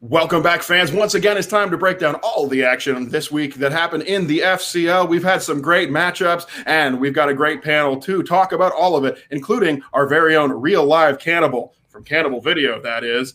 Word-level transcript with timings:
Welcome 0.00 0.44
back, 0.44 0.62
fans. 0.62 0.92
Once 0.92 1.14
again, 1.14 1.36
it's 1.36 1.48
time 1.48 1.72
to 1.72 1.76
break 1.76 1.98
down 1.98 2.14
all 2.22 2.46
the 2.46 2.62
action 2.62 3.08
this 3.08 3.32
week 3.32 3.56
that 3.56 3.72
happened 3.72 4.04
in 4.04 4.28
the 4.28 4.38
FCL. 4.38 5.08
We've 5.08 5.24
had 5.24 5.42
some 5.42 5.60
great 5.60 5.90
matchups, 5.90 6.46
and 6.66 7.00
we've 7.00 7.12
got 7.12 7.28
a 7.28 7.34
great 7.34 7.64
panel 7.64 7.96
to 8.02 8.22
talk 8.22 8.52
about 8.52 8.70
all 8.72 8.94
of 8.94 9.04
it, 9.04 9.18
including 9.32 9.82
our 9.92 10.06
very 10.06 10.36
own 10.36 10.52
real 10.52 10.84
live 10.84 11.18
cannibal 11.18 11.74
from 11.88 12.04
Cannibal 12.04 12.40
Video, 12.40 12.80
that 12.80 13.02
is. 13.02 13.34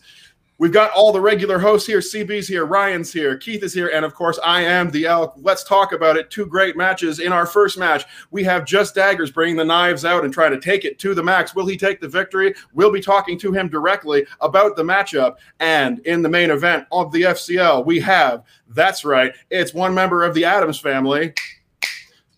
We've 0.64 0.72
got 0.72 0.92
all 0.92 1.12
the 1.12 1.20
regular 1.20 1.58
hosts 1.58 1.86
here. 1.86 1.98
CB's 1.98 2.48
here, 2.48 2.64
Ryan's 2.64 3.12
here, 3.12 3.36
Keith 3.36 3.62
is 3.62 3.74
here, 3.74 3.88
and 3.88 4.02
of 4.02 4.14
course, 4.14 4.38
I 4.42 4.62
am 4.62 4.90
the 4.90 5.04
Elk. 5.04 5.34
Let's 5.36 5.62
talk 5.62 5.92
about 5.92 6.16
it. 6.16 6.30
Two 6.30 6.46
great 6.46 6.74
matches. 6.74 7.20
In 7.20 7.34
our 7.34 7.44
first 7.44 7.76
match, 7.76 8.06
we 8.30 8.42
have 8.44 8.64
Just 8.64 8.94
Daggers 8.94 9.30
bringing 9.30 9.56
the 9.56 9.64
knives 9.66 10.06
out 10.06 10.24
and 10.24 10.32
trying 10.32 10.52
to 10.52 10.58
take 10.58 10.86
it 10.86 10.98
to 11.00 11.14
the 11.14 11.22
max. 11.22 11.54
Will 11.54 11.66
he 11.66 11.76
take 11.76 12.00
the 12.00 12.08
victory? 12.08 12.54
We'll 12.72 12.90
be 12.90 13.02
talking 13.02 13.38
to 13.40 13.52
him 13.52 13.68
directly 13.68 14.24
about 14.40 14.74
the 14.74 14.82
matchup. 14.82 15.34
And 15.60 15.98
in 16.06 16.22
the 16.22 16.30
main 16.30 16.50
event 16.50 16.86
of 16.90 17.12
the 17.12 17.24
FCL, 17.24 17.84
we 17.84 18.00
have, 18.00 18.42
that's 18.68 19.04
right, 19.04 19.34
it's 19.50 19.74
one 19.74 19.92
member 19.92 20.24
of 20.24 20.32
the 20.32 20.46
Addams 20.46 20.80
family 20.80 21.34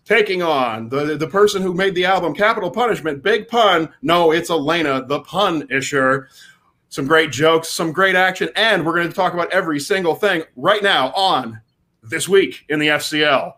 taking 0.03 0.41
on 0.41 0.89
the, 0.89 1.15
the 1.15 1.27
person 1.27 1.61
who 1.61 1.73
made 1.73 1.95
the 1.95 2.03
album 2.03 2.33
Capital 2.33 2.71
Punishment, 2.71 3.23
Big 3.23 3.47
Pun. 3.47 3.87
No, 4.01 4.31
it's 4.31 4.49
Elena, 4.49 5.05
the 5.05 5.21
pun 5.21 5.65
isher 5.69 6.27
some 6.89 7.07
great 7.07 7.31
jokes, 7.31 7.69
some 7.69 7.91
great 7.91 8.15
action, 8.15 8.49
and 8.55 8.85
we're 8.85 8.95
going 8.95 9.07
to 9.07 9.13
talk 9.13 9.33
about 9.33 9.51
every 9.51 9.79
single 9.79 10.15
thing 10.15 10.43
right 10.55 10.81
now 10.81 11.11
on 11.13 11.61
This 12.01 12.27
Week 12.27 12.65
in 12.69 12.79
the 12.79 12.87
FCL. 12.87 13.53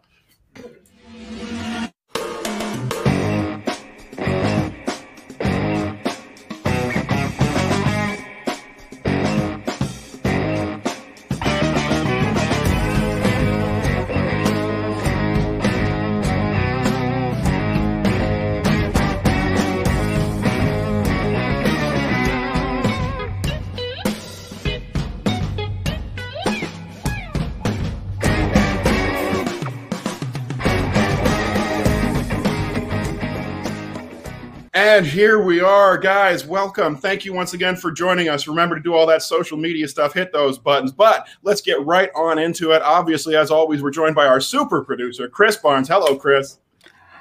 And 35.00 35.08
here 35.08 35.40
we 35.40 35.62
are, 35.62 35.98
guys. 35.98 36.46
Welcome. 36.46 36.98
Thank 36.98 37.24
you 37.24 37.32
once 37.32 37.54
again 37.54 37.78
for 37.78 37.90
joining 37.90 38.28
us. 38.28 38.50
Remember 38.50 38.76
to 38.76 38.82
do 38.82 38.94
all 38.94 39.06
that 39.06 39.22
social 39.22 39.58
media 39.58 39.88
stuff, 39.88 40.14
hit 40.14 40.34
those 40.34 40.58
buttons. 40.58 40.92
But 40.92 41.26
let's 41.42 41.62
get 41.62 41.82
right 41.86 42.10
on 42.16 42.38
into 42.38 42.72
it. 42.72 42.82
Obviously, 42.82 43.38
as 43.38 43.50
always, 43.50 43.82
we're 43.82 43.92
joined 43.92 44.14
by 44.14 44.28
our 44.28 44.42
super 44.42 44.84
producer, 44.84 45.30
Chris 45.30 45.56
Barnes. 45.56 45.88
Hello, 45.88 46.18
Chris. 46.18 46.58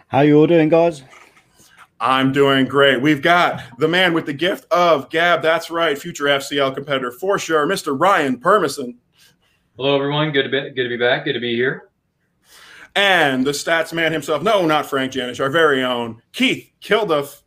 How 0.08 0.22
you 0.22 0.36
all 0.40 0.48
doing, 0.48 0.68
guys? 0.68 1.04
I'm 2.00 2.32
doing 2.32 2.66
great. 2.66 3.00
We've 3.00 3.22
got 3.22 3.62
the 3.78 3.86
man 3.86 4.12
with 4.12 4.26
the 4.26 4.32
gift 4.32 4.64
of 4.72 5.08
gab. 5.08 5.40
That's 5.40 5.70
right, 5.70 5.96
future 5.96 6.24
FCL 6.24 6.74
competitor 6.74 7.12
for 7.12 7.38
sure, 7.38 7.64
Mr. 7.64 7.96
Ryan 7.96 8.40
Permison. 8.40 8.96
Hello, 9.76 9.94
everyone. 9.94 10.32
Good 10.32 10.42
to 10.42 10.48
be 10.48 10.70
good 10.70 10.82
to 10.82 10.88
be 10.88 10.96
back. 10.96 11.26
Good 11.26 11.34
to 11.34 11.40
be 11.40 11.54
here. 11.54 11.90
And 12.96 13.46
the 13.46 13.52
stats 13.52 13.92
man 13.92 14.10
himself. 14.12 14.42
No, 14.42 14.66
not 14.66 14.86
Frank 14.86 15.12
Janish, 15.12 15.38
our 15.38 15.48
very 15.48 15.84
own 15.84 16.22
Keith 16.32 16.72
Kilduff. 16.82 17.42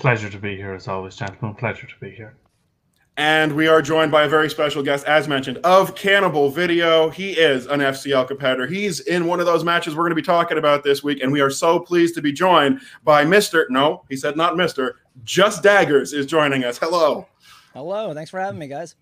Pleasure 0.00 0.30
to 0.30 0.38
be 0.38 0.56
here 0.56 0.72
as 0.72 0.88
always, 0.88 1.14
gentlemen. 1.14 1.54
Pleasure 1.54 1.86
to 1.86 1.94
be 2.00 2.10
here. 2.10 2.34
And 3.18 3.54
we 3.54 3.68
are 3.68 3.82
joined 3.82 4.10
by 4.10 4.22
a 4.22 4.28
very 4.30 4.48
special 4.48 4.82
guest, 4.82 5.04
as 5.04 5.28
mentioned, 5.28 5.58
of 5.58 5.94
Cannibal 5.94 6.48
Video. 6.48 7.10
He 7.10 7.32
is 7.32 7.66
an 7.66 7.80
FCL 7.80 8.26
competitor. 8.26 8.66
He's 8.66 9.00
in 9.00 9.26
one 9.26 9.40
of 9.40 9.46
those 9.46 9.62
matches 9.62 9.94
we're 9.94 10.04
going 10.04 10.12
to 10.12 10.14
be 10.14 10.22
talking 10.22 10.56
about 10.56 10.84
this 10.84 11.04
week. 11.04 11.22
And 11.22 11.30
we 11.30 11.42
are 11.42 11.50
so 11.50 11.78
pleased 11.78 12.14
to 12.14 12.22
be 12.22 12.32
joined 12.32 12.80
by 13.04 13.26
Mr. 13.26 13.66
No, 13.68 14.04
he 14.08 14.16
said 14.16 14.38
not 14.38 14.54
Mr. 14.54 14.92
Just 15.22 15.62
Daggers 15.62 16.14
is 16.14 16.24
joining 16.24 16.64
us. 16.64 16.78
Hello. 16.78 17.26
Hello. 17.74 18.14
Thanks 18.14 18.30
for 18.30 18.40
having 18.40 18.58
me, 18.58 18.68
guys. 18.68 18.94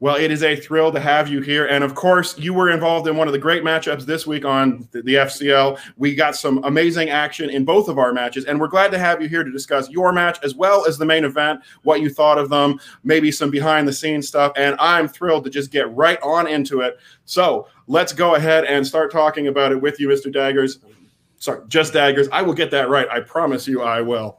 Well, 0.00 0.14
it 0.14 0.30
is 0.30 0.44
a 0.44 0.54
thrill 0.54 0.92
to 0.92 1.00
have 1.00 1.28
you 1.28 1.40
here. 1.40 1.66
And 1.66 1.82
of 1.82 1.96
course, 1.96 2.38
you 2.38 2.54
were 2.54 2.70
involved 2.70 3.08
in 3.08 3.16
one 3.16 3.26
of 3.26 3.32
the 3.32 3.38
great 3.38 3.64
matchups 3.64 4.06
this 4.06 4.28
week 4.28 4.44
on 4.44 4.88
the, 4.92 5.02
FCL. 5.02 5.80
We 5.96 6.14
got 6.14 6.36
some 6.36 6.62
amazing 6.62 7.10
action 7.10 7.50
in 7.50 7.64
both 7.64 7.88
of 7.88 7.98
our 7.98 8.12
matches. 8.12 8.44
And 8.44 8.60
we're 8.60 8.68
glad 8.68 8.92
to 8.92 8.98
have 8.98 9.20
you 9.20 9.28
here 9.28 9.42
to 9.42 9.50
discuss 9.50 9.90
your 9.90 10.12
match 10.12 10.38
as 10.44 10.54
well 10.54 10.86
as 10.86 10.98
the 10.98 11.04
main 11.04 11.24
event, 11.24 11.62
what 11.82 12.00
you 12.00 12.10
thought 12.10 12.38
of 12.38 12.48
them, 12.48 12.78
maybe 13.02 13.32
some 13.32 13.50
behind 13.50 13.88
the 13.88 13.92
scenes 13.92 14.28
stuff. 14.28 14.52
And 14.54 14.76
I'm 14.78 15.08
thrilled 15.08 15.42
to 15.44 15.50
just 15.50 15.72
get 15.72 15.92
right 15.92 16.18
on 16.22 16.46
into 16.46 16.80
it. 16.80 16.98
So 17.24 17.66
let's 17.88 18.12
go 18.12 18.36
ahead 18.36 18.66
and 18.66 18.86
start 18.86 19.10
talking 19.10 19.48
about 19.48 19.72
it 19.72 19.82
with 19.82 19.98
you, 19.98 20.06
Mr. 20.08 20.32
Daggers. 20.32 20.78
Sorry, 21.38 21.60
just 21.66 21.92
Daggers. 21.92 22.28
I 22.30 22.42
will 22.42 22.54
get 22.54 22.70
that 22.70 22.88
right. 22.88 23.08
I 23.10 23.18
promise 23.18 23.66
you 23.66 23.82
I 23.82 24.00
will. 24.00 24.38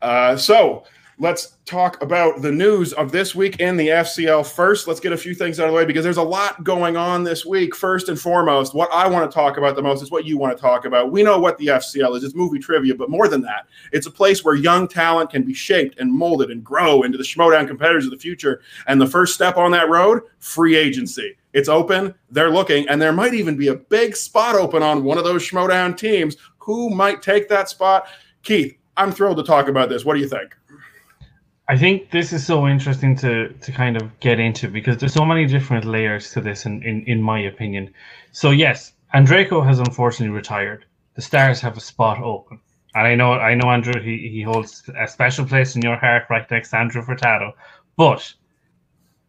Uh, 0.00 0.36
so, 0.36 0.84
let's 1.18 1.56
talk 1.64 2.00
about 2.02 2.42
the 2.42 2.50
news 2.50 2.92
of 2.94 3.12
this 3.12 3.34
week 3.34 3.60
in 3.60 3.76
the 3.76 3.88
FCL 3.88 4.50
first. 4.50 4.88
Let's 4.88 5.00
get 5.00 5.12
a 5.12 5.16
few 5.16 5.34
things 5.34 5.60
out 5.60 5.66
of 5.66 5.72
the 5.72 5.76
way 5.76 5.84
because 5.84 6.04
there's 6.04 6.16
a 6.16 6.22
lot 6.22 6.64
going 6.64 6.96
on 6.96 7.24
this 7.24 7.46
week. 7.46 7.74
First 7.74 8.08
and 8.08 8.18
foremost, 8.18 8.74
what 8.74 8.90
I 8.92 9.08
want 9.08 9.30
to 9.30 9.34
talk 9.34 9.56
about 9.56 9.76
the 9.76 9.82
most 9.82 10.02
is 10.02 10.10
what 10.10 10.24
you 10.24 10.36
want 10.36 10.56
to 10.56 10.60
talk 10.60 10.84
about. 10.84 11.12
We 11.12 11.22
know 11.22 11.38
what 11.38 11.58
the 11.58 11.66
FCL 11.68 12.16
is, 12.16 12.24
it's 12.24 12.34
movie 12.34 12.58
trivia, 12.58 12.94
but 12.94 13.10
more 13.10 13.28
than 13.28 13.42
that, 13.42 13.66
it's 13.92 14.06
a 14.06 14.10
place 14.10 14.44
where 14.44 14.54
young 14.54 14.88
talent 14.88 15.30
can 15.30 15.42
be 15.42 15.54
shaped 15.54 15.98
and 15.98 16.12
molded 16.12 16.50
and 16.50 16.64
grow 16.64 17.02
into 17.02 17.18
the 17.18 17.24
Schmoedown 17.24 17.66
competitors 17.66 18.04
of 18.04 18.10
the 18.10 18.18
future. 18.18 18.60
And 18.86 19.00
the 19.00 19.06
first 19.06 19.34
step 19.34 19.56
on 19.56 19.70
that 19.72 19.88
road, 19.88 20.22
free 20.38 20.76
agency. 20.76 21.36
It's 21.52 21.68
open, 21.68 22.14
they're 22.30 22.50
looking, 22.50 22.88
and 22.88 23.00
there 23.00 23.12
might 23.12 23.32
even 23.32 23.56
be 23.56 23.68
a 23.68 23.76
big 23.76 24.16
spot 24.16 24.56
open 24.56 24.82
on 24.82 25.04
one 25.04 25.18
of 25.18 25.24
those 25.24 25.48
Schmoedown 25.48 25.96
teams. 25.96 26.36
Who 26.58 26.90
might 26.90 27.22
take 27.22 27.48
that 27.48 27.68
spot? 27.68 28.08
Keith, 28.42 28.76
I'm 28.96 29.12
thrilled 29.12 29.36
to 29.38 29.44
talk 29.44 29.68
about 29.68 29.88
this. 29.88 30.04
What 30.04 30.14
do 30.14 30.20
you 30.20 30.28
think? 30.28 30.56
I 31.66 31.78
think 31.78 32.10
this 32.10 32.34
is 32.34 32.44
so 32.44 32.68
interesting 32.68 33.16
to 33.16 33.48
to 33.48 33.72
kind 33.72 33.96
of 33.96 34.20
get 34.20 34.38
into 34.38 34.68
because 34.68 34.98
there's 34.98 35.14
so 35.14 35.24
many 35.24 35.46
different 35.46 35.86
layers 35.86 36.30
to 36.32 36.42
this 36.42 36.66
in, 36.66 36.82
in, 36.82 37.04
in 37.06 37.22
my 37.22 37.40
opinion. 37.40 37.94
So 38.32 38.50
yes, 38.50 38.92
Andreyko 39.14 39.64
has 39.64 39.78
unfortunately 39.78 40.34
retired. 40.34 40.84
The 41.14 41.22
Stars 41.22 41.62
have 41.62 41.76
a 41.78 41.80
spot 41.80 42.20
open. 42.20 42.60
And 42.94 43.06
I 43.06 43.14
know 43.14 43.32
I 43.32 43.54
know 43.54 43.70
Andrew 43.70 43.98
he, 43.98 44.28
he 44.28 44.42
holds 44.42 44.90
a 44.98 45.08
special 45.08 45.46
place 45.46 45.74
in 45.74 45.80
your 45.80 45.96
heart 45.96 46.24
right 46.28 46.48
next 46.50 46.70
to 46.70 46.76
Andrew 46.76 47.02
Furtado. 47.02 47.52
But 47.96 48.34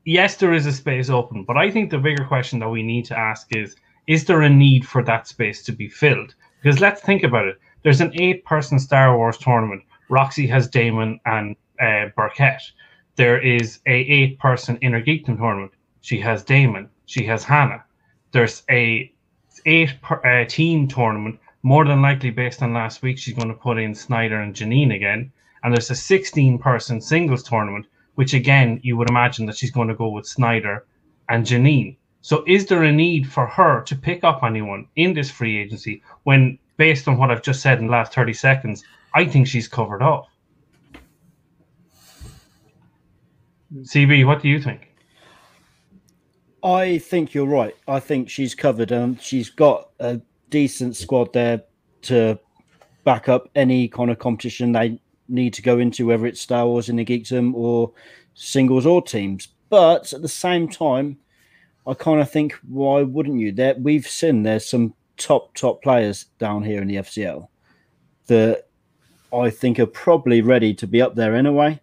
yes, 0.03 0.35
there 0.35 0.53
is 0.53 0.65
a 0.65 0.73
space 0.73 1.09
open. 1.09 1.45
But 1.45 1.57
I 1.57 1.71
think 1.71 1.89
the 1.89 1.99
bigger 1.99 2.25
question 2.25 2.59
that 2.59 2.69
we 2.69 2.83
need 2.83 3.05
to 3.05 3.17
ask 3.17 3.55
is 3.55 3.77
is 4.07 4.25
there 4.25 4.41
a 4.41 4.49
need 4.49 4.85
for 4.85 5.01
that 5.03 5.27
space 5.27 5.63
to 5.63 5.71
be 5.71 5.87
filled? 5.87 6.35
Because 6.61 6.81
let's 6.81 7.01
think 7.01 7.23
about 7.23 7.47
it. 7.47 7.59
There's 7.83 8.01
an 8.01 8.11
eight 8.19 8.43
person 8.43 8.77
Star 8.77 9.17
Wars 9.17 9.37
tournament. 9.37 9.83
Roxy 10.09 10.47
has 10.47 10.67
Damon 10.67 11.19
and 11.25 11.55
uh, 11.79 12.09
Burkett. 12.15 12.61
There 13.15 13.39
is 13.39 13.79
a 13.85 13.93
eight 13.93 14.39
person 14.39 14.77
inner 14.81 15.01
geekdom 15.01 15.37
tournament. 15.37 15.71
She 16.01 16.19
has 16.19 16.43
Damon. 16.43 16.89
She 17.05 17.25
has 17.25 17.43
Hannah. 17.43 17.83
There's 18.31 18.63
a 18.69 19.11
eight 19.65 20.01
per, 20.01 20.21
uh, 20.25 20.45
team 20.45 20.87
tournament. 20.87 21.39
More 21.63 21.85
than 21.85 22.01
likely, 22.01 22.29
based 22.29 22.61
on 22.61 22.73
last 22.73 23.01
week, 23.01 23.17
she's 23.17 23.33
going 23.33 23.47
to 23.47 23.53
put 23.53 23.79
in 23.79 23.95
Snyder 23.95 24.39
and 24.39 24.53
Janine 24.53 24.93
again. 24.93 25.31
And 25.63 25.73
there's 25.73 25.89
a 25.89 25.95
16 25.95 26.59
person 26.59 27.01
singles 27.01 27.41
tournament, 27.41 27.87
which 28.15 28.33
again, 28.33 28.79
you 28.83 28.97
would 28.97 29.09
imagine 29.09 29.45
that 29.47 29.57
she's 29.57 29.71
going 29.71 29.87
to 29.87 29.95
go 29.95 30.09
with 30.09 30.27
Snyder 30.27 30.85
and 31.29 31.45
Janine. 31.45 31.97
So, 32.21 32.43
is 32.47 32.65
there 32.65 32.83
a 32.83 32.91
need 32.91 33.31
for 33.31 33.45
her 33.47 33.81
to 33.83 33.95
pick 33.95 34.23
up 34.23 34.43
anyone 34.43 34.87
in 34.95 35.13
this 35.13 35.31
free 35.31 35.57
agency 35.57 36.03
when, 36.23 36.59
based 36.77 37.07
on 37.07 37.17
what 37.17 37.31
I've 37.31 37.41
just 37.41 37.61
said 37.61 37.79
in 37.79 37.85
the 37.85 37.91
last 37.91 38.13
30 38.13 38.33
seconds, 38.33 38.83
I 39.13 39.25
think 39.25 39.47
she's 39.47 39.67
covered 39.67 40.01
off? 40.01 40.27
CB, 43.73 44.25
what 44.25 44.41
do 44.41 44.49
you 44.49 44.61
think? 44.61 44.91
I 46.63 46.97
think 46.97 47.33
you're 47.33 47.45
right. 47.45 47.75
I 47.87 47.99
think 47.99 48.29
she's 48.29 48.55
covered 48.55 48.91
and 48.91 49.21
she's 49.21 49.49
got 49.49 49.89
a 49.99 50.19
decent 50.49 50.95
squad 50.95 51.31
there 51.33 51.63
to 52.03 52.39
back 53.03 53.29
up 53.29 53.49
any 53.55 53.87
kind 53.87 54.09
of 54.09 54.19
competition 54.19 54.71
they 54.71 54.99
need 55.27 55.53
to 55.53 55.61
go 55.61 55.79
into, 55.79 56.07
whether 56.07 56.25
it's 56.25 56.41
Star 56.41 56.65
Wars 56.65 56.89
in 56.89 56.95
the 56.95 57.05
Geekdom 57.05 57.53
or 57.53 57.91
singles 58.33 58.85
or 58.85 59.01
teams. 59.01 59.47
But 59.69 60.11
at 60.13 60.21
the 60.21 60.27
same 60.27 60.67
time, 60.67 61.17
I 61.87 61.93
kind 61.93 62.19
of 62.19 62.31
think, 62.31 62.53
why 62.67 63.03
wouldn't 63.03 63.39
you? 63.39 63.51
There, 63.51 63.75
we've 63.77 64.07
seen 64.07 64.43
there's 64.43 64.67
some 64.67 64.93
top 65.17 65.53
top 65.55 65.81
players 65.81 66.25
down 66.39 66.63
here 66.63 66.81
in 66.81 66.87
the 66.87 66.95
FCL 66.95 67.47
that 68.27 68.67
I 69.33 69.49
think 69.49 69.79
are 69.79 69.85
probably 69.85 70.41
ready 70.41 70.73
to 70.73 70.87
be 70.87 71.01
up 71.01 71.15
there 71.15 71.35
anyway. 71.35 71.79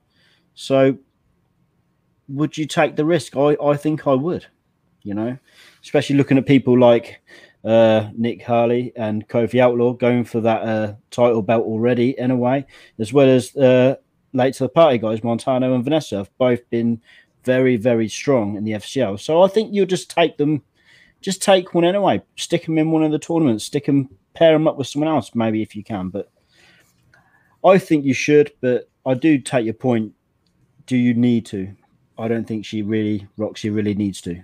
So 0.54 0.98
would 2.28 2.56
you 2.56 2.66
take 2.66 2.96
the 2.96 3.04
risk? 3.04 3.36
I, 3.36 3.56
I 3.62 3.76
think 3.76 4.06
I 4.06 4.14
would, 4.14 4.46
you 5.02 5.14
know, 5.14 5.36
especially 5.82 6.16
looking 6.16 6.38
at 6.38 6.46
people 6.46 6.78
like 6.78 7.20
uh, 7.64 8.08
Nick 8.16 8.42
Harley 8.42 8.92
and 8.96 9.28
Kofi 9.28 9.60
Outlaw 9.60 9.92
going 9.92 10.24
for 10.24 10.40
that 10.40 10.62
uh, 10.62 10.94
title 11.10 11.42
belt 11.42 11.64
already, 11.64 12.18
anyway, 12.18 12.66
as 12.98 13.12
well 13.12 13.28
as 13.28 13.54
uh, 13.56 13.96
late 14.32 14.54
to 14.54 14.64
the 14.64 14.68
party 14.68 14.98
guys, 14.98 15.22
Montano 15.22 15.74
and 15.74 15.84
Vanessa, 15.84 16.18
have 16.18 16.38
both 16.38 16.68
been 16.70 17.00
very, 17.44 17.76
very 17.76 18.08
strong 18.08 18.56
in 18.56 18.64
the 18.64 18.72
FCL. 18.72 19.20
So 19.20 19.42
I 19.42 19.48
think 19.48 19.72
you'll 19.72 19.86
just 19.86 20.10
take 20.10 20.36
them, 20.36 20.62
just 21.20 21.42
take 21.42 21.74
one 21.74 21.84
anyway, 21.84 22.22
stick 22.36 22.66
them 22.66 22.78
in 22.78 22.90
one 22.90 23.02
of 23.02 23.12
the 23.12 23.18
tournaments, 23.18 23.64
stick 23.64 23.86
them, 23.86 24.08
pair 24.34 24.52
them 24.52 24.68
up 24.68 24.76
with 24.76 24.86
someone 24.86 25.12
else, 25.12 25.34
maybe 25.34 25.62
if 25.62 25.76
you 25.76 25.84
can. 25.84 26.08
But 26.08 26.30
I 27.64 27.78
think 27.78 28.04
you 28.04 28.14
should, 28.14 28.52
but 28.60 28.88
I 29.04 29.14
do 29.14 29.38
take 29.38 29.64
your 29.64 29.74
point. 29.74 30.14
Do 30.86 30.96
you 30.96 31.14
need 31.14 31.46
to? 31.46 31.74
I 32.18 32.28
don't 32.28 32.46
think 32.46 32.64
she 32.64 32.82
really, 32.82 33.26
Roxy 33.36 33.70
really 33.70 33.94
needs 33.94 34.20
to. 34.22 34.42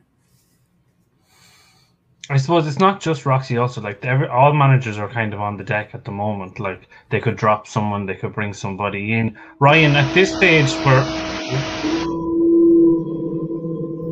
I 2.31 2.37
suppose 2.37 2.67
it's 2.67 2.79
not 2.79 3.01
just 3.01 3.25
Roxy. 3.25 3.57
Also, 3.57 3.81
like 3.81 4.05
every, 4.05 4.29
all 4.29 4.53
managers 4.53 4.99
are 4.99 5.09
kind 5.09 5.33
of 5.33 5.41
on 5.41 5.57
the 5.57 5.65
deck 5.65 5.95
at 5.95 6.05
the 6.05 6.11
moment. 6.11 6.61
Like 6.61 6.89
they 7.11 7.21
could 7.21 7.37
drop 7.37 7.67
someone, 7.67 8.05
they 8.05 8.17
could 8.17 8.35
bring 8.35 8.53
somebody 8.53 9.15
in. 9.15 9.39
Ryan, 9.61 9.97
at 9.97 10.13
this 10.15 10.35
stage, 10.37 10.71
we're 10.85 11.05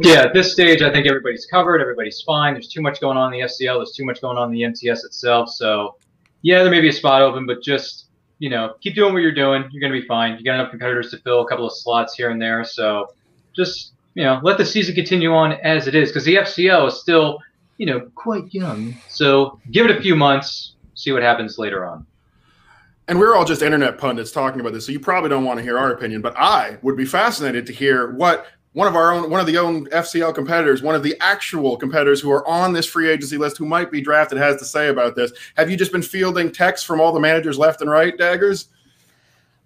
Yeah, 0.02 0.22
at 0.22 0.32
this 0.32 0.52
stage, 0.52 0.80
I 0.80 0.90
think 0.90 1.06
everybody's 1.06 1.46
covered. 1.46 1.82
Everybody's 1.82 2.22
fine. 2.22 2.54
There's 2.54 2.68
too 2.68 2.80
much 2.80 3.00
going 3.00 3.18
on 3.18 3.34
in 3.34 3.40
the 3.40 3.46
FCL. 3.46 3.78
There's 3.78 3.92
too 3.92 4.06
much 4.06 4.22
going 4.22 4.38
on 4.38 4.48
in 4.48 4.54
the 4.54 4.64
MTS 4.64 5.04
itself. 5.04 5.50
So, 5.50 5.96
yeah, 6.40 6.62
there 6.62 6.70
may 6.70 6.80
be 6.80 6.88
a 6.88 6.92
spot 6.92 7.20
open, 7.20 7.46
but 7.46 7.62
just 7.62 8.06
you 8.38 8.50
know, 8.50 8.74
keep 8.80 8.94
doing 8.94 9.12
what 9.12 9.22
you're 9.22 9.32
doing. 9.32 9.64
You're 9.70 9.80
going 9.80 9.92
to 9.92 10.00
be 10.00 10.06
fine. 10.06 10.36
You 10.38 10.44
got 10.44 10.54
enough 10.54 10.70
competitors 10.70 11.10
to 11.10 11.18
fill 11.18 11.42
a 11.42 11.48
couple 11.48 11.66
of 11.66 11.72
slots 11.74 12.14
here 12.14 12.30
and 12.30 12.40
there. 12.40 12.64
So, 12.64 13.08
just 13.56 13.92
you 14.14 14.24
know, 14.24 14.40
let 14.42 14.56
the 14.56 14.64
season 14.64 14.94
continue 14.94 15.32
on 15.32 15.52
as 15.52 15.86
it 15.86 15.94
is 15.94 16.08
because 16.08 16.24
the 16.24 16.36
FCL 16.36 16.88
is 16.88 17.00
still 17.00 17.38
you 17.76 17.86
know 17.86 18.00
quite 18.14 18.52
young. 18.52 18.96
So, 19.08 19.60
give 19.70 19.86
it 19.86 19.96
a 19.96 20.00
few 20.00 20.16
months. 20.16 20.72
See 20.94 21.12
what 21.12 21.22
happens 21.22 21.58
later 21.58 21.86
on. 21.86 22.06
And 23.08 23.20
we're 23.20 23.36
all 23.36 23.44
just 23.44 23.62
internet 23.62 23.98
pundits 23.98 24.32
talking 24.32 24.60
about 24.60 24.72
this, 24.72 24.86
so 24.86 24.92
you 24.92 24.98
probably 24.98 25.28
don't 25.28 25.44
want 25.44 25.58
to 25.58 25.62
hear 25.62 25.78
our 25.78 25.92
opinion. 25.92 26.22
But 26.22 26.36
I 26.36 26.78
would 26.82 26.96
be 26.96 27.04
fascinated 27.04 27.66
to 27.66 27.72
hear 27.72 28.12
what 28.12 28.46
one 28.72 28.88
of 28.88 28.96
our 28.96 29.12
own, 29.12 29.30
one 29.30 29.40
of 29.40 29.46
the 29.46 29.58
own 29.58 29.86
FCL 29.86 30.34
competitors, 30.34 30.82
one 30.82 30.94
of 30.94 31.02
the 31.02 31.16
actual 31.20 31.76
competitors 31.76 32.20
who 32.20 32.30
are 32.30 32.46
on 32.48 32.72
this 32.72 32.84
free 32.84 33.08
agency 33.08 33.38
list, 33.38 33.58
who 33.58 33.64
might 33.64 33.90
be 33.90 34.00
drafted, 34.00 34.38
has 34.38 34.56
to 34.56 34.64
say 34.64 34.88
about 34.88 35.14
this. 35.14 35.32
Have 35.56 35.70
you 35.70 35.76
just 35.76 35.92
been 35.92 36.02
fielding 36.02 36.50
texts 36.50 36.86
from 36.86 37.00
all 37.00 37.12
the 37.12 37.20
managers 37.20 37.58
left 37.58 37.80
and 37.80 37.90
right, 37.90 38.16
Daggers? 38.16 38.68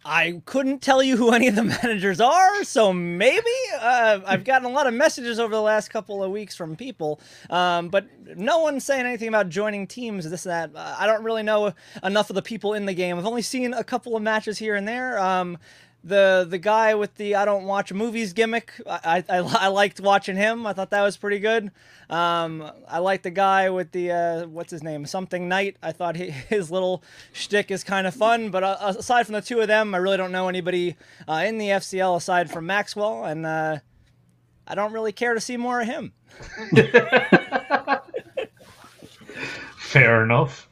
I 0.04 0.40
couldn't 0.46 0.80
tell 0.80 1.02
you 1.02 1.16
who 1.16 1.32
any 1.32 1.48
of 1.48 1.56
the 1.56 1.64
managers 1.82 2.20
are, 2.20 2.64
so 2.64 2.92
maybe 2.92 3.50
uh, 3.78 4.20
I've 4.26 4.44
gotten 4.44 4.66
a 4.66 4.72
lot 4.72 4.86
of 4.86 4.94
messages 4.94 5.38
over 5.38 5.54
the 5.54 5.60
last 5.60 5.90
couple 5.90 6.24
of 6.24 6.30
weeks 6.30 6.56
from 6.56 6.74
people, 6.74 7.20
um, 7.50 7.88
but 7.88 8.06
no 8.36 8.60
one's 8.60 8.84
saying 8.84 9.04
anything 9.04 9.28
about 9.28 9.50
joining 9.50 9.86
teams. 9.86 10.28
This 10.28 10.44
that 10.44 10.70
uh, 10.74 10.96
I 10.98 11.06
don't 11.06 11.22
really 11.22 11.42
know 11.42 11.74
enough 12.02 12.30
of 12.30 12.34
the 12.34 12.42
people 12.42 12.74
in 12.74 12.86
the 12.86 12.94
game. 12.94 13.18
I've 13.18 13.26
only 13.26 13.42
seen 13.42 13.74
a 13.74 13.84
couple 13.84 14.16
of 14.16 14.22
matches 14.22 14.58
here 14.58 14.74
and 14.74 14.88
there. 14.88 15.18
Um, 15.18 15.58
the 16.02 16.46
the 16.48 16.58
guy 16.58 16.94
with 16.94 17.14
the 17.16 17.34
I 17.34 17.44
don't 17.44 17.64
watch 17.64 17.92
movies 17.92 18.32
gimmick. 18.32 18.72
I, 18.86 19.22
I, 19.28 19.38
I 19.38 19.68
liked 19.68 20.00
watching 20.00 20.36
him. 20.36 20.66
I 20.66 20.72
thought 20.72 20.90
that 20.90 21.02
was 21.02 21.16
pretty 21.16 21.38
good. 21.38 21.70
Um, 22.08 22.70
I 22.88 22.98
like 22.98 23.22
the 23.22 23.30
guy 23.30 23.70
with 23.70 23.92
the 23.92 24.10
uh, 24.12 24.46
what's 24.46 24.70
his 24.70 24.82
name 24.82 25.06
something 25.06 25.48
Knight. 25.48 25.76
I 25.82 25.92
thought 25.92 26.16
he, 26.16 26.30
his 26.48 26.70
little 26.70 27.02
shtick 27.32 27.70
is 27.70 27.84
kind 27.84 28.06
of 28.06 28.14
fun. 28.14 28.50
But 28.50 28.64
uh, 28.64 28.76
aside 28.80 29.26
from 29.26 29.34
the 29.34 29.42
two 29.42 29.60
of 29.60 29.68
them, 29.68 29.94
I 29.94 29.98
really 29.98 30.16
don't 30.16 30.32
know 30.32 30.48
anybody 30.48 30.96
uh, 31.28 31.44
in 31.46 31.58
the 31.58 31.68
FCL 31.68 32.16
aside 32.16 32.50
from 32.50 32.66
Maxwell, 32.66 33.24
and 33.24 33.46
uh, 33.46 33.78
I 34.66 34.74
don't 34.74 34.92
really 34.92 35.12
care 35.12 35.34
to 35.34 35.40
see 35.40 35.56
more 35.56 35.80
of 35.80 35.86
him. 35.86 36.12
Fair 39.76 40.22
enough. 40.22 40.68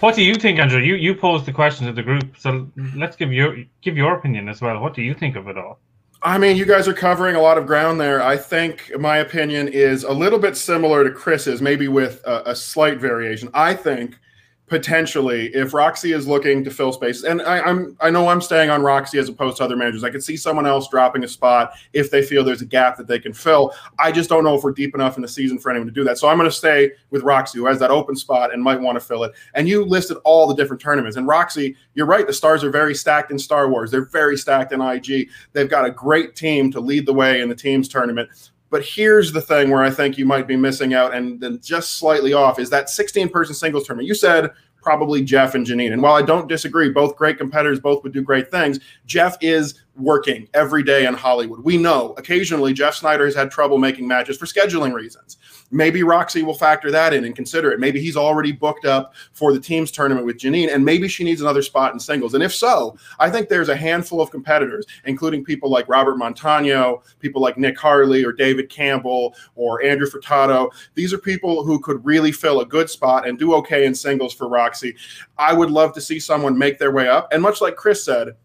What 0.00 0.14
do 0.14 0.22
you 0.22 0.34
think, 0.34 0.58
Andrew? 0.58 0.80
You 0.80 0.94
you 0.94 1.14
posed 1.14 1.46
the 1.46 1.52
question 1.52 1.86
to 1.86 1.92
the 1.92 2.02
group, 2.02 2.36
so 2.38 2.68
let's 2.94 3.16
give 3.16 3.32
your 3.32 3.56
give 3.80 3.96
your 3.96 4.14
opinion 4.14 4.48
as 4.48 4.60
well. 4.60 4.78
What 4.80 4.94
do 4.94 5.02
you 5.02 5.14
think 5.14 5.36
of 5.36 5.48
it 5.48 5.56
all? 5.56 5.78
I 6.22 6.38
mean, 6.38 6.56
you 6.56 6.64
guys 6.64 6.88
are 6.88 6.94
covering 6.94 7.36
a 7.36 7.40
lot 7.40 7.56
of 7.56 7.66
ground 7.66 8.00
there. 8.00 8.22
I 8.22 8.36
think 8.36 8.90
my 8.98 9.18
opinion 9.18 9.68
is 9.68 10.04
a 10.04 10.12
little 10.12 10.38
bit 10.38 10.56
similar 10.56 11.04
to 11.04 11.10
Chris's, 11.10 11.62
maybe 11.62 11.88
with 11.88 12.20
a, 12.26 12.50
a 12.50 12.56
slight 12.56 12.98
variation. 12.98 13.48
I 13.54 13.74
think 13.74 14.18
potentially 14.68 15.54
if 15.54 15.72
Roxy 15.72 16.12
is 16.12 16.26
looking 16.26 16.64
to 16.64 16.70
fill 16.70 16.92
spaces, 16.92 17.24
and 17.24 17.40
I, 17.42 17.68
am 17.68 17.96
I 18.00 18.10
know 18.10 18.28
I'm 18.28 18.40
staying 18.40 18.70
on 18.70 18.82
Roxy 18.82 19.18
as 19.18 19.28
opposed 19.28 19.58
to 19.58 19.64
other 19.64 19.76
managers. 19.76 20.02
I 20.02 20.10
could 20.10 20.24
see 20.24 20.36
someone 20.36 20.66
else 20.66 20.88
dropping 20.88 21.24
a 21.24 21.28
spot 21.28 21.72
if 21.92 22.10
they 22.10 22.22
feel 22.22 22.42
there's 22.42 22.62
a 22.62 22.66
gap 22.66 22.96
that 22.96 23.06
they 23.06 23.18
can 23.18 23.32
fill. 23.32 23.72
I 23.98 24.10
just 24.10 24.28
don't 24.28 24.44
know 24.44 24.54
if 24.56 24.64
we're 24.64 24.72
deep 24.72 24.94
enough 24.94 25.16
in 25.16 25.22
the 25.22 25.28
season 25.28 25.58
for 25.58 25.70
anyone 25.70 25.86
to 25.86 25.92
do 25.92 26.04
that. 26.04 26.18
So 26.18 26.28
I'm 26.28 26.36
going 26.36 26.50
to 26.50 26.56
stay 26.56 26.92
with 27.10 27.22
Roxy, 27.22 27.58
who 27.58 27.66
has 27.66 27.78
that 27.78 27.90
open 27.90 28.16
spot 28.16 28.52
and 28.52 28.62
might 28.62 28.80
want 28.80 28.96
to 28.96 29.04
fill 29.04 29.24
it. 29.24 29.32
And 29.54 29.68
you 29.68 29.84
listed 29.84 30.18
all 30.24 30.46
the 30.46 30.54
different 30.54 30.80
tournaments. 30.80 31.16
And 31.16 31.28
Roxy, 31.28 31.76
you're 31.94 32.06
right. 32.06 32.26
The 32.26 32.32
stars 32.32 32.64
are 32.64 32.70
very 32.70 32.94
stacked 32.94 33.30
in 33.30 33.38
Star 33.38 33.70
Wars. 33.70 33.90
They're 33.90 34.06
very 34.06 34.36
stacked 34.36 34.72
in 34.72 34.80
IG. 34.80 35.28
They've 35.52 35.70
got 35.70 35.84
a 35.84 35.90
great 35.90 36.34
team 36.34 36.72
to 36.72 36.80
lead 36.80 37.06
the 37.06 37.14
way 37.14 37.40
in 37.40 37.48
the 37.48 37.54
teams 37.54 37.88
tournament. 37.88 38.28
But 38.76 38.84
here's 38.84 39.32
the 39.32 39.40
thing 39.40 39.70
where 39.70 39.82
I 39.82 39.88
think 39.88 40.18
you 40.18 40.26
might 40.26 40.46
be 40.46 40.54
missing 40.54 40.92
out 40.92 41.14
and 41.14 41.40
then 41.40 41.58
just 41.62 41.94
slightly 41.94 42.34
off 42.34 42.58
is 42.58 42.68
that 42.68 42.90
16 42.90 43.30
person 43.30 43.54
singles 43.54 43.86
tournament. 43.86 44.06
You 44.06 44.14
said 44.14 44.50
probably 44.82 45.24
Jeff 45.24 45.54
and 45.54 45.66
Janine. 45.66 45.94
And 45.94 46.02
while 46.02 46.12
I 46.12 46.20
don't 46.20 46.46
disagree, 46.46 46.90
both 46.90 47.16
great 47.16 47.38
competitors, 47.38 47.80
both 47.80 48.02
would 48.02 48.12
do 48.12 48.20
great 48.20 48.50
things. 48.50 48.78
Jeff 49.06 49.38
is 49.40 49.82
working 49.96 50.46
every 50.52 50.82
day 50.82 51.06
in 51.06 51.14
Hollywood. 51.14 51.64
We 51.64 51.78
know 51.78 52.14
occasionally 52.18 52.74
Jeff 52.74 52.94
Snyder 52.96 53.24
has 53.24 53.34
had 53.34 53.50
trouble 53.50 53.78
making 53.78 54.06
matches 54.06 54.36
for 54.36 54.44
scheduling 54.44 54.92
reasons. 54.92 55.38
Maybe 55.70 56.02
Roxy 56.02 56.42
will 56.42 56.54
factor 56.54 56.90
that 56.90 57.12
in 57.12 57.24
and 57.24 57.34
consider 57.34 57.72
it. 57.72 57.80
Maybe 57.80 58.00
he's 58.00 58.16
already 58.16 58.52
booked 58.52 58.84
up 58.84 59.14
for 59.32 59.52
the 59.52 59.60
team's 59.60 59.90
tournament 59.90 60.24
with 60.24 60.38
Janine, 60.38 60.72
and 60.72 60.84
maybe 60.84 61.08
she 61.08 61.24
needs 61.24 61.40
another 61.40 61.62
spot 61.62 61.92
in 61.92 61.98
singles. 61.98 62.34
And 62.34 62.42
if 62.42 62.54
so, 62.54 62.96
I 63.18 63.30
think 63.30 63.48
there's 63.48 63.68
a 63.68 63.76
handful 63.76 64.20
of 64.20 64.30
competitors, 64.30 64.86
including 65.04 65.44
people 65.44 65.70
like 65.70 65.88
Robert 65.88 66.16
Montano, 66.16 67.02
people 67.18 67.42
like 67.42 67.58
Nick 67.58 67.78
Harley 67.78 68.24
or 68.24 68.32
David 68.32 68.68
Campbell 68.70 69.34
or 69.54 69.82
Andrew 69.82 70.06
Furtado. 70.08 70.70
These 70.94 71.12
are 71.12 71.18
people 71.18 71.64
who 71.64 71.80
could 71.80 72.04
really 72.04 72.32
fill 72.32 72.60
a 72.60 72.66
good 72.66 72.88
spot 72.88 73.26
and 73.26 73.38
do 73.38 73.54
okay 73.54 73.86
in 73.86 73.94
singles 73.94 74.34
for 74.34 74.48
Roxy. 74.48 74.94
I 75.38 75.52
would 75.52 75.70
love 75.70 75.92
to 75.94 76.00
see 76.00 76.20
someone 76.20 76.56
make 76.56 76.78
their 76.78 76.92
way 76.92 77.08
up. 77.08 77.32
And 77.32 77.42
much 77.42 77.60
like 77.60 77.76
Chris 77.76 78.04
said, 78.04 78.36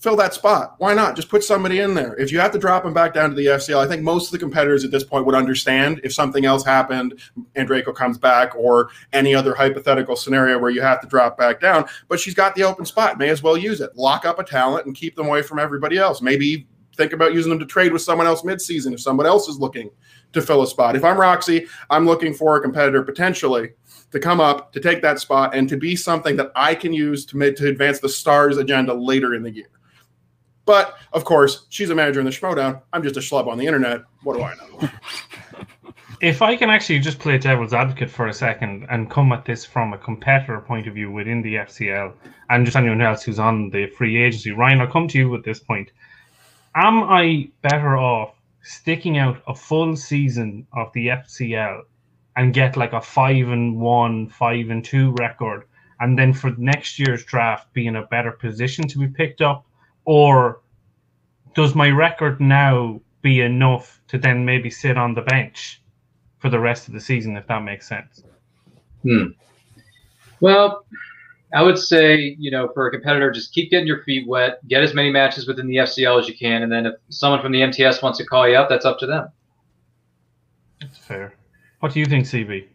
fill 0.00 0.16
that 0.16 0.32
spot. 0.32 0.76
Why 0.78 0.94
not? 0.94 1.14
Just 1.14 1.28
put 1.28 1.44
somebody 1.44 1.80
in 1.80 1.94
there. 1.94 2.14
If 2.18 2.32
you 2.32 2.40
have 2.40 2.52
to 2.52 2.58
drop 2.58 2.82
them 2.82 2.94
back 2.94 3.12
down 3.12 3.28
to 3.28 3.36
the 3.36 3.46
FCL, 3.46 3.84
I 3.84 3.86
think 3.86 4.02
most 4.02 4.26
of 4.26 4.32
the 4.32 4.38
competitors 4.38 4.82
at 4.82 4.90
this 4.90 5.04
point 5.04 5.26
would 5.26 5.34
understand 5.34 6.00
if 6.02 6.14
something 6.14 6.46
else 6.46 6.64
happened, 6.64 7.20
Andreyko 7.54 7.94
comes 7.94 8.16
back, 8.16 8.54
or 8.56 8.88
any 9.12 9.34
other 9.34 9.54
hypothetical 9.54 10.16
scenario 10.16 10.58
where 10.58 10.70
you 10.70 10.80
have 10.80 11.02
to 11.02 11.06
drop 11.06 11.36
back 11.36 11.60
down. 11.60 11.86
But 12.08 12.18
she's 12.18 12.34
got 12.34 12.54
the 12.54 12.64
open 12.64 12.86
spot. 12.86 13.18
May 13.18 13.28
as 13.28 13.42
well 13.42 13.58
use 13.58 13.82
it. 13.82 13.94
Lock 13.94 14.24
up 14.24 14.38
a 14.38 14.44
talent 14.44 14.86
and 14.86 14.96
keep 14.96 15.16
them 15.16 15.26
away 15.26 15.42
from 15.42 15.58
everybody 15.58 15.98
else. 15.98 16.22
Maybe 16.22 16.66
think 16.96 17.12
about 17.12 17.34
using 17.34 17.50
them 17.50 17.58
to 17.58 17.66
trade 17.66 17.92
with 17.92 18.02
someone 18.02 18.26
else 18.26 18.42
midseason 18.42 18.92
if 18.92 19.00
someone 19.00 19.26
else 19.26 19.48
is 19.48 19.58
looking 19.58 19.90
to 20.32 20.40
fill 20.40 20.62
a 20.62 20.66
spot. 20.66 20.96
If 20.96 21.04
I'm 21.04 21.18
Roxy, 21.18 21.66
I'm 21.90 22.06
looking 22.06 22.32
for 22.32 22.56
a 22.56 22.60
competitor 22.60 23.02
potentially 23.02 23.72
to 24.12 24.18
come 24.18 24.40
up 24.40 24.72
to 24.72 24.80
take 24.80 25.02
that 25.02 25.20
spot 25.20 25.54
and 25.54 25.68
to 25.68 25.76
be 25.76 25.94
something 25.94 26.36
that 26.36 26.52
I 26.54 26.74
can 26.74 26.92
use 26.92 27.26
to 27.26 27.36
make, 27.36 27.56
to 27.56 27.68
advance 27.68 28.00
the 28.00 28.08
stars 28.08 28.56
agenda 28.56 28.94
later 28.94 29.34
in 29.34 29.42
the 29.42 29.50
year. 29.50 29.68
But 30.70 30.96
of 31.12 31.24
course, 31.24 31.66
she's 31.68 31.90
a 31.90 31.96
manager 31.96 32.20
in 32.20 32.26
the 32.26 32.30
Schmoedown. 32.30 32.80
I'm 32.92 33.02
just 33.02 33.16
a 33.16 33.18
schlub 33.18 33.48
on 33.48 33.58
the 33.58 33.66
internet. 33.66 34.02
What 34.22 34.36
do 34.36 34.44
I 34.44 34.54
know? 34.54 34.88
if 36.20 36.42
I 36.42 36.54
can 36.54 36.70
actually 36.70 37.00
just 37.00 37.18
play 37.18 37.38
devil's 37.38 37.74
advocate 37.74 38.08
for 38.08 38.28
a 38.28 38.32
second 38.32 38.86
and 38.88 39.10
come 39.10 39.32
at 39.32 39.44
this 39.44 39.64
from 39.64 39.92
a 39.92 39.98
competitor 39.98 40.60
point 40.60 40.86
of 40.86 40.94
view 40.94 41.10
within 41.10 41.42
the 41.42 41.56
FCL 41.56 42.12
and 42.50 42.64
just 42.64 42.76
anyone 42.76 43.02
else 43.02 43.24
who's 43.24 43.40
on 43.40 43.70
the 43.70 43.88
free 43.88 44.22
agency, 44.22 44.52
Ryan, 44.52 44.82
I'll 44.82 44.86
come 44.86 45.08
to 45.08 45.18
you 45.18 45.34
at 45.34 45.42
this 45.42 45.58
point. 45.58 45.90
Am 46.76 47.02
I 47.02 47.50
better 47.62 47.96
off 47.96 48.36
sticking 48.62 49.18
out 49.18 49.42
a 49.48 49.54
full 49.56 49.96
season 49.96 50.68
of 50.72 50.92
the 50.92 51.08
FCL 51.08 51.80
and 52.36 52.54
get 52.54 52.76
like 52.76 52.92
a 52.92 53.00
five 53.00 53.48
and 53.48 53.80
one, 53.80 54.28
five 54.28 54.70
and 54.70 54.84
two 54.84 55.16
record, 55.18 55.64
and 55.98 56.16
then 56.16 56.32
for 56.32 56.50
next 56.58 56.96
year's 56.96 57.24
draft 57.24 57.72
be 57.72 57.88
in 57.88 57.96
a 57.96 58.06
better 58.06 58.30
position 58.30 58.86
to 58.86 59.00
be 59.00 59.08
picked 59.08 59.40
up? 59.40 59.66
Or 60.04 60.60
does 61.54 61.74
my 61.74 61.90
record 61.90 62.40
now 62.40 63.00
be 63.22 63.40
enough 63.40 64.00
to 64.08 64.18
then 64.18 64.44
maybe 64.44 64.70
sit 64.70 64.96
on 64.96 65.14
the 65.14 65.22
bench 65.22 65.82
for 66.38 66.48
the 66.48 66.58
rest 66.58 66.88
of 66.88 66.94
the 66.94 67.00
season, 67.00 67.36
if 67.36 67.46
that 67.46 67.62
makes 67.62 67.86
sense? 67.86 68.22
Hmm. 69.02 69.26
Well, 70.40 70.84
I 71.52 71.62
would 71.62 71.78
say, 71.78 72.36
you 72.38 72.50
know, 72.50 72.68
for 72.72 72.86
a 72.86 72.90
competitor, 72.90 73.30
just 73.30 73.52
keep 73.52 73.70
getting 73.70 73.86
your 73.86 74.02
feet 74.04 74.26
wet, 74.26 74.66
get 74.68 74.82
as 74.82 74.94
many 74.94 75.10
matches 75.10 75.46
within 75.46 75.66
the 75.66 75.76
FCL 75.76 76.20
as 76.20 76.28
you 76.28 76.36
can, 76.36 76.62
and 76.62 76.70
then 76.70 76.86
if 76.86 76.94
someone 77.08 77.42
from 77.42 77.52
the 77.52 77.60
MTS 77.60 78.02
wants 78.02 78.18
to 78.18 78.24
call 78.24 78.48
you 78.48 78.54
up, 78.54 78.68
that's 78.68 78.84
up 78.84 78.98
to 79.00 79.06
them. 79.06 79.28
That's 80.80 80.96
fair. 80.96 81.34
What 81.80 81.92
do 81.92 82.00
you 82.00 82.06
think, 82.06 82.26
CB? 82.26 82.66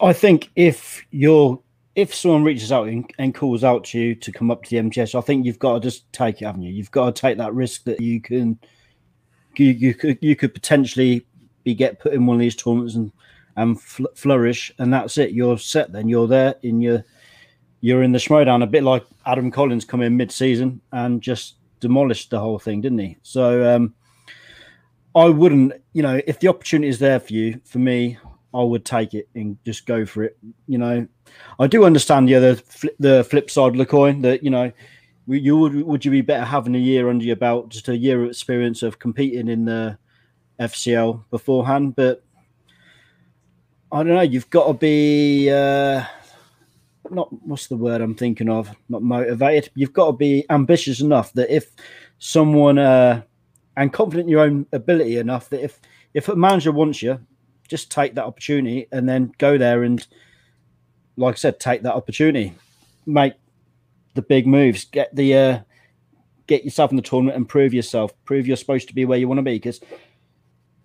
I 0.00 0.12
think 0.12 0.50
if 0.56 1.04
you're 1.10 1.60
if 1.96 2.14
someone 2.14 2.44
reaches 2.44 2.70
out 2.70 2.88
and, 2.88 3.34
calls 3.34 3.64
out 3.64 3.84
to 3.84 3.98
you 3.98 4.14
to 4.14 4.30
come 4.30 4.50
up 4.50 4.62
to 4.62 4.70
the 4.70 4.76
MTS, 4.76 5.14
I 5.14 5.22
think 5.22 5.46
you've 5.46 5.58
got 5.58 5.74
to 5.74 5.80
just 5.80 6.12
take 6.12 6.42
it, 6.42 6.44
haven't 6.44 6.62
you? 6.62 6.72
You've 6.72 6.90
got 6.90 7.06
to 7.16 7.20
take 7.20 7.38
that 7.38 7.54
risk 7.54 7.84
that 7.84 8.00
you 8.00 8.20
can, 8.20 8.58
you, 9.56 9.70
you 9.70 9.94
could 9.94 10.18
you 10.20 10.36
could 10.36 10.52
potentially 10.52 11.26
be 11.64 11.74
get 11.74 11.98
put 11.98 12.12
in 12.12 12.26
one 12.26 12.36
of 12.36 12.40
these 12.40 12.54
tournaments 12.54 12.94
and 12.94 13.10
and 13.56 13.80
fl- 13.80 14.04
flourish, 14.14 14.70
and 14.78 14.92
that's 14.92 15.16
it. 15.16 15.30
You're 15.30 15.56
set. 15.56 15.90
Then 15.90 16.06
you're 16.06 16.28
there 16.28 16.56
in 16.62 16.82
your 16.82 17.02
you're 17.80 18.02
in 18.02 18.12
the 18.12 18.18
Schmoedown 18.18 18.62
a 18.62 18.66
bit 18.66 18.82
like 18.82 19.04
Adam 19.24 19.50
Collins 19.50 19.86
come 19.86 20.02
in 20.02 20.16
mid-season 20.16 20.80
and 20.92 21.22
just 21.22 21.56
demolished 21.80 22.30
the 22.30 22.38
whole 22.38 22.58
thing, 22.58 22.82
didn't 22.82 22.98
he? 22.98 23.16
So 23.22 23.74
um, 23.74 23.94
I 25.14 25.26
wouldn't, 25.26 25.72
you 25.92 26.02
know, 26.02 26.20
if 26.26 26.40
the 26.40 26.48
opportunity 26.48 26.88
is 26.88 26.98
there 26.98 27.20
for 27.20 27.32
you, 27.32 27.60
for 27.64 27.78
me, 27.78 28.18
I 28.56 28.62
would 28.62 28.84
take 28.84 29.12
it 29.12 29.28
and 29.34 29.58
just 29.64 29.86
go 29.86 30.06
for 30.06 30.24
it. 30.24 30.38
You 30.66 30.78
know, 30.78 31.06
I 31.58 31.66
do 31.66 31.84
understand 31.84 32.28
the 32.28 32.36
other 32.36 32.54
the 32.98 33.24
flip 33.24 33.50
side 33.50 33.72
of 33.72 33.76
the 33.76 33.86
coin 33.86 34.22
that 34.22 34.42
you 34.42 34.50
know, 34.50 34.72
you 35.26 35.58
would 35.58 35.74
would 35.82 36.04
you 36.04 36.10
be 36.10 36.22
better 36.22 36.44
having 36.44 36.74
a 36.74 36.78
year 36.78 37.10
under 37.10 37.24
your 37.24 37.36
belt, 37.36 37.68
just 37.68 37.88
a 37.88 37.96
year 37.96 38.22
of 38.22 38.30
experience 38.30 38.82
of 38.82 38.98
competing 38.98 39.48
in 39.48 39.66
the 39.66 39.98
FCL 40.58 41.24
beforehand, 41.30 41.96
but 41.96 42.22
I 43.92 43.98
don't 44.02 44.14
know. 44.14 44.22
You've 44.22 44.50
got 44.50 44.66
to 44.68 44.72
be 44.72 45.50
uh, 45.50 46.04
not 47.10 47.28
what's 47.46 47.66
the 47.66 47.76
word 47.76 48.00
I'm 48.00 48.14
thinking 48.14 48.48
of? 48.48 48.74
Not 48.88 49.02
motivated. 49.02 49.70
You've 49.74 49.92
got 49.92 50.06
to 50.06 50.12
be 50.12 50.44
ambitious 50.50 51.00
enough 51.00 51.32
that 51.34 51.54
if 51.54 51.70
someone 52.18 52.78
uh, 52.78 53.22
and 53.76 53.92
confident 53.92 54.26
in 54.26 54.30
your 54.30 54.40
own 54.40 54.66
ability 54.72 55.18
enough 55.18 55.50
that 55.50 55.62
if 55.62 55.80
if 56.14 56.28
a 56.28 56.36
manager 56.36 56.72
wants 56.72 57.02
you, 57.02 57.20
just 57.66 57.90
take 57.90 58.14
that 58.14 58.24
opportunity 58.24 58.86
and 58.92 59.08
then 59.08 59.32
go 59.38 59.58
there 59.58 59.82
and, 59.82 60.06
like 61.16 61.34
I 61.34 61.38
said, 61.38 61.60
take 61.60 61.82
that 61.82 61.94
opportunity, 61.94 62.54
make 63.06 63.34
the 64.14 64.22
big 64.22 64.46
moves, 64.46 64.84
get 64.84 65.14
the 65.14 65.34
uh, 65.34 65.58
get 66.46 66.64
yourself 66.64 66.90
in 66.90 66.96
the 66.96 67.02
tournament 67.02 67.36
and 67.36 67.48
prove 67.48 67.74
yourself, 67.74 68.12
prove 68.24 68.46
you're 68.46 68.56
supposed 68.56 68.88
to 68.88 68.94
be 68.94 69.04
where 69.04 69.18
you 69.18 69.28
want 69.28 69.38
to 69.38 69.42
be 69.42 69.54
because 69.54 69.80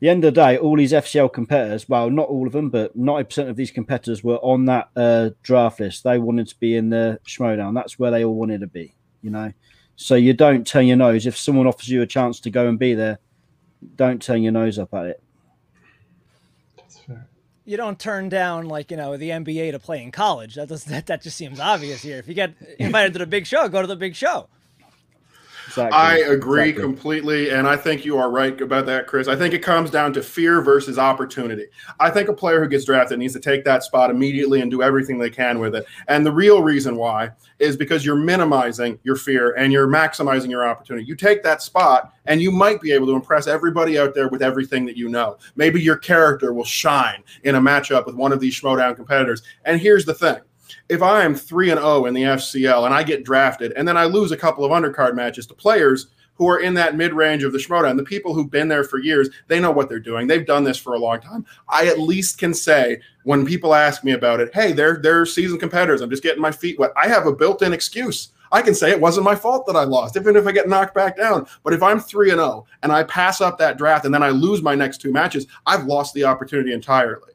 the 0.02 0.10
end 0.10 0.26
of 0.26 0.34
the 0.34 0.42
day, 0.42 0.58
all 0.58 0.76
these 0.76 0.94
FCL 0.94 1.32
competitors, 1.32 1.88
well, 1.88 2.10
not 2.10 2.28
all 2.28 2.48
of 2.48 2.54
them, 2.54 2.72
but 2.72 2.98
90% 2.98 3.50
of 3.50 3.56
these 3.56 3.70
competitors 3.70 4.24
were 4.24 4.38
on 4.38 4.66
that 4.66 4.90
uh, 4.96 5.30
draft 5.44 5.80
list. 5.80 6.04
They 6.04 6.18
wanted 6.18 6.48
to 6.48 6.60
be 6.60 6.76
in 6.76 6.90
the 6.90 7.20
Schmoedown. 7.28 7.76
That's 7.76 8.00
where 8.00 8.10
they 8.10 8.26
all 8.26 8.34
wanted 8.34 8.62
to 8.62 8.68
be, 8.68 8.96
you 9.22 9.30
know. 9.30 9.54
So 9.96 10.16
you 10.16 10.34
don't 10.34 10.66
turn 10.66 10.88
your 10.88 10.98
nose. 10.98 11.28
If 11.28 11.38
someone 11.38 11.68
offers 11.68 11.88
you 11.88 12.02
a 12.02 12.08
chance 12.08 12.40
to 12.42 12.50
go 12.50 12.68
and 12.68 12.80
be 12.80 12.96
there, 12.96 13.20
don't 13.96 14.20
turn 14.20 14.42
your 14.42 14.52
nose 14.52 14.80
up 14.80 14.92
at 14.96 15.06
it. 15.06 15.24
You 17.72 17.78
don't 17.78 17.98
turn 17.98 18.28
down 18.28 18.66
like 18.66 18.92
you 18.92 18.98
know 18.98 19.16
the 19.16 19.30
NBA 19.30 19.72
to 19.72 19.80
play 19.80 20.04
in 20.04 20.12
college. 20.12 20.56
That 20.56 20.68
does 20.68 20.84
that, 20.92 21.06
that 21.06 21.22
just 21.22 21.38
seems 21.38 21.58
obvious 21.58 22.02
here. 22.02 22.18
If 22.18 22.28
you 22.28 22.34
get 22.34 22.54
invited 22.78 23.14
to 23.14 23.20
the 23.20 23.26
big 23.26 23.48
show, 23.48 23.70
go 23.70 23.80
to 23.80 23.88
the 23.88 23.96
big 23.96 24.14
show. 24.14 24.50
Exactly. 25.72 25.98
I 25.98 26.18
agree 26.18 26.70
exactly. 26.70 26.84
completely. 26.84 27.50
And 27.52 27.66
I 27.66 27.78
think 27.78 28.04
you 28.04 28.18
are 28.18 28.30
right 28.30 28.60
about 28.60 28.86
that, 28.88 29.08
Chris. 29.08 29.30
I 29.30 29.38
think 29.38 29.54
it 29.54 29.60
comes 29.60 29.90
down 29.90 30.12
to 30.14 30.22
fear 30.22 30.62
versus 30.62 31.00
opportunity. 31.00 31.68
I 31.98 32.10
think 32.10 32.28
a 32.28 32.34
player 32.34 32.62
who 32.62 32.68
gets 32.68 32.84
drafted 32.84 33.20
needs 33.20 33.34
to 33.36 33.40
take 33.40 33.64
that 33.64 33.84
spot 33.84 34.10
immediately 34.10 34.60
and 34.60 34.70
do 34.70 34.84
everything 34.84 35.18
they 35.18 35.30
can 35.30 35.60
with 35.60 35.76
it. 35.76 35.86
And 36.10 36.26
the 36.26 36.32
real 36.32 36.62
reason 36.62 36.98
why 36.98 37.32
is 37.60 37.78
because 37.78 38.06
you're 38.06 38.18
minimizing 38.18 39.00
your 39.04 39.16
fear 39.16 39.54
and 39.54 39.72
you're 39.72 39.88
maximizing 39.88 40.50
your 40.50 40.68
opportunity. 40.68 41.06
You 41.06 41.16
take 41.16 41.42
that 41.44 41.62
spot 41.62 42.14
and 42.26 42.42
you 42.42 42.52
might 42.52 42.82
be 42.82 42.92
able 42.92 43.08
to 43.08 43.16
impress 43.16 43.48
everybody 43.48 43.98
out 43.98 44.14
there 44.14 44.28
with 44.28 44.42
everything 44.42 44.86
that 44.88 44.98
you 44.98 45.08
know. 45.08 45.38
Maybe 45.56 45.82
your 45.82 45.98
character 45.98 46.52
will 46.54 46.66
shine 46.66 47.24
in 47.44 47.56
a 47.56 47.62
matchup 47.62 48.06
with 48.06 48.16
one 48.16 48.34
of 48.34 48.42
these 48.42 48.60
Schmoedown 48.60 48.98
competitors. 48.98 49.42
And 49.64 49.80
here's 49.80 50.04
the 50.04 50.14
thing 50.14 50.42
if 50.92 51.02
I 51.02 51.24
am 51.24 51.34
3 51.34 51.72
and 51.72 51.80
0 51.80 52.06
in 52.06 52.14
the 52.14 52.24
FCL 52.24 52.86
and 52.86 52.94
I 52.94 53.02
get 53.02 53.24
drafted 53.24 53.72
and 53.78 53.88
then 53.88 53.96
I 53.96 54.04
lose 54.04 54.34
a 54.34 54.38
couple 54.38 54.66
of 54.66 54.72
undercard 54.72 55.16
matches 55.16 55.48
to 55.48 55.54
players 55.54 56.08
who 56.36 56.50
are 56.50 56.60
in 56.60 56.74
that 56.74 56.98
mid 56.98 57.14
range 57.14 57.44
of 57.44 57.54
the 57.54 57.60
Schmoedown, 57.60 57.96
the 57.96 58.04
people 58.04 58.34
who've 58.34 58.52
been 58.52 58.68
there 58.68 58.84
for 58.84 59.00
years, 59.00 59.30
they 59.48 59.62
know 59.62 59.72
what 59.72 59.88
they're 59.88 60.02
doing. 60.02 60.28
They've 60.28 60.46
done 60.46 60.66
this 60.66 60.78
for 60.78 60.96
a 60.96 61.00
long 61.00 61.22
time. 61.22 61.46
I 61.70 61.88
at 61.88 62.00
least 62.00 62.40
can 62.40 62.54
say 62.54 63.00
when 63.24 63.46
people 63.46 63.74
ask 63.74 64.04
me 64.04 64.12
about 64.12 64.42
it, 64.42 64.54
hey, 64.54 64.74
they're 64.74 64.98
they're 65.02 65.26
seasoned 65.26 65.62
competitors. 65.62 66.02
I'm 66.02 66.10
just 66.10 66.24
getting 66.24 66.42
my 66.42 66.52
feet 66.52 66.78
wet. 66.78 66.92
I 67.02 67.08
have 67.08 67.26
a 67.26 67.34
built-in 67.34 67.72
excuse. 67.72 68.30
I 68.52 68.62
can 68.62 68.76
say 68.76 68.92
it 68.92 69.00
wasn't 69.00 69.24
my 69.24 69.36
fault 69.36 69.66
that 69.68 69.78
I 69.78 69.86
lost, 69.86 70.18
even 70.18 70.36
if 70.36 70.46
I 70.46 70.52
get 70.52 70.68
knocked 70.68 70.94
back 70.94 71.16
down. 71.16 71.48
But 71.64 71.72
if 71.72 71.82
I'm 71.82 72.02
3 72.02 72.32
and 72.32 72.40
0 72.40 72.66
and 72.84 72.92
I 72.92 73.04
pass 73.04 73.40
up 73.40 73.58
that 73.60 73.78
draft 73.78 74.04
and 74.04 74.14
then 74.14 74.24
I 74.24 74.32
lose 74.32 74.62
my 74.62 74.76
next 74.76 75.00
two 75.00 75.14
matches, 75.14 75.48
I've 75.66 75.86
lost 75.86 76.14
the 76.16 76.26
opportunity 76.26 76.74
entirely. 76.74 77.32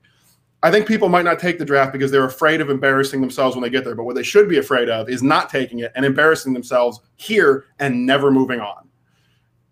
I 0.63 0.71
think 0.71 0.89
people 0.89 1.09
might 1.09 1.25
not 1.25 1.39
take 1.39 1.59
the 1.59 1.65
draft 1.65 1.93
because 1.93 2.11
they're 2.11 2.25
afraid 2.25 2.61
of 2.61 2.71
embarrassing 2.71 3.21
themselves 3.21 3.55
when 3.55 3.63
they 3.63 3.71
get 3.71 3.85
there. 3.85 3.95
But 3.95 4.05
what 4.05 4.17
they 4.17 4.23
should 4.23 4.49
be 4.49 4.59
afraid 4.59 4.89
of 4.89 5.09
is 5.09 5.23
not 5.23 5.51
taking 5.51 5.81
it 5.81 5.93
and 5.95 6.05
embarrassing 6.05 6.53
themselves 6.53 7.01
here 7.17 7.67
and 7.79 8.07
never 8.07 8.31
moving 8.31 8.61
on. 8.61 8.89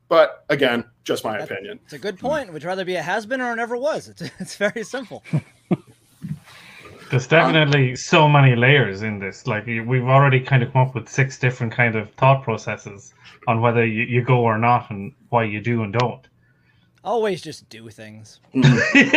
But 0.09 0.45
again, 0.51 0.85
just 1.03 1.25
my 1.25 1.39
That's, 1.39 1.51
opinion. 1.51 1.81
It's 1.85 1.95
a 1.95 1.99
good 1.99 2.19
point. 2.19 2.53
Would 2.53 2.63
you 2.63 2.69
rather 2.69 2.85
be 2.85 2.97
a 2.97 3.03
has 3.03 3.27
been 3.27 3.41
or 3.41 3.53
a 3.53 3.57
never 3.57 3.77
was? 3.77 4.09
It's, 4.09 4.23
it's 4.39 4.57
very 4.57 4.85
simple. 4.85 5.25
There's 7.11 7.27
definitely 7.27 7.91
um, 7.91 7.97
so 7.97 8.29
many 8.29 8.57
layers 8.57 9.03
in 9.03 9.19
this. 9.19 9.47
Like 9.47 9.67
we've 9.67 10.05
already 10.05 10.41
kind 10.41 10.63
of 10.63 10.73
come 10.73 10.87
up 10.87 10.95
with 10.95 11.09
six 11.09 11.39
different 11.39 11.73
kind 11.73 11.97
of 11.97 12.11
thought 12.13 12.43
processes 12.43 13.15
on 13.47 13.61
whether 13.61 13.85
you, 13.85 14.05
you 14.05 14.23
go 14.23 14.39
or 14.41 14.59
not 14.59 14.91
and 14.91 15.13
why 15.29 15.45
you 15.45 15.61
do 15.61 15.83
and 15.83 15.93
don't 15.93 16.27
always 17.05 17.43
just 17.43 17.69
do 17.69 17.89
things. 17.91 18.41
Mm. 18.55 19.15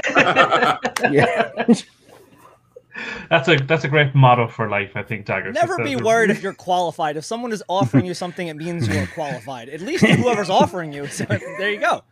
yeah. 1.11 1.75
That's 3.29 3.47
a 3.47 3.57
that's 3.57 3.83
a 3.83 3.87
great 3.87 4.15
motto 4.15 4.47
for 4.47 4.69
life, 4.69 4.91
I 4.95 5.03
think, 5.03 5.25
Dagger. 5.25 5.51
Never 5.51 5.83
be 5.83 5.95
worried 5.95 6.29
if 6.31 6.41
you're 6.41 6.53
qualified. 6.53 7.17
If 7.17 7.25
someone 7.25 7.51
is 7.51 7.63
offering 7.67 8.05
you 8.05 8.13
something, 8.13 8.47
it 8.47 8.55
means 8.55 8.87
you 8.87 8.99
are 8.99 9.07
qualified. 9.07 9.69
At 9.69 9.81
least 9.81 10.05
whoever's 10.05 10.49
offering 10.49 10.93
you. 10.93 11.07
So 11.07 11.25
there 11.25 11.71
you 11.71 11.79
go. 11.79 12.03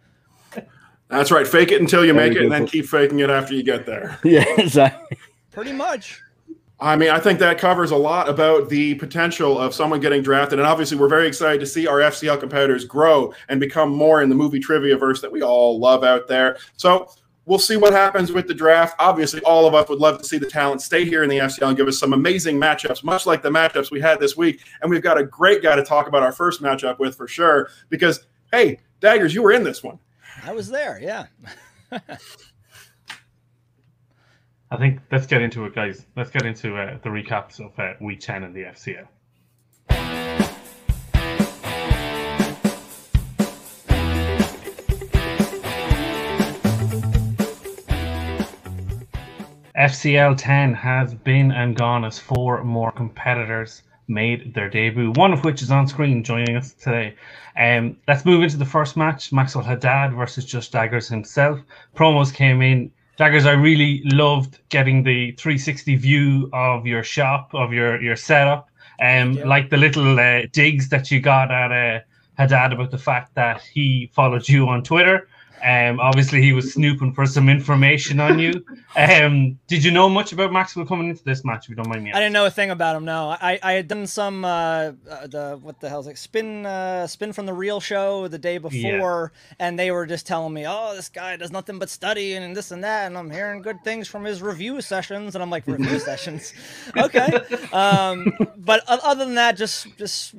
That's 1.08 1.32
right. 1.32 1.48
Fake 1.48 1.72
it 1.72 1.82
until 1.82 2.04
you 2.04 2.14
make 2.14 2.34
it, 2.34 2.42
and 2.42 2.52
then 2.52 2.66
keep 2.66 2.86
faking 2.86 3.20
it 3.20 3.30
after 3.30 3.54
you 3.54 3.64
get 3.64 3.86
there. 3.86 4.20
Yeah, 4.24 4.46
exactly. 4.58 5.18
Pretty 5.52 5.72
much. 5.72 6.22
I 6.80 6.98
mean, 6.98 7.10
I 7.10 7.20
think 7.20 7.40
that 7.40 7.58
covers 7.58 7.92
a 7.92 7.96
lot 7.96 8.28
about 8.28 8.68
the 8.68 8.96
potential 8.96 9.58
of 9.58 9.74
someone 9.74 10.02
getting 10.02 10.22
drafted. 10.22 10.60
And 10.60 10.68
obviously, 10.68 10.98
we're 10.98 11.08
very 11.08 11.28
excited 11.28 11.60
to 11.62 11.66
see 11.66 11.88
our 11.88 12.00
FCL 12.00 12.40
competitors 12.40 12.84
grow 12.84 13.34
and 13.48 13.60
become 13.60 13.90
more 13.90 14.22
in 14.22 14.30
the 14.30 14.36
movie 14.36 14.60
trivia 14.60 14.98
verse 14.98 15.22
that 15.22 15.32
we 15.32 15.42
all 15.42 15.80
love 15.80 16.04
out 16.04 16.28
there. 16.28 16.58
So 16.76 17.10
we'll 17.46 17.60
see 17.60 17.78
what 17.78 17.94
happens 17.94 18.34
with 18.34 18.48
the 18.48 18.54
draft. 18.54 18.96
Obviously, 19.00 19.42
all 19.44 19.66
of 19.66 19.74
us 19.74 19.88
would 19.88 20.00
love 20.00 20.18
to 20.18 20.26
see 20.26 20.38
the 20.38 20.48
talent 20.48 20.82
stay 20.82 21.06
here 21.06 21.24
in 21.24 21.30
the 21.30 21.38
FCL 21.38 21.70
and 21.70 21.78
give 21.78 21.88
us 21.88 21.98
some 21.98 22.12
amazing 22.12 22.58
matchups, 22.58 23.06
much 23.06 23.26
like 23.26 23.42
the 23.42 23.50
matchups 23.50 23.90
we 23.90 24.02
had 24.02 24.20
this 24.20 24.36
week. 24.36 24.62
And 24.82 24.92
we've 24.92 25.02
got 25.02 25.18
a 25.18 25.24
great 25.24 25.64
guy 25.64 25.78
to 25.78 25.84
talk 25.84 26.08
about 26.08 26.24
our 26.24 26.34
first 26.34 26.62
matchup 26.62 27.00
with 27.00 27.16
for 27.16 27.28
sure. 27.28 27.70
Because, 27.90 28.26
hey, 28.52 28.80
Daggers, 29.00 29.34
you 29.34 29.44
were 29.44 29.54
in 29.54 29.64
this 29.64 29.82
one. 29.82 29.98
I 30.44 30.52
was 30.52 30.68
there, 30.68 31.00
yeah. 31.02 31.28
I 34.72 34.78
think 34.78 35.00
let's 35.12 35.28
get 35.28 35.44
into 35.44 35.66
it, 35.66 35.76
guys. 35.76 36.06
Let's 36.16 36.32
get 36.32 36.44
into 36.44 36.76
uh, 36.76 36.98
the 37.04 37.10
recaps 37.10 37.60
of 37.60 37.78
uh, 37.80 37.94
week 38.02 38.20
10 38.20 38.44
in 38.44 38.54
the 38.54 38.64
FCL. 38.64 39.08
FCL 49.78 50.36
10 50.38 50.74
has 50.74 51.14
been 51.14 51.52
and 51.52 51.76
gone 51.76 52.04
as 52.04 52.18
four 52.18 52.64
more 52.64 52.92
competitors 52.92 53.84
made 54.08 54.54
their 54.56 54.70
debut, 54.70 55.12
one 55.16 55.32
of 55.32 55.44
which 55.44 55.62
is 55.62 55.70
on 55.70 55.86
screen 55.88 56.24
joining 56.24 56.56
us 56.56 56.74
today. 56.74 57.14
Um, 57.56 57.98
let's 58.08 58.26
move 58.26 58.42
into 58.42 58.58
the 58.58 58.66
first 58.66 58.98
match 58.98 59.32
Maxwell 59.32 59.64
Haddad 59.64 60.14
versus 60.14 60.46
Just 60.46 60.72
Daggers 60.72 61.08
himself. 61.08 61.60
Promos 61.96 62.34
came 62.34 62.64
in 62.64 62.92
Daggers, 63.18 63.46
I 63.46 63.54
really 63.54 64.02
loved 64.04 64.60
getting 64.68 65.04
the 65.04 65.32
360 65.34 65.96
view 65.96 66.50
of 66.52 66.86
your 66.86 67.02
shop, 67.02 67.54
of 67.54 67.72
your 67.72 68.02
your 68.02 68.18
setup, 68.18 68.70
and 69.00 69.40
um, 69.40 69.48
like 69.48 69.70
the 69.70 69.78
little 69.78 70.20
uh, 70.20 70.42
digs 70.52 70.90
that 70.90 71.10
you 71.12 71.22
got 71.22 71.50
at 71.50 71.72
uh, 71.72 72.02
Haddad 72.38 72.74
about 72.74 72.92
the 72.92 72.98
fact 72.98 73.34
that 73.36 73.62
he 73.62 74.12
followed 74.14 74.50
you 74.50 74.68
on 74.68 74.84
Twitter. 74.84 75.30
Um, 75.64 76.00
obviously, 76.00 76.42
he 76.42 76.54
was 76.54 76.74
snooping 76.74 77.14
for 77.14 77.26
some 77.26 77.50
information 77.50 78.20
on 78.20 78.40
you. 78.40 78.66
Um, 78.96 79.60
did 79.68 79.84
you 79.84 79.92
know 79.92 80.08
much 80.10 80.32
about 80.32 80.52
Maxwell 80.52 80.86
coming 80.86 81.10
into 81.10 81.24
this 81.24 81.44
match? 81.44 81.66
If 81.66 81.70
you 81.70 81.76
don't 81.76 81.88
mind 81.88 82.04
me, 82.04 82.12
asking? 82.12 82.18
I 82.18 82.20
didn't 82.26 82.34
know 82.34 82.46
a 82.46 82.52
thing 82.52 82.70
about 82.70 82.96
him. 82.96 83.06
No, 83.06 83.30
I, 83.30 83.60
I 83.62 83.74
had 83.74 83.88
done 83.88 84.08
some 84.08 84.46
uh, 84.46 84.92
uh, 85.10 85.28
the 85.28 85.60
what 85.62 85.80
the 85.80 85.90
hell's 85.90 86.08
like 86.08 86.18
spin 86.18 86.66
uh, 86.66 87.08
spin 87.08 87.34
from 87.34 87.46
the 87.46 87.54
real 87.54 87.80
show 87.80 88.28
the 88.28 88.38
day 88.38 88.58
before, 88.58 89.32
yeah. 89.34 89.56
and 89.60 89.80
they 89.80 89.92
were 89.92 90.06
just 90.06 90.28
telling 90.28 90.54
me, 90.54 90.66
oh, 90.68 90.96
this 90.96 91.10
guy 91.10 91.36
does 91.38 91.52
nothing 91.52 91.80
but 91.80 91.90
study 91.90 92.34
and 92.34 92.56
this 92.56 92.72
and 92.72 92.84
that, 92.84 93.08
and 93.08 93.18
I'm 93.18 93.32
hearing 93.32 93.62
good 93.62 93.84
things 93.84 94.08
from 94.08 94.24
his 94.24 94.42
review 94.42 94.82
sessions, 94.82 95.36
and 95.36 95.42
I'm 95.42 95.50
like, 95.50 95.68
review 95.68 96.00
sessions, 96.12 96.54
okay. 96.98 97.40
Um, 97.74 98.34
but 98.58 98.84
other 98.88 99.26
than 99.26 99.36
that, 99.36 99.58
just 99.58 99.98
just 99.98 100.36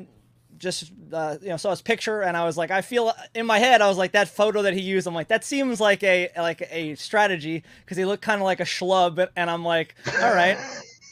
just 0.59 0.93
uh, 1.13 1.37
you 1.41 1.49
know 1.49 1.57
saw 1.57 1.71
his 1.71 1.83
picture 1.83 2.23
and 2.23 2.37
I 2.37 2.45
was 2.45 2.57
like 2.57 2.71
I 2.71 2.83
feel 2.83 3.13
in 3.35 3.47
my 3.47 3.59
head 3.59 3.83
I 3.83 3.89
was 3.89 3.97
like 3.97 4.13
that 4.13 4.29
photo 4.29 4.63
that 4.63 4.75
he 4.75 4.81
used 4.81 5.07
I'm 5.07 5.15
like 5.15 5.29
that 5.29 5.45
seems 5.45 5.81
like 5.81 6.03
a 6.03 6.31
like 6.37 6.67
a 6.71 6.95
strategy 6.97 7.63
because 7.85 7.97
he 7.97 8.05
looked 8.05 8.23
kind 8.23 8.41
of 8.41 8.45
like 8.45 8.61
a 8.61 8.65
schlub 8.65 9.27
and 9.37 9.51
I'm 9.51 9.65
like 9.65 9.95
all 10.21 10.35
right. 10.35 10.59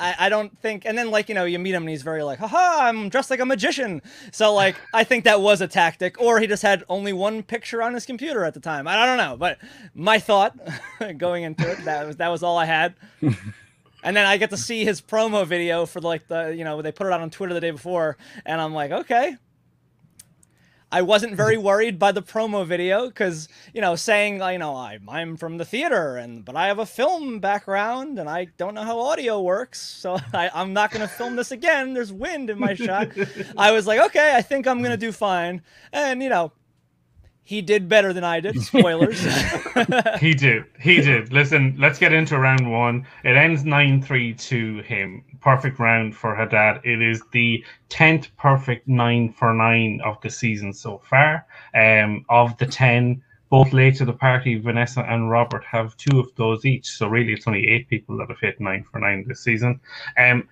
I, 0.01 0.15
I 0.19 0.29
don't 0.29 0.59
think 0.59 0.85
and 0.87 0.99
then 0.99 1.11
like 1.11 1.29
you 1.29 1.35
know 1.37 1.45
you 1.45 1.59
meet 1.59 1.73
him 1.73 1.85
and 1.85 1.91
he's 1.91 2.03
very 2.03 2.25
like 2.25 2.39
haha 2.41 2.89
I'm 2.89 3.09
dressed 3.09 3.31
like 3.31 3.41
a 3.41 3.47
magician. 3.47 4.03
So 4.33 4.53
like 4.53 4.77
I 4.93 5.05
think 5.05 5.25
that 5.25 5.41
was 5.41 5.61
a 5.61 5.69
tactic 5.69 6.21
or 6.21 6.41
he 6.41 6.47
just 6.47 6.63
had 6.63 6.83
only 6.89 7.13
one 7.13 7.43
picture 7.43 7.83
on 7.83 7.95
his 7.95 8.05
computer 8.05 8.45
at 8.45 8.55
the 8.55 8.61
time. 8.61 8.89
I 8.89 9.07
don't 9.07 9.19
know 9.19 9.37
but 9.37 9.59
my 9.95 10.19
thought 10.19 10.59
going 11.17 11.45
into 11.45 11.71
it 11.71 11.85
that 11.85 12.07
was 12.07 12.17
that 12.17 12.29
was 12.29 12.43
all 12.43 12.59
I 12.59 12.65
had 12.65 12.95
And 14.05 14.15
then 14.15 14.27
I 14.27 14.37
get 14.37 14.51
to 14.51 14.59
see 14.59 14.85
his 14.85 15.01
promo 15.01 15.47
video 15.47 15.87
for 15.87 16.01
like 16.01 16.29
the, 16.29 16.55
you 16.55 16.63
know, 16.63 16.83
they 16.83 16.93
put 16.93 17.07
it 17.07 17.13
out 17.13 17.23
on 17.23 17.31
Twitter 17.31 17.55
the 17.55 17.61
day 17.61 17.71
before, 17.71 18.19
and 18.45 18.61
I'm 18.61 18.75
like, 18.75 18.93
okay. 18.93 19.37
I 20.93 21.03
wasn't 21.03 21.35
very 21.35 21.57
worried 21.71 21.99
by 21.99 22.13
the 22.13 22.23
promo 22.23 22.67
video 22.67 23.09
because, 23.09 23.49
you 23.73 23.81
know, 23.81 23.97
saying, 23.97 24.41
you 24.41 24.59
know, 24.59 24.77
I, 24.77 24.99
I'm 25.09 25.37
from 25.39 25.57
the 25.57 25.65
theater 25.65 26.19
and 26.19 26.45
but 26.45 26.55
I 26.55 26.69
have 26.69 26.79
a 26.79 26.87
film 26.87 27.41
background 27.41 28.19
and 28.19 28.29
I 28.29 28.49
don't 28.59 28.75
know 28.75 28.85
how 28.85 29.01
audio 29.01 29.41
works, 29.41 29.81
so 29.81 30.19
I, 30.35 30.51
I'm 30.55 30.75
not 30.75 30.91
gonna 30.91 31.09
film 31.09 31.35
this 31.35 31.51
again. 31.51 31.95
There's 31.95 32.13
wind 32.13 32.51
in 32.51 32.61
my 32.61 32.75
shot. 32.75 33.09
I 33.57 33.73
was 33.73 33.87
like, 33.87 34.01
okay, 34.01 34.37
I 34.37 34.43
think 34.43 34.69
I'm 34.69 34.83
gonna 34.83 34.99
do 34.99 35.13
fine. 35.13 35.63
And 35.93 36.23
you 36.23 36.29
know, 36.29 36.53
he 37.47 37.61
did 37.61 37.91
better 37.91 38.15
than 38.15 38.25
I 38.25 38.41
did. 38.41 38.61
Spoilers. 38.63 39.21
he 40.19 40.33
did. 40.33 40.65
He 40.81 41.03
did. 41.03 41.31
Listen, 41.31 41.77
let's 41.79 41.99
get 41.99 42.13
into 42.13 42.39
round 42.39 42.71
one. 42.71 43.07
It 43.23 43.37
ends 43.37 43.65
9 43.65 44.01
3 44.01 44.35
to 44.35 44.79
him. 44.79 45.23
Perfect 45.43 45.79
round 45.79 46.17
for 46.17 46.35
Haddad. 46.35 46.81
It 46.85 47.03
is 47.03 47.23
the 47.33 47.63
10th 47.91 48.29
perfect 48.39 48.89
9 48.89 49.33
for 49.35 49.53
9 49.53 50.01
of 50.03 50.19
the 50.23 50.31
season 50.31 50.73
so 50.73 51.03
far. 51.05 51.47
Um, 51.75 52.25
of 52.31 52.57
the 52.57 52.67
10, 52.67 53.23
both 53.51 53.75
late 53.75 53.97
to 53.97 54.07
the 54.07 54.15
party, 54.15 54.55
Vanessa 54.55 55.03
and 55.03 55.31
Robert 55.31 55.65
have 55.65 55.99
two 55.99 56.19
of 56.19 56.35
those 56.37 56.65
each. 56.65 56.89
So 56.89 57.09
really, 57.09 57.35
it's 57.35 57.47
only 57.47 57.69
eight 57.69 57.89
people 57.89 58.17
that 58.19 58.31
have 58.31 58.41
hit 58.41 58.59
9 58.59 58.85
for 58.91 59.01
9 59.01 59.27
this 59.29 59.41
season. 59.41 59.81
Um, 60.17 60.49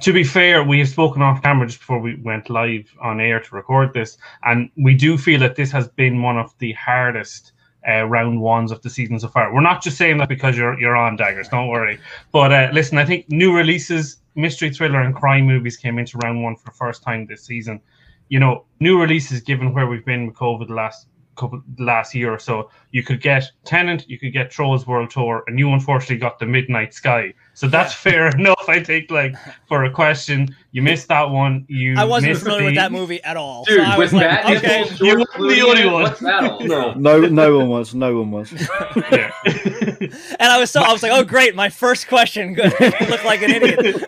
to 0.00 0.12
be 0.12 0.24
fair, 0.24 0.62
we 0.62 0.78
have 0.80 0.88
spoken 0.88 1.22
off 1.22 1.42
camera 1.42 1.66
just 1.66 1.80
before 1.80 1.98
we 1.98 2.16
went 2.16 2.50
live 2.50 2.92
on 3.02 3.20
air 3.20 3.40
to 3.40 3.54
record 3.54 3.92
this, 3.94 4.18
and 4.44 4.70
we 4.76 4.94
do 4.94 5.18
feel 5.18 5.40
that 5.40 5.56
this 5.56 5.70
has 5.72 5.88
been 5.88 6.22
one 6.22 6.38
of 6.38 6.54
the 6.58 6.72
hardest 6.72 7.52
uh, 7.88 8.04
round 8.04 8.40
ones 8.40 8.72
of 8.72 8.82
the 8.82 8.90
season 8.90 9.18
so 9.18 9.28
far. 9.28 9.52
We're 9.54 9.60
not 9.60 9.82
just 9.82 9.96
saying 9.96 10.18
that 10.18 10.28
because 10.28 10.56
you're 10.56 10.78
you're 10.78 10.96
on 10.96 11.16
daggers. 11.16 11.48
Don't 11.48 11.68
worry. 11.68 11.98
But 12.32 12.52
uh, 12.52 12.70
listen, 12.72 12.98
I 12.98 13.04
think 13.04 13.30
new 13.30 13.56
releases, 13.56 14.18
mystery 14.34 14.70
thriller, 14.72 15.00
and 15.00 15.14
crime 15.14 15.46
movies 15.46 15.76
came 15.76 15.98
into 15.98 16.18
round 16.18 16.42
one 16.42 16.56
for 16.56 16.66
the 16.66 16.76
first 16.76 17.02
time 17.02 17.26
this 17.26 17.44
season. 17.44 17.80
You 18.28 18.40
know, 18.40 18.64
new 18.80 19.00
releases 19.00 19.40
given 19.40 19.72
where 19.72 19.86
we've 19.86 20.04
been 20.04 20.26
with 20.26 20.36
COVID 20.36 20.68
the 20.68 20.74
last 20.74 21.06
couple 21.36 21.62
last 21.78 22.14
year 22.14 22.32
or 22.32 22.38
so. 22.38 22.70
You 22.90 23.02
could 23.02 23.20
get 23.20 23.50
Tenet, 23.64 24.08
you 24.08 24.18
could 24.18 24.32
get 24.32 24.50
Trolls 24.50 24.86
World 24.86 25.10
Tour, 25.10 25.44
and 25.46 25.58
you 25.58 25.70
unfortunately 25.70 26.18
got 26.18 26.38
the 26.38 26.46
Midnight 26.46 26.94
Sky. 26.94 27.34
So 27.54 27.68
that's 27.68 27.94
fair 27.94 28.28
enough, 28.38 28.64
I 28.68 28.82
think. 28.82 29.10
Like 29.10 29.34
for 29.68 29.84
a 29.84 29.90
question, 29.90 30.54
you 30.72 30.82
missed 30.82 31.08
that 31.08 31.30
one. 31.30 31.64
You 31.68 31.94
I 31.96 32.04
wasn't 32.04 32.32
missed 32.32 32.42
familiar 32.42 32.62
the, 32.62 32.66
with 32.66 32.74
that 32.76 32.92
movie 32.92 33.22
at 33.22 33.36
all. 33.36 33.64
Dude, 33.64 33.78
so 33.78 33.84
I 33.84 33.98
with 33.98 34.12
was 34.12 34.12
like, 34.12 34.44
Matt 34.44 34.56
okay. 34.56 34.84
You 34.84 34.96
George 34.96 35.12
were 35.12 35.18
the 35.18 35.26
Clooney, 35.26 35.62
only 35.62 35.86
one. 35.86 36.02
What's 36.02 36.20
that 36.20 36.44
all? 36.44 36.60
No. 36.64 36.94
No, 36.94 37.20
no 37.20 37.58
one 37.58 37.68
was. 37.68 37.94
No 37.94 38.18
one 38.18 38.30
was. 38.30 38.52
Yeah. 39.12 39.30
And 40.38 40.52
I 40.52 40.58
was 40.60 40.70
so 40.70 40.80
I 40.80 40.92
was 40.92 41.02
like, 41.02 41.12
oh 41.12 41.24
great, 41.24 41.54
my 41.54 41.68
first 41.68 42.08
question. 42.08 42.54
Good. 42.54 42.72
I 42.80 43.06
look 43.08 43.24
like 43.24 43.42
an 43.42 43.50
idiot. 43.50 44.04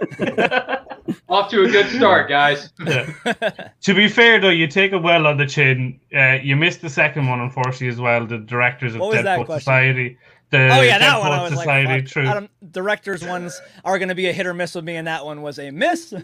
Off 1.29 1.51
to 1.51 1.63
a 1.63 1.69
good 1.69 1.89
start, 1.91 2.29
guys. 2.29 2.71
to 2.79 3.95
be 3.95 4.09
fair 4.09 4.41
though, 4.41 4.51
you 4.51 4.67
take 4.67 4.93
it 4.93 4.99
well 4.99 5.27
on 5.27 5.37
the 5.37 5.47
chin. 5.47 5.99
Uh, 6.15 6.39
you 6.43 6.57
missed 6.57 6.81
the 6.81 6.91
second 6.91 7.29
one, 7.29 7.41
unfortunately, 7.41 7.89
as 7.89 8.01
well. 8.01 8.27
The 8.27 8.39
directors 8.39 8.95
of 8.95 9.01
What 9.01 9.11
was 9.11 9.23
that 9.25 9.37
Dead 9.39 9.47
Poet? 9.47 9.59
Society. 9.61 10.19
The 10.51 10.59
Oh 10.59 10.81
yeah, 10.81 10.99
Dead 10.99 11.03
that 11.03 11.21
one 11.21 11.33
I 11.33 11.43
was 11.43 11.53
Society, 11.53 11.89
like, 11.89 12.07
true. 12.07 12.27
I 12.27 12.49
directors 12.71 13.25
ones 13.25 13.61
are 13.85 13.99
going 13.99 14.09
to 14.09 14.15
be 14.15 14.27
a 14.27 14.33
hit 14.33 14.47
or 14.47 14.55
miss 14.55 14.75
with 14.75 14.85
me, 14.85 14.97
and 14.97 15.07
that 15.07 15.25
one 15.25 15.43
was 15.43 15.59
a 15.59 15.71
miss. 15.71 16.15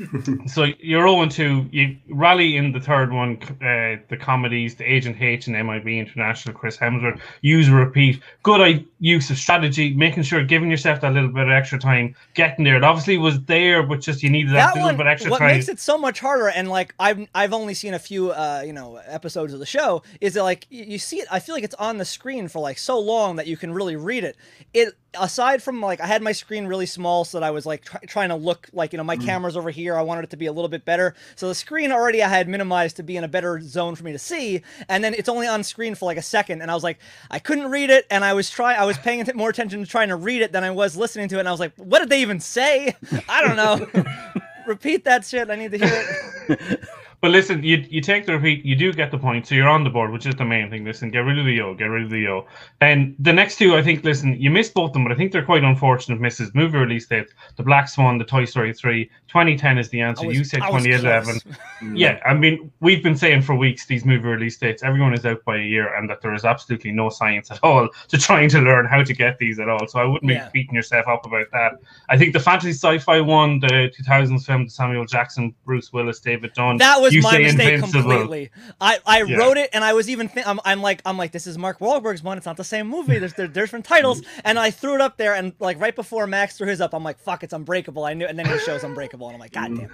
So 0.46 0.66
you're 0.80 1.06
0 1.06 1.28
2. 1.28 1.68
You 1.70 1.96
rally 2.10 2.56
in 2.56 2.72
the 2.72 2.80
third 2.80 3.12
one, 3.12 3.38
uh, 3.62 4.02
the 4.08 4.16
comedies, 4.18 4.74
the 4.74 4.84
Agent 4.84 5.20
H 5.20 5.46
and 5.46 5.56
MIB 5.56 5.86
International, 5.86 6.54
Chris 6.54 6.76
Hemsworth. 6.76 7.20
Use 7.42 7.68
repeat. 7.68 8.20
Good 8.42 8.86
use 8.98 9.30
of 9.30 9.38
strategy, 9.38 9.94
making 9.94 10.22
sure, 10.22 10.44
giving 10.44 10.70
yourself 10.70 11.00
that 11.02 11.12
little 11.12 11.30
bit 11.30 11.44
of 11.44 11.50
extra 11.50 11.78
time, 11.78 12.14
getting 12.34 12.64
there. 12.64 12.76
It 12.76 12.84
obviously 12.84 13.18
was 13.18 13.42
there, 13.44 13.82
but 13.82 14.00
just 14.00 14.22
you 14.22 14.30
needed 14.30 14.50
that, 14.52 14.74
that 14.74 14.74
little 14.74 14.88
one, 14.88 14.96
bit 14.96 15.06
extra 15.06 15.30
what 15.30 15.38
time. 15.38 15.48
makes 15.48 15.68
it 15.68 15.78
so 15.78 15.98
much 15.98 16.20
harder, 16.20 16.48
and 16.48 16.68
like 16.68 16.94
I've 16.98 17.26
I've 17.34 17.52
only 17.52 17.74
seen 17.74 17.94
a 17.94 17.98
few 17.98 18.30
uh 18.30 18.62
you 18.64 18.72
know 18.72 18.96
episodes 18.96 19.52
of 19.52 19.60
the 19.60 19.66
show, 19.66 20.02
is 20.20 20.34
that 20.34 20.42
like 20.42 20.66
you 20.70 20.98
see 20.98 21.18
it. 21.18 21.28
I 21.30 21.40
feel 21.40 21.54
like 21.54 21.64
it's 21.64 21.74
on 21.74 21.98
the 21.98 22.04
screen 22.04 22.48
for 22.48 22.60
like 22.60 22.78
so 22.78 22.98
long 22.98 23.36
that 23.36 23.46
you 23.46 23.56
can 23.56 23.72
really 23.72 23.96
read 23.96 24.24
it. 24.24 24.36
It 24.72 24.94
aside 25.18 25.62
from 25.62 25.80
like 25.80 26.00
I 26.00 26.06
had 26.06 26.22
my 26.22 26.32
screen 26.32 26.66
really 26.66 26.86
small 26.86 27.24
so 27.24 27.38
that 27.40 27.46
I 27.46 27.50
was 27.50 27.66
like 27.66 27.84
try, 27.84 28.00
trying 28.06 28.28
to 28.28 28.36
look 28.36 28.68
like 28.72 28.92
you 28.92 28.96
know 28.96 29.04
my 29.04 29.16
mm. 29.16 29.24
camera's 29.24 29.56
over 29.56 29.70
here. 29.70 29.96
I 29.96 30.02
wanted 30.02 30.24
it 30.24 30.30
to 30.30 30.36
be 30.36 30.46
a 30.46 30.52
little 30.52 30.68
bit 30.68 30.84
better, 30.84 31.14
so 31.36 31.48
the 31.48 31.54
screen 31.54 31.92
already 31.92 32.22
I 32.22 32.28
had 32.28 32.48
minimized 32.48 32.96
to 32.96 33.02
be 33.02 33.16
in 33.16 33.24
a 33.24 33.28
better 33.28 33.60
zone 33.60 33.94
for 33.94 34.04
me 34.04 34.12
to 34.12 34.18
see, 34.18 34.62
and 34.88 35.02
then 35.02 35.14
it's 35.14 35.28
only 35.28 35.46
on 35.46 35.62
screen 35.64 35.94
for 35.94 36.06
like 36.06 36.18
a 36.18 36.22
second, 36.22 36.62
and 36.62 36.70
I 36.70 36.74
was 36.74 36.84
like 36.84 36.98
I 37.30 37.38
couldn't 37.38 37.70
read 37.70 37.90
it, 37.90 38.06
and 38.10 38.24
I 38.24 38.34
was 38.34 38.50
trying 38.50 38.78
I 38.78 38.84
was 38.84 38.98
paying 38.98 39.20
att- 39.20 39.36
more 39.36 39.50
attention 39.50 39.80
to 39.80 39.86
trying 39.86 40.08
to 40.08 40.16
read 40.16 40.42
it 40.42 40.52
than 40.52 40.64
I 40.64 40.70
was 40.70 40.96
listening 40.96 41.28
to 41.28 41.36
it, 41.36 41.40
and 41.40 41.48
I 41.48 41.52
was 41.52 41.60
like, 41.60 41.72
what 41.76 42.00
did 42.00 42.08
they 42.08 42.22
even 42.22 42.40
say? 42.40 42.94
I 43.28 43.42
don't 43.42 43.56
know. 43.56 44.02
Repeat 44.66 45.04
that 45.04 45.24
shit. 45.24 45.50
I 45.50 45.56
need 45.56 45.72
to 45.72 45.78
hear 45.78 46.06
it. 46.48 46.80
But 47.20 47.32
listen, 47.32 47.62
you 47.62 47.84
you 47.90 48.00
take 48.00 48.24
the 48.24 48.32
repeat, 48.32 48.64
you 48.64 48.74
do 48.74 48.92
get 48.94 49.10
the 49.10 49.18
point, 49.18 49.46
so 49.46 49.54
you're 49.54 49.68
on 49.68 49.84
the 49.84 49.90
board, 49.90 50.10
which 50.10 50.24
is 50.24 50.36
the 50.36 50.44
main 50.44 50.70
thing. 50.70 50.84
Listen, 50.84 51.10
get 51.10 51.18
rid 51.18 51.38
of 51.38 51.44
the 51.44 51.52
yo, 51.52 51.74
get 51.74 51.86
rid 51.86 52.04
of 52.04 52.10
the 52.10 52.20
yo. 52.20 52.46
And 52.80 53.14
the 53.18 53.32
next 53.32 53.56
two, 53.58 53.76
I 53.76 53.82
think, 53.82 54.04
listen, 54.04 54.40
you 54.40 54.50
missed 54.50 54.72
both 54.72 54.90
of 54.90 54.92
them, 54.94 55.04
but 55.04 55.12
I 55.12 55.16
think 55.16 55.30
they're 55.30 55.44
quite 55.44 55.62
unfortunate 55.62 56.18
misses. 56.18 56.54
Movie 56.54 56.78
release 56.78 57.06
dates: 57.06 57.34
The 57.56 57.62
Black 57.62 57.88
Swan, 57.88 58.16
The 58.16 58.24
Toy 58.24 58.46
Story 58.46 58.72
3, 58.72 59.10
2010 59.30 59.78
is 59.78 59.88
the 59.90 60.00
answer. 60.00 60.26
Was- 60.26 60.36
you 60.36 60.44
said 60.44 60.60
2011. 60.62 61.36
Mm. 61.80 61.96
Yeah, 61.98 62.18
I 62.26 62.34
mean, 62.34 62.70
we've 62.80 63.02
been 63.02 63.16
saying 63.16 63.42
for 63.42 63.54
weeks 63.54 63.86
these 63.86 64.04
movie 64.04 64.26
release 64.26 64.56
dates, 64.58 64.82
everyone 64.82 65.14
is 65.14 65.24
out 65.24 65.42
by 65.44 65.56
a 65.56 65.62
year, 65.62 65.94
and 65.94 66.10
that 66.10 66.20
there 66.20 66.34
is 66.34 66.44
absolutely 66.44 66.92
no 66.92 67.08
science 67.08 67.50
at 67.50 67.58
all 67.62 67.88
to 68.08 68.18
trying 68.18 68.48
to 68.50 68.60
learn 68.60 68.86
how 68.86 69.02
to 69.02 69.12
get 69.14 69.38
these 69.38 69.58
at 69.60 69.68
all. 69.68 69.86
So 69.86 69.98
I 70.00 70.04
wouldn't 70.04 70.30
Yeah. 70.30 70.46
be 70.46 70.60
beating 70.60 70.74
yourself 70.74 71.06
up 71.08 71.24
about 71.24 71.46
that. 71.52 71.72
I 72.08 72.18
think 72.18 72.32
the 72.32 72.40
fantasy 72.40 72.72
sci-fi 72.72 73.20
one, 73.20 73.60
the 73.60 73.90
2000s 73.96 74.44
film, 74.44 74.64
the 74.64 74.70
Samuel 74.70 75.06
Jackson, 75.06 75.54
Bruce 75.64 75.92
Willis, 75.92 76.20
David 76.20 76.52
Dunn. 76.54 76.76
That 76.78 77.00
was 77.00 77.14
you 77.14 77.22
my 77.22 77.30
say 77.32 77.42
mistake 77.44 77.74
Invincible. 77.74 78.02
completely. 78.10 78.50
I, 78.80 78.98
I 79.06 79.22
Yeah. 79.22 79.36
wrote 79.36 79.56
it 79.56 79.70
and 79.72 79.84
I 79.84 79.92
was 79.92 80.10
even 80.10 80.28
think 80.28 80.46
I'm, 80.46 80.60
I'm 80.64 80.82
like 80.82 81.00
I'm 81.06 81.16
like 81.16 81.32
this 81.32 81.46
is 81.46 81.56
Mark 81.56 81.78
Wahlberg's 81.78 82.22
one. 82.22 82.36
It's 82.36 82.46
not 82.46 82.56
the 82.56 82.64
same 82.64 82.88
movie. 82.88 83.18
There's 83.18 83.32
there's 83.34 83.50
different 83.50 83.84
titles. 83.84 84.20
Mm. 84.22 84.26
And 84.44 84.58
I 84.58 84.70
threw 84.70 84.94
it 84.96 85.00
up 85.00 85.16
there 85.16 85.34
and 85.34 85.52
like 85.60 85.80
right 85.80 85.94
before 85.94 86.26
Max 86.26 86.58
threw 86.58 86.66
his 86.66 86.80
up, 86.80 86.92
I'm 86.94 87.04
like 87.04 87.18
fuck, 87.20 87.42
it's 87.42 87.52
Unbreakable. 87.52 88.04
I 88.04 88.14
knew, 88.14 88.26
and 88.26 88.38
then 88.38 88.46
he 88.46 88.58
shows 88.58 88.82
Unbreakable, 88.84 89.19
and 89.28 89.36
I'm 89.36 89.40
like 89.40 89.52
mm. 89.52 89.54
God 89.54 89.76
damn 89.76 89.84
it. 89.84 89.90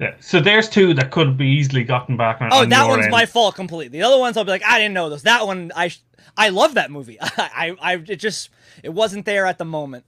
Yeah. 0.00 0.14
So 0.20 0.40
there's 0.40 0.68
two 0.68 0.94
that 0.94 1.10
could 1.10 1.36
be 1.36 1.46
easily 1.46 1.82
gotten 1.82 2.16
back 2.16 2.40
on. 2.40 2.50
Oh, 2.52 2.60
on 2.60 2.68
that 2.68 2.82
your 2.82 2.90
one's 2.90 3.06
end. 3.06 3.10
my 3.10 3.26
fault 3.26 3.56
completely. 3.56 3.98
The 3.98 4.06
other 4.06 4.18
ones 4.18 4.36
I'll 4.36 4.44
be 4.44 4.50
like 4.50 4.64
I 4.64 4.78
didn't 4.78 4.94
know 4.94 5.10
this. 5.10 5.22
That 5.22 5.46
one 5.46 5.72
I 5.74 5.90
I 6.36 6.50
love 6.50 6.74
that 6.74 6.90
movie. 6.90 7.18
I, 7.20 7.74
I 7.80 7.94
I 7.94 7.94
it 7.94 8.16
just 8.16 8.50
it 8.82 8.90
wasn't 8.90 9.24
there 9.24 9.46
at 9.46 9.58
the 9.58 9.64
moment. 9.64 10.04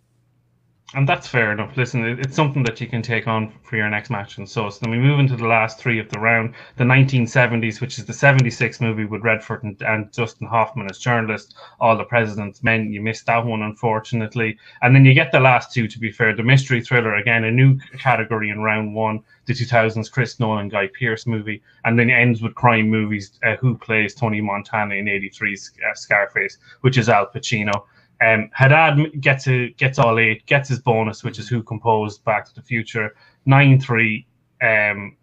And 0.92 1.08
that's 1.08 1.28
fair 1.28 1.52
enough. 1.52 1.76
Listen, 1.76 2.04
it's 2.18 2.34
something 2.34 2.64
that 2.64 2.80
you 2.80 2.88
can 2.88 3.00
take 3.00 3.28
on 3.28 3.52
for 3.62 3.76
your 3.76 3.88
next 3.88 4.10
match 4.10 4.38
and 4.38 4.48
so. 4.48 4.68
So 4.70 4.80
then 4.82 4.90
we 4.90 4.98
move 4.98 5.20
into 5.20 5.36
the 5.36 5.46
last 5.46 5.78
three 5.78 6.00
of 6.00 6.08
the 6.08 6.18
round. 6.18 6.52
The 6.78 6.84
1970s, 6.84 7.80
which 7.80 8.00
is 8.00 8.06
the 8.06 8.12
76 8.12 8.80
movie 8.80 9.04
with 9.04 9.22
Redford 9.22 9.62
and, 9.62 9.80
and 9.82 10.12
Hoffman 10.48 10.90
as 10.90 10.98
journalists, 10.98 11.54
All 11.78 11.96
the 11.96 12.02
President's 12.02 12.64
Men. 12.64 12.92
You 12.92 13.02
missed 13.02 13.26
that 13.26 13.46
one, 13.46 13.62
unfortunately. 13.62 14.58
And 14.82 14.92
then 14.92 15.04
you 15.04 15.14
get 15.14 15.30
the 15.30 15.38
last 15.38 15.72
two, 15.72 15.86
to 15.86 15.98
be 16.00 16.10
fair. 16.10 16.34
The 16.34 16.42
mystery 16.42 16.82
thriller, 16.82 17.14
again, 17.14 17.44
a 17.44 17.52
new 17.52 17.78
category 18.00 18.50
in 18.50 18.60
round 18.60 18.92
one. 18.92 19.22
The 19.46 19.54
2000s 19.54 20.10
Chris 20.10 20.40
Nolan 20.40 20.70
Guy 20.70 20.88
Pearce 20.98 21.24
movie. 21.24 21.62
And 21.84 22.00
then 22.00 22.10
ends 22.10 22.42
with 22.42 22.56
crime 22.56 22.90
movies. 22.90 23.38
Uh, 23.44 23.54
who 23.56 23.78
plays 23.78 24.12
Tony 24.12 24.40
Montana 24.40 24.96
in 24.96 25.04
83's 25.04 25.70
uh, 25.88 25.94
Scarface, 25.94 26.58
which 26.80 26.98
is 26.98 27.08
Al 27.08 27.26
Pacino. 27.26 27.84
Um, 28.24 28.50
Haddad 28.52 29.20
gets 29.20 29.48
a, 29.48 29.70
gets 29.70 29.98
all 29.98 30.18
eight, 30.18 30.44
gets 30.46 30.68
his 30.68 30.78
bonus, 30.78 31.24
which 31.24 31.38
is 31.38 31.48
who 31.48 31.62
composed 31.62 32.22
Back 32.24 32.46
to 32.46 32.54
the 32.54 32.62
Future. 32.62 33.14
Nine 33.46 33.80
three. 33.80 34.26
Um, 34.62 35.16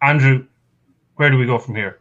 Andrew, 0.00 0.46
where 1.16 1.30
do 1.30 1.36
we 1.36 1.46
go 1.46 1.58
from 1.58 1.74
here? 1.74 1.98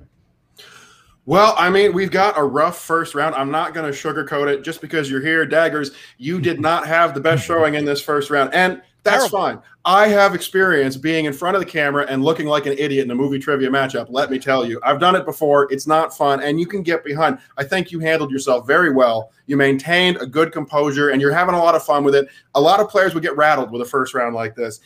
Well, 1.25 1.53
I 1.57 1.69
mean, 1.69 1.93
we've 1.93 2.09
got 2.11 2.37
a 2.37 2.43
rough 2.43 2.79
first 2.79 3.13
round. 3.13 3.35
I'm 3.35 3.51
not 3.51 3.73
going 3.73 3.91
to 3.91 3.97
sugarcoat 3.97 4.47
it 4.47 4.63
just 4.63 4.81
because 4.81 5.09
you're 5.09 5.21
here, 5.21 5.45
Daggers. 5.45 5.91
You 6.17 6.39
did 6.41 6.59
not 6.59 6.87
have 6.87 7.13
the 7.13 7.21
best 7.21 7.45
showing 7.45 7.75
in 7.75 7.85
this 7.85 8.01
first 8.01 8.29
round, 8.29 8.53
and 8.53 8.81
that's 9.03 9.29
Terrible. 9.29 9.39
fine. 9.39 9.61
I 9.83 10.07
have 10.09 10.35
experience 10.35 10.95
being 10.95 11.25
in 11.25 11.33
front 11.33 11.55
of 11.55 11.61
the 11.61 11.69
camera 11.69 12.05
and 12.07 12.23
looking 12.23 12.45
like 12.45 12.67
an 12.67 12.73
idiot 12.77 13.03
in 13.03 13.11
a 13.11 13.15
movie 13.15 13.39
trivia 13.39 13.69
matchup. 13.69 14.07
Let 14.09 14.29
me 14.29 14.37
tell 14.37 14.63
you, 14.63 14.79
I've 14.83 14.99
done 14.99 15.15
it 15.15 15.25
before. 15.25 15.67
It's 15.71 15.87
not 15.87 16.15
fun, 16.15 16.41
and 16.43 16.59
you 16.59 16.67
can 16.67 16.83
get 16.83 17.03
behind. 17.03 17.39
I 17.57 17.63
think 17.63 17.91
you 17.91 17.99
handled 17.99 18.29
yourself 18.29 18.67
very 18.67 18.93
well. 18.93 19.31
You 19.47 19.57
maintained 19.57 20.17
a 20.17 20.27
good 20.27 20.51
composure, 20.51 21.09
and 21.09 21.19
you're 21.19 21.33
having 21.33 21.55
a 21.55 21.59
lot 21.59 21.73
of 21.73 21.83
fun 21.83 22.03
with 22.03 22.13
it. 22.13 22.27
A 22.53 22.61
lot 22.61 22.79
of 22.79 22.89
players 22.89 23.15
would 23.15 23.23
get 23.23 23.35
rattled 23.35 23.71
with 23.71 23.81
a 23.81 23.85
first 23.85 24.13
round 24.13 24.35
like 24.35 24.55
this. 24.55 24.81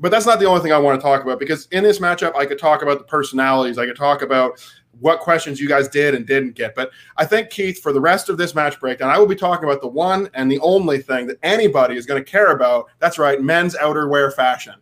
But 0.00 0.10
that's 0.12 0.26
not 0.26 0.38
the 0.38 0.46
only 0.46 0.62
thing 0.62 0.72
I 0.72 0.78
want 0.78 0.98
to 0.98 1.02
talk 1.04 1.22
about 1.22 1.40
because 1.40 1.66
in 1.72 1.82
this 1.82 1.98
matchup, 1.98 2.36
I 2.36 2.46
could 2.46 2.58
talk 2.58 2.82
about 2.82 2.98
the 2.98 3.04
personalities. 3.04 3.78
I 3.78 3.86
could 3.86 3.96
talk 3.96 4.22
about 4.22 4.64
what 5.00 5.20
questions 5.20 5.60
you 5.60 5.68
guys 5.68 5.88
did 5.88 6.14
and 6.14 6.26
didn't 6.26 6.54
get. 6.54 6.74
But 6.74 6.90
I 7.16 7.24
think, 7.24 7.50
Keith, 7.50 7.80
for 7.80 7.92
the 7.92 8.00
rest 8.00 8.28
of 8.28 8.36
this 8.36 8.54
match 8.54 8.80
breakdown, 8.80 9.10
I 9.10 9.18
will 9.18 9.26
be 9.26 9.36
talking 9.36 9.68
about 9.68 9.80
the 9.80 9.88
one 9.88 10.28
and 10.34 10.50
the 10.50 10.58
only 10.60 10.98
thing 10.98 11.26
that 11.28 11.38
anybody 11.42 11.96
is 11.96 12.06
going 12.06 12.22
to 12.22 12.30
care 12.30 12.52
about. 12.52 12.86
That's 12.98 13.18
right, 13.18 13.40
men's 13.40 13.74
outerwear 13.76 14.32
fashion. 14.34 14.74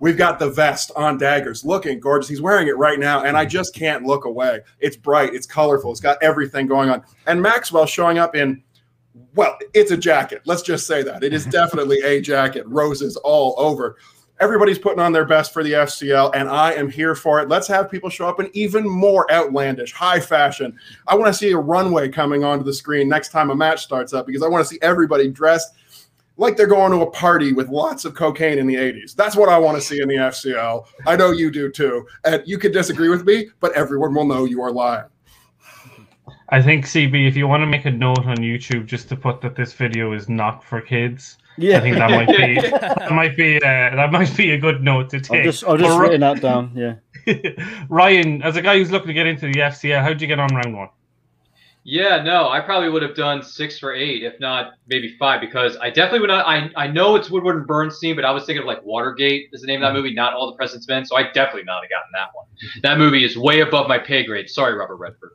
We've 0.00 0.16
got 0.16 0.38
the 0.38 0.50
vest 0.50 0.90
on 0.96 1.18
daggers 1.18 1.64
looking 1.64 2.00
gorgeous. 2.00 2.28
He's 2.28 2.40
wearing 2.40 2.68
it 2.68 2.76
right 2.76 2.98
now, 2.98 3.22
and 3.22 3.36
I 3.36 3.44
just 3.44 3.74
can't 3.74 4.04
look 4.04 4.24
away. 4.24 4.60
It's 4.80 4.96
bright, 4.96 5.34
it's 5.34 5.46
colorful, 5.46 5.90
it's 5.90 6.00
got 6.00 6.22
everything 6.22 6.66
going 6.66 6.90
on. 6.90 7.02
And 7.26 7.40
Maxwell 7.40 7.86
showing 7.86 8.18
up 8.18 8.34
in 8.34 8.62
Well, 9.34 9.56
it's 9.74 9.90
a 9.90 9.96
jacket. 9.96 10.42
Let's 10.44 10.62
just 10.62 10.86
say 10.86 11.02
that. 11.02 11.22
It 11.22 11.32
is 11.32 11.46
definitely 11.46 12.00
a 12.02 12.20
jacket. 12.20 12.64
Roses 12.66 13.16
all 13.16 13.54
over. 13.58 13.96
Everybody's 14.40 14.78
putting 14.78 14.98
on 14.98 15.12
their 15.12 15.24
best 15.24 15.52
for 15.52 15.62
the 15.62 15.72
FCL, 15.72 16.32
and 16.34 16.48
I 16.48 16.72
am 16.72 16.90
here 16.90 17.14
for 17.14 17.40
it. 17.40 17.48
Let's 17.48 17.68
have 17.68 17.90
people 17.90 18.10
show 18.10 18.28
up 18.28 18.40
in 18.40 18.50
even 18.52 18.88
more 18.88 19.30
outlandish, 19.30 19.92
high 19.92 20.18
fashion. 20.18 20.76
I 21.06 21.14
want 21.14 21.28
to 21.28 21.38
see 21.38 21.52
a 21.52 21.56
runway 21.56 22.08
coming 22.08 22.42
onto 22.42 22.64
the 22.64 22.72
screen 22.72 23.08
next 23.08 23.30
time 23.30 23.50
a 23.50 23.54
match 23.54 23.84
starts 23.84 24.12
up 24.12 24.26
because 24.26 24.42
I 24.42 24.48
want 24.48 24.66
to 24.66 24.68
see 24.68 24.78
everybody 24.82 25.28
dressed 25.28 25.74
like 26.36 26.56
they're 26.56 26.66
going 26.66 26.92
to 26.92 27.02
a 27.02 27.10
party 27.10 27.52
with 27.52 27.68
lots 27.68 28.04
of 28.04 28.14
cocaine 28.14 28.58
in 28.58 28.66
the 28.66 28.74
80s. 28.74 29.14
That's 29.14 29.36
what 29.36 29.48
I 29.48 29.58
want 29.58 29.76
to 29.76 29.80
see 29.80 30.00
in 30.00 30.08
the 30.08 30.16
FCL. 30.16 30.86
I 31.06 31.16
know 31.16 31.30
you 31.30 31.50
do 31.50 31.70
too. 31.70 32.06
And 32.24 32.42
you 32.44 32.58
could 32.58 32.72
disagree 32.72 33.08
with 33.08 33.24
me, 33.24 33.50
but 33.60 33.72
everyone 33.74 34.14
will 34.14 34.26
know 34.26 34.44
you 34.44 34.60
are 34.62 34.72
lying. 34.72 35.04
I 36.48 36.60
think 36.60 36.84
CB, 36.86 37.26
if 37.26 37.36
you 37.36 37.46
want 37.46 37.62
to 37.62 37.66
make 37.66 37.84
a 37.84 37.90
note 37.90 38.26
on 38.26 38.36
YouTube 38.38 38.86
just 38.86 39.08
to 39.10 39.16
put 39.16 39.40
that 39.40 39.56
this 39.56 39.72
video 39.72 40.12
is 40.12 40.28
not 40.28 40.62
for 40.62 40.80
kids, 40.80 41.38
Yeah, 41.56 41.78
I 41.78 41.80
think 41.80 41.96
that 41.96 42.10
might 42.10 42.28
be 42.28 42.60
that 42.70 43.12
might 43.12 43.36
be 43.36 43.56
uh, 43.56 43.60
that 43.96 44.10
might 44.10 44.36
be 44.36 44.52
a 44.52 44.58
good 44.58 44.82
note 44.82 45.10
to 45.10 45.16
I've 45.16 45.22
take. 45.22 45.44
just, 45.44 45.64
I've 45.64 45.78
just 45.78 45.90
But 45.90 46.00
written 46.00 46.20
that 46.20 46.40
down. 46.40 46.72
Yeah. 46.74 46.96
Ryan, 47.88 48.42
as 48.42 48.56
a 48.56 48.62
guy 48.62 48.78
who's 48.78 48.90
looking 48.90 49.08
to 49.08 49.14
get 49.14 49.26
into 49.26 49.46
the 49.46 49.60
FCL, 49.60 50.02
how'd 50.02 50.20
you 50.20 50.26
get 50.26 50.38
on 50.38 50.54
round 50.54 50.76
one? 50.76 50.88
Yeah, 51.86 52.22
no, 52.22 52.48
I 52.48 52.60
probably 52.60 52.88
would 52.88 53.02
have 53.02 53.14
done 53.14 53.42
six 53.42 53.82
or 53.82 53.92
eight, 53.92 54.22
if 54.22 54.40
not 54.40 54.72
maybe 54.88 55.16
five, 55.18 55.42
because 55.42 55.76
I 55.76 55.90
definitely 55.90 56.20
would 56.20 56.30
not. 56.30 56.46
I, 56.46 56.70
I 56.76 56.86
know 56.86 57.14
it's 57.14 57.30
Woodward 57.30 57.56
and 57.56 57.66
Bernstein, 57.66 58.16
but 58.16 58.24
I 58.24 58.30
was 58.30 58.46
thinking 58.46 58.62
of 58.62 58.66
like 58.66 58.82
Watergate 58.84 59.50
is 59.52 59.60
the 59.60 59.66
name 59.66 59.82
of 59.82 59.88
that 59.88 59.92
movie, 59.92 60.14
not 60.14 60.32
All 60.32 60.50
the 60.50 60.56
President's 60.56 60.88
Men. 60.88 61.04
So 61.04 61.14
I 61.14 61.24
definitely 61.32 61.64
not 61.64 61.82
have 61.82 61.90
gotten 61.90 62.10
that 62.14 62.28
one. 62.32 62.46
That 62.82 62.96
movie 62.96 63.22
is 63.22 63.36
way 63.36 63.60
above 63.60 63.86
my 63.86 63.98
pay 63.98 64.24
grade. 64.24 64.48
Sorry, 64.48 64.74
Robert 64.74 64.96
Redford. 64.96 65.32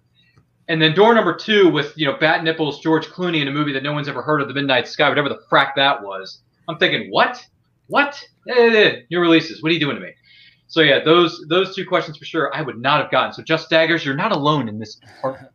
And 0.70 0.80
then 0.80 0.94
door 0.94 1.16
number 1.16 1.36
two 1.36 1.70
with 1.70 1.94
you 1.98 2.06
know 2.06 2.16
Bat 2.18 2.44
Nipples, 2.44 2.80
George 2.80 3.08
Clooney 3.08 3.42
in 3.42 3.48
a 3.48 3.52
movie 3.52 3.74
that 3.74 3.84
no 3.84 3.92
one's 3.92 4.08
ever 4.08 4.22
heard 4.22 4.40
of, 4.42 4.48
The 4.48 4.54
Midnight 4.54 4.88
Sky, 4.88 5.10
whatever 5.10 5.28
the 5.28 5.42
frack 5.52 5.72
that 5.76 6.02
was. 6.02 6.42
I'm 6.70 6.78
thinking, 6.78 7.10
what? 7.10 7.44
What? 7.88 8.24
Eh, 8.48 8.54
eh, 8.54 8.74
eh, 8.76 9.02
new 9.10 9.20
releases. 9.20 9.64
What 9.64 9.72
are 9.72 9.74
you 9.74 9.80
doing 9.80 9.96
to 9.96 10.02
me? 10.02 10.14
So 10.68 10.82
yeah, 10.82 11.04
those 11.04 11.44
those 11.50 11.76
two 11.76 11.86
questions 11.86 12.18
for 12.18 12.26
sure 12.26 12.56
I 12.56 12.62
would 12.62 12.80
not 12.80 13.02
have 13.02 13.12
gotten. 13.12 13.34
So 13.34 13.42
Just 13.42 13.70
Daggers, 13.72 14.06
you're 14.06 14.16
not 14.16 14.32
alone 14.32 14.70
in 14.70 14.78
this 14.78 14.96
department. 14.96 15.52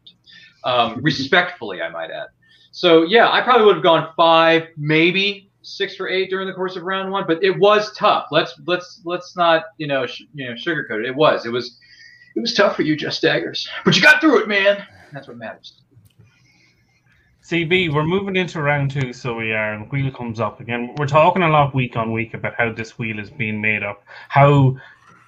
Um, 0.64 0.98
respectfully, 1.02 1.80
I 1.80 1.88
might 1.88 2.10
add. 2.10 2.26
So 2.72 3.04
yeah, 3.04 3.30
I 3.30 3.40
probably 3.40 3.66
would 3.66 3.76
have 3.76 3.84
gone 3.84 4.12
five, 4.16 4.64
maybe 4.76 5.48
six 5.62 5.98
or 6.00 6.08
eight 6.08 6.28
during 6.28 6.48
the 6.48 6.52
course 6.52 6.74
of 6.74 6.82
round 6.82 7.12
one, 7.12 7.24
but 7.28 7.42
it 7.42 7.56
was 7.56 7.92
tough. 7.96 8.26
Let's 8.32 8.60
let's 8.66 9.00
let's 9.04 9.36
not 9.36 9.66
you 9.78 9.86
know 9.86 10.06
sh- 10.06 10.22
you 10.34 10.46
know 10.48 10.54
sugarcoat 10.54 11.04
it. 11.04 11.06
It 11.06 11.14
was 11.14 11.46
it 11.46 11.50
was 11.50 11.78
it 12.34 12.40
was 12.40 12.52
tough 12.52 12.74
for 12.74 12.82
you, 12.82 12.96
Just 12.96 13.22
Daggers, 13.22 13.68
but 13.84 13.94
you 13.94 14.02
got 14.02 14.20
through 14.20 14.42
it, 14.42 14.48
man. 14.48 14.84
That's 15.14 15.28
what 15.28 15.36
matters. 15.36 15.80
CB, 17.44 17.94
we're 17.94 18.04
moving 18.04 18.36
into 18.36 18.60
round 18.60 18.90
two, 18.90 19.12
so 19.12 19.36
we 19.36 19.52
are, 19.52 19.74
and 19.74 19.84
the 19.84 19.88
wheel 19.90 20.10
comes 20.10 20.40
up 20.40 20.60
again. 20.60 20.94
We're 20.98 21.06
talking 21.06 21.42
a 21.42 21.48
lot 21.48 21.74
week 21.74 21.96
on 21.96 22.10
week 22.10 22.34
about 22.34 22.54
how 22.56 22.72
this 22.72 22.98
wheel 22.98 23.20
is 23.20 23.30
being 23.30 23.60
made 23.60 23.84
up, 23.84 24.02
how 24.28 24.76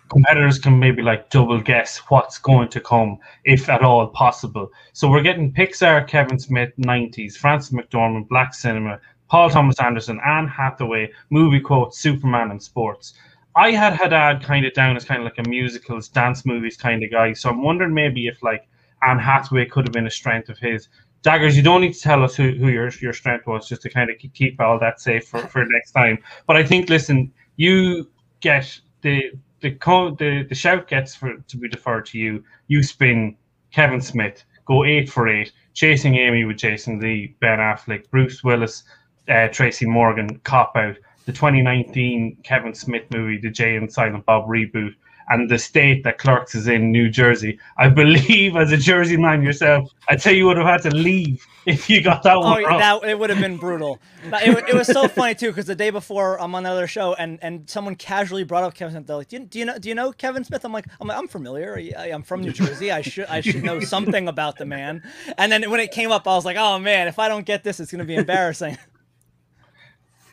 competitors 0.08 0.58
can 0.58 0.78
maybe 0.78 1.02
like 1.02 1.30
double 1.30 1.60
guess 1.60 1.98
what's 2.08 2.38
going 2.38 2.68
to 2.70 2.80
come, 2.80 3.18
if 3.44 3.68
at 3.68 3.82
all 3.82 4.08
possible. 4.08 4.72
So 4.92 5.08
we're 5.08 5.22
getting 5.22 5.52
Pixar, 5.52 6.08
Kevin 6.08 6.38
Smith, 6.38 6.72
90s, 6.78 7.36
Frances 7.36 7.70
McDormand, 7.70 8.28
Black 8.28 8.54
Cinema, 8.54 8.98
Paul 9.28 9.50
Thomas 9.50 9.78
Anderson, 9.78 10.18
Anne 10.26 10.48
Hathaway, 10.48 11.12
movie 11.30 11.60
quotes, 11.60 11.98
Superman, 11.98 12.50
and 12.50 12.62
sports. 12.62 13.14
I 13.54 13.70
had 13.70 13.92
Haddad 13.92 14.42
kind 14.42 14.66
of 14.66 14.72
down 14.72 14.96
as 14.96 15.04
kind 15.04 15.20
of 15.20 15.24
like 15.24 15.46
a 15.46 15.48
musicals, 15.48 16.08
dance 16.08 16.44
movies 16.44 16.76
kind 16.76 17.04
of 17.04 17.10
guy. 17.10 17.34
So 17.34 17.50
I'm 17.50 17.62
wondering 17.62 17.94
maybe 17.94 18.26
if 18.26 18.42
like 18.42 18.68
Anne 19.02 19.18
Hathaway 19.18 19.66
could 19.66 19.86
have 19.86 19.92
been 19.92 20.06
a 20.06 20.10
strength 20.10 20.48
of 20.48 20.58
his. 20.58 20.88
Daggers, 21.22 21.56
you 21.56 21.62
don't 21.62 21.80
need 21.80 21.94
to 21.94 22.00
tell 22.00 22.22
us 22.22 22.36
who, 22.36 22.52
who 22.52 22.68
your 22.68 22.90
your 23.00 23.12
strength 23.12 23.46
was, 23.46 23.68
just 23.68 23.82
to 23.82 23.90
kind 23.90 24.10
of 24.10 24.16
keep 24.32 24.60
all 24.60 24.78
that 24.78 25.00
safe 25.00 25.26
for, 25.26 25.40
for 25.48 25.64
next 25.64 25.92
time. 25.92 26.18
But 26.46 26.56
I 26.56 26.64
think, 26.64 26.88
listen, 26.88 27.32
you 27.56 28.08
get 28.40 28.78
the 29.02 29.32
the 29.60 29.70
the, 30.18 30.46
the 30.48 30.54
shout 30.54 30.88
gets 30.88 31.14
for 31.14 31.36
to 31.36 31.56
be 31.56 31.68
deferred 31.68 32.06
to 32.06 32.18
you. 32.18 32.44
You 32.68 32.82
spin 32.82 33.36
Kevin 33.72 34.00
Smith, 34.00 34.44
go 34.66 34.84
eight 34.84 35.08
for 35.10 35.28
eight, 35.28 35.52
chasing 35.74 36.16
Amy 36.16 36.44
with 36.44 36.58
Jason 36.58 37.00
Lee, 37.00 37.36
Ben 37.40 37.58
Affleck, 37.58 38.08
Bruce 38.10 38.44
Willis, 38.44 38.84
uh, 39.28 39.48
Tracy 39.48 39.86
Morgan, 39.86 40.38
cop 40.44 40.76
out. 40.76 40.96
The 41.24 41.32
2019 41.32 42.38
Kevin 42.44 42.72
Smith 42.72 43.02
movie, 43.10 43.38
the 43.38 43.50
Jay 43.50 43.74
and 43.74 43.92
Silent 43.92 44.24
Bob 44.26 44.46
reboot, 44.46 44.94
and 45.28 45.50
the 45.50 45.58
state 45.58 46.04
that 46.04 46.18
Clerks 46.18 46.54
is 46.54 46.68
in, 46.68 46.92
New 46.92 47.08
Jersey. 47.10 47.58
I 47.76 47.88
believe, 48.02 48.56
as 48.56 48.72
a 48.72 48.76
Jersey 48.76 49.16
man 49.16 49.42
yourself, 49.42 49.90
I'd 50.08 50.22
say 50.22 50.34
you 50.36 50.46
would 50.46 50.56
have 50.56 50.66
had 50.66 50.82
to 50.90 50.96
leave 50.96 51.44
if 51.66 51.90
you 51.90 52.00
got 52.00 52.22
that 52.22 52.36
Oh, 52.36 52.40
one 52.40 52.64
wrong. 52.64 52.78
that 52.78 53.04
it 53.04 53.18
would 53.18 53.30
have 53.30 53.40
been 53.40 53.56
brutal. 53.56 53.98
But 54.30 54.46
it, 54.46 54.68
it 54.68 54.74
was 54.74 54.86
so 54.86 55.08
funny 55.18 55.34
too 55.34 55.48
because 55.48 55.66
the 55.66 55.74
day 55.74 55.90
before 55.90 56.40
I'm 56.40 56.54
on 56.54 56.64
another 56.64 56.86
show 56.86 57.14
and 57.14 57.38
and 57.42 57.68
someone 57.68 57.96
casually 57.96 58.44
brought 58.44 58.62
up 58.64 58.74
Kevin 58.74 58.92
Smith. 58.94 59.06
They're 59.06 59.16
like, 59.16 59.28
do 59.28 59.36
you, 59.38 59.44
do 59.44 59.58
you 59.58 59.64
know 59.64 59.78
do 59.78 59.88
you 59.88 59.94
know 59.94 60.12
Kevin 60.12 60.44
Smith? 60.44 60.64
I'm 60.64 60.72
like, 60.72 60.86
I'm 61.00 61.08
like, 61.08 61.18
I'm 61.18 61.28
familiar. 61.28 61.76
I, 61.98 62.10
I'm 62.12 62.22
from 62.22 62.40
New 62.42 62.52
Jersey. 62.52 62.92
I 62.92 63.00
should 63.02 63.26
I 63.26 63.40
should 63.40 63.62
know 63.64 63.80
something 63.80 64.28
about 64.28 64.58
the 64.58 64.64
man. 64.64 65.02
And 65.38 65.50
then 65.50 65.68
when 65.70 65.80
it 65.80 65.90
came 65.90 66.12
up, 66.12 66.26
I 66.28 66.34
was 66.36 66.44
like, 66.44 66.56
oh 66.56 66.78
man, 66.78 67.08
if 67.08 67.18
I 67.18 67.28
don't 67.28 67.44
get 67.46 67.64
this, 67.64 67.80
it's 67.80 67.90
gonna 67.90 68.04
be 68.04 68.14
embarrassing. 68.16 68.78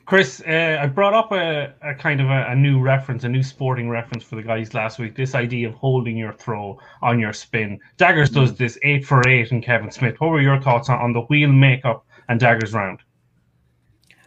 Chris, 0.05 0.41
uh, 0.45 0.79
I 0.81 0.87
brought 0.87 1.13
up 1.13 1.31
a, 1.31 1.73
a 1.81 1.95
kind 1.95 2.19
of 2.19 2.29
a, 2.29 2.47
a 2.49 2.55
new 2.55 2.81
reference, 2.81 3.23
a 3.23 3.29
new 3.29 3.41
sporting 3.43 3.89
reference 3.89 4.23
for 4.23 4.35
the 4.35 4.41
guys 4.43 4.73
last 4.73 4.99
week. 4.99 5.15
This 5.15 5.33
idea 5.33 5.69
of 5.69 5.75
holding 5.75 6.17
your 6.17 6.33
throw 6.33 6.77
on 7.01 7.19
your 7.19 7.31
spin. 7.31 7.79
Daggers 7.97 8.29
does 8.29 8.53
this 8.55 8.77
eight 8.83 9.05
for 9.05 9.25
eight 9.27 9.51
and 9.51 9.63
Kevin 9.63 9.91
Smith. 9.91 10.19
What 10.19 10.31
were 10.31 10.41
your 10.41 10.61
thoughts 10.61 10.89
on, 10.89 10.99
on 10.99 11.13
the 11.13 11.21
wheel 11.21 11.51
makeup 11.51 12.05
and 12.27 12.37
Daggers 12.39 12.73
round? 12.73 12.99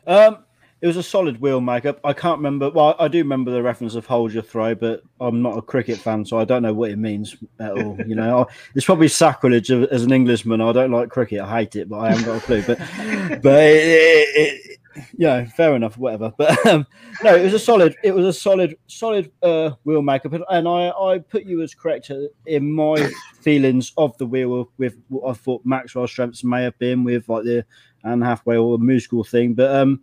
Um, 0.07 0.45
it 0.81 0.87
was 0.87 0.97
a 0.97 1.03
solid 1.03 1.41
wheel 1.41 1.61
makeup. 1.61 2.01
I 2.05 2.15
can't 2.15 2.39
remember. 2.39 2.71
Well, 2.71 2.95
I 2.99 3.09
do 3.09 3.19
remember 3.19 3.51
the 3.51 3.63
reference 3.63 3.95
of 3.97 4.07
"hold 4.07 4.33
your 4.33 4.43
throw," 4.43 4.75
but 4.75 5.03
I'm 5.21 5.43
not 5.43 5.59
a 5.59 5.63
cricket 5.63 5.99
fan, 5.99 6.25
so 6.25 6.39
I 6.39 6.45
don't 6.45 6.63
know 6.63 6.75
what 6.75 6.91
it 6.91 6.97
means 6.97 7.37
at 7.59 7.73
all. 7.73 7.99
You 8.07 8.15
know, 8.15 8.41
I- 8.49 8.53
it's 8.75 8.85
probably 8.87 9.09
sacrilege 9.09 9.71
as 9.71 10.05
an 10.05 10.13
Englishman. 10.13 10.61
I 10.61 10.73
don't 10.73 10.91
like 10.91 11.09
cricket. 11.11 11.41
I 11.41 11.59
hate 11.61 11.77
it, 11.77 11.89
but 11.89 11.99
I 11.99 12.11
haven't 12.11 12.25
got 12.27 12.37
a 12.37 12.41
clue. 12.41 12.63
But, 12.63 12.79
but 13.43 13.63
it, 13.63 14.29
it, 14.37 14.61
it, 14.71 14.81
know, 15.19 15.47
fair 15.47 15.75
enough. 15.77 15.97
Whatever. 15.99 16.33
But 16.37 16.67
um, 16.69 16.87
no, 17.23 17.35
it 17.35 17.43
was 17.45 17.55
a 17.55 17.59
solid. 17.59 17.97
It 18.03 18.15
was 18.15 18.25
a 18.27 18.33
solid, 18.33 18.77
solid 18.87 19.31
uh, 19.43 19.71
wheel 19.85 20.03
makeup, 20.03 20.33
and- 20.33 20.45
and 20.51 20.67
I, 20.69 20.91
I 20.91 21.19
put 21.19 21.45
you 21.45 21.63
as 21.63 21.75
correct 21.75 22.11
in 22.47 22.73
my 22.73 23.11
feelings 23.41 23.93
of 23.97 24.17
the 24.19 24.27
wheel 24.27 24.71
with 24.79 24.97
what 25.09 25.31
I 25.31 25.35
thought 25.35 25.63
Maxwell's 25.65 26.11
strengths 26.11 26.45
may 26.45 26.63
have 26.63 26.79
been 26.79 27.05
with 27.05 27.29
like 27.29 27.45
the 27.45 27.65
Anne 28.05 28.23
Hathaway 28.23 28.57
or 28.57 28.79
the 28.79 28.85
musical 28.85 29.25
thing. 29.25 29.55
But 29.55 29.75
um, 29.75 30.01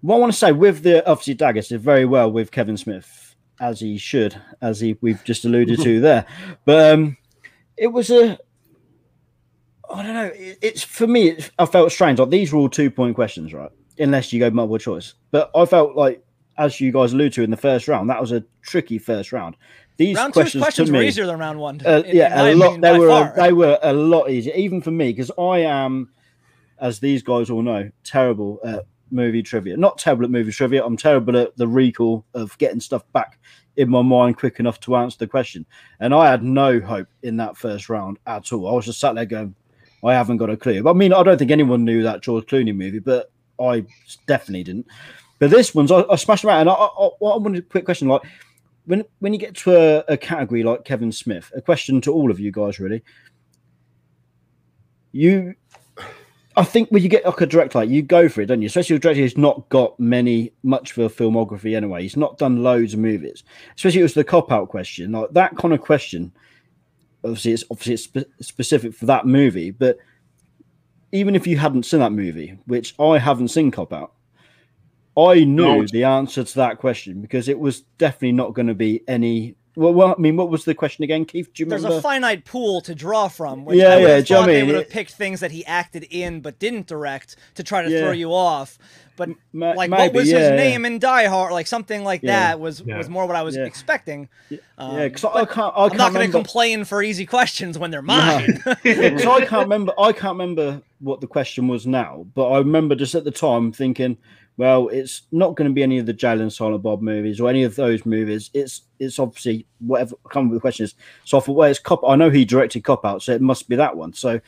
what 0.00 0.16
I 0.16 0.18
want 0.18 0.32
to 0.32 0.38
say 0.38 0.52
with 0.52 0.82
the 0.82 1.06
obviously 1.08 1.34
Daggers 1.34 1.68
did 1.68 1.80
very 1.80 2.04
well 2.04 2.30
with 2.30 2.50
Kevin 2.50 2.76
Smith 2.76 3.34
as 3.60 3.80
he 3.80 3.96
should, 3.98 4.40
as 4.60 4.80
he 4.80 4.96
we've 5.00 5.22
just 5.24 5.44
alluded 5.44 5.80
to 5.80 6.00
there. 6.02 6.26
But 6.64 6.92
um, 6.92 7.16
it 7.76 7.86
was 7.88 8.10
a 8.10 8.38
I 9.92 10.02
don't 10.02 10.14
know. 10.14 10.30
It's 10.34 10.82
for 10.82 11.06
me. 11.06 11.28
It, 11.30 11.50
I 11.58 11.66
felt 11.66 11.92
strange. 11.92 12.18
Like 12.18 12.30
these 12.30 12.52
were 12.52 12.58
all 12.58 12.68
two 12.68 12.90
point 12.90 13.14
questions, 13.14 13.52
right? 13.52 13.70
Unless 13.98 14.32
you 14.32 14.40
go 14.40 14.50
multiple 14.50 14.78
choice. 14.78 15.14
But 15.30 15.50
I 15.54 15.66
felt 15.66 15.94
like, 15.96 16.24
as 16.58 16.80
you 16.80 16.90
guys 16.92 17.12
alluded 17.12 17.32
to 17.34 17.42
in 17.42 17.50
the 17.50 17.56
first 17.56 17.86
round, 17.88 18.10
that 18.10 18.20
was 18.20 18.32
a 18.32 18.44
tricky 18.62 18.98
first 18.98 19.32
round. 19.32 19.56
These 19.96 20.16
round 20.16 20.32
questions, 20.32 20.62
questions 20.64 20.88
to 20.88 20.96
were 20.96 21.02
easier 21.02 21.26
than 21.26 21.38
round 21.38 21.58
one. 21.60 21.80
uh, 21.86 22.02
in- 22.04 22.16
yeah, 22.16 22.42
a 22.42 22.54
lot. 22.54 22.66
opinion, 22.72 22.80
They 22.80 22.98
were 22.98 23.08
far. 23.08 23.32
they 23.36 23.52
were 23.52 23.78
a 23.82 23.92
lot 23.92 24.30
easier, 24.30 24.54
even 24.54 24.80
for 24.82 24.90
me, 24.90 25.12
because 25.12 25.30
I 25.38 25.58
am, 25.60 26.10
as 26.80 26.98
these 26.98 27.22
guys 27.22 27.48
all 27.50 27.62
know, 27.62 27.90
terrible 28.02 28.58
at 28.64 28.86
movie 29.12 29.42
trivia. 29.42 29.76
Not 29.76 29.98
terrible 29.98 30.24
at 30.24 30.30
movie 30.32 30.50
trivia. 30.50 30.84
I'm 30.84 30.96
terrible 30.96 31.36
at 31.36 31.56
the 31.56 31.68
recall 31.68 32.24
of 32.34 32.56
getting 32.58 32.80
stuff 32.80 33.04
back 33.12 33.38
in 33.76 33.88
my 33.88 34.02
mind 34.02 34.36
quick 34.36 34.58
enough 34.58 34.80
to 34.80 34.96
answer 34.96 35.18
the 35.18 35.26
question. 35.28 35.64
And 36.00 36.12
I 36.12 36.28
had 36.30 36.42
no 36.42 36.80
hope 36.80 37.08
in 37.22 37.36
that 37.36 37.56
first 37.56 37.88
round 37.88 38.18
at 38.26 38.52
all. 38.52 38.66
I 38.68 38.72
was 38.72 38.86
just 38.86 38.98
sat 38.98 39.14
there 39.14 39.24
going, 39.26 39.54
I 40.04 40.14
haven't 40.14 40.36
got 40.36 40.50
a 40.50 40.56
clue. 40.56 40.82
But 40.82 40.90
I 40.90 40.94
mean, 40.94 41.12
I 41.12 41.22
don't 41.22 41.38
think 41.38 41.50
anyone 41.50 41.84
knew 41.84 42.02
that 42.02 42.22
George 42.22 42.46
Clooney 42.46 42.76
movie, 42.76 42.98
but 42.98 43.30
I 43.60 43.84
definitely 44.26 44.64
didn't. 44.64 44.86
But 45.38 45.50
this 45.50 45.74
one's 45.74 45.90
I, 45.90 46.04
I 46.10 46.16
smashed 46.16 46.44
out. 46.44 46.60
And 46.60 46.68
I, 46.68 46.74
I, 46.74 47.06
I 47.06 47.36
wanted 47.36 47.58
a 47.58 47.66
quick 47.66 47.84
question, 47.84 48.08
like 48.08 48.22
when 48.86 49.04
when 49.20 49.32
you 49.32 49.38
get 49.38 49.54
to 49.56 49.74
a, 49.74 50.04
a 50.12 50.16
category 50.16 50.62
like 50.62 50.84
Kevin 50.84 51.12
Smith, 51.12 51.50
a 51.54 51.62
question 51.62 52.00
to 52.02 52.12
all 52.12 52.30
of 52.30 52.38
you 52.40 52.52
guys, 52.52 52.78
really. 52.78 53.02
You, 55.12 55.54
I 56.56 56.64
think 56.64 56.90
when 56.90 57.02
you 57.02 57.08
get 57.08 57.24
like 57.24 57.40
a 57.40 57.46
director, 57.46 57.78
like 57.78 57.88
you 57.88 58.02
go 58.02 58.28
for 58.28 58.40
it, 58.40 58.46
don't 58.46 58.62
you? 58.62 58.66
Especially 58.66 58.96
a 58.96 58.98
director 58.98 59.22
who's 59.22 59.38
not 59.38 59.68
got 59.68 59.98
many 59.98 60.52
much 60.64 60.96
of 60.96 60.98
a 60.98 61.08
filmography 61.08 61.76
anyway. 61.76 62.02
He's 62.02 62.16
not 62.16 62.36
done 62.36 62.62
loads 62.62 62.94
of 62.94 63.00
movies. 63.00 63.44
Especially 63.76 64.00
it 64.00 64.04
was 64.04 64.14
the 64.14 64.24
cop 64.24 64.50
out 64.50 64.68
question, 64.68 65.12
like 65.12 65.30
that 65.32 65.56
kind 65.56 65.72
of 65.72 65.80
question. 65.80 66.32
Obviously, 67.24 67.52
it's 67.52 67.64
obviously 67.70 67.94
it's 67.94 68.04
spe- 68.04 68.42
specific 68.44 68.94
for 68.94 69.06
that 69.06 69.26
movie, 69.26 69.70
but 69.70 69.98
even 71.12 71.34
if 71.34 71.46
you 71.46 71.56
hadn't 71.56 71.84
seen 71.84 72.00
that 72.00 72.12
movie, 72.12 72.58
which 72.66 72.94
I 72.98 73.18
haven't 73.18 73.48
seen 73.48 73.70
Cop 73.70 73.92
Out, 73.92 74.12
I 75.16 75.44
knew 75.44 75.62
No. 75.82 75.86
the 75.86 76.04
answer 76.04 76.42
to 76.44 76.54
that 76.56 76.78
question 76.78 77.20
because 77.22 77.48
it 77.48 77.58
was 77.58 77.82
definitely 77.98 78.32
not 78.32 78.52
going 78.52 78.66
to 78.66 78.74
be 78.74 79.02
any 79.08 79.54
Well, 79.76 79.92
well, 79.92 80.14
I 80.16 80.20
mean, 80.20 80.36
what 80.36 80.50
was 80.50 80.64
the 80.64 80.74
question 80.74 81.02
again, 81.04 81.24
Keith? 81.24 81.52
Do 81.52 81.62
you 81.64 81.68
There's 81.68 81.82
remember? 81.82 81.98
a 81.98 82.02
finite 82.02 82.44
pool 82.44 82.80
to 82.82 82.94
draw 82.94 83.26
from. 83.28 83.64
Which 83.64 83.76
Yeah, 83.76 83.88
I 83.94 83.96
yeah, 83.98 84.08
have 84.08 84.24
do 84.26 84.34
you 84.34 84.36
know 84.38 84.42
thought 84.42 84.48
what 84.48 84.50
I 84.50 84.52
they 84.60 84.62
would 84.64 84.74
have 84.76 84.90
picked 84.90 85.12
things 85.14 85.40
that 85.40 85.50
he 85.50 85.64
acted 85.66 86.06
in 86.10 86.40
but 86.40 86.58
didn't 86.60 86.86
direct 86.86 87.36
to 87.56 87.64
try 87.64 87.82
to 87.82 87.90
Yeah. 87.90 88.00
throw 88.00 88.12
you 88.12 88.32
off. 88.32 88.78
But 89.16 89.30
Ma- 89.52 89.72
like, 89.72 89.90
maybe, 89.90 90.02
what 90.02 90.12
was 90.14 90.30
yeah, 90.30 90.38
his 90.38 90.48
yeah. 90.50 90.56
name 90.56 90.84
in 90.84 90.98
Die 90.98 91.26
Hard? 91.26 91.52
Like 91.52 91.66
something 91.68 92.02
like 92.04 92.22
Yeah. 92.22 92.50
that 92.50 92.60
was 92.60 92.82
Yeah. 92.84 92.98
was 92.98 93.08
more 93.08 93.26
what 93.26 93.36
I 93.36 93.42
was 93.42 93.56
Yeah. 93.56 93.64
expecting. 93.64 94.28
Um, 94.78 94.96
yeah, 94.98 95.04
because 95.08 95.24
I 95.24 95.32
but 95.44 95.50
can't. 95.50 95.72
I 95.76 95.84
I'm 95.84 95.88
can't 95.90 95.98
not 95.98 96.12
going 96.12 96.26
to 96.26 96.32
complain 96.32 96.84
for 96.84 97.02
easy 97.02 97.26
questions 97.26 97.78
when 97.78 97.90
they're 97.90 98.02
mine. 98.02 98.60
so 98.84 99.32
I 99.32 99.44
can't 99.44 99.62
remember. 99.68 99.92
I 99.98 100.12
can't 100.12 100.32
remember 100.38 100.82
what 101.00 101.20
the 101.20 101.26
question 101.28 101.68
was 101.68 101.86
now, 101.86 102.26
but 102.34 102.48
I 102.50 102.58
remember 102.58 102.94
just 102.96 103.14
at 103.14 103.24
the 103.24 103.30
time 103.30 103.70
thinking, 103.72 104.18
well, 104.56 104.88
it's 104.88 105.22
not 105.32 105.56
going 105.56 105.68
to 105.68 105.74
be 105.74 105.82
any 105.82 105.98
of 105.98 106.06
the 106.06 106.12
Jay 106.12 106.32
and 106.32 106.52
Silent 106.52 106.82
Bob 106.82 107.02
movies 107.02 107.40
or 107.40 107.50
any 107.50 107.64
of 107.64 107.74
those 107.74 108.06
movies. 108.06 108.50
It's 108.54 108.82
it's 108.98 109.18
obviously 109.18 109.66
whatever. 109.80 110.14
Can't 110.30 110.36
remember 110.36 110.54
the 110.54 110.60
question 110.60 110.84
is. 110.84 110.94
So 111.24 111.40
thought, 111.40 111.56
well, 111.56 111.70
it's 111.70 111.80
cop. 111.80 112.02
I 112.06 112.14
know 112.14 112.30
he 112.30 112.44
directed 112.44 112.84
Cop 112.84 113.04
Out, 113.04 113.22
so 113.22 113.32
it 113.32 113.40
must 113.40 113.68
be 113.68 113.76
that 113.76 113.96
one. 113.96 114.12
So, 114.12 114.40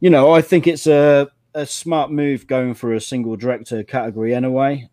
you 0.00 0.08
know, 0.08 0.32
I 0.32 0.40
think 0.40 0.66
it's 0.66 0.86
a 0.86 1.28
a 1.54 1.66
smart 1.66 2.10
move 2.10 2.46
going 2.46 2.74
for 2.74 2.94
a 2.94 3.00
single 3.00 3.36
director 3.36 3.82
category 3.82 4.34
anyway, 4.34 4.88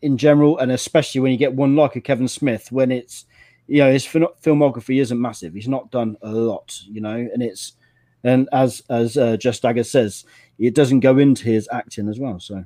in 0.00 0.16
general, 0.16 0.58
and 0.58 0.72
especially 0.72 1.20
when 1.20 1.32
you 1.32 1.38
get 1.38 1.54
one 1.54 1.76
like 1.76 1.96
a 1.96 2.00
Kevin 2.00 2.28
Smith 2.28 2.72
when 2.72 2.90
it's 2.90 3.26
you 3.66 3.78
know 3.78 3.92
his 3.92 4.06
filmography 4.06 5.02
isn't 5.02 5.20
massive. 5.20 5.52
He's 5.52 5.68
not 5.68 5.90
done 5.90 6.16
a 6.22 6.30
lot, 6.32 6.78
you 6.86 7.02
know, 7.02 7.14
and 7.14 7.42
it's 7.42 7.74
and 8.22 8.48
as 8.52 8.82
as 8.88 9.18
uh, 9.18 9.36
Just 9.36 9.60
Dagger 9.60 9.84
says, 9.84 10.24
it 10.58 10.74
doesn't 10.74 11.00
go 11.00 11.18
into 11.18 11.44
his 11.44 11.68
acting 11.70 12.08
as 12.08 12.18
well. 12.18 12.40
So 12.40 12.64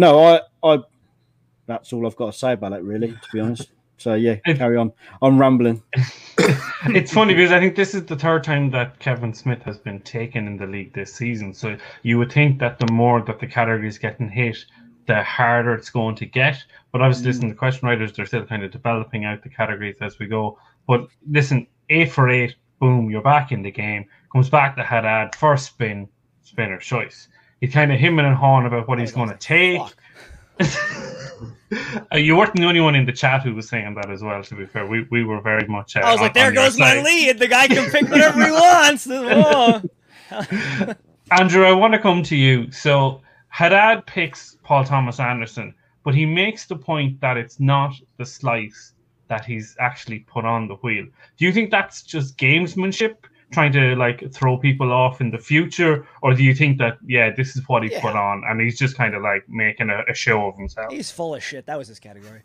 no, 0.00 0.18
I 0.24 0.40
I 0.64 0.78
that's 1.66 1.92
all 1.92 2.06
I've 2.06 2.16
got 2.16 2.32
to 2.32 2.38
say 2.38 2.54
about 2.54 2.72
it, 2.72 2.82
really, 2.82 3.08
to 3.08 3.28
be 3.32 3.40
honest. 3.40 3.70
So 3.98 4.14
yeah, 4.14 4.36
carry 4.36 4.78
on. 4.78 4.92
I'm 5.20 5.38
rambling. 5.38 5.82
it's 6.86 7.12
funny 7.12 7.34
because 7.34 7.52
I 7.52 7.60
think 7.60 7.76
this 7.76 7.94
is 7.94 8.06
the 8.06 8.16
third 8.16 8.42
time 8.42 8.70
that 8.70 8.98
Kevin 8.98 9.34
Smith 9.34 9.62
has 9.64 9.76
been 9.76 10.00
taken 10.00 10.46
in 10.46 10.56
the 10.56 10.66
league 10.66 10.94
this 10.94 11.12
season. 11.12 11.52
So 11.52 11.76
you 12.02 12.16
would 12.16 12.32
think 12.32 12.58
that 12.60 12.78
the 12.78 12.90
more 12.90 13.20
that 13.20 13.40
the 13.40 13.46
category 13.46 13.88
is 13.88 13.98
getting 13.98 14.30
hit, 14.30 14.64
the 15.06 15.22
harder 15.22 15.74
it's 15.74 15.90
going 15.90 16.14
to 16.16 16.24
get. 16.24 16.56
But 16.92 17.02
obviously, 17.02 17.26
listen, 17.26 17.50
the 17.50 17.54
question 17.54 17.86
writers 17.86 18.14
they're 18.14 18.24
still 18.24 18.46
kind 18.46 18.64
of 18.64 18.70
developing 18.70 19.26
out 19.26 19.42
the 19.42 19.50
categories 19.50 19.96
as 20.00 20.18
we 20.18 20.26
go. 20.26 20.58
But 20.88 21.08
listen, 21.30 21.66
eight 21.90 22.10
for 22.10 22.30
eight, 22.30 22.56
boom, 22.80 23.10
you're 23.10 23.20
back 23.20 23.52
in 23.52 23.60
the 23.60 23.70
game. 23.70 24.06
Comes 24.32 24.48
back 24.48 24.76
to 24.76 24.82
Haddad, 24.82 25.34
first 25.34 25.66
spin, 25.66 26.08
spinner 26.40 26.78
choice. 26.78 27.28
He's 27.60 27.72
kind 27.72 27.92
of 27.92 27.98
him 27.98 28.18
and 28.18 28.34
hawing 28.34 28.66
about 28.66 28.88
what 28.88 28.98
he's 28.98 29.12
going 29.12 29.28
to 29.28 29.36
take. 29.36 29.80
Uh, 32.12 32.16
you 32.16 32.36
weren't 32.36 32.52
the 32.56 32.64
only 32.64 32.80
one 32.80 32.96
in 32.96 33.06
the 33.06 33.12
chat 33.12 33.42
who 33.44 33.54
was 33.54 33.68
saying 33.68 33.94
that 33.94 34.10
as 34.10 34.24
well. 34.24 34.42
To 34.42 34.54
be 34.56 34.66
fair, 34.66 34.86
we, 34.86 35.06
we 35.10 35.22
were 35.22 35.40
very 35.40 35.66
much. 35.68 35.96
Uh, 35.96 36.00
I 36.00 36.10
was 36.10 36.18
on- 36.18 36.24
like, 36.24 36.34
there 36.34 36.50
goes 36.50 36.76
my 36.76 37.00
lead. 37.00 37.38
The 37.38 37.46
guy 37.46 37.68
can 37.68 37.88
pick 37.90 38.02
whatever 38.10 38.44
he 38.44 38.50
wants. 38.50 39.06
Oh. 40.32 40.94
Andrew, 41.32 41.64
I 41.64 41.72
want 41.72 41.92
to 41.94 41.98
come 41.98 42.22
to 42.24 42.36
you. 42.36 42.70
So 42.70 43.20
Haddad 43.48 44.06
picks 44.06 44.56
Paul 44.62 44.84
Thomas 44.84 45.18
Anderson, 45.18 45.74
but 46.04 46.14
he 46.14 46.24
makes 46.24 46.66
the 46.66 46.76
point 46.76 47.20
that 47.20 47.36
it's 47.36 47.58
not 47.58 47.94
the 48.16 48.24
slice 48.26 48.94
that 49.28 49.44
he's 49.44 49.76
actually 49.80 50.20
put 50.20 50.44
on 50.44 50.68
the 50.68 50.74
wheel. 50.76 51.06
Do 51.36 51.44
you 51.44 51.52
think 51.52 51.70
that's 51.70 52.02
just 52.02 52.36
gamesmanship, 52.36 53.16
trying 53.52 53.72
to 53.72 53.96
like 53.96 54.32
throw 54.32 54.56
people 54.56 54.92
off 54.92 55.20
in 55.20 55.30
the 55.30 55.38
future, 55.38 56.06
or 56.22 56.34
do 56.34 56.42
you 56.44 56.54
think 56.54 56.78
that 56.78 56.98
yeah, 57.06 57.30
this 57.36 57.56
is 57.56 57.62
what 57.68 57.82
he 57.82 57.90
Yeah. 57.90 58.00
put 58.00 58.14
on 58.14 58.42
and 58.48 58.60
he's 58.60 58.78
just 58.78 58.96
kind 58.96 59.14
of 59.14 59.22
like 59.22 59.42
making 59.48 59.90
a, 59.90 60.02
a 60.08 60.14
show 60.14 60.46
of 60.46 60.56
himself? 60.56 60.92
He's 60.92 61.10
full 61.10 61.34
of 61.34 61.42
shit. 61.42 61.66
That 61.66 61.76
was 61.76 61.88
his 61.88 61.98
category. 61.98 62.42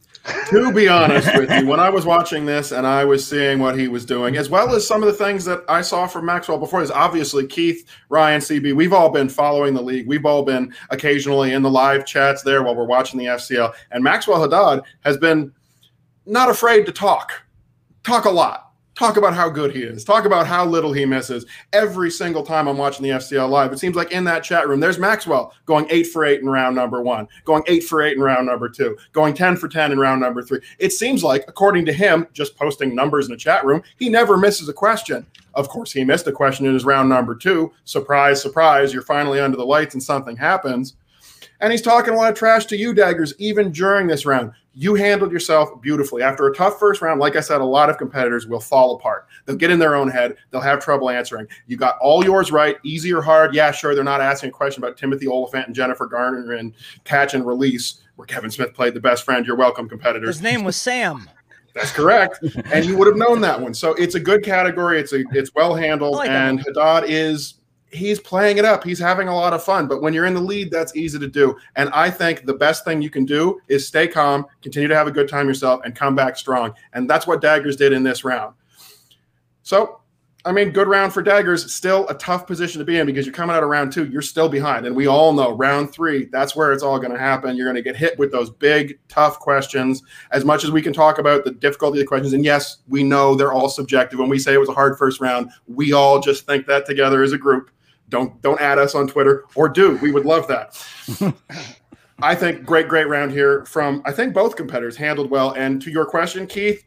to 0.50 0.72
be 0.74 0.88
honest 0.88 1.28
with 1.38 1.52
you, 1.52 1.68
when 1.68 1.80
I 1.80 1.90
was 1.90 2.06
watching 2.06 2.46
this 2.46 2.72
and 2.72 2.88
I 2.88 3.06
was 3.06 3.26
seeing 3.26 3.60
what 3.60 3.78
he 3.78 3.88
was 3.88 4.04
doing, 4.06 4.36
as 4.36 4.50
well 4.50 4.74
as 4.74 4.88
some 4.88 5.04
of 5.04 5.08
the 5.08 5.14
things 5.26 5.46
that 5.46 5.64
I 5.70 5.82
saw 5.82 6.08
from 6.08 6.26
Maxwell 6.26 6.58
before 6.58 6.82
this, 6.82 6.90
obviously 6.92 7.46
Keith, 7.46 7.86
Ryan, 8.10 8.42
CB, 8.42 8.76
we've 8.76 8.94
all 8.94 9.10
been 9.10 9.30
following 9.30 9.74
the 9.76 9.84
league. 9.84 10.08
We've 10.08 10.26
all 10.26 10.42
been 10.44 10.74
occasionally 10.90 11.54
in 11.54 11.62
the 11.62 11.70
live 11.70 12.06
chats 12.06 12.42
there 12.42 12.64
while 12.64 12.76
we're 12.76 12.86
watching 12.86 13.20
the 13.20 13.26
FCL. 13.26 13.74
And 13.92 14.04
Maxwell 14.04 14.42
Haddad 14.42 14.84
has 15.04 15.18
been 15.18 15.52
not 16.26 16.50
afraid 16.50 16.88
to 16.88 16.92
talk, 16.92 17.32
talk 18.04 18.26
a 18.26 18.32
lot. 18.32 18.65
Talk 18.96 19.18
about 19.18 19.34
how 19.34 19.50
good 19.50 19.76
he 19.76 19.84
is. 19.84 20.06
Talk 20.06 20.24
about 20.24 20.48
how 20.48 20.66
little 20.66 20.94
he 20.94 21.06
misses. 21.06 21.46
Every 21.74 22.10
single 22.10 22.44
time 22.44 22.66
I'm 22.68 22.78
watching 22.78 23.04
the 23.04 23.10
FCL 23.10 23.50
live, 23.50 23.74
it 23.74 23.80
seems 23.80 23.98
like 23.98 24.14
in 24.14 24.24
that 24.24 24.42
chat 24.42 24.70
room, 24.70 24.80
there's 24.80 24.98
Maxwell 24.98 25.54
going 25.66 25.86
eight 25.90 26.08
for 26.08 26.24
eight 26.24 26.40
in 26.40 26.48
round 26.48 26.78
number 26.78 27.02
one, 27.02 27.28
going 27.44 27.64
eight 27.68 27.84
for 27.84 28.02
eight 28.02 28.16
in 28.16 28.24
round 28.24 28.48
number 28.48 28.70
two, 28.70 28.98
going 29.12 29.34
10 29.34 29.58
for 29.58 29.68
10 29.68 29.92
in 29.92 30.00
round 30.00 30.22
number 30.22 30.42
three. 30.42 30.62
It 30.80 30.94
seems 30.94 31.26
like, 31.26 31.44
according 31.50 31.86
to 31.88 31.94
him, 31.94 32.28
just 32.32 32.56
posting 32.56 32.96
numbers 32.96 33.28
in 33.28 33.34
a 33.34 33.38
chat 33.38 33.66
room, 33.66 33.84
he 33.98 34.08
never 34.08 34.38
misses 34.38 34.70
a 34.70 34.74
question. 34.74 35.26
Of 35.56 35.68
course, 35.68 35.92
he 35.92 36.06
missed 36.06 36.28
a 36.28 36.32
question 36.32 36.66
in 36.66 36.74
his 36.74 36.86
round 36.86 37.10
number 37.10 37.36
two. 37.36 37.74
Surprise, 37.84 38.42
surprise, 38.42 38.94
you're 38.94 39.02
finally 39.02 39.42
under 39.42 39.58
the 39.58 39.66
lights 39.66 39.94
and 39.94 40.04
something 40.04 40.38
happens. 40.38 40.96
And 41.60 41.72
he's 41.72 41.82
talking 41.82 42.14
a 42.14 42.18
lot 42.18 42.32
of 42.32 42.38
trash 42.38 42.66
to 42.68 42.78
you, 42.78 42.94
Daggers, 42.94 43.34
even 43.40 43.72
during 43.72 44.08
this 44.08 44.26
round. 44.26 44.52
You 44.78 44.94
handled 44.94 45.32
yourself 45.32 45.82
beautifully. 45.82 46.22
After 46.22 46.48
a 46.48 46.54
tough 46.54 46.78
first 46.78 47.02
round, 47.02 47.22
like 47.22 47.38
I 47.38 47.40
said, 47.40 47.62
a 47.62 47.66
lot 47.66 47.90
of 47.90 47.98
competitors 47.98 48.46
will 48.46 48.60
fall 48.60 48.96
apart. 48.96 49.26
They'll 49.46 49.56
get 49.56 49.72
in 49.72 49.80
their 49.80 49.96
own 49.96 50.10
head. 50.10 50.36
They'll 50.52 50.60
have 50.60 50.84
trouble 50.84 51.10
answering. 51.10 51.48
You 51.66 51.78
got 51.78 51.98
all 52.02 52.26
yours 52.26 52.52
right, 52.52 52.76
easy 52.84 53.14
or 53.14 53.22
hard. 53.22 53.56
Yeah, 53.56 53.72
sure. 53.72 53.96
They're 53.96 54.04
not 54.04 54.20
asking 54.20 54.50
a 54.50 54.52
question 54.52 54.84
about 54.84 54.98
Timothy 54.98 55.28
Olyphant 55.28 55.68
and 55.68 55.76
Jennifer 55.76 56.08
Garner 56.08 56.52
and 56.52 56.74
catch 57.06 57.34
and 57.34 57.48
release, 57.48 58.02
where 58.18 58.26
Kevin 58.26 58.52
Smith 58.52 58.74
played 58.74 58.94
the 58.94 59.00
best 59.00 59.24
friend. 59.24 59.46
You're 59.46 59.56
welcome, 59.56 59.88
competitors. 59.88 60.36
His 60.36 60.42
name 60.42 60.66
was 60.66 60.76
Sam. 60.76 61.30
That's 61.74 61.92
correct, 61.92 62.40
and 62.72 62.86
you 62.86 62.98
would 62.98 63.08
have 63.08 63.18
known 63.18 63.42
that 63.42 63.60
one. 63.60 63.74
So 63.74 63.94
it's 63.96 64.16
a 64.16 64.20
good 64.20 64.44
category. 64.44 65.00
It's 65.00 65.12
a 65.12 65.24
it's 65.32 65.54
well 65.56 65.76
handled, 65.76 66.16
like 66.16 66.30
and 66.30 66.60
Haddad 66.60 67.10
is 67.10 67.56
he's 67.96 68.20
playing 68.20 68.58
it 68.58 68.66
up. 68.66 68.84
He's 68.84 69.00
having 69.00 69.28
a 69.28 69.36
lot 69.36 69.54
of 69.54 69.64
fun. 69.64 69.88
But 69.88 70.02
when 70.02 70.14
you're 70.14 70.26
in 70.26 70.34
the 70.34 70.42
lead, 70.42 70.72
that's 70.72 70.96
easy 70.96 71.18
to 71.20 71.28
do. 71.28 71.58
And 71.76 71.90
I 71.90 72.10
think 72.10 72.46
the 72.46 72.54
best 72.54 72.86
thing 72.86 73.02
you 73.02 73.10
can 73.10 73.26
do 73.26 73.60
is 73.68 73.88
stay 73.88 74.08
calm, 74.08 74.46
continue 74.62 74.88
to 74.88 74.96
have 74.96 75.08
a 75.08 75.12
good 75.12 75.30
time 75.30 75.48
yourself, 75.48 75.82
and 75.86 75.96
come 75.96 76.16
back 76.16 76.38
strong. 76.38 76.74
And 76.94 77.10
that's 77.10 77.26
what 77.26 77.42
Daggers 77.42 77.76
did 77.76 77.94
in 77.94 78.04
this 78.04 78.24
round. 78.24 78.54
So. 79.64 80.02
I 80.48 80.52
mean, 80.52 80.70
good 80.70 80.88
round 80.88 81.12
for 81.12 81.24
Daggers. 81.24 81.74
Still 81.74 82.08
a 82.08 82.14
tough 82.14 82.46
position 82.46 82.78
to 82.78 82.86
be 82.86 83.00
in 83.00 83.08
because 83.08 83.26
you're 83.26 83.34
coming 83.34 83.56
out 83.56 83.64
of 83.64 83.70
round 83.70 83.92
two. 83.92 84.06
You're 84.06 84.22
still 84.22 84.48
behind. 84.48 84.86
And 84.86 84.96
we 84.96 85.08
all 85.08 85.34
know 85.34 85.54
round 85.54 85.92
three, 85.92 86.26
that's 86.26 86.56
where 86.56 86.72
it's 86.72 86.84
all 86.84 87.00
going 87.00 87.12
to 87.12 87.18
happen. 87.18 87.58
You're 87.58 87.66
going 87.66 87.76
to 87.76 87.82
get 87.82 87.96
hit 87.96 88.20
with 88.20 88.32
those 88.32 88.52
big, 88.52 89.00
tough 89.08 89.40
questions. 89.40 90.04
As 90.30 90.46
much 90.46 90.64
as 90.64 90.70
we 90.70 90.84
can 90.84 90.94
talk 90.94 91.18
about 91.18 91.46
the 91.46 91.52
difficulty 91.52 91.98
of 91.98 92.04
the 92.04 92.08
questions, 92.08 92.34
and 92.34 92.46
yes, 92.46 92.78
we 92.88 93.02
know 93.02 93.34
they're 93.34 93.54
all 93.54 93.70
subjective. 93.70 94.20
When 94.20 94.30
we 94.30 94.38
say 94.38 94.54
it 94.54 94.60
was 94.60 94.70
a 94.70 94.74
hard 94.74 95.00
first 95.00 95.20
round, 95.20 95.50
we 95.66 95.94
all 95.94 96.20
just 96.20 96.46
think 96.46 96.68
that 96.68 96.86
together 96.86 97.24
as 97.24 97.32
a 97.32 97.40
group. 97.40 97.72
Don't 98.10 98.42
don't 98.42 98.62
add 98.62 98.78
us 98.78 98.96
on 98.96 99.08
Twitter 99.08 99.46
or 99.56 99.70
do. 99.70 99.98
We 99.98 100.12
would 100.12 100.26
love 100.26 100.48
that. 100.48 100.86
I 102.22 102.34
think 102.34 102.66
great, 102.66 102.88
great 102.88 103.08
round 103.10 103.32
here 103.32 103.66
from 103.66 104.02
I 104.06 104.12
think 104.12 104.34
both 104.34 104.56
competitors 104.56 104.96
handled 104.96 105.30
well. 105.30 105.52
And 105.52 105.82
to 105.82 105.92
your 105.92 106.06
question, 106.06 106.48
Keith, 106.48 106.84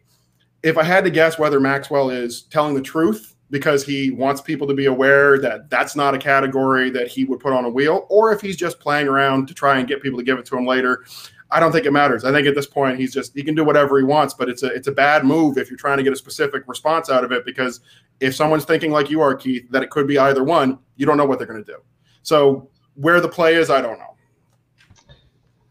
if 0.62 0.78
I 0.78 0.82
had 0.82 1.04
to 1.04 1.10
guess 1.10 1.38
whether 1.38 1.60
Maxwell 1.60 2.10
is 2.10 2.42
telling 2.42 2.74
the 2.74 2.82
truth 2.82 3.34
because 3.50 3.84
he 3.84 4.10
wants 4.10 4.40
people 4.40 4.66
to 4.66 4.74
be 4.74 4.86
aware 4.86 5.38
that 5.38 5.70
that's 5.70 5.96
not 5.96 6.14
a 6.14 6.18
category 6.18 6.90
that 6.90 7.08
he 7.08 7.24
would 7.24 7.40
put 7.40 7.52
on 7.52 7.64
a 7.64 7.70
wheel, 7.70 8.06
or 8.10 8.32
if 8.32 8.40
he's 8.40 8.56
just 8.56 8.78
playing 8.78 9.08
around 9.08 9.48
to 9.48 9.54
try 9.54 9.78
and 9.78 9.88
get 9.88 10.02
people 10.02 10.18
to 10.18 10.24
give 10.24 10.38
it 10.38 10.44
to 10.46 10.56
him 10.56 10.66
later, 10.66 11.04
I 11.50 11.60
don't 11.60 11.72
think 11.72 11.86
it 11.86 11.92
matters. 11.92 12.24
I 12.24 12.32
think 12.32 12.46
at 12.46 12.54
this 12.54 12.66
point 12.66 12.98
he's 12.98 13.12
just 13.12 13.34
he 13.34 13.42
can 13.42 13.54
do 13.54 13.64
whatever 13.64 13.98
he 13.98 14.04
wants, 14.04 14.34
but 14.34 14.48
it's 14.48 14.62
a 14.62 14.66
it's 14.66 14.88
a 14.88 14.92
bad 14.92 15.24
move 15.24 15.56
if 15.56 15.70
you're 15.70 15.78
trying 15.78 15.96
to 15.96 16.02
get 16.02 16.12
a 16.12 16.16
specific 16.16 16.64
response 16.66 17.08
out 17.08 17.24
of 17.24 17.32
it 17.32 17.44
because 17.44 17.80
if 18.20 18.34
someone's 18.34 18.64
thinking 18.64 18.90
like 18.90 19.10
you 19.10 19.20
are, 19.20 19.34
Keith, 19.34 19.66
that 19.70 19.82
it 19.82 19.90
could 19.90 20.06
be 20.06 20.18
either 20.18 20.44
one, 20.44 20.78
you 20.96 21.06
don't 21.06 21.16
know 21.16 21.24
what 21.24 21.38
they're 21.38 21.46
going 21.46 21.62
to 21.64 21.72
do. 21.72 21.78
So 22.22 22.68
where 22.94 23.20
the 23.20 23.28
play 23.28 23.54
is, 23.54 23.70
I 23.70 23.80
don't 23.80 23.98
know. 23.98 24.16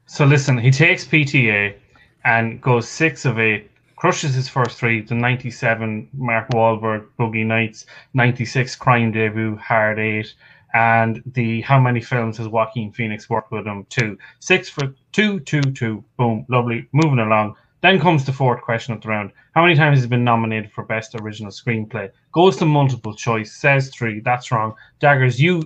So 0.08 0.26
listen, 0.26 0.58
he 0.58 0.72
takes 0.72 1.06
PTA 1.06 1.76
and 2.24 2.62
goes 2.62 2.88
six 2.88 3.26
of 3.26 3.38
eight, 3.38 3.70
crushes 3.98 4.34
his 4.34 4.48
first 4.48 4.78
three, 4.78 5.02
the 5.02 5.14
97 5.14 6.10
Mark 6.14 6.50
Wahlberg, 6.50 7.06
Boogie 7.20 7.46
Nights, 7.46 7.86
96 8.14 8.76
Crime 8.78 9.12
Debut, 9.12 9.58
Hard 9.58 10.00
Eight, 10.00 10.34
and 10.78 11.24
the 11.34 11.62
how 11.62 11.80
many 11.80 12.00
films 12.00 12.38
has 12.38 12.48
Joaquin 12.48 12.92
Phoenix 12.92 13.28
worked 13.32 13.52
with 13.52 13.66
him? 13.66 13.88
Two. 13.90 14.16
Six 14.40 14.70
for 14.70 14.94
two, 15.12 15.40
two, 15.40 15.62
two. 15.62 16.04
Boom, 16.18 16.46
lovely. 16.50 16.88
Moving 16.92 17.18
along. 17.18 17.56
Then 17.82 18.00
comes 18.00 18.26
the 18.26 18.34
fourth 18.34 18.62
question 18.62 18.94
of 18.94 19.02
the 19.02 19.10
round. 19.10 19.32
How 19.56 19.64
many 19.64 19.76
times 19.76 19.98
has 19.98 20.04
he 20.04 20.10
been 20.10 20.24
nominated 20.24 20.72
for 20.72 20.84
Best 20.84 21.16
Original 21.16 21.52
Screenplay? 21.52 22.12
Goes 22.32 22.58
to 22.58 22.66
multiple 22.66 23.16
choice, 23.16 23.54
says 23.54 23.90
three. 23.90 24.20
That's 24.20 24.52
wrong. 24.52 24.76
Daggers, 25.00 25.42
you 25.42 25.64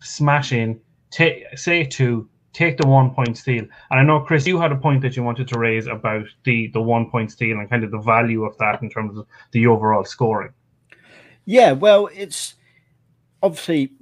smash 0.00 0.52
in, 0.52 0.80
take 1.10 1.44
say 1.58 1.84
two, 1.84 2.26
take 2.54 2.78
the 2.78 2.88
one 2.88 3.10
point 3.10 3.36
steal. 3.36 3.66
And 3.90 4.00
I 4.00 4.02
know 4.02 4.20
Chris, 4.20 4.46
you 4.46 4.58
had 4.58 4.72
a 4.72 4.76
point 4.76 5.02
that 5.02 5.14
you 5.14 5.22
wanted 5.22 5.48
to 5.48 5.58
raise 5.58 5.86
about 5.86 6.24
the 6.44 6.68
the 6.68 6.80
one 6.80 7.10
point 7.10 7.32
steal 7.32 7.58
and 7.58 7.68
kind 7.68 7.84
of 7.84 7.90
the 7.90 8.00
value 8.00 8.44
of 8.44 8.56
that 8.58 8.80
in 8.82 8.88
terms 8.88 9.18
of 9.18 9.26
the 9.52 9.66
overall 9.66 10.04
scoring. 10.04 10.54
Yeah, 11.44 11.72
well, 11.72 12.08
it's 12.14 12.54
obviously 13.42 13.92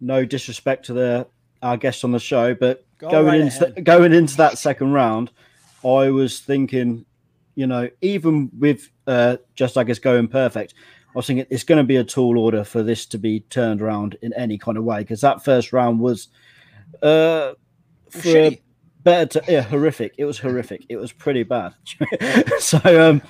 no 0.00 0.24
disrespect 0.24 0.86
to 0.86 0.92
the 0.92 1.26
our 1.62 1.76
guests 1.76 2.04
on 2.04 2.12
the 2.12 2.18
show, 2.18 2.54
but 2.54 2.84
Go 2.98 3.10
going 3.10 3.26
right 3.26 3.40
into 3.40 3.66
ahead. 3.66 3.84
going 3.84 4.12
into 4.12 4.36
that 4.38 4.58
second 4.58 4.92
round, 4.92 5.30
I 5.84 6.10
was 6.10 6.40
thinking 6.40 7.04
you 7.54 7.66
know, 7.66 7.90
even 8.00 8.50
with 8.58 8.88
uh, 9.06 9.36
just 9.54 9.76
I 9.76 9.84
guess 9.84 9.98
going 9.98 10.28
perfect, 10.28 10.74
I 11.08 11.18
was 11.18 11.26
thinking 11.26 11.46
it's 11.50 11.64
going 11.64 11.78
to 11.78 11.84
be 11.84 11.96
a 11.96 12.04
tall 12.04 12.38
order 12.38 12.64
for 12.64 12.82
this 12.82 13.06
to 13.06 13.18
be 13.18 13.40
turned 13.40 13.82
around 13.82 14.16
in 14.22 14.32
any 14.34 14.56
kind 14.56 14.78
of 14.78 14.84
way 14.84 15.00
because 15.00 15.20
that 15.20 15.44
first 15.44 15.72
round 15.72 16.00
was 16.00 16.28
uh, 17.02 17.52
for 18.08 18.50
better 19.02 19.40
to 19.40 19.52
yeah 19.52 19.62
horrific. 19.62 20.14
It 20.18 20.24
was 20.24 20.38
horrific. 20.38 20.86
It 20.88 20.96
was 20.96 21.12
pretty 21.12 21.42
bad. 21.42 21.74
so, 22.58 22.80
um, 22.84 23.22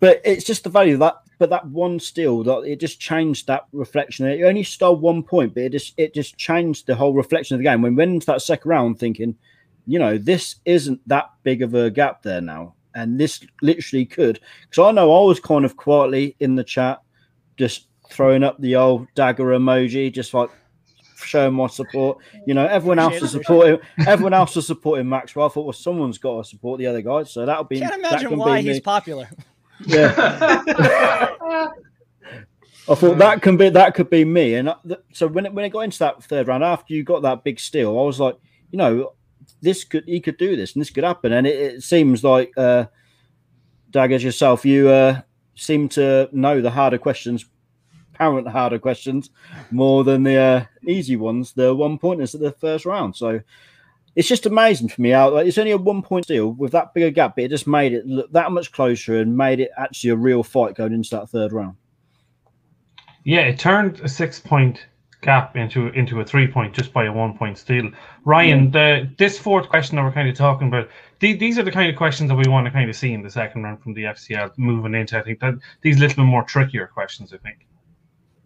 but 0.00 0.20
it's 0.24 0.44
just 0.44 0.64
the 0.64 0.70
value 0.70 0.94
of 0.94 1.00
that. 1.00 1.16
But 1.42 1.50
that 1.50 1.66
one 1.66 1.98
steal, 1.98 2.44
that 2.44 2.60
it 2.60 2.78
just 2.78 3.00
changed 3.00 3.48
that 3.48 3.66
reflection. 3.72 4.28
It 4.28 4.44
only 4.44 4.62
stole 4.62 4.94
one 4.94 5.24
point, 5.24 5.54
but 5.54 5.64
it 5.64 5.72
just 5.72 5.92
it 5.96 6.14
just 6.14 6.36
changed 6.36 6.86
the 6.86 6.94
whole 6.94 7.14
reflection 7.14 7.56
of 7.56 7.58
the 7.58 7.64
game. 7.64 7.82
When 7.82 7.96
we 7.96 7.96
went 7.96 8.12
into 8.12 8.26
that 8.26 8.42
second 8.42 8.68
round, 8.68 9.00
thinking, 9.00 9.34
you 9.84 9.98
know, 9.98 10.18
this 10.18 10.54
isn't 10.66 11.00
that 11.08 11.32
big 11.42 11.62
of 11.62 11.74
a 11.74 11.90
gap 11.90 12.22
there 12.22 12.40
now, 12.40 12.74
and 12.94 13.18
this 13.18 13.44
literally 13.60 14.06
could. 14.06 14.38
Because 14.60 14.86
I 14.86 14.92
know 14.92 15.12
I 15.12 15.26
was 15.26 15.40
kind 15.40 15.64
of 15.64 15.76
quietly 15.76 16.36
in 16.38 16.54
the 16.54 16.62
chat, 16.62 17.02
just 17.56 17.88
throwing 18.08 18.44
up 18.44 18.60
the 18.60 18.76
old 18.76 19.08
dagger 19.16 19.46
emoji, 19.46 20.12
just 20.12 20.34
like 20.34 20.50
showing 21.16 21.54
my 21.54 21.66
support. 21.66 22.18
You 22.46 22.54
know, 22.54 22.66
everyone 22.68 23.00
else 23.00 23.20
is 23.20 23.32
supporting. 23.32 23.80
Everyone 24.06 24.32
else 24.32 24.56
is 24.56 24.68
supporting 24.68 25.08
Maxwell. 25.08 25.46
I 25.46 25.48
thought, 25.48 25.64
well, 25.64 25.72
someone's 25.72 26.18
got 26.18 26.44
to 26.44 26.48
support 26.48 26.78
the 26.78 26.86
other 26.86 27.02
guys, 27.02 27.32
so 27.32 27.44
that'll 27.44 27.64
be. 27.64 27.80
Can't 27.80 27.96
imagine 27.96 28.38
why 28.38 28.60
he's 28.60 28.76
me. 28.76 28.80
popular. 28.80 29.28
Yeah. 29.86 31.68
I 32.88 32.94
thought 32.96 33.18
that 33.18 33.42
can 33.42 33.56
be 33.56 33.68
that 33.70 33.94
could 33.94 34.10
be 34.10 34.24
me, 34.24 34.54
and 34.54 34.74
th- 34.86 35.00
so 35.12 35.28
when 35.28 35.46
it, 35.46 35.54
when 35.54 35.64
it 35.64 35.70
got 35.70 35.80
into 35.80 36.00
that 36.00 36.22
third 36.24 36.48
round, 36.48 36.64
after 36.64 36.92
you 36.92 37.04
got 37.04 37.22
that 37.22 37.44
big 37.44 37.60
steal, 37.60 37.90
I 37.90 38.02
was 38.02 38.18
like, 38.18 38.36
you 38.72 38.76
know, 38.76 39.14
this 39.60 39.84
could 39.84 40.04
he 40.06 40.20
could 40.20 40.36
do 40.36 40.56
this, 40.56 40.74
and 40.74 40.80
this 40.80 40.90
could 40.90 41.04
happen, 41.04 41.32
and 41.32 41.46
it, 41.46 41.74
it 41.74 41.82
seems 41.84 42.24
like 42.24 42.50
uh, 42.56 42.86
Daggers 43.90 44.24
yourself, 44.24 44.64
you 44.64 44.88
uh, 44.88 45.20
seem 45.54 45.88
to 45.90 46.28
know 46.32 46.60
the 46.60 46.70
harder 46.70 46.98
questions, 46.98 47.44
apparent 48.12 48.48
harder 48.48 48.80
questions, 48.80 49.30
more 49.70 50.02
than 50.02 50.24
the 50.24 50.36
uh, 50.36 50.64
easy 50.86 51.14
ones, 51.14 51.52
the 51.52 51.72
one 51.72 51.98
pointers 51.98 52.34
at 52.34 52.40
the 52.40 52.52
first 52.52 52.84
round. 52.84 53.14
So 53.14 53.40
it's 54.14 54.28
just 54.28 54.46
amazing 54.46 54.88
for 54.88 55.00
me 55.00 55.10
how 55.10 55.30
like, 55.30 55.46
it's 55.46 55.58
only 55.58 55.70
a 55.70 55.78
one 55.78 56.02
point 56.02 56.26
deal 56.26 56.52
with 56.52 56.72
that 56.72 56.94
bigger 56.94 57.10
gap, 57.10 57.36
but 57.36 57.44
it 57.44 57.48
just 57.48 57.66
made 57.66 57.92
it 57.92 58.06
look 58.06 58.30
that 58.32 58.52
much 58.52 58.72
closer 58.72 59.18
and 59.18 59.36
made 59.36 59.60
it 59.60 59.70
actually 59.76 60.10
a 60.10 60.16
real 60.16 60.42
fight 60.42 60.74
going 60.74 60.92
into 60.92 61.10
that 61.10 61.30
third 61.30 61.52
round. 61.52 61.76
Yeah, 63.24 63.40
it 63.40 63.58
turned 63.58 64.00
a 64.00 64.08
six 64.08 64.38
point 64.40 64.86
gap 65.22 65.56
into 65.56 65.88
into 65.90 66.20
a 66.20 66.24
three 66.24 66.48
point 66.48 66.74
just 66.74 66.92
by 66.92 67.04
a 67.04 67.12
one 67.12 67.38
point 67.38 67.56
steal. 67.56 67.90
Ryan, 68.24 68.70
the 68.70 69.08
this 69.18 69.38
fourth 69.38 69.68
question 69.68 69.96
that 69.96 70.02
we're 70.02 70.12
kind 70.12 70.28
of 70.28 70.36
talking 70.36 70.68
about, 70.68 70.88
the, 71.20 71.34
these 71.34 71.58
are 71.58 71.62
the 71.62 71.72
kind 71.72 71.88
of 71.88 71.96
questions 71.96 72.28
that 72.28 72.36
we 72.36 72.50
want 72.50 72.66
to 72.66 72.70
kind 72.70 72.90
of 72.90 72.96
see 72.96 73.12
in 73.12 73.22
the 73.22 73.30
second 73.30 73.62
round 73.62 73.82
from 73.82 73.94
the 73.94 74.04
FCL 74.04 74.58
moving 74.58 74.94
into. 74.94 75.18
I 75.18 75.22
think 75.22 75.40
that 75.40 75.54
these 75.80 75.98
little 75.98 76.16
bit 76.16 76.28
more 76.28 76.42
trickier 76.42 76.86
questions. 76.88 77.32
I 77.32 77.38
think. 77.38 77.66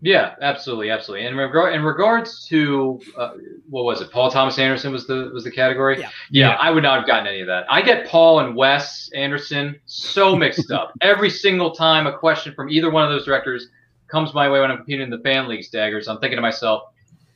Yeah, 0.02 0.34
absolutely, 0.42 0.90
absolutely. 0.90 1.26
And 1.26 1.34
in, 1.34 1.38
regard, 1.38 1.74
in 1.74 1.82
regards 1.82 2.44
to 2.48 3.00
uh, 3.16 3.32
what 3.68 3.84
was 3.84 4.02
it? 4.02 4.10
Paul 4.10 4.30
Thomas 4.30 4.58
Anderson 4.58 4.92
was 4.92 5.06
the 5.06 5.30
was 5.32 5.44
the 5.44 5.50
category. 5.50 6.00
Yeah. 6.00 6.10
yeah, 6.30 6.50
I 6.50 6.70
would 6.70 6.82
not 6.82 6.98
have 6.98 7.06
gotten 7.06 7.26
any 7.26 7.40
of 7.40 7.46
that. 7.46 7.64
I 7.70 7.80
get 7.80 8.06
Paul 8.06 8.40
and 8.40 8.54
Wes 8.54 9.08
Anderson 9.14 9.80
so 9.86 10.36
mixed 10.44 10.70
up 10.70 10.92
every 11.00 11.30
single 11.30 11.70
time 11.72 12.06
a 12.06 12.16
question 12.16 12.54
from 12.54 12.68
either 12.68 12.90
one 12.90 13.04
of 13.04 13.10
those 13.10 13.24
directors 13.24 13.68
comes 14.08 14.34
my 14.34 14.48
way 14.48 14.60
when 14.60 14.70
I'm 14.70 14.76
competing 14.76 15.04
in 15.04 15.10
the 15.10 15.18
fan 15.20 15.48
leagues 15.48 15.70
daggers. 15.70 16.08
I'm 16.08 16.18
thinking 16.18 16.36
to 16.36 16.42
myself, 16.42 16.82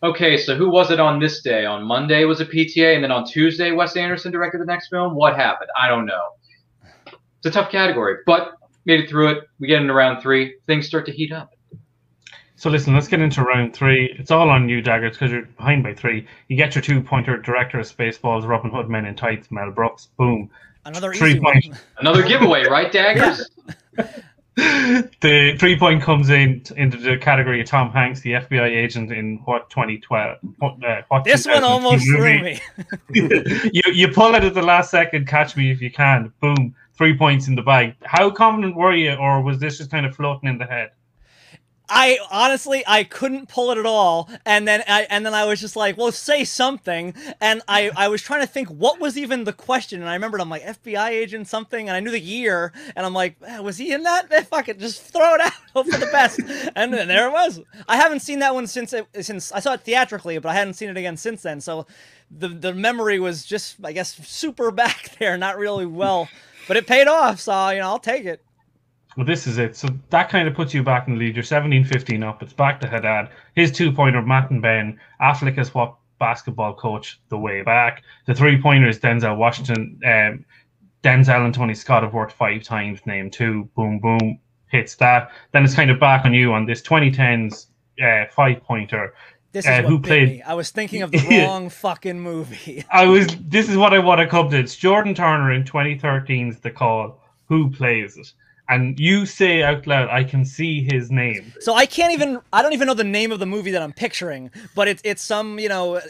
okay, 0.03 0.37
so 0.37 0.55
who 0.55 0.71
was 0.71 0.91
it 0.91 1.01
on 1.01 1.19
this 1.19 1.41
day? 1.41 1.65
On 1.65 1.83
Monday 1.83 2.25
was 2.25 2.41
a 2.41 2.47
PTA, 2.47 2.95
and 2.95 3.03
then 3.03 3.11
on 3.11 3.27
Tuesday 3.27 3.73
Wes 3.73 3.97
Anderson 3.97 4.33
directed 4.33 4.61
the 4.61 4.67
next 4.67 4.89
film. 4.89 5.15
What 5.15 5.35
happened? 5.35 5.71
I 5.81 5.89
don't 5.89 6.05
know. 6.05 6.35
It's 7.07 7.47
a 7.47 7.51
tough 7.51 7.71
category, 7.71 8.17
but 8.27 8.53
made 8.85 9.01
it 9.01 9.09
through 9.09 9.31
it. 9.31 9.45
We 9.59 9.67
get 9.67 9.81
into 9.81 9.95
round 9.95 10.23
three. 10.23 10.57
Things 10.67 10.87
start 10.87 11.07
to 11.07 11.13
heat 11.13 11.33
up. 11.33 11.51
So 12.61 12.69
listen, 12.69 12.93
let's 12.93 13.09
get 13.09 13.21
into 13.21 13.43
round 13.43 13.73
three. 13.73 14.15
It's 14.19 14.31
all 14.31 14.51
on 14.51 14.69
you, 14.69 14.83
Daggers, 14.83 15.13
because 15.13 15.33
you're 15.33 15.47
behind 15.47 15.83
by 15.83 15.95
three. 15.95 16.27
You 16.49 16.59
get 16.59 16.75
your 16.75 16.83
two 16.83 17.01
pointer, 17.01 17.39
director 17.39 17.81
of 17.81 17.87
Spaceballs, 17.87 18.47
Robin 18.47 18.71
Hood 18.71 18.87
Men 18.87 19.07
in 19.07 19.15
Tights, 19.17 19.51
Mel 19.51 19.71
Brooks. 19.71 20.09
Boom. 20.19 20.51
Another 20.85 21.15
Three 21.15 21.31
easy 21.31 21.41
one. 21.41 21.55
point. 21.55 21.75
Another 21.97 22.23
giveaway, 22.23 22.67
right, 22.67 22.93
daggers? 22.93 23.49
the 24.57 25.57
three 25.59 25.79
point 25.79 26.03
comes 26.03 26.29
in 26.29 26.63
into 26.77 26.99
the 26.99 27.17
category 27.17 27.63
of 27.63 27.67
Tom 27.67 27.93
Hanks, 27.93 28.21
the 28.21 28.33
FBI 28.33 28.69
agent 28.69 29.11
in 29.11 29.39
what 29.47 29.71
2012. 29.71 30.37
What, 30.59 30.85
uh, 30.85 31.01
what 31.09 31.25
This 31.25 31.47
one 31.47 31.65
almost 31.65 32.05
threw 32.05 32.43
me. 32.43 32.61
you 33.15 33.83
you 33.91 34.09
pull 34.09 34.35
it 34.35 34.45
at 34.45 34.53
the 34.53 34.61
last 34.61 34.91
second. 34.91 35.27
Catch 35.27 35.57
me 35.57 35.71
if 35.71 35.81
you 35.81 35.91
can. 35.91 36.31
Boom, 36.41 36.75
three 36.93 37.17
points 37.17 37.49
in 37.49 37.55
the 37.55 37.63
bag. 37.63 37.95
How 38.03 38.31
confident 38.31 38.77
were 38.77 38.95
you, 38.95 39.15
or 39.15 39.41
was 39.41 39.59
this 39.59 39.79
just 39.79 39.91
kind 39.91 40.05
of 40.05 40.15
floating 40.15 40.51
in 40.51 40.59
the 40.59 40.67
head? 40.67 40.91
I 41.91 42.19
honestly 42.31 42.85
I 42.87 43.05
couldn't 43.05 43.49
pull 43.49 43.73
it 43.73 43.79
at 43.79 43.85
all, 43.85 44.31
and 44.47 44.67
then 44.67 44.83
I 44.89 45.03
and 45.11 45.27
then 45.27 45.35
I 45.35 45.45
was 45.45 45.61
just 45.61 45.75
like, 45.75 45.99
well, 45.99 46.13
say 46.13 46.45
something, 46.45 47.15
and 47.41 47.63
I 47.67 47.91
I 47.97 48.09
was 48.09 48.23
trying 48.23 48.41
to 48.41 48.47
think 48.47 48.69
what 48.69 49.01
was 49.01 49.19
even 49.19 49.45
the 49.45 49.53
question, 49.53 50.01
and 50.01 50.09
I 50.09 50.15
remembered 50.15 50.41
I'm 50.41 50.49
like 50.49 50.63
FBI 50.63 51.11
agent 51.11 51.49
something, 51.49 51.89
and 51.89 51.97
I 51.97 52.01
knew 52.01 52.13
the 52.13 52.21
year, 52.21 52.73
and 52.95 53.05
I'm 53.05 53.13
like, 53.13 53.37
eh, 53.45 53.59
was 53.59 53.77
he 53.77 53.93
in 53.93 54.05
that? 54.05 54.31
Eh, 54.31 54.43
fuck 54.43 54.69
it, 54.69 54.79
just 54.79 55.03
throw 55.03 55.35
it 55.35 55.41
out, 55.43 55.53
hope 55.75 55.89
for 55.89 55.99
the 55.99 56.07
best, 56.07 56.41
and 56.77 56.95
there 56.95 57.29
it 57.29 57.33
was. 57.33 57.61
I 57.89 57.97
haven't 57.97 58.21
seen 58.21 58.39
that 58.39 58.55
one 58.55 58.69
since 58.69 58.93
it 58.93 59.07
since 59.21 59.51
I 59.51 59.61
saw 59.61 59.75
it 59.75 59.81
theatrically, 59.81 60.39
but 60.39 60.49
I 60.49 60.55
hadn't 60.55 60.75
seen 60.75 60.89
it 60.89 60.97
again 60.97 61.17
since 61.17 61.43
then, 61.43 61.61
so 61.61 61.87
the 62.31 62.49
the 62.49 62.73
memory 62.73 63.19
was 63.19 63.45
just 63.45 63.77
I 63.85 63.93
guess 63.93 64.15
super 64.29 64.71
back 64.83 65.17
there, 65.19 65.37
not 65.37 65.59
really 65.59 65.87
well, 65.87 66.29
but 66.69 66.77
it 66.77 66.87
paid 66.87 67.09
off, 67.09 67.41
so 67.41 67.71
you 67.71 67.81
know 67.81 67.89
I'll 67.89 67.99
take 67.99 68.25
it. 68.25 68.45
Well, 69.21 69.27
this 69.27 69.47
is 69.47 69.59
it. 69.59 69.77
So 69.77 69.89
that 70.09 70.31
kind 70.31 70.49
of 70.49 70.55
puts 70.55 70.73
you 70.73 70.83
back 70.83 71.07
in 71.07 71.13
the 71.13 71.21
lead. 71.21 71.37
You're 71.37 71.43
17 71.43 71.85
15 71.85 72.23
up. 72.23 72.43
It's 72.43 72.55
back 72.55 72.81
to 72.81 72.89
Haddad. 72.89 73.29
His 73.55 73.71
two 73.71 73.93
pointer, 73.93 74.23
Matt 74.23 74.51
and 74.51 74.63
Ben. 74.63 74.99
Affleck 75.21 75.59
is 75.59 75.75
what 75.75 75.95
basketball 76.19 76.73
coach 76.73 77.21
the 77.29 77.37
way 77.37 77.61
back. 77.61 78.03
The 78.25 78.35
three 78.35 78.59
pointers, 78.59 78.99
Denzel 78.99 79.37
Washington. 79.37 80.01
Um, 80.07 80.47
Denzel 81.05 81.45
and 81.45 81.53
Tony 81.55 81.75
Scott 81.75 82.03
have 82.03 82.15
worked 82.15 82.33
five 82.33 82.63
times. 82.63 83.05
Name 83.05 83.29
two. 83.31 83.69
Boom, 83.77 83.99
boom. 83.99 84.39
Hits 84.69 84.95
that. 84.95 85.31
Then 85.53 85.65
it's 85.65 85.75
kind 85.75 85.91
of 85.91 86.01
back 86.01 86.25
on 86.25 86.33
you 86.33 86.55
on 86.55 86.65
this 86.65 86.81
2010s 86.81 87.67
uh, 88.03 88.25
five 88.35 88.63
pointer. 88.63 89.13
This 89.53 89.67
is 89.67 89.69
Uh, 89.71 89.83
what 89.83 89.91
who 89.91 89.99
played- 90.01 90.29
me. 90.31 90.43
I 90.45 90.55
was 90.55 90.71
thinking 90.71 91.03
of 91.03 91.11
the 91.11 91.43
wrong 91.47 91.69
fucking 91.69 92.19
movie. 92.19 92.87
I 92.91 93.05
was. 93.05 93.27
This 93.39 93.69
is 93.69 93.77
what 93.77 93.93
I 93.93 93.99
want 93.99 94.21
to 94.23 94.27
come 94.27 94.49
to. 94.49 94.59
It's 94.59 94.77
Jordan 94.77 95.15
Turner 95.15 95.53
in 95.53 95.65
2013's 95.65 96.61
The 96.61 96.71
Call. 96.71 97.21
Who 97.49 97.69
plays 97.69 98.17
it? 98.17 98.33
And 98.71 98.99
you 99.01 99.27
say 99.27 99.63
out 99.63 99.87
loud, 99.87 100.09
I 100.11 100.23
can 100.23 100.45
see 100.45 100.87
his 100.89 101.11
name. 101.11 101.53
So 101.61 101.75
I 101.75 101.87
can't 101.87 102.13
even. 102.13 102.41
I 102.53 102.63
don't 102.63 102.73
even 102.73 102.87
know 102.87 102.95
the 102.95 103.05
name 103.05 103.33
of 103.33 103.41
the 103.41 103.47
movie 103.47 103.73
that 103.73 103.83
I'm 103.83 103.93
picturing, 103.93 104.51
but 104.75 104.87
it's 104.87 105.03
it's 105.05 105.23
some 105.23 105.59
you 105.59 105.69
know 105.69 106.01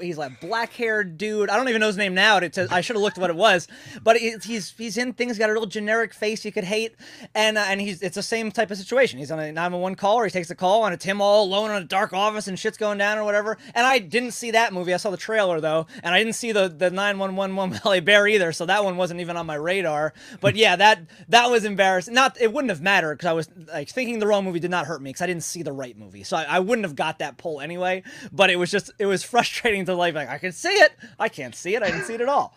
he's 0.00 0.18
like 0.18 0.38
black 0.40 0.72
haired 0.74 1.16
dude. 1.16 1.48
I 1.48 1.56
don't 1.56 1.68
even 1.68 1.80
know 1.80 1.86
his 1.86 1.96
name 1.96 2.14
now. 2.14 2.36
It 2.36 2.54
says 2.54 2.70
I 2.70 2.82
should 2.82 2.96
have 2.96 3.02
looked 3.02 3.18
what 3.18 3.30
it 3.30 3.36
was, 3.36 3.68
but 4.02 4.18
he's 4.18 4.74
he's 4.76 4.98
in 4.98 5.14
things 5.14 5.38
got 5.38 5.50
a 5.50 5.52
real 5.52 5.66
generic 5.66 6.12
face 6.12 6.44
you 6.44 6.52
could 6.52 6.64
hate, 6.64 6.94
and 7.34 7.56
uh, 7.56 7.64
and 7.66 7.80
he's 7.80 8.02
it's 8.02 8.16
the 8.16 8.22
same 8.22 8.52
type 8.52 8.70
of 8.70 8.76
situation. 8.76 9.18
He's 9.18 9.30
on 9.30 9.38
a 9.38 9.50
911 9.50 9.96
call 9.96 10.16
or 10.16 10.24
he 10.24 10.30
takes 10.30 10.50
a 10.50 10.54
call 10.54 10.84
and 10.84 10.94
it's 10.94 11.04
him 11.04 11.20
all 11.20 11.44
alone 11.44 11.70
in 11.70 11.82
a 11.82 11.84
dark 11.84 12.12
office 12.12 12.48
and 12.48 12.58
shit's 12.58 12.76
going 12.76 12.98
down 12.98 13.18
or 13.18 13.24
whatever. 13.24 13.56
And 13.74 13.86
I 13.86 13.98
didn't 13.98 14.32
see 14.32 14.50
that 14.52 14.72
movie. 14.72 14.92
I 14.92 14.98
saw 14.98 15.10
the 15.10 15.16
trailer 15.16 15.60
though, 15.60 15.86
and 16.02 16.14
I 16.14 16.18
didn't 16.18 16.34
see 16.34 16.52
the 16.52 16.68
the 16.68 16.90
911 16.90 17.56
one 17.56 17.70
with 17.70 17.82
Halle 17.82 18.00
Berry 18.00 18.34
either. 18.34 18.52
So 18.52 18.66
that 18.66 18.84
one 18.84 18.96
wasn't 18.96 19.20
even 19.20 19.36
on 19.36 19.46
my 19.46 19.54
radar. 19.54 20.12
But 20.40 20.56
yeah, 20.56 20.76
that 20.76 21.00
that 21.28 21.50
was 21.50 21.64
embarrassing. 21.64 22.09
Not 22.10 22.40
it 22.40 22.52
wouldn't 22.52 22.70
have 22.70 22.80
mattered 22.82 23.16
because 23.18 23.28
I 23.28 23.32
was 23.32 23.48
like 23.72 23.88
thinking 23.88 24.18
the 24.18 24.26
wrong 24.26 24.44
movie 24.44 24.60
did 24.60 24.70
not 24.70 24.86
hurt 24.86 25.00
me 25.02 25.10
because 25.10 25.22
I 25.22 25.26
didn't 25.26 25.44
see 25.44 25.62
the 25.62 25.72
right 25.72 25.96
movie. 25.96 26.22
So 26.24 26.36
I, 26.36 26.44
I 26.44 26.58
wouldn't 26.60 26.84
have 26.84 26.96
got 26.96 27.18
that 27.20 27.38
pull 27.38 27.60
anyway. 27.60 28.02
But 28.32 28.50
it 28.50 28.56
was 28.56 28.70
just 28.70 28.90
it 28.98 29.06
was 29.06 29.22
frustrating 29.34 29.84
to 29.86 29.94
like 29.94 30.14
like 30.14 30.28
I 30.28 30.38
can 30.38 30.52
see 30.52 30.68
it, 30.68 30.92
I 31.18 31.28
can't 31.28 31.54
see 31.54 31.74
it, 31.74 31.82
I 31.82 31.86
didn't 31.90 32.04
see 32.04 32.14
it 32.14 32.20
at 32.20 32.28
all. 32.28 32.56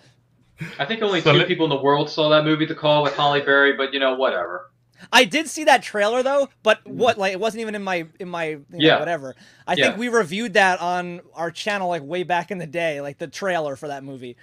I 0.80 0.86
think 0.86 1.02
only 1.02 1.20
So 1.22 1.32
two 1.32 1.40
let- 1.40 1.48
people 1.48 1.66
in 1.66 1.70
the 1.70 1.82
world 1.82 2.10
saw 2.10 2.30
that 2.30 2.44
movie, 2.46 2.66
The 2.66 2.76
Call, 2.76 3.04
with 3.04 3.16
Halle 3.16 3.42
Berry. 3.42 3.74
But 3.74 3.94
you 3.94 4.00
know, 4.00 4.16
whatever. 4.16 4.70
I 5.12 5.26
did 5.26 5.50
see 5.50 5.66
that 5.66 5.84
trailer 5.84 6.24
though, 6.24 6.48
but 6.62 6.86
what 6.88 7.18
like 7.18 7.34
it 7.34 7.40
wasn't 7.40 7.62
even 7.62 7.76
in 7.76 7.84
my 7.84 8.06
in 8.20 8.30
my 8.30 8.46
you 8.46 8.58
know, 8.70 8.78
Yeah. 8.78 9.00
whatever. 9.00 9.36
I 9.68 9.74
Yeah. 9.74 9.88
think 9.88 9.98
we 9.98 10.08
reviewed 10.08 10.54
that 10.54 10.80
on 10.80 11.22
our 11.36 11.52
channel 11.52 11.90
like 11.90 12.04
way 12.04 12.24
back 12.24 12.52
in 12.52 12.58
the 12.58 12.68
day, 12.68 13.02
like 13.02 13.18
the 13.18 13.28
trailer 13.28 13.76
for 13.76 13.88
that 13.90 14.04
movie. 14.04 14.38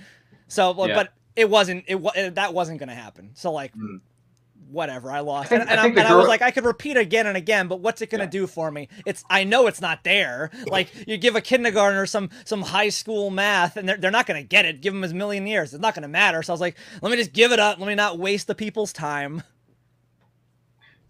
So, 0.49 0.75
but- 0.75 0.89
Yeah. 0.91 0.95
but 0.97 1.13
it 1.37 1.49
wasn't 1.49 1.85
it, 1.87 1.95
wa- 1.95 2.13
it 2.15 2.35
that 2.35 2.53
wasn't 2.53 2.79
gonna 2.81 2.95
happen. 2.95 3.31
So 3.35 3.53
like. 3.53 3.75
Mm. 3.75 4.01
Whatever, 4.71 5.11
I 5.11 5.21
lost, 5.21 5.49
think- 5.51 5.63
and, 5.63 5.71
I 5.71 5.73
and, 5.73 5.81
I, 5.81 5.83
think 5.85 5.97
the 5.97 6.07
I 6.07 6.15
was 6.15 6.29
like, 6.29 6.43
I 6.43 6.51
could 6.51 6.65
repeat 6.65 6.97
again 6.97 7.27
and 7.27 7.37
again, 7.37 7.69
but 7.69 7.81
what's 7.81 8.03
it 8.03 8.11
gonna 8.11 8.25
Yeah. 8.25 8.31
do 8.31 8.47
for 8.47 8.71
me? 8.71 8.89
It's 9.07 9.25
I 9.29 9.45
know 9.45 9.67
it's 9.67 9.81
not 9.81 10.05
there. 10.05 10.51
Like 10.67 10.91
you 11.07 11.17
give 11.17 11.37
a 11.37 11.41
kindergartner 11.41 12.07
some 12.07 12.31
some 12.45 12.63
high 12.63 12.89
school 12.91 13.31
math, 13.31 13.77
and 13.77 13.89
they're, 13.89 13.97
they're 13.97 14.11
not 14.11 14.27
gonna 14.27 14.43
get 14.43 14.65
it. 14.65 14.81
Give 14.81 14.93
them 14.95 15.05
a 15.05 15.09
million 15.15 15.47
years, 15.47 15.75
it's 15.75 15.83
not 15.83 15.95
gonna 15.95 16.09
matter. 16.09 16.43
So 16.43 16.53
I 16.53 16.55
was 16.55 16.61
like, 16.61 16.77
let 17.03 17.11
me 17.11 17.17
just 17.17 17.33
give 17.33 17.53
it 17.53 17.59
up. 17.59 17.79
Let 17.79 17.89
me 17.89 17.95
not 17.95 18.19
waste 18.19 18.47
the 18.47 18.55
people's 18.55 18.93
time. 18.93 19.43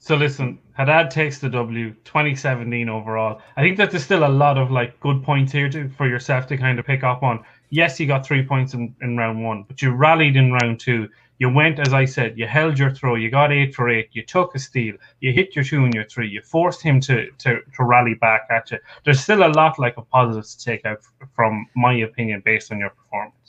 So 0.03 0.17
listen, 0.17 0.59
Haddad 0.73 1.11
takes 1.11 1.39
the 1.41 1.51
W, 1.51 1.91
2017 2.05 2.89
overall. 2.89 3.43
I 3.59 3.61
think 3.61 3.77
that 3.77 3.91
there's 3.91 4.03
still 4.03 4.27
a 4.27 4.29
lot 4.33 4.57
of 4.57 4.71
like 4.71 4.99
good 5.01 5.23
points 5.23 5.53
here 5.53 5.69
to, 5.69 5.91
for 5.91 6.09
yourself 6.09 6.47
to 6.47 6.57
kind 6.57 6.79
of 6.79 6.87
pick 6.87 7.05
up 7.05 7.23
on. 7.23 7.45
Yes, 7.69 8.01
you 8.01 8.07
got 8.07 8.25
three 8.25 8.43
points 8.43 8.73
in, 8.73 8.95
in 9.03 9.19
round 9.19 9.45
one, 9.45 9.65
but 9.69 9.83
you 9.83 9.91
rallied 9.91 10.37
in 10.37 10.53
round 10.53 10.81
two. 10.81 11.07
You 11.41 11.49
went, 11.49 11.79
as 11.81 11.95
I 11.95 12.05
said, 12.05 12.39
you 12.39 12.47
held 12.47 12.79
your 12.79 12.91
throw, 12.91 13.15
you 13.15 13.31
got 13.31 13.51
eight 13.51 13.75
for 13.75 13.89
eight, 13.89 14.11
you 14.13 14.23
took 14.23 14.55
a 14.55 14.59
steal, 14.59 14.95
you 15.21 15.33
hit 15.33 15.57
your 15.57 15.65
two 15.65 15.85
and 15.87 15.95
your 15.95 16.05
three, 16.05 16.29
you 16.29 16.43
forced 16.43 16.83
him 16.83 17.01
to, 17.01 17.31
to, 17.39 17.61
to 17.77 17.85
rally 17.85 18.13
back 18.13 18.43
at 18.51 18.71
you. 18.71 18.79
There's 19.05 19.21
still 19.21 19.43
a 19.43 19.49
lot 19.49 19.79
like 19.79 19.97
a 19.97 20.03
positives 20.03 20.55
to 20.55 20.65
take 20.65 20.85
out 20.85 21.01
from 21.35 21.67
my 21.75 21.95
opinion 21.95 22.43
based 22.45 22.71
on 22.71 22.79
your 22.79 22.91
performance. 22.91 23.40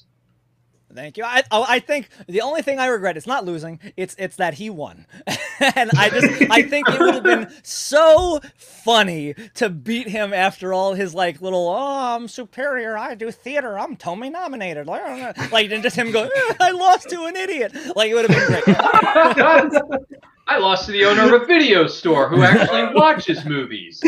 Thank 0.94 1.18
you. 1.18 1.24
I 1.24 1.44
I 1.52 1.80
think 1.80 2.10
the 2.28 2.42
only 2.42 2.62
thing 2.62 2.80
I 2.80 2.88
regret 2.88 3.18
is 3.18 3.28
not 3.28 3.46
losing. 3.46 3.80
It's 3.98 4.16
it's 4.18 4.36
that 4.38 4.56
he 4.56 4.70
won, 4.70 5.06
and 5.76 5.92
I 5.98 6.10
just 6.10 6.52
I 6.52 6.64
think 6.64 6.90
it 6.90 7.00
would 7.00 7.16
have 7.16 7.24
been 7.24 7.52
so 7.64 8.40
funny 8.56 9.36
to 9.56 9.70
beat 9.70 10.08
him 10.08 10.34
after 10.34 10.74
all 10.74 10.94
his 10.94 11.14
like 11.14 11.42
little 11.42 11.68
oh 11.70 12.16
I'm 12.16 12.28
superior. 12.28 12.98
I 12.98 13.16
do 13.16 13.32
theater. 13.32 13.78
I'm 13.78 13.96
Tony 13.96 14.30
nominated. 14.30 14.88
Like 14.88 15.72
and 15.72 15.84
just 15.84 15.96
him 15.96 16.12
go 16.12 16.24
eh, 16.24 16.54
I 16.60 16.72
lost 16.72 17.10
to 17.10 17.26
an 17.26 17.36
idiot. 17.36 17.74
Like 17.96 18.12
it 18.12 18.16
would 18.16 18.30
have 18.30 18.38
been 18.38 18.64
great. 18.64 18.78
I 20.48 20.58
lost 20.58 20.86
to 20.88 20.92
the 20.92 21.06
owner 21.06 21.34
of 21.34 21.42
a 21.42 21.46
video 21.46 21.88
store 21.88 22.28
who 22.28 22.44
actually 22.44 22.94
watches 23.00 23.46
movies. 23.46 24.02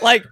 Like 0.00 0.24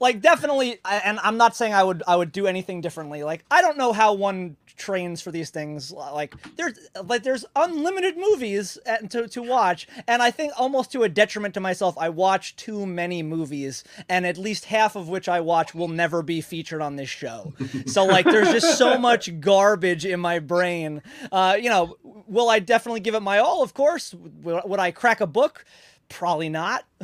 like 0.00 0.20
definitely 0.20 0.78
and 0.84 1.18
i'm 1.22 1.36
not 1.36 1.56
saying 1.56 1.72
i 1.74 1.82
would 1.82 2.02
i 2.06 2.16
would 2.16 2.32
do 2.32 2.46
anything 2.46 2.80
differently. 2.80 3.22
Like 3.22 3.44
i 3.50 3.62
don't 3.62 3.76
know 3.78 3.92
how 3.92 4.14
one 4.14 4.56
trains 4.76 5.20
for 5.20 5.30
these 5.30 5.50
things. 5.50 5.92
Like 5.92 6.34
there's 6.56 6.78
like 7.04 7.22
there's 7.22 7.44
unlimited 7.54 8.16
movies 8.16 8.76
to, 9.10 9.28
to 9.28 9.42
watch 9.42 9.86
and 10.08 10.20
i 10.22 10.30
think 10.30 10.52
almost 10.58 10.90
to 10.92 11.04
a 11.04 11.08
detriment 11.08 11.54
to 11.54 11.60
myself 11.60 11.96
i 11.96 12.08
watch 12.08 12.56
too 12.56 12.84
many 12.84 13.22
movies 13.22 13.84
and 14.08 14.26
at 14.26 14.36
least 14.36 14.64
half 14.64 14.96
of 14.96 15.08
which 15.08 15.28
i 15.28 15.40
watch 15.40 15.74
will 15.74 15.88
never 15.88 16.22
be 16.22 16.40
featured 16.40 16.82
on 16.82 16.96
this 16.96 17.08
show. 17.08 17.52
So 17.86 18.04
like 18.04 18.24
there's 18.24 18.50
just 18.50 18.76
so 18.78 18.98
much 19.08 19.40
garbage 19.40 20.04
in 20.04 20.20
my 20.20 20.38
brain. 20.40 21.02
Uh 21.30 21.56
you 21.60 21.70
know 21.70 21.96
will 22.26 22.48
i 22.50 22.58
definitely 22.58 23.00
give 23.00 23.14
it 23.14 23.20
my 23.20 23.38
all? 23.38 23.62
Of 23.62 23.74
course. 23.74 24.14
Would 24.42 24.80
i 24.80 24.90
crack 24.90 25.20
a 25.20 25.26
book? 25.26 25.64
Probably 26.08 26.48
not. 26.48 26.84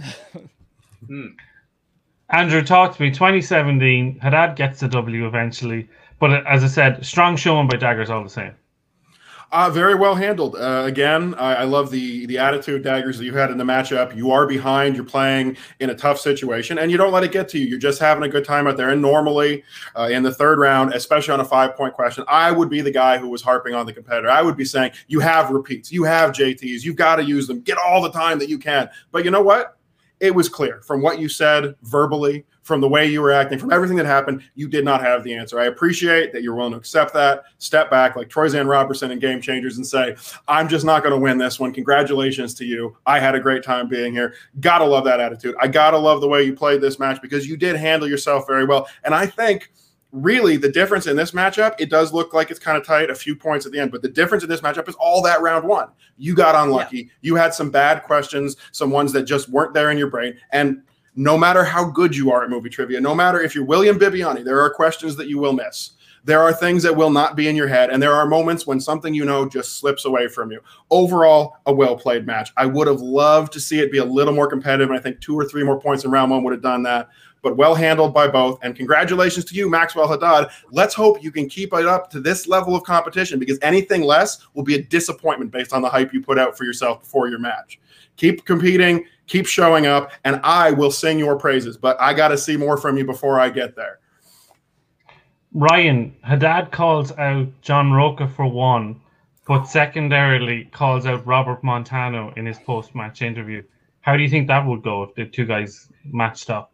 Hmm. 1.07 1.29
Andrew, 2.33 2.63
talk 2.63 2.97
to 2.97 3.03
me. 3.03 3.11
2017, 3.11 4.21
Haddad 4.21 4.57
gets 4.57 4.81
the 4.81 4.89
W 4.89 5.27
eventually, 5.27 5.89
but 6.21 6.47
as 6.47 6.63
I 6.63 6.69
said, 6.69 7.05
strong 7.05 7.37
showing 7.37 7.69
by 7.69 7.77
Daggers 7.77 8.09
all 8.09 8.23
the 8.23 8.31
same. 8.31 8.55
Uh, 9.53 9.69
very 9.69 9.97
well 9.97 10.15
handled. 10.15 10.55
Uh, 10.55 10.85
again, 10.87 11.35
I, 11.35 11.55
I, 11.57 11.65
love 11.65 11.91
the 11.91 12.25
the 12.27 12.39
attitude 12.39 12.85
daggers 12.85 13.19
that 13.19 13.25
you 13.25 13.35
had 13.35 13.51
in 13.51 13.59
the 13.59 13.65
matchup. 13.65 14.15
You 14.15 14.31
are 14.31 14.47
behind. 14.47 14.95
You're 14.95 15.05
playing 15.05 15.57
in 15.81 15.91
a 15.91 15.95
tough 15.95 16.21
situation, 16.21 16.79
and 16.79 16.89
you 16.89 16.97
don't 16.97 17.11
let 17.13 17.25
it 17.25 17.33
get 17.33 17.49
to 17.49 17.59
you. 17.59 17.67
You're 17.67 17.81
just 17.81 17.99
having 17.99 18.23
a 18.23 18.29
good 18.29 18.45
time 18.45 18.69
out 18.69 18.77
there. 18.77 18.91
And 18.91 19.03
normally, 19.03 19.65
uh, 19.97 20.09
in 20.13 20.23
the 20.23 20.33
third 20.33 20.61
round, 20.61 20.95
especially 20.95 21.35
on 21.35 21.41
a 21.41 21.45
five 21.45 21.75
point 21.75 21.95
question, 21.95 22.23
I 22.29 22.53
would 22.53 22.71
be 22.71 22.81
the 22.81 22.93
guy 22.93 23.19
who 23.19 23.29
was 23.29 23.43
harping 23.43 23.75
on 23.75 23.87
the 23.87 23.93
competitor. 23.93 24.31
I 24.31 24.41
would 24.41 24.57
be 24.57 24.65
saying, 24.65 24.93
"You 25.09 25.19
have 25.19 25.51
repeats. 25.51 25.91
You 25.91 26.05
have 26.05 26.31
JTs. 26.31 26.85
You've 26.85 26.95
got 26.95 27.17
to 27.17 27.25
use 27.25 27.49
them. 27.49 27.61
Get 27.61 27.77
all 27.77 28.01
the 28.01 28.13
time 28.13 28.39
that 28.39 28.49
you 28.49 28.59
can." 28.59 28.89
But 29.11 29.25
you 29.25 29.33
know 29.33 29.43
what? 29.43 29.80
It 30.21 30.35
was 30.35 30.49
clear 30.49 30.83
from 30.83 31.03
what 31.03 31.19
you 31.19 31.29
said 31.29 31.75
verbally, 31.83 32.45
from 32.63 32.81
the 32.81 32.89
way 32.89 33.07
you 33.07 33.21
were 33.23 33.33
acting, 33.33 33.59
from 33.59 33.73
everything 33.73 33.97
that 33.97 34.07
happened, 34.07 34.43
you 34.55 34.69
did 34.69 34.85
not 34.85 35.01
have 35.01 35.25
the 35.25 35.35
answer. 35.35 35.59
I 35.59 35.65
appreciate 35.65 36.33
that 36.33 36.43
you're 36.43 36.55
willing 36.55 36.73
to 36.73 36.79
accept 36.79 37.13
that, 37.15 37.45
step 37.59 37.91
back 37.91 38.17
like 38.17 38.29
Troyzan 38.29 38.69
Robertson 38.69 39.11
and 39.11 39.21
Game 39.21 39.41
Changers 39.41 39.79
and 39.79 39.87
say, 39.87 40.15
I'm 40.47 40.69
just 40.69 40.85
not 40.85 41.03
going 41.03 41.15
to 41.15 41.21
win 41.21 41.39
this 41.39 41.59
one. 41.59 41.73
Congratulations 41.73 42.55
to 42.55 42.65
you. 42.65 42.97
I 43.07 43.19
had 43.19 43.35
a 43.35 43.41
great 43.41 43.65
time 43.65 43.89
being 43.89 44.13
here. 44.13 44.35
Gotta 44.61 44.85
love 44.85 45.05
that 45.05 45.21
attitude. 45.21 45.57
I 45.59 45.69
gotta 45.69 45.99
love 45.99 46.21
the 46.21 46.29
way 46.29 46.43
you 46.43 46.53
played 46.53 46.81
this 46.81 46.99
match 46.99 47.21
because 47.23 47.49
you 47.49 47.57
did 47.57 47.77
handle 47.77 48.09
yourself 48.09 48.47
very 48.47 48.65
well. 48.65 48.89
And 49.05 49.15
I 49.15 49.27
think– 49.27 49.73
really 50.13 50.57
the 50.57 50.69
difference 50.69 51.07
in 51.07 51.17
this 51.17 51.31
matchup, 51.33 51.75
it 51.79 51.91
does 51.91 52.13
look 52.13 52.35
like 52.35 52.51
it's 52.51 52.61
kind 52.61 52.77
of 52.77 52.85
tight, 52.85 53.11
a 53.11 53.15
few 53.15 53.37
points 53.37 53.67
at 53.67 53.73
the 53.73 53.79
end, 53.79 53.93
but 53.93 54.03
the 54.03 54.09
difference 54.09 54.43
in 54.43 54.51
this 54.51 54.61
matchup 54.61 54.89
is 54.89 54.95
all 54.97 55.23
that 55.23 55.41
round 55.41 55.67
one. 55.67 55.89
You 56.19 56.35
got 56.35 56.55
unlucky. 56.55 56.99
Yeah. 56.99 57.13
You 57.23 57.35
had 57.37 57.55
some 57.55 57.71
bad 57.71 58.03
questions, 58.05 58.57
some 58.73 58.91
ones 58.91 59.13
that 59.13 59.23
just 59.23 59.49
weren't 59.49 59.75
there 59.75 59.91
in 59.91 59.99
your 59.99 60.11
brain. 60.11 60.37
And 60.51 60.83
no 61.17 61.37
matter 61.37 61.65
how 61.65 61.85
good 61.85 62.17
you 62.17 62.31
are 62.33 62.45
at 62.45 62.51
movie 62.51 62.71
trivia, 62.71 63.01
no 63.01 63.15
matter 63.15 63.41
if 63.41 63.55
you're 63.55 63.65
William 63.65 63.99
Bibbiani, 63.99 64.45
there 64.45 64.61
are 64.61 64.73
questions 64.73 65.17
that 65.17 65.29
you 65.29 65.39
will 65.39 65.53
miss. 65.53 65.93
There 66.23 66.43
are 66.43 66.53
things 66.53 66.83
that 66.83 66.95
will 66.95 67.11
not 67.11 67.35
be 67.35 67.49
in 67.49 67.57
your 67.57 67.67
head, 67.67 67.89
and 67.89 68.03
there 68.03 68.13
are 68.13 68.27
moments 68.27 68.67
when 68.67 68.79
something 68.79 69.15
you 69.15 69.25
know 69.25 69.49
just 69.49 69.79
slips 69.79 70.05
away 70.05 70.29
from 70.29 70.53
you. 70.53 70.61
Overall, 70.91 71.57
a 71.65 71.73
well 71.73 71.97
played 71.97 72.27
match. 72.27 72.53
I 72.59 72.67
would 72.67 72.89
have 72.89 73.01
loved 73.01 73.55
to 73.55 73.61
see 73.61 73.81
it 73.81 73.91
be 73.91 73.99
a 73.99 74.05
little 74.05 74.35
more 74.35 74.47
competitive, 74.47 74.91
and 74.91 74.99
I 74.99 75.03
think 75.03 75.21
two 75.21 75.35
or 75.35 75.47
three 75.47 75.65
more 75.65 75.81
points 75.81 76.05
in 76.05 76.11
round 76.11 76.31
one 76.31 76.45
would 76.45 76.53
have 76.53 76.63
done 76.63 76.83
that 76.83 77.09
but 77.43 77.57
well 77.57 77.75
handled 77.75 78.13
by 78.13 78.29
both. 78.29 78.59
And 78.63 78.75
congratulations 78.75 79.45
to 79.47 79.55
you, 79.55 79.69
Maxwell 79.69 80.09
Haddad. 80.09 80.51
Let's 80.71 80.95
hope 80.95 81.23
you 81.23 81.33
can 81.33 81.49
keep 81.49 81.73
it 81.73 81.87
up 81.87 82.11
to 82.11 82.21
this 82.21 82.47
level 82.47 82.75
of 82.75 82.83
competition 82.85 83.39
because 83.39 83.59
anything 83.63 84.03
less 84.03 84.47
will 84.55 84.63
be 84.63 84.75
a 84.75 84.83
disappointment 84.83 85.51
based 85.51 85.73
on 85.73 85.83
the 85.83 85.89
hype 85.89 86.13
you 86.13 86.23
put 86.23 86.39
out 86.39 86.57
for 86.57 86.65
yourself 86.65 87.01
before 87.01 87.29
your 87.29 87.39
match. 87.39 87.81
Keep 88.17 88.45
competing, 88.45 89.07
keep 89.27 89.47
showing 89.47 89.87
up, 89.87 90.13
and 90.25 90.41
I 90.45 90.73
will 90.73 90.91
sing 90.91 91.19
your 91.19 91.37
praises. 91.37 91.77
But 91.77 92.01
I 92.01 92.13
got 92.13 92.29
to 92.29 92.39
see 92.39 92.57
more 92.57 92.77
from 92.77 92.99
you 92.99 93.05
before 93.05 93.41
I 93.41 93.49
get 93.49 93.77
there. 93.77 94.01
Ryan, 95.53 96.15
Haddad 96.23 96.71
calls 96.71 97.11
out 97.13 97.49
John 97.61 97.93
Rocha 97.93 98.29
for 98.29 98.47
one, 98.47 99.01
but 99.47 99.65
secondarily 99.65 100.67
calls 100.67 101.07
out 101.07 101.27
Robert 101.27 101.65
Montano 101.65 102.33
in 102.37 102.47
his 102.47 102.59
post 102.61 102.95
match 102.95 103.21
interview. 103.21 103.63
How 104.01 104.17
do 104.17 104.23
you 104.23 104.29
think 104.29 104.47
that 104.47 104.65
would 104.65 104.83
go 104.83 105.03
if 105.03 105.15
the 105.15 105.27
two 105.27 105.47
guys 105.47 105.91
matched 106.05 106.51
up? 106.51 106.73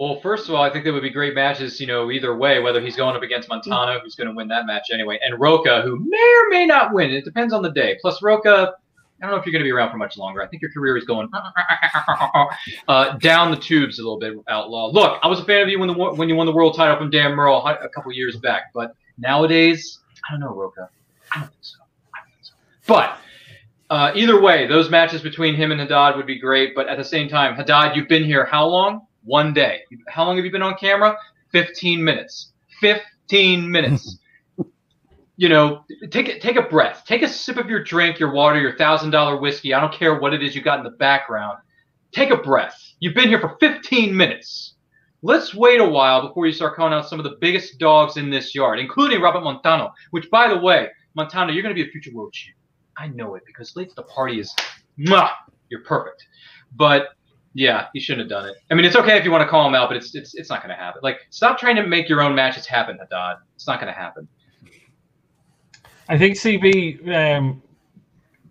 Well, 0.00 0.18
first 0.22 0.48
of 0.48 0.54
all, 0.54 0.62
I 0.62 0.70
think 0.70 0.86
they 0.86 0.90
would 0.90 1.02
be 1.02 1.10
great 1.10 1.34
matches, 1.34 1.78
you 1.78 1.86
know, 1.86 2.10
either 2.10 2.34
way, 2.34 2.58
whether 2.58 2.80
he's 2.80 2.96
going 2.96 3.14
up 3.14 3.22
against 3.22 3.50
Montano, 3.50 4.00
who's 4.00 4.14
going 4.14 4.28
to 4.28 4.34
win 4.34 4.48
that 4.48 4.64
match 4.64 4.88
anyway, 4.90 5.18
and 5.22 5.38
Rocha, 5.38 5.82
who 5.82 5.98
may 5.98 6.34
or 6.38 6.48
may 6.48 6.64
not 6.64 6.94
win. 6.94 7.10
It 7.10 7.22
depends 7.22 7.52
on 7.52 7.60
the 7.60 7.70
day. 7.70 7.98
Plus, 8.00 8.22
Rocha, 8.22 8.72
I 9.20 9.26
don't 9.26 9.30
know 9.30 9.36
if 9.36 9.44
you're 9.44 9.52
going 9.52 9.60
to 9.60 9.66
be 9.66 9.70
around 9.70 9.90
for 9.90 9.98
much 9.98 10.16
longer. 10.16 10.42
I 10.42 10.46
think 10.46 10.62
your 10.62 10.72
career 10.72 10.96
is 10.96 11.04
going 11.04 11.28
uh, 12.88 13.18
down 13.18 13.50
the 13.50 13.58
tubes 13.58 13.98
a 13.98 14.02
little 14.02 14.18
bit, 14.18 14.32
Outlaw. 14.48 14.90
Look, 14.90 15.20
I 15.22 15.28
was 15.28 15.38
a 15.38 15.44
fan 15.44 15.60
of 15.60 15.68
you 15.68 15.78
when 15.78 15.88
the 15.88 15.94
when 15.94 16.30
you 16.30 16.34
won 16.34 16.46
the 16.46 16.52
world 16.52 16.74
title 16.74 16.96
from 16.96 17.10
Dan 17.10 17.32
Murrell 17.32 17.66
a 17.66 17.88
couple 17.90 18.10
years 18.10 18.36
back, 18.36 18.72
but 18.72 18.94
nowadays, 19.18 19.98
I 20.26 20.32
don't 20.32 20.40
know, 20.40 20.54
Rocha. 20.54 20.88
I 21.30 21.40
don't 21.40 21.50
think 21.50 21.58
so. 21.60 21.76
I 22.14 22.20
don't 22.20 22.32
think 22.32 22.46
so. 22.46 22.54
But 22.86 23.18
uh, 23.90 24.12
either 24.14 24.40
way, 24.40 24.66
those 24.66 24.88
matches 24.88 25.20
between 25.20 25.56
him 25.56 25.72
and 25.72 25.78
Haddad 25.78 26.16
would 26.16 26.26
be 26.26 26.38
great. 26.38 26.74
But 26.74 26.88
at 26.88 26.96
the 26.96 27.04
same 27.04 27.28
time, 27.28 27.54
Haddad, 27.54 27.96
you've 27.96 28.08
been 28.08 28.24
here 28.24 28.46
how 28.46 28.64
long? 28.64 29.06
One 29.24 29.52
day. 29.52 29.80
How 30.08 30.24
long 30.24 30.36
have 30.36 30.44
you 30.44 30.50
been 30.50 30.62
on 30.62 30.76
camera? 30.76 31.16
15 31.52 32.02
minutes. 32.02 32.52
15 32.80 33.70
minutes. 33.70 34.18
you 35.36 35.48
know, 35.48 35.84
take 36.10 36.28
a, 36.28 36.38
take 36.38 36.56
a 36.56 36.62
breath. 36.62 37.04
Take 37.06 37.22
a 37.22 37.28
sip 37.28 37.56
of 37.56 37.68
your 37.68 37.82
drink, 37.82 38.18
your 38.18 38.32
water, 38.32 38.60
your 38.60 38.76
thousand 38.76 39.10
dollar 39.10 39.36
whiskey. 39.36 39.74
I 39.74 39.80
don't 39.80 39.92
care 39.92 40.18
what 40.18 40.34
it 40.34 40.42
is 40.42 40.54
you 40.54 40.62
got 40.62 40.78
in 40.78 40.84
the 40.84 40.90
background. 40.90 41.58
Take 42.12 42.30
a 42.30 42.36
breath. 42.36 42.78
You've 43.00 43.14
been 43.14 43.28
here 43.28 43.40
for 43.40 43.56
15 43.60 44.16
minutes. 44.16 44.74
Let's 45.22 45.54
wait 45.54 45.80
a 45.80 45.84
while 45.84 46.26
before 46.26 46.46
you 46.46 46.52
start 46.52 46.76
calling 46.76 46.94
out 46.94 47.08
some 47.08 47.20
of 47.20 47.24
the 47.24 47.36
biggest 47.40 47.78
dogs 47.78 48.16
in 48.16 48.30
this 48.30 48.54
yard, 48.54 48.78
including 48.78 49.20
Robert 49.20 49.42
Montano. 49.42 49.92
Which, 50.12 50.30
by 50.30 50.48
the 50.48 50.58
way, 50.58 50.88
Montano, 51.14 51.52
you're 51.52 51.62
going 51.62 51.74
to 51.74 51.82
be 51.82 51.86
a 51.86 51.92
future 51.92 52.10
world 52.14 52.32
champion. 52.32 52.56
I 52.96 53.08
know 53.08 53.34
it 53.34 53.42
because 53.46 53.76
late 53.76 53.90
to 53.90 53.94
the 53.96 54.02
party 54.04 54.40
is, 54.40 54.54
mwah, 54.98 55.30
you're 55.68 55.82
perfect. 55.84 56.26
But 56.74 57.08
yeah, 57.54 57.88
he 57.92 58.00
shouldn't 58.00 58.30
have 58.30 58.42
done 58.42 58.48
it. 58.48 58.56
I 58.70 58.74
mean, 58.74 58.84
it's 58.84 58.96
okay 58.96 59.16
if 59.16 59.24
you 59.24 59.30
want 59.30 59.42
to 59.42 59.48
call 59.48 59.66
him 59.66 59.74
out, 59.74 59.88
but 59.88 59.96
it's 59.96 60.14
it's 60.14 60.34
it's 60.34 60.50
not 60.50 60.62
going 60.62 60.70
to 60.70 60.80
happen. 60.80 61.00
Like, 61.02 61.18
stop 61.30 61.58
trying 61.58 61.76
to 61.76 61.86
make 61.86 62.08
your 62.08 62.22
own 62.22 62.34
matches 62.34 62.66
happen, 62.66 62.98
Haddad. 62.98 63.38
It's 63.56 63.66
not 63.66 63.80
going 63.80 63.92
to 63.92 63.98
happen. 63.98 64.28
I 66.08 66.18
think 66.18 66.36
CB 66.36 67.08
um, 67.14 67.62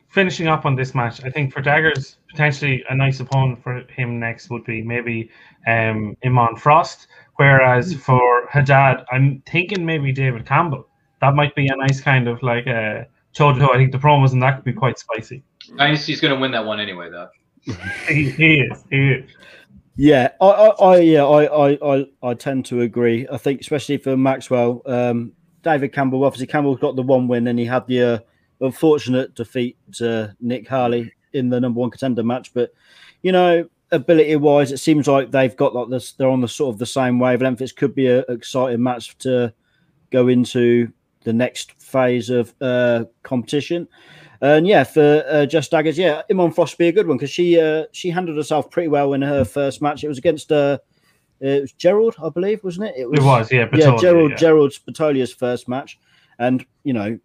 finishing 0.10 0.48
up 0.48 0.66
on 0.66 0.76
this 0.76 0.94
match. 0.94 1.24
I 1.24 1.30
think 1.30 1.54
for 1.54 1.62
Daggers, 1.62 2.18
potentially 2.30 2.84
a 2.90 2.96
nice 2.96 3.20
opponent 3.20 3.64
for 3.64 3.84
him 3.90 4.20
next 4.20 4.50
would 4.50 4.66
be 4.66 4.82
maybe 4.82 5.30
um, 5.68 6.16
Iman 6.26 6.56
Frost. 6.58 7.08
Whereas 7.36 7.94
for 7.94 8.48
Haddad, 8.50 9.06
I'm 9.12 9.42
thinking 9.50 9.86
maybe 9.86 10.12
David 10.12 10.46
Campbell. 10.46 10.88
That 11.22 11.36
might 11.36 11.56
be 11.56 11.68
a 11.68 11.76
nice 11.76 12.02
kind 12.02 12.28
of 12.28 12.42
like 12.44 12.68
a 12.68 13.08
toe 13.34 13.54
to 13.54 13.60
toe. 13.60 13.70
I 13.74 13.78
think 13.78 13.94
the 13.94 13.98
promos 13.98 14.34
and 14.34 14.44
that 14.44 14.56
could 14.56 14.66
be 14.66 14.74
quite 14.74 15.00
spicy. 15.00 15.44
Dynasty's 15.78 16.20
going 16.20 16.34
to 16.34 16.40
win 16.40 16.52
that 16.52 16.66
one 16.66 16.80
anyway, 16.82 17.10
though 17.10 17.30
he, 18.08 18.30
he 18.32 18.60
is. 18.62 18.84
He 18.90 19.10
is. 19.12 19.30
Yeah, 19.96 20.30
I, 20.40 20.46
I, 20.46 20.68
I, 20.68 20.98
yeah, 21.00 21.26
I, 21.26 21.76
I, 21.76 22.06
I, 22.24 22.34
tend 22.34 22.66
to 22.68 22.82
agree. 22.82 23.28
I 23.30 23.38
think, 23.38 23.60
especially 23.60 23.98
for 23.98 24.16
Maxwell, 24.16 24.82
um, 24.86 25.34
David 25.62 25.92
Campbell. 25.92 26.24
Obviously, 26.24 26.48
Campbell's 26.48 26.80
got 26.80 26.96
the 26.96 27.02
one 27.02 27.28
win, 27.28 27.48
and 27.48 27.60
he 27.60 27.66
had 27.66 27.86
the 27.88 28.02
uh, 28.02 28.20
unfortunate 28.62 29.36
defeat 29.36 29.78
to 29.94 30.34
Nick 30.40 30.70
Harley 30.70 31.12
in 31.34 31.50
the 31.50 31.60
number 31.60 31.82
one 31.82 31.92
contender 31.92 32.24
match. 32.24 32.54
But 32.54 32.74
you 33.24 33.34
know, 33.34 33.68
ability 33.92 34.38
wise, 34.38 34.72
it 34.72 34.78
seems 34.78 35.08
like 35.08 35.32
they've 35.32 35.56
got 35.56 35.76
like 35.76 35.90
this. 35.90 36.14
They're 36.14 36.30
on 36.30 36.42
the 36.42 36.48
sort 36.48 36.74
of 36.74 36.80
the 36.80 36.86
same 36.86 37.20
wavelength. 37.20 37.62
It 37.62 37.76
could 37.76 37.94
be 37.94 38.08
an 38.08 38.24
exciting 38.30 38.82
match 38.82 39.18
to 39.20 39.54
go 40.12 40.28
into 40.28 40.92
the 41.24 41.34
next 41.34 41.74
phase 41.82 42.30
of 42.30 42.54
uh, 42.62 43.06
competition. 43.24 43.88
And 44.42 44.66
yeah, 44.66 44.86
for 44.86 45.26
uh, 45.30 45.46
Just 45.46 45.72
Daggers, 45.72 45.98
yeah, 45.98 46.22
Iman 46.32 46.52
Frost 46.52 46.78
be 46.78 46.88
a 46.88 46.92
good 46.92 47.08
one 47.08 47.18
because 47.18 47.30
she 47.30 47.60
uh, 47.60 47.86
she 47.92 48.10
handled 48.10 48.38
herself 48.38 48.72
pretty 48.72 48.88
well 48.88 49.14
in 49.14 49.22
her 49.22 49.44
first 49.44 49.82
match. 49.82 50.04
It 50.04 50.08
was 50.08 50.18
against 50.18 50.52
uh, 50.52 50.80
it 51.42 51.62
was 51.62 51.74
Gerald, 51.74 52.16
I 52.24 52.30
believe, 52.30 52.64
wasn't 52.64 52.90
it? 52.90 52.96
It 52.98 53.10
was, 53.10 53.20
it 53.20 53.24
was 53.24 53.52
yeah, 53.52 53.68
yeah, 53.74 53.98
Gerald 53.98 54.32
yeah. 54.32 54.38
Gerald 54.38 54.72
Batolia's 54.88 55.34
first 55.34 55.68
match, 55.68 56.00
and 56.38 56.66
you 56.84 56.94
know, 56.94 57.20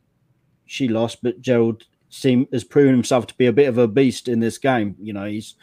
she 0.66 0.88
lost, 0.88 1.22
but 1.22 1.40
Gerald 1.40 1.84
seem 2.08 2.48
has 2.52 2.64
proven 2.64 2.94
himself 2.94 3.26
to 3.28 3.34
be 3.34 3.46
a 3.46 3.52
bit 3.52 3.68
of 3.68 3.78
a 3.78 3.86
beast 3.86 4.28
in 4.28 4.40
this 4.40 4.58
game. 4.58 4.96
You 5.00 5.12
know, 5.12 5.26
he's 5.26 5.54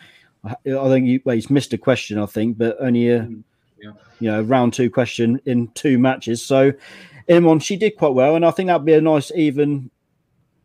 I 0.45 0.56
think 0.64 1.06
he, 1.06 1.22
well, 1.24 1.36
he's 1.36 1.49
missed 1.49 1.74
a 1.74 1.78
question, 1.78 2.18
I 2.18 2.26
think, 2.26 2.58
but 2.58 2.78
only 2.80 3.10
a 3.10 3.30
yeah. 3.82 3.91
you 4.20 4.32
know 4.32 4.41
round 4.41 4.74
two 4.74 4.89
question 4.89 5.39
in 5.45 5.68
two 5.70 5.97
matches. 5.97 6.43
So, 6.43 6.74
Iman, 7.30 7.60
she 7.60 7.78
did 7.78 7.97
quite 7.97 8.14
well, 8.14 8.36
and 8.36 8.45
I 8.45 8.52
think 8.52 8.68
that'd 8.68 8.86
be 8.86 8.93
a 8.93 9.02
nice 9.02 9.32
even 9.36 9.91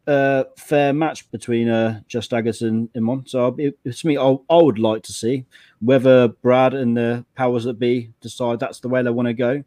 uh, 0.06 0.44
fair 0.56 0.92
match 0.92 1.30
between 1.30 1.68
uh, 1.68 2.00
Just 2.06 2.30
Daggers 2.30 2.62
and 2.62 2.88
Iman. 2.96 3.24
So 3.26 3.56
it's 3.84 4.04
me. 4.04 4.16
I, 4.16 4.36
I 4.48 4.62
would 4.62 4.78
like 4.78 5.02
to 5.04 5.12
see 5.12 5.44
whether 5.80 6.28
Brad 6.28 6.74
and 6.74 6.96
the 6.96 7.24
powers 7.34 7.64
that 7.64 7.78
be 7.78 8.10
decide 8.20 8.60
that's 8.60 8.80
the 8.80 8.88
way 8.88 9.02
they 9.02 9.10
want 9.10 9.26
to 9.26 9.34
go. 9.34 9.64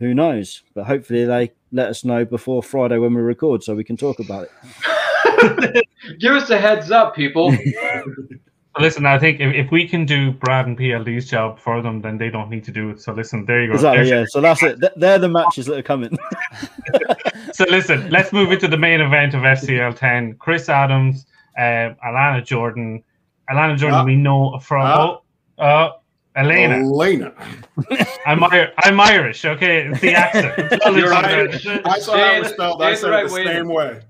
Who 0.00 0.14
knows? 0.14 0.62
But 0.74 0.84
hopefully 0.84 1.24
they 1.24 1.52
let 1.72 1.88
us 1.88 2.04
know 2.04 2.24
before 2.24 2.62
Friday 2.62 2.98
when 2.98 3.14
we 3.14 3.22
record, 3.22 3.62
so 3.62 3.74
we 3.74 3.84
can 3.84 3.96
talk 3.96 4.18
about 4.18 4.48
it. 4.48 5.86
Give 6.20 6.34
us 6.34 6.50
a 6.50 6.58
heads 6.58 6.90
up, 6.90 7.14
people. 7.14 7.56
listen, 8.78 9.06
I 9.06 9.18
think 9.18 9.40
if, 9.40 9.54
if 9.54 9.70
we 9.70 9.88
can 9.88 10.04
do 10.04 10.32
Brad 10.32 10.66
and 10.66 10.78
PLD's 10.78 11.28
job 11.28 11.58
for 11.58 11.80
them, 11.80 12.02
then 12.02 12.18
they 12.18 12.30
don't 12.30 12.50
need 12.50 12.64
to 12.64 12.72
do 12.72 12.90
it. 12.90 13.00
So 13.00 13.12
listen, 13.12 13.44
there 13.46 13.62
you 13.62 13.68
go. 13.68 13.74
Exactly, 13.74 14.08
yeah. 14.08 14.24
So 14.28 14.40
that's 14.40 14.62
it. 14.62 14.78
They're 14.96 15.18
the 15.18 15.28
matches 15.28 15.66
that 15.66 15.78
are 15.78 15.82
coming. 15.82 16.16
so 17.56 17.64
listen, 17.70 18.10
let's 18.10 18.34
move 18.34 18.52
into 18.52 18.68
the 18.68 18.76
main 18.76 19.00
event 19.00 19.32
of 19.32 19.40
FCL 19.40 19.96
10. 19.96 20.34
Chris 20.34 20.68
Adams, 20.68 21.24
uh, 21.56 21.94
Alana 22.04 22.44
Jordan. 22.44 23.02
Alana 23.50 23.78
Jordan, 23.78 24.00
uh, 24.00 24.04
we 24.04 24.14
know 24.14 24.58
from. 24.58 24.86
Uh, 24.86 25.16
oh, 25.58 25.62
uh, 25.62 25.92
Elena. 26.36 26.74
Elena. 26.74 27.32
I'm, 28.26 28.44
I'm 28.44 29.00
Irish, 29.00 29.46
okay? 29.46 29.86
It's 29.86 30.00
the 30.00 30.12
accent. 30.12 30.82
You're 30.94 31.14
Irish. 31.14 31.66
I 31.66 31.98
saw 31.98 32.18
how 32.18 32.32
it 32.34 32.40
was 32.40 32.48
spelled. 32.52 32.82
I 32.82 32.94
said 32.94 33.12
it 33.14 33.30
the 33.30 33.44
same 33.44 33.68
way. 33.68 34.02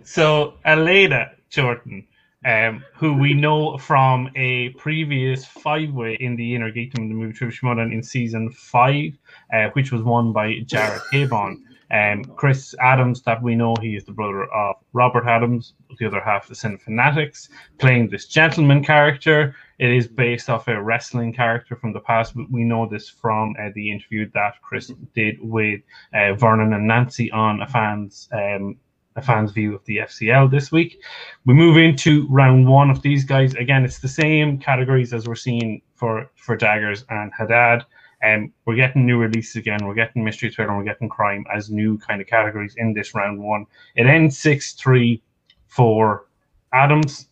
so, 0.04 0.54
Elena 0.64 1.32
Jordan 1.50 2.06
um, 2.44 2.84
who 2.94 3.14
we 3.14 3.34
know 3.34 3.78
from 3.78 4.30
a 4.36 4.70
previous 4.70 5.44
five 5.44 5.92
way 5.92 6.16
in 6.20 6.36
the 6.36 6.54
Inner 6.54 6.70
gate, 6.70 6.92
Geekdom, 6.92 7.08
the 7.08 7.14
movie 7.14 7.32
True 7.32 7.52
Modern 7.62 7.92
in 7.92 8.02
season 8.02 8.50
five, 8.50 9.16
uh, 9.52 9.68
which 9.74 9.92
was 9.92 10.02
won 10.02 10.32
by 10.32 10.60
Jared 10.66 11.02
Habon. 11.12 11.62
Um, 11.92 12.24
Chris 12.24 12.74
Adams, 12.80 13.20
that 13.22 13.42
we 13.42 13.54
know 13.54 13.74
he 13.80 13.96
is 13.96 14.04
the 14.06 14.12
brother 14.12 14.44
of 14.46 14.76
Robert 14.94 15.26
Adams, 15.26 15.74
the 15.98 16.06
other 16.06 16.22
half 16.22 16.44
of 16.44 16.48
the 16.48 16.54
Sin 16.54 16.78
Fanatics, 16.78 17.50
playing 17.78 18.08
this 18.08 18.26
gentleman 18.26 18.82
character. 18.82 19.54
It 19.78 19.90
is 19.90 20.08
based 20.08 20.48
off 20.48 20.68
a 20.68 20.82
wrestling 20.82 21.34
character 21.34 21.76
from 21.76 21.92
the 21.92 22.00
past. 22.00 22.34
We 22.50 22.64
know 22.64 22.88
this 22.88 23.10
from 23.10 23.54
uh, 23.60 23.68
the 23.74 23.92
interview 23.92 24.30
that 24.32 24.54
Chris 24.62 24.90
did 25.14 25.36
with 25.42 25.82
uh, 26.14 26.32
Vernon 26.32 26.72
and 26.72 26.88
Nancy 26.88 27.30
on 27.30 27.60
a 27.60 27.66
fan's 27.66 28.26
um, 28.32 28.78
a 29.16 29.20
fan's 29.20 29.52
view 29.52 29.74
of 29.74 29.84
the 29.84 29.98
FCL 29.98 30.50
this 30.50 30.72
week. 30.72 31.02
We 31.44 31.52
move 31.52 31.76
into 31.76 32.26
round 32.28 32.66
one 32.66 32.88
of 32.88 33.02
these 33.02 33.24
guys. 33.24 33.54
Again, 33.54 33.84
it's 33.84 33.98
the 33.98 34.08
same 34.08 34.58
categories 34.58 35.12
as 35.12 35.28
we're 35.28 35.34
seeing 35.34 35.82
for 35.94 36.30
for 36.36 36.56
Daggers 36.56 37.04
and 37.10 37.30
Haddad. 37.36 37.84
And 38.22 38.44
um, 38.44 38.52
we're 38.64 38.76
getting 38.76 39.04
new 39.04 39.18
releases 39.18 39.56
again. 39.56 39.84
We're 39.84 39.94
getting 39.94 40.22
mystery 40.22 40.50
thriller. 40.50 40.76
We're 40.76 40.84
getting 40.84 41.08
crime 41.08 41.44
as 41.52 41.70
new 41.70 41.98
kind 41.98 42.20
of 42.20 42.28
categories 42.28 42.74
in 42.76 42.94
this 42.94 43.14
round 43.14 43.42
one. 43.42 43.66
It 43.96 44.06
ends 44.06 44.38
six 44.38 44.72
three 44.74 45.22
for 45.66 46.26
Adams. 46.72 47.26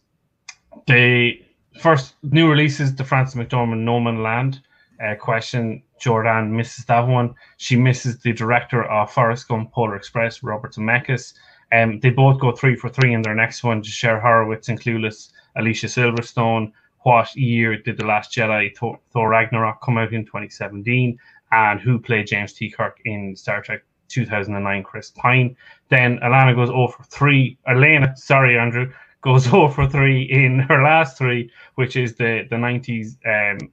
The 0.86 1.40
first 1.80 2.14
new 2.22 2.50
releases: 2.50 2.94
the 2.94 3.04
Frances 3.04 3.36
McDormand 3.36 3.84
Nomadland. 3.84 4.60
Uh, 5.02 5.14
question 5.14 5.82
Jordan 6.00 6.54
misses 6.54 6.84
that 6.86 7.06
one. 7.06 7.34
She 7.56 7.76
misses 7.76 8.18
the 8.18 8.32
director 8.32 8.82
of 8.84 9.12
Forrest 9.12 9.48
Gump 9.48 9.72
Polar 9.72 9.96
Express, 9.96 10.42
Robert 10.42 10.74
Zemeckis. 10.74 11.34
Um, 11.72 12.00
they 12.00 12.10
both 12.10 12.40
go 12.40 12.52
three 12.52 12.74
for 12.74 12.88
three 12.90 13.14
in 13.14 13.22
their 13.22 13.34
next 13.34 13.62
one. 13.62 13.82
Cher 13.82 14.20
Horowitz 14.20 14.68
and 14.68 14.80
Clueless, 14.80 15.30
Alicia 15.56 15.86
Silverstone. 15.86 16.72
What 17.02 17.34
year 17.34 17.78
did 17.78 17.96
The 17.96 18.04
Last 18.04 18.32
Jedi, 18.32 18.76
Thor, 18.76 18.98
Thor 19.12 19.28
Ragnarok 19.28 19.80
come 19.82 19.98
out 19.98 20.12
in 20.12 20.24
2017? 20.24 21.18
And 21.52 21.80
who 21.80 21.98
played 21.98 22.26
James 22.26 22.52
T. 22.52 22.70
Kirk 22.70 23.00
in 23.04 23.34
Star 23.34 23.62
Trek 23.62 23.82
2009, 24.08 24.82
Chris 24.82 25.10
Pine? 25.10 25.56
Then 25.88 26.18
Alana 26.18 26.54
goes 26.54 26.68
0 26.68 26.88
for 26.88 27.02
3. 27.04 27.58
Elena, 27.66 28.14
sorry, 28.16 28.58
Andrew, 28.58 28.92
goes 29.22 29.44
0 29.50 29.68
for 29.68 29.88
3 29.88 30.22
in 30.22 30.58
her 30.60 30.82
last 30.82 31.16
three, 31.16 31.50
which 31.76 31.96
is 31.96 32.16
the, 32.16 32.46
the 32.50 32.56
90s 32.56 33.16
um, 33.26 33.70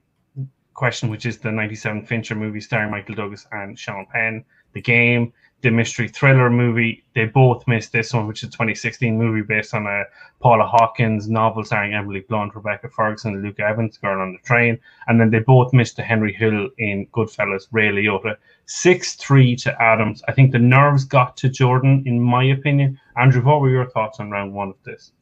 question, 0.74 1.10
which 1.10 1.26
is 1.26 1.38
the 1.38 1.52
97 1.52 2.06
Fincher 2.06 2.34
movie 2.34 2.60
starring 2.60 2.90
Michael 2.90 3.14
Douglas 3.14 3.46
and 3.52 3.78
Sean 3.78 4.06
Penn. 4.12 4.44
The 4.72 4.80
game, 4.80 5.32
the 5.60 5.70
mystery 5.70 6.08
thriller 6.08 6.50
movie. 6.50 7.04
They 7.14 7.26
both 7.26 7.66
missed 7.66 7.92
this 7.92 8.12
one, 8.12 8.26
which 8.26 8.42
is 8.42 8.48
a 8.48 8.52
2016 8.52 9.18
movie 9.18 9.42
based 9.42 9.74
on 9.74 9.86
a 9.86 10.04
Paula 10.40 10.64
Hawkins 10.64 11.28
novel 11.28 11.64
starring 11.64 11.94
Emily 11.94 12.20
Blunt, 12.20 12.54
Rebecca 12.54 12.88
Ferguson, 12.88 13.42
Luke 13.42 13.58
Evans, 13.58 13.98
Girl 13.98 14.22
on 14.22 14.32
the 14.32 14.38
Train. 14.46 14.78
And 15.08 15.20
then 15.20 15.30
they 15.30 15.40
both 15.40 15.72
missed 15.72 15.96
the 15.96 16.02
Henry 16.02 16.32
Hill 16.32 16.68
in 16.78 17.06
Goodfellas, 17.08 17.66
Ray 17.72 17.88
Liotta. 17.88 18.36
6 18.66 19.14
3 19.14 19.56
to 19.56 19.82
Adams. 19.82 20.22
I 20.28 20.32
think 20.32 20.52
the 20.52 20.58
nerves 20.58 21.04
got 21.04 21.36
to 21.38 21.48
Jordan, 21.48 22.04
in 22.06 22.20
my 22.20 22.44
opinion. 22.44 23.00
Andrew, 23.16 23.42
what 23.42 23.60
were 23.60 23.70
your 23.70 23.90
thoughts 23.90 24.20
on 24.20 24.30
round 24.30 24.52
one 24.52 24.68
of 24.68 24.76
this? 24.84 25.12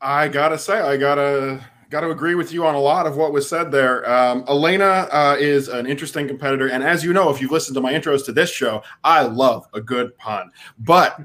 I 0.00 0.28
gotta 0.28 0.58
say, 0.58 0.80
I 0.80 0.96
gotta 0.98 1.64
got 1.94 2.00
to 2.00 2.10
agree 2.10 2.34
with 2.34 2.52
you 2.52 2.66
on 2.66 2.74
a 2.74 2.80
lot 2.80 3.06
of 3.06 3.16
what 3.16 3.32
was 3.32 3.48
said 3.48 3.70
there. 3.70 4.10
Um, 4.10 4.44
Elena 4.48 5.06
uh, 5.12 5.36
is 5.38 5.68
an 5.68 5.86
interesting 5.86 6.26
competitor, 6.26 6.66
and 6.66 6.82
as 6.82 7.04
you 7.04 7.12
know, 7.12 7.30
if 7.30 7.40
you've 7.40 7.52
listened 7.52 7.76
to 7.76 7.80
my 7.80 7.92
intros 7.92 8.24
to 8.24 8.32
this 8.32 8.50
show, 8.50 8.82
I 9.04 9.22
love 9.22 9.68
a 9.74 9.80
good 9.80 10.18
pun. 10.18 10.50
But 10.80 11.20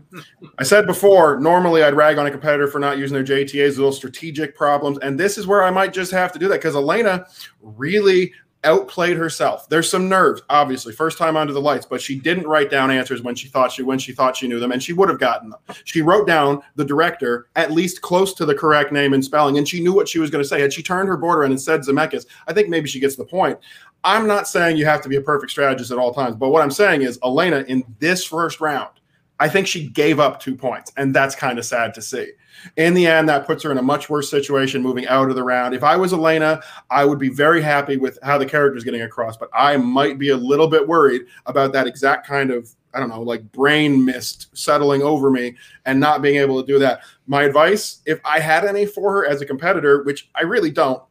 I 0.59 0.63
said 0.63 0.85
before, 0.85 1.39
normally 1.39 1.81
I'd 1.81 1.95
rag 1.95 2.19
on 2.19 2.27
a 2.27 2.31
competitor 2.31 2.67
for 2.67 2.77
not 2.77 2.99
using 2.99 3.15
their 3.15 3.23
JTAs, 3.23 3.77
little 3.77 3.91
strategic 3.91 4.55
problems, 4.55 4.99
and 4.99 5.19
this 5.19 5.39
is 5.39 5.47
where 5.47 5.63
I 5.63 5.71
might 5.71 5.91
just 5.91 6.11
have 6.11 6.31
to 6.33 6.39
do 6.39 6.47
that 6.49 6.61
because 6.61 6.75
Elena 6.75 7.25
really 7.63 8.31
outplayed 8.63 9.17
herself. 9.17 9.69
There's 9.69 9.89
some 9.89 10.09
nerves, 10.09 10.41
obviously, 10.49 10.93
first 10.93 11.17
time 11.17 11.37
under 11.37 11.53
the 11.53 11.61
lights, 11.61 11.85
but 11.85 12.01
she 12.01 12.19
didn't 12.19 12.47
write 12.47 12.69
down 12.69 12.91
answers 12.91 13.21
when 13.21 13.35
she 13.35 13.47
thought 13.47 13.71
she 13.71 13.83
when 13.83 13.99
she 13.99 14.11
thought 14.11 14.35
she 14.35 14.47
knew 14.47 14.59
them, 14.59 14.71
and 14.71 14.83
she 14.83 14.93
would 14.93 15.09
have 15.09 15.19
gotten 15.19 15.49
them. 15.49 15.59
She 15.85 16.01
wrote 16.01 16.27
down 16.27 16.61
the 16.75 16.85
director 16.85 17.47
at 17.55 17.71
least 17.71 18.01
close 18.01 18.33
to 18.35 18.45
the 18.45 18.55
correct 18.55 18.91
name 18.91 19.13
and 19.13 19.23
spelling, 19.23 19.57
and 19.57 19.67
she 19.67 19.81
knew 19.81 19.93
what 19.93 20.09
she 20.09 20.19
was 20.19 20.29
going 20.29 20.43
to 20.43 20.47
say. 20.47 20.61
Had 20.61 20.73
she 20.73 20.83
turned 20.83 21.07
her 21.07 21.15
around 21.15 21.51
and 21.51 21.61
said 21.61 21.81
Zemeckis, 21.81 22.25
I 22.47 22.53
think 22.53 22.69
maybe 22.69 22.89
she 22.89 22.99
gets 22.99 23.15
the 23.15 23.25
point. 23.25 23.57
I'm 24.03 24.27
not 24.27 24.47
saying 24.47 24.77
you 24.77 24.85
have 24.85 25.01
to 25.01 25.09
be 25.09 25.17
a 25.17 25.21
perfect 25.21 25.51
strategist 25.51 25.91
at 25.91 25.97
all 25.97 26.13
times, 26.13 26.35
but 26.35 26.49
what 26.49 26.61
I'm 26.61 26.71
saying 26.71 27.01
is 27.01 27.19
Elena 27.23 27.65
in 27.67 27.83
this 27.99 28.23
first 28.23 28.61
round, 28.61 28.91
I 29.39 29.49
think 29.49 29.67
she 29.67 29.89
gave 29.89 30.19
up 30.19 30.39
two 30.39 30.55
points, 30.55 30.91
and 30.97 31.13
that's 31.13 31.35
kind 31.35 31.59
of 31.59 31.65
sad 31.65 31.93
to 31.93 32.01
see. 32.01 32.31
In 32.77 32.93
the 32.93 33.07
end, 33.07 33.29
that 33.29 33.45
puts 33.45 33.63
her 33.63 33.71
in 33.71 33.77
a 33.77 33.81
much 33.81 34.09
worse 34.09 34.29
situation 34.29 34.81
moving 34.81 35.07
out 35.07 35.29
of 35.29 35.35
the 35.35 35.43
round. 35.43 35.73
If 35.73 35.83
I 35.83 35.95
was 35.95 36.13
Elena, 36.13 36.61
I 36.89 37.05
would 37.05 37.19
be 37.19 37.29
very 37.29 37.61
happy 37.61 37.97
with 37.97 38.19
how 38.23 38.37
the 38.37 38.45
character 38.45 38.77
is 38.77 38.83
getting 38.83 39.01
across, 39.01 39.37
but 39.37 39.49
I 39.53 39.77
might 39.77 40.19
be 40.19 40.29
a 40.29 40.37
little 40.37 40.67
bit 40.67 40.87
worried 40.87 41.23
about 41.45 41.73
that 41.73 41.87
exact 41.87 42.27
kind 42.27 42.51
of 42.51 42.75
I 42.93 42.99
don't 42.99 43.09
know, 43.09 43.21
like 43.21 43.51
brain 43.51 44.03
mist 44.03 44.47
settling 44.57 45.03
over 45.03 45.29
me 45.29 45.55
and 45.85 45.99
not 45.99 46.21
being 46.21 46.37
able 46.37 46.59
to 46.59 46.65
do 46.65 46.79
that. 46.79 47.01
My 47.27 47.43
advice, 47.43 48.01
if 48.05 48.19
I 48.25 48.39
had 48.39 48.65
any 48.65 48.85
for 48.85 49.11
her 49.11 49.25
as 49.27 49.41
a 49.41 49.45
competitor, 49.45 50.03
which 50.03 50.29
I 50.33 50.41
really 50.41 50.71
don't, 50.71 51.03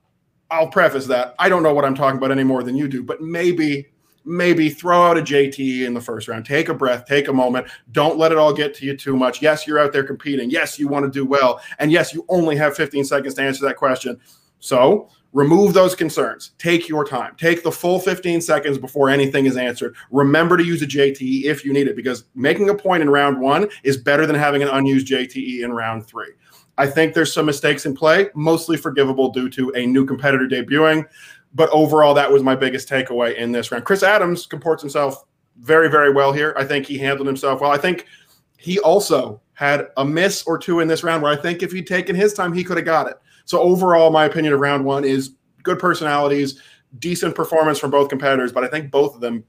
I'll 0.51 0.69
preface 0.69 1.07
that 1.07 1.35
I 1.39 1.49
don't 1.49 1.63
know 1.63 1.75
what 1.75 1.85
I'm 1.85 1.95
talking 1.95 2.19
about 2.19 2.33
any 2.33 2.45
more 2.45 2.63
than 2.63 2.77
you 2.77 2.89
do, 2.89 3.03
but 3.03 3.21
maybe 3.21 3.87
maybe 4.29 4.69
throw 4.69 5.03
out 5.03 5.19
a 5.19 5.23
JT 5.23 5.85
in 5.85 5.95
the 5.95 6.01
first 6.01 6.29
round. 6.29 6.45
Take 6.45 6.69
a 6.69 6.75
breath, 6.75 7.07
take 7.07 7.29
a 7.29 7.33
moment. 7.33 7.67
Don't 7.93 8.19
let 8.19 8.31
it 8.31 8.39
all 8.39 8.53
get 8.53 8.75
to 8.77 8.87
you 8.87 8.97
too 8.97 9.17
much. 9.17 9.41
Yes, 9.41 9.67
you're 9.67 9.79
out 9.79 9.93
there 9.93 10.05
competing. 10.05 10.51
Yes, 10.51 10.79
you 10.79 10.87
want 10.87 11.05
to 11.05 11.11
do 11.11 11.25
well. 11.25 11.61
And 11.79 11.91
yes, 11.91 12.13
you 12.13 12.25
only 12.29 12.55
have 12.57 12.77
15 12.77 13.05
seconds 13.05 13.35
to 13.35 13.43
answer 13.43 13.65
that 13.67 13.77
question. 13.77 14.21
So 14.61 15.09
remove 15.33 15.73
those 15.73 15.95
concerns. 15.95 16.53
Take 16.59 16.89
your 16.89 17.05
time. 17.05 17.35
Take 17.37 17.63
the 17.63 17.73
full 17.73 17.99
15 17.99 18.41
seconds 18.41 18.79
before 18.79 19.09
anything 19.09 19.47
is 19.47 19.57
answered. 19.57 19.95
Remember 20.11 20.57
to 20.57 20.65
use 20.65 20.83
a 20.83 20.87
JTE 20.87 21.45
if 21.45 21.65
you 21.65 21.73
need 21.73 21.89
it 21.89 21.97
because 21.97 22.25
making 22.35 22.69
a 22.69 22.75
point 22.75 23.03
in 23.03 23.11
round 23.11 23.41
one 23.41 23.69
is 23.83 23.97
better 23.97 24.27
than 24.27 24.37
having 24.37 24.63
an 24.63 24.69
unused 24.69 25.07
JTE 25.07 25.65
in 25.65 25.73
round 25.73 26.07
three. 26.07 26.33
I 26.79 26.87
think 26.87 27.13
there's 27.13 27.33
some 27.33 27.47
mistakes 27.47 27.87
in 27.87 27.95
play, 27.95 28.29
mostly 28.35 28.77
forgivable 28.77 29.31
due 29.31 29.51
to 29.51 29.71
a 29.75 29.85
new 29.85 30.07
competitor 30.07 30.47
debuting. 30.47 31.05
But 31.59 31.71
overall, 31.71 32.15
that 32.15 32.31
was 32.31 32.45
my 32.45 32.55
biggest 32.55 32.89
takeaway 32.89 33.35
in 33.35 33.51
this 33.51 33.73
round. 33.73 33.85
Chris 33.85 34.05
Adams 34.05 34.47
comports 34.47 34.81
himself 34.81 35.25
very, 35.59 35.91
very 35.91 36.13
well 36.13 36.33
here. 36.33 36.55
I 36.57 36.65
think 36.65 36.87
he 36.87 36.97
handled 36.97 37.27
himself 37.27 37.61
well. 37.61 37.73
I 37.73 37.77
think 37.77 38.07
he 38.59 38.79
also 38.79 39.41
had 39.55 39.89
a 39.97 40.05
miss 40.05 40.45
or 40.45 40.57
two 40.57 40.79
in 40.79 40.87
this 40.87 41.03
round 41.03 41.21
where 41.21 41.33
I 41.33 41.37
think 41.37 41.65
if 41.65 41.73
he'd 41.73 41.89
taken 41.89 42.15
his 42.15 42.33
time, 42.33 42.53
he 42.53 42.63
could 42.63 42.77
have 42.77 42.87
got 42.87 43.09
it. 43.09 43.19
So 43.45 43.59
overall, 43.59 44.11
my 44.11 44.27
opinion 44.27 44.55
of 44.55 44.61
round 44.61 44.85
one 44.85 45.03
is 45.03 45.35
good 45.65 45.81
personalities, 45.81 46.63
decent 47.01 47.35
performance 47.35 47.81
from 47.81 47.91
both 47.91 48.09
competitors, 48.09 48.53
but 48.53 48.63
I 48.63 48.69
think 48.69 48.93
both 48.93 49.17
of 49.17 49.21
them 49.21 49.43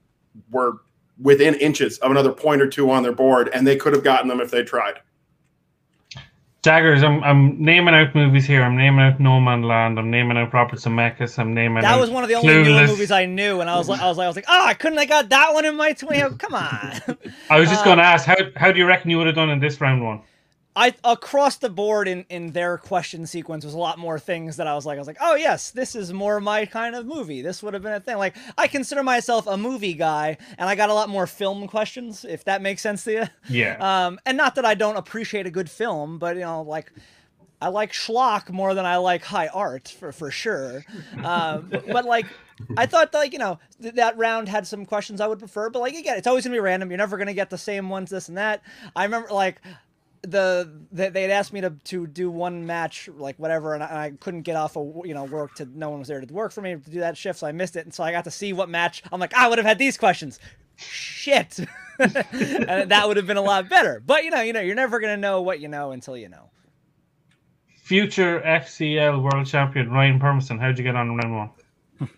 were 0.50 0.78
within 1.22 1.54
inches 1.54 1.98
of 1.98 2.10
another 2.10 2.32
point 2.32 2.60
or 2.60 2.66
two 2.66 2.90
on 2.90 3.04
their 3.04 3.12
board, 3.12 3.50
and 3.54 3.64
they 3.64 3.76
could 3.76 3.92
have 3.92 4.02
gotten 4.02 4.26
them 4.26 4.40
if 4.40 4.50
they 4.50 4.64
tried. 4.64 4.98
Daggers, 6.62 7.02
I'm 7.02 7.24
I'm 7.24 7.62
naming 7.62 7.94
out 7.94 8.14
movies 8.14 8.44
here. 8.46 8.62
I'm 8.62 8.76
naming 8.76 9.00
out 9.00 9.18
Nomadland. 9.18 9.98
I'm 9.98 10.10
naming 10.10 10.36
out 10.36 10.52
Robert 10.52 10.78
Zemeckis. 10.78 11.38
I'm 11.38 11.54
naming 11.54 11.82
That 11.82 11.98
was 11.98 12.10
one 12.10 12.22
of 12.22 12.28
the 12.28 12.34
only 12.34 12.48
Clueless. 12.52 12.86
movies 12.86 13.10
I 13.10 13.24
knew, 13.24 13.62
and 13.62 13.70
I 13.70 13.78
was 13.78 13.88
like, 13.88 14.00
I 14.02 14.08
was 14.08 14.18
like, 14.18 14.26
I 14.26 14.28
was 14.28 14.36
like, 14.36 14.44
oh, 14.46 14.66
I 14.66 14.74
couldn't 14.74 14.98
have 14.98 15.08
got 15.08 15.28
that 15.30 15.54
one 15.54 15.64
in 15.64 15.74
my 15.76 15.92
twenty. 15.94 16.20
Come 16.38 16.54
on. 16.54 17.00
I 17.48 17.58
was 17.58 17.70
just 17.70 17.80
uh, 17.80 17.84
going 17.86 17.96
to 17.96 18.04
ask 18.04 18.26
how 18.26 18.36
how 18.56 18.70
do 18.72 18.78
you 18.78 18.86
reckon 18.86 19.10
you 19.10 19.16
would 19.16 19.26
have 19.26 19.36
done 19.36 19.48
in 19.48 19.58
this 19.58 19.80
round 19.80 20.04
one? 20.04 20.20
I 20.76 20.94
across 21.02 21.56
the 21.56 21.68
board 21.68 22.06
in 22.06 22.24
in 22.28 22.52
their 22.52 22.78
question 22.78 23.26
sequence 23.26 23.64
was 23.64 23.74
a 23.74 23.78
lot 23.78 23.98
more 23.98 24.18
things 24.18 24.56
that 24.56 24.68
I 24.68 24.74
was 24.74 24.86
like, 24.86 24.96
I 24.96 25.00
was 25.00 25.08
like, 25.08 25.16
oh 25.20 25.34
yes, 25.34 25.72
this 25.72 25.96
is 25.96 26.12
more 26.12 26.40
my 26.40 26.64
kind 26.64 26.94
of 26.94 27.06
movie. 27.06 27.42
This 27.42 27.62
would 27.62 27.74
have 27.74 27.82
been 27.82 27.92
a 27.92 28.00
thing. 28.00 28.18
Like 28.18 28.36
I 28.56 28.68
consider 28.68 29.02
myself 29.02 29.46
a 29.46 29.56
movie 29.56 29.94
guy, 29.94 30.38
and 30.58 30.68
I 30.68 30.76
got 30.76 30.88
a 30.88 30.94
lot 30.94 31.08
more 31.08 31.26
film 31.26 31.66
questions, 31.66 32.24
if 32.24 32.44
that 32.44 32.62
makes 32.62 32.82
sense 32.82 33.04
to 33.04 33.12
you. 33.12 33.24
Yeah. 33.48 33.76
Um, 33.80 34.20
and 34.24 34.36
not 34.36 34.54
that 34.54 34.64
I 34.64 34.74
don't 34.74 34.96
appreciate 34.96 35.46
a 35.46 35.50
good 35.50 35.68
film, 35.68 36.18
but 36.18 36.36
you 36.36 36.42
know, 36.42 36.62
like 36.62 36.92
I 37.60 37.68
like 37.68 37.92
schlock 37.92 38.48
more 38.48 38.72
than 38.74 38.86
I 38.86 38.96
like 38.96 39.24
high 39.24 39.48
art 39.48 39.88
for 39.88 40.12
for 40.12 40.30
sure. 40.30 40.84
Um, 41.22 41.66
but, 41.70 41.86
but, 41.86 42.04
like 42.04 42.26
I 42.76 42.86
thought, 42.86 43.12
like 43.12 43.32
you 43.32 43.38
know, 43.38 43.58
th- 43.82 43.94
that 43.94 44.16
round 44.16 44.48
had 44.48 44.66
some 44.66 44.86
questions 44.86 45.20
I 45.20 45.26
would 45.26 45.38
prefer, 45.38 45.68
but 45.68 45.80
like 45.80 45.94
again, 45.94 46.16
it's 46.16 46.26
always 46.26 46.44
gonna 46.44 46.54
be 46.54 46.60
random. 46.60 46.90
You're 46.90 46.98
never 46.98 47.18
gonna 47.18 47.34
get 47.34 47.50
the 47.50 47.58
same 47.58 47.90
ones, 47.90 48.10
this 48.10 48.28
and 48.28 48.38
that. 48.38 48.62
I 48.94 49.04
remember 49.04 49.30
like 49.30 49.60
the 50.22 50.70
they 50.92 51.08
they 51.08 51.22
had 51.22 51.30
asked 51.30 51.52
me 51.52 51.60
to 51.62 51.70
to 51.84 52.06
do 52.06 52.30
one 52.30 52.66
match 52.66 53.08
like 53.16 53.38
whatever 53.38 53.74
and 53.74 53.82
I, 53.82 53.86
and 53.86 53.98
I 53.98 54.10
couldn't 54.10 54.42
get 54.42 54.56
off 54.56 54.76
of 54.76 55.06
you 55.06 55.14
know 55.14 55.24
work 55.24 55.54
to 55.56 55.64
no 55.66 55.90
one 55.90 55.98
was 55.98 56.08
there 56.08 56.20
to 56.20 56.32
work 56.32 56.52
for 56.52 56.60
me 56.60 56.74
to 56.74 56.90
do 56.90 57.00
that 57.00 57.16
shift 57.16 57.38
so 57.38 57.46
I 57.46 57.52
missed 57.52 57.76
it 57.76 57.84
and 57.84 57.94
so 57.94 58.04
I 58.04 58.12
got 58.12 58.24
to 58.24 58.30
see 58.30 58.52
what 58.52 58.68
match 58.68 59.02
I'm 59.10 59.20
like 59.20 59.34
I 59.34 59.48
would 59.48 59.58
have 59.58 59.66
had 59.66 59.78
these 59.78 59.96
questions 59.96 60.38
shit 60.76 61.58
and 61.98 62.90
that 62.90 63.04
would 63.06 63.16
have 63.16 63.26
been 63.26 63.36
a 63.38 63.42
lot 63.42 63.68
better 63.68 64.02
but 64.04 64.24
you 64.24 64.30
know 64.30 64.42
you 64.42 64.52
know 64.52 64.60
you're 64.60 64.74
never 64.74 65.00
gonna 65.00 65.16
know 65.16 65.40
what 65.40 65.60
you 65.60 65.68
know 65.68 65.92
until 65.92 66.16
you 66.16 66.28
know 66.28 66.50
Future 67.90 68.40
FCL 68.42 69.20
World 69.20 69.48
Champion 69.48 69.90
Ryan 69.90 70.20
Permison. 70.20 70.60
How'd 70.60 70.78
you 70.78 70.84
get 70.84 70.94
on 70.94 71.16
round 71.16 71.52
one? 71.98 72.08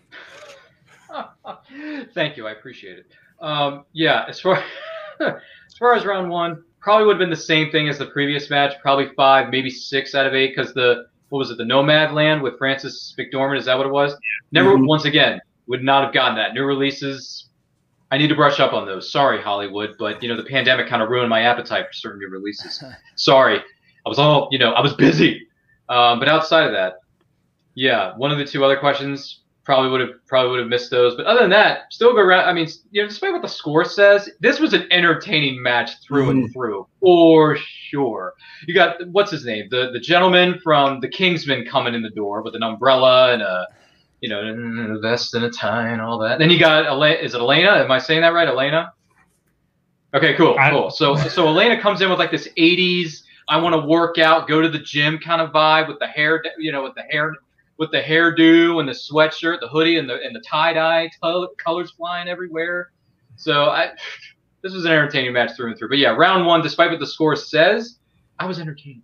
Thank 2.13 2.37
you, 2.37 2.45
I 2.45 2.51
appreciate 2.51 2.99
it. 2.99 3.07
Um, 3.39 3.83
yeah, 3.91 4.25
as 4.27 4.39
far 4.39 4.63
as 5.19 5.75
far 5.79 5.95
as 5.95 6.05
round 6.05 6.29
one, 6.29 6.63
probably 6.83 7.05
would 7.07 7.13
have 7.13 7.19
been 7.19 7.29
the 7.29 7.35
same 7.35 7.71
thing 7.71 7.87
as 7.89 7.97
the 7.97 8.05
previous 8.07 8.49
match. 8.49 8.73
Probably 8.81 9.07
five, 9.15 9.49
maybe 9.49 9.69
six 9.69 10.13
out 10.13 10.27
of 10.27 10.33
eight, 10.33 10.55
because 10.55 10.73
the 10.73 11.05
what 11.29 11.39
was 11.39 11.49
it, 11.49 11.57
the 11.57 11.63
Nomadland 11.63 12.43
with 12.43 12.57
Frances 12.59 13.15
McDormand? 13.17 13.57
Is 13.57 13.65
that 13.65 13.77
what 13.77 13.87
it 13.87 13.91
was? 13.91 14.15
Never. 14.51 14.75
Mhm. 14.77 14.87
Once 14.87 15.05
again, 15.05 15.41
would 15.67 15.83
not 15.83 16.03
have 16.03 16.13
gotten 16.13 16.35
that. 16.35 16.53
New 16.53 16.63
releases. 16.63 17.49
I 18.11 18.17
need 18.19 18.27
to 18.27 18.35
brush 18.35 18.59
up 18.59 18.73
on 18.73 18.85
those. 18.85 19.11
Sorry, 19.11 19.41
Hollywood, 19.41 19.95
but 19.97 20.21
you 20.21 20.29
know 20.29 20.37
the 20.37 20.43
pandemic 20.43 20.87
kind 20.87 21.01
of 21.01 21.09
ruined 21.09 21.29
my 21.29 21.41
appetite 21.41 21.87
for 21.87 21.93
certain 21.93 22.19
new 22.19 22.29
releases. 22.29 22.83
Sorry, 23.15 23.57
I 24.05 24.09
was 24.09 24.19
all 24.19 24.49
you 24.51 24.59
know. 24.59 24.73
I 24.73 24.81
was 24.81 24.93
busy. 24.93 25.47
Um, 25.89 26.19
but 26.19 26.27
outside 26.27 26.65
of 26.65 26.73
that, 26.73 26.99
yeah, 27.75 28.15
one 28.17 28.31
of 28.31 28.37
the 28.37 28.45
two 28.45 28.63
other 28.63 28.77
questions 28.77 29.39
probably 29.63 29.91
would 29.91 30.01
have 30.01 30.25
probably 30.27 30.51
would 30.51 30.59
have 30.59 30.67
missed 30.67 30.91
those. 30.91 31.15
But 31.15 31.25
other 31.25 31.41
than 31.41 31.49
that, 31.51 31.91
still 31.91 32.13
go 32.13 32.19
around. 32.19 32.47
I 32.47 32.53
mean, 32.53 32.67
you 32.91 33.01
know, 33.01 33.07
despite 33.07 33.31
what 33.31 33.41
the 33.41 33.47
score 33.47 33.85
says, 33.85 34.29
this 34.39 34.59
was 34.59 34.73
an 34.73 34.87
entertaining 34.91 35.61
match 35.61 35.91
through 36.05 36.29
and 36.29 36.43
mm-hmm. 36.43 36.51
through 36.51 36.87
for 36.99 37.57
sure. 37.57 38.33
You 38.67 38.73
got 38.73 39.07
what's 39.11 39.31
his 39.31 39.45
name, 39.45 39.67
the 39.69 39.91
the 39.91 39.99
gentleman 39.99 40.59
from 40.63 40.99
the 40.99 41.07
Kingsman 41.07 41.65
coming 41.65 41.93
in 41.93 42.01
the 42.01 42.09
door 42.09 42.41
with 42.41 42.55
an 42.55 42.63
umbrella 42.63 43.33
and 43.33 43.41
a 43.41 43.67
you 44.21 44.29
know 44.29 44.41
a 44.41 44.99
vest 44.99 45.33
and 45.33 45.45
a 45.45 45.49
tie 45.49 45.89
and 45.89 46.01
all 46.01 46.17
that. 46.19 46.39
Then 46.39 46.49
you 46.49 46.59
got 46.59 46.85
Elena. 46.85 47.15
Is 47.15 47.33
it 47.33 47.39
Elena? 47.39 47.71
Am 47.71 47.91
I 47.91 47.99
saying 47.99 48.21
that 48.21 48.33
right, 48.33 48.47
Elena? 48.47 48.93
Okay, 50.13 50.35
cool, 50.35 50.55
I- 50.59 50.69
cool. 50.69 50.91
So 50.91 51.15
so 51.15 51.47
Elena 51.47 51.81
comes 51.81 52.01
in 52.01 52.09
with 52.09 52.19
like 52.19 52.31
this 52.31 52.49
'80s. 52.57 53.23
I 53.49 53.57
want 53.57 53.73
to 53.73 53.85
work 53.85 54.17
out, 54.19 54.47
go 54.47 54.61
to 54.61 54.69
the 54.69 54.79
gym 54.79 55.19
kind 55.19 55.41
of 55.41 55.51
vibe 55.51 55.89
with 55.89 55.99
the 55.99 56.07
hair, 56.07 56.41
you 56.57 56.71
know, 56.71 56.81
with 56.81 56.95
the 56.95 57.01
hair, 57.01 57.33
with 57.83 57.91
the 57.91 58.01
hairdo 58.01 58.79
and 58.79 58.87
the 58.87 58.93
sweatshirt, 58.93 59.59
the 59.59 59.67
hoodie, 59.67 59.97
and 59.97 60.09
the 60.09 60.15
and 60.23 60.35
the 60.35 60.41
tie 60.41 60.73
dye 60.73 61.09
colors 61.57 61.91
flying 61.91 62.27
everywhere. 62.27 62.91
So 63.35 63.65
I, 63.65 63.91
this 64.61 64.73
was 64.73 64.85
an 64.85 64.91
entertaining 64.91 65.33
match 65.33 65.51
through 65.55 65.69
and 65.69 65.77
through. 65.77 65.89
But 65.89 65.97
yeah, 65.97 66.09
round 66.09 66.45
one, 66.45 66.61
despite 66.61 66.89
what 66.89 66.99
the 66.99 67.07
score 67.07 67.35
says, 67.35 67.99
I 68.39 68.45
was 68.45 68.59
entertained. 68.59 69.01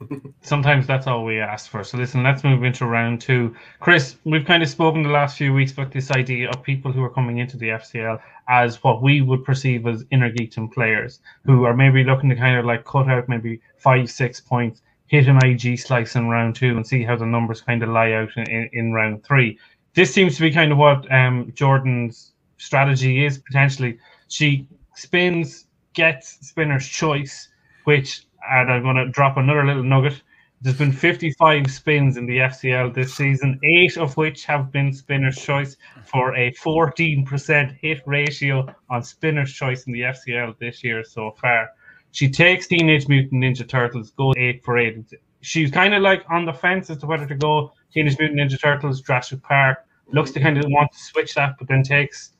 Sometimes 0.42 0.86
that's 0.86 1.06
all 1.06 1.24
we 1.24 1.38
ask 1.38 1.70
for. 1.70 1.84
So 1.84 1.98
listen, 1.98 2.22
let's 2.22 2.44
move 2.44 2.64
into 2.64 2.86
round 2.86 3.20
two. 3.20 3.54
Chris, 3.80 4.16
we've 4.24 4.44
kind 4.44 4.62
of 4.62 4.68
spoken 4.68 5.02
the 5.02 5.10
last 5.10 5.36
few 5.36 5.52
weeks 5.52 5.72
about 5.72 5.92
this 5.92 6.10
idea 6.10 6.50
of 6.50 6.62
people 6.62 6.92
who 6.92 7.02
are 7.02 7.10
coming 7.10 7.38
into 7.38 7.56
the 7.56 7.68
FCL 7.68 8.20
as 8.48 8.82
what 8.82 9.02
we 9.02 9.20
would 9.20 9.44
perceive 9.44 9.86
as 9.86 10.04
inner 10.10 10.30
geekdom 10.30 10.72
players 10.72 11.20
who 11.44 11.64
are 11.64 11.74
maybe 11.74 12.04
looking 12.04 12.28
to 12.30 12.36
kind 12.36 12.58
of 12.58 12.64
like 12.64 12.84
cut 12.84 13.08
out 13.08 13.28
maybe 13.28 13.60
five, 13.76 14.10
six 14.10 14.40
points, 14.40 14.82
hit 15.12 15.28
an 15.28 15.38
IG 15.44 15.78
slice 15.78 16.16
in 16.16 16.26
round 16.26 16.56
two 16.56 16.74
and 16.74 16.86
see 16.86 17.04
how 17.04 17.14
the 17.14 17.26
numbers 17.26 17.60
kind 17.60 17.82
of 17.82 17.90
lie 17.90 18.12
out 18.12 18.30
in, 18.34 18.50
in, 18.50 18.70
in 18.72 18.92
round 18.94 19.22
three. 19.22 19.58
This 19.92 20.12
seems 20.12 20.36
to 20.36 20.40
be 20.40 20.50
kind 20.50 20.72
of 20.72 20.78
what 20.78 21.12
um, 21.12 21.52
Jordan's 21.54 22.32
strategy 22.56 23.26
is 23.26 23.36
potentially. 23.36 23.98
She 24.28 24.66
spins, 24.94 25.66
gets 25.92 26.38
spinner's 26.48 26.88
choice, 26.88 27.50
which 27.84 28.24
and 28.50 28.72
I'm 28.72 28.82
going 28.82 28.96
to 28.96 29.10
drop 29.10 29.36
another 29.36 29.66
little 29.66 29.82
nugget. 29.82 30.22
There's 30.62 30.78
been 30.78 30.92
55 30.92 31.70
spins 31.70 32.16
in 32.16 32.24
the 32.24 32.38
FCL 32.38 32.94
this 32.94 33.14
season, 33.14 33.60
eight 33.64 33.98
of 33.98 34.16
which 34.16 34.46
have 34.46 34.72
been 34.72 34.94
spinner's 34.94 35.36
choice 35.36 35.76
for 36.06 36.34
a 36.36 36.52
14% 36.52 37.76
hit 37.82 38.00
ratio 38.06 38.74
on 38.88 39.02
spinner's 39.02 39.52
choice 39.52 39.86
in 39.86 39.92
the 39.92 40.02
FCL 40.02 40.58
this 40.58 40.82
year 40.82 41.04
so 41.04 41.32
far. 41.32 41.68
She 42.12 42.28
takes 42.30 42.66
Teenage 42.66 43.08
Mutant 43.08 43.42
Ninja 43.42 43.66
Turtles, 43.68 44.10
goes 44.10 44.34
eight 44.36 44.62
for 44.64 44.78
eight. 44.78 44.98
She's 45.40 45.70
kind 45.70 45.94
of 45.94 46.02
like 46.02 46.24
on 46.30 46.44
the 46.46 46.52
fence 46.52 46.88
as 46.90 46.98
to 46.98 47.06
whether 47.06 47.26
to 47.26 47.34
go 47.34 47.72
Teenage 47.92 48.18
Mutant 48.18 48.38
Ninja 48.40 48.60
Turtles, 48.60 49.00
Jurassic 49.00 49.42
Park. 49.42 49.78
Looks 50.12 50.30
to 50.32 50.40
kind 50.40 50.58
of 50.58 50.64
want 50.68 50.92
to 50.92 50.98
switch 50.98 51.34
that, 51.34 51.54
but 51.58 51.68
then 51.68 51.82
takes 51.82 52.32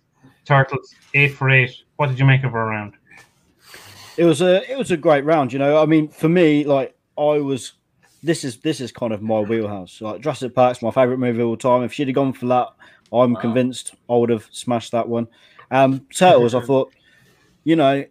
Turtles 0.45 0.95
eight 1.15 1.29
for 1.35 1.49
eight. 1.51 1.75
What 1.97 2.09
did 2.09 2.19
you 2.19 2.27
make 2.27 2.45
of 2.45 2.53
her 2.53 2.67
round? 2.67 2.95
it 4.19 4.25
was 4.25 4.43
a 4.43 4.71
it 4.71 4.77
was 4.77 4.91
a 4.91 4.97
great 4.97 5.25
round. 5.25 5.53
You 5.53 5.59
know, 5.59 5.83
I 5.83 5.87
mean, 5.87 6.09
for 6.09 6.29
me, 6.29 6.65
like 6.65 6.95
I 7.19 7.39
was. 7.39 7.73
This 8.25 8.45
is 8.45 8.59
this 8.59 8.81
is 8.81 8.93
kind 8.93 9.13
of 9.13 9.21
my 9.21 9.41
wheelhouse. 9.41 10.01
Like 10.01 10.21
Jurassic 10.21 10.55
Park's 10.55 10.81
my 10.83 10.93
favorite 10.93 11.19
movie 11.19 11.41
of 11.41 11.49
all 11.49 11.57
time. 11.57 11.83
If 11.83 11.93
she'd 11.93 12.07
have 12.07 12.15
gone 12.15 12.33
for 12.33 12.47
that, 12.47 12.69
I'm 13.13 13.33
Wow. 13.33 13.41
convinced 13.41 13.95
I 14.09 14.15
would 14.15 14.31
have 14.31 14.47
smashed 14.53 14.93
that 14.93 15.09
one. 15.09 15.27
Um, 15.73 16.07
Turtles, 16.15 16.55
I 16.55 16.61
thought, 16.67 16.93
you 17.65 17.75
know, 17.75 18.05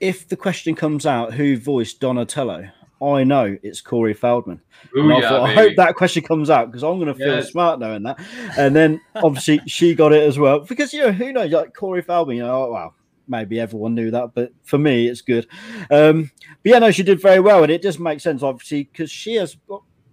if 0.00 0.28
the 0.28 0.36
question 0.36 0.74
comes 0.74 1.06
out 1.06 1.32
who 1.34 1.56
voiced 1.58 2.00
Donatello, 2.00 2.68
I 3.02 3.24
know 3.24 3.56
it's 3.62 3.80
Corey 3.80 4.14
Feldman. 4.14 4.60
And 4.94 5.12
I 5.12 5.20
Booyah, 5.20 5.28
thought, 5.28 5.48
I 5.48 5.54
hope 5.54 5.76
that 5.76 5.94
question 5.94 6.22
comes 6.22 6.50
out 6.50 6.66
because 6.70 6.82
I'm 6.82 6.96
going 6.98 7.06
to 7.08 7.14
feel 7.14 7.36
Yes. 7.36 7.50
smart 7.50 7.78
knowing 7.80 8.02
that. 8.02 8.18
And 8.58 8.74
then 8.74 9.00
obviously 9.16 9.60
she 9.66 9.94
got 9.94 10.12
it 10.12 10.22
as 10.22 10.38
well 10.38 10.60
because 10.60 10.92
you 10.92 11.00
know 11.02 11.12
who 11.12 11.32
knows 11.32 11.50
like 11.50 11.74
Corey 11.74 12.02
Feldman. 12.02 12.36
You 12.38 12.42
know, 12.44 12.64
oh, 12.64 12.72
well 12.72 12.94
maybe 13.28 13.60
everyone 13.60 13.94
knew 13.94 14.10
that, 14.10 14.34
but 14.34 14.52
for 14.64 14.76
me 14.76 15.06
it's 15.06 15.20
good. 15.22 15.46
Um, 15.90 16.30
but 16.62 16.70
yeah, 16.72 16.78
no, 16.80 16.90
she 16.90 17.02
did 17.04 17.22
very 17.22 17.40
well, 17.40 17.62
and 17.62 17.70
it 17.72 17.80
does 17.82 17.98
make 17.98 18.20
sense 18.20 18.42
obviously 18.42 18.84
because 18.84 19.10
she 19.10 19.36
has 19.36 19.56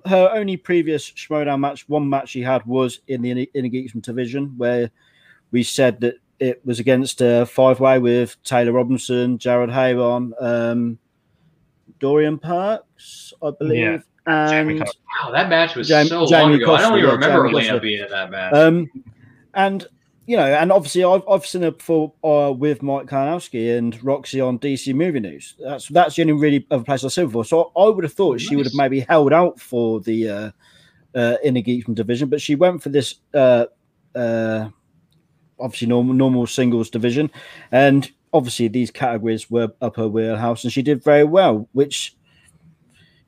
her 0.06 0.30
only 0.34 0.56
previous 0.56 1.10
Schmoedown 1.12 1.60
match. 1.60 1.90
One 1.90 2.10
match 2.10 2.30
she 2.30 2.42
had 2.42 2.66
was 2.66 3.00
in 3.08 3.22
the 3.22 3.32
Inner 3.54 3.70
Geekdom 3.70 4.02
division 4.02 4.54
where 4.58 4.92
we 5.52 5.64
said 5.64 6.00
that 6.02 6.16
it 6.40 6.62
was 6.66 6.80
against 6.80 7.22
a 7.22 7.46
five 7.46 7.80
way 7.80 8.00
with 8.00 8.42
Taylor 8.44 8.74
Robinson, 8.74 9.38
Jared 9.38 9.70
Hayron, 9.70 10.32
um, 10.42 10.98
Dorian 12.00 12.38
Parks, 12.38 13.34
I 13.42 13.52
believe. 13.58 14.04
Jamie 14.28 14.80
And 14.80 14.80
Wow, 14.80 15.32
that 15.32 15.50
match 15.50 15.76
was 15.76 15.88
Jam- 15.88 16.08
so 16.08 16.26
Jamie 16.26 16.44
long 16.44 16.54
ago. 16.62 16.76
I 16.76 16.82
don't 16.82 16.98
even 16.98 17.06
yeah, 17.06 17.14
remember 17.14 17.48
Jamie 17.48 17.54
Elena 17.54 17.70
Costa. 17.70 17.80
being 17.82 18.04
in 18.04 18.10
that 18.10 18.30
match. 18.30 18.54
Um, 18.54 18.88
and 19.54 19.88
you 20.26 20.36
know, 20.36 20.44
and 20.44 20.74
obviously 20.74 21.06
I've, 21.06 21.24
I've 21.30 21.46
seen 21.46 21.62
her 21.62 21.72
before 21.72 22.14
uh, 22.22 22.52
with 22.52 22.84
Mike 22.84 23.08
Karnowski 23.08 23.78
and 23.78 24.02
Roxy 24.04 24.42
on 24.42 24.60
DC 24.60 24.94
Movie 24.94 25.22
News. 25.22 25.56
That's 25.60 25.88
that's 25.88 26.16
the 26.18 26.24
only 26.24 26.34
really 26.34 26.68
other 26.70 26.84
place 26.84 27.04
I've 27.06 27.14
seen 27.14 27.26
her 27.26 27.32
for. 27.32 27.46
So 27.46 27.72
I 27.78 27.86
would 27.86 28.04
have 28.04 28.14
thought 28.14 28.42
she 28.42 28.58
would 28.58 28.66
have 28.66 28.76
maybe 28.76 29.00
held 29.00 29.32
out 29.32 29.60
for 29.60 30.02
the 30.02 30.30
uh, 30.30 30.52
uh, 31.16 31.38
inner 31.44 31.62
geekdom 31.62 31.96
division, 31.96 32.28
but 32.28 32.42
she 32.42 32.56
went 32.56 32.84
for 32.84 32.90
this 32.90 33.16
uh, 33.34 33.66
uh, 34.14 34.68
obviously 35.60 35.88
normal 35.88 36.14
normal 36.14 36.48
singles 36.48 36.90
division, 36.90 37.32
and 37.72 38.12
obviously 38.34 38.68
these 38.68 38.92
categories 38.92 39.50
were 39.50 39.70
up 39.82 39.96
her 39.96 40.08
wheelhouse, 40.08 40.64
and 40.64 40.74
she 40.74 40.82
did 40.82 41.04
very 41.04 41.24
well, 41.24 41.68
which. 41.74 42.14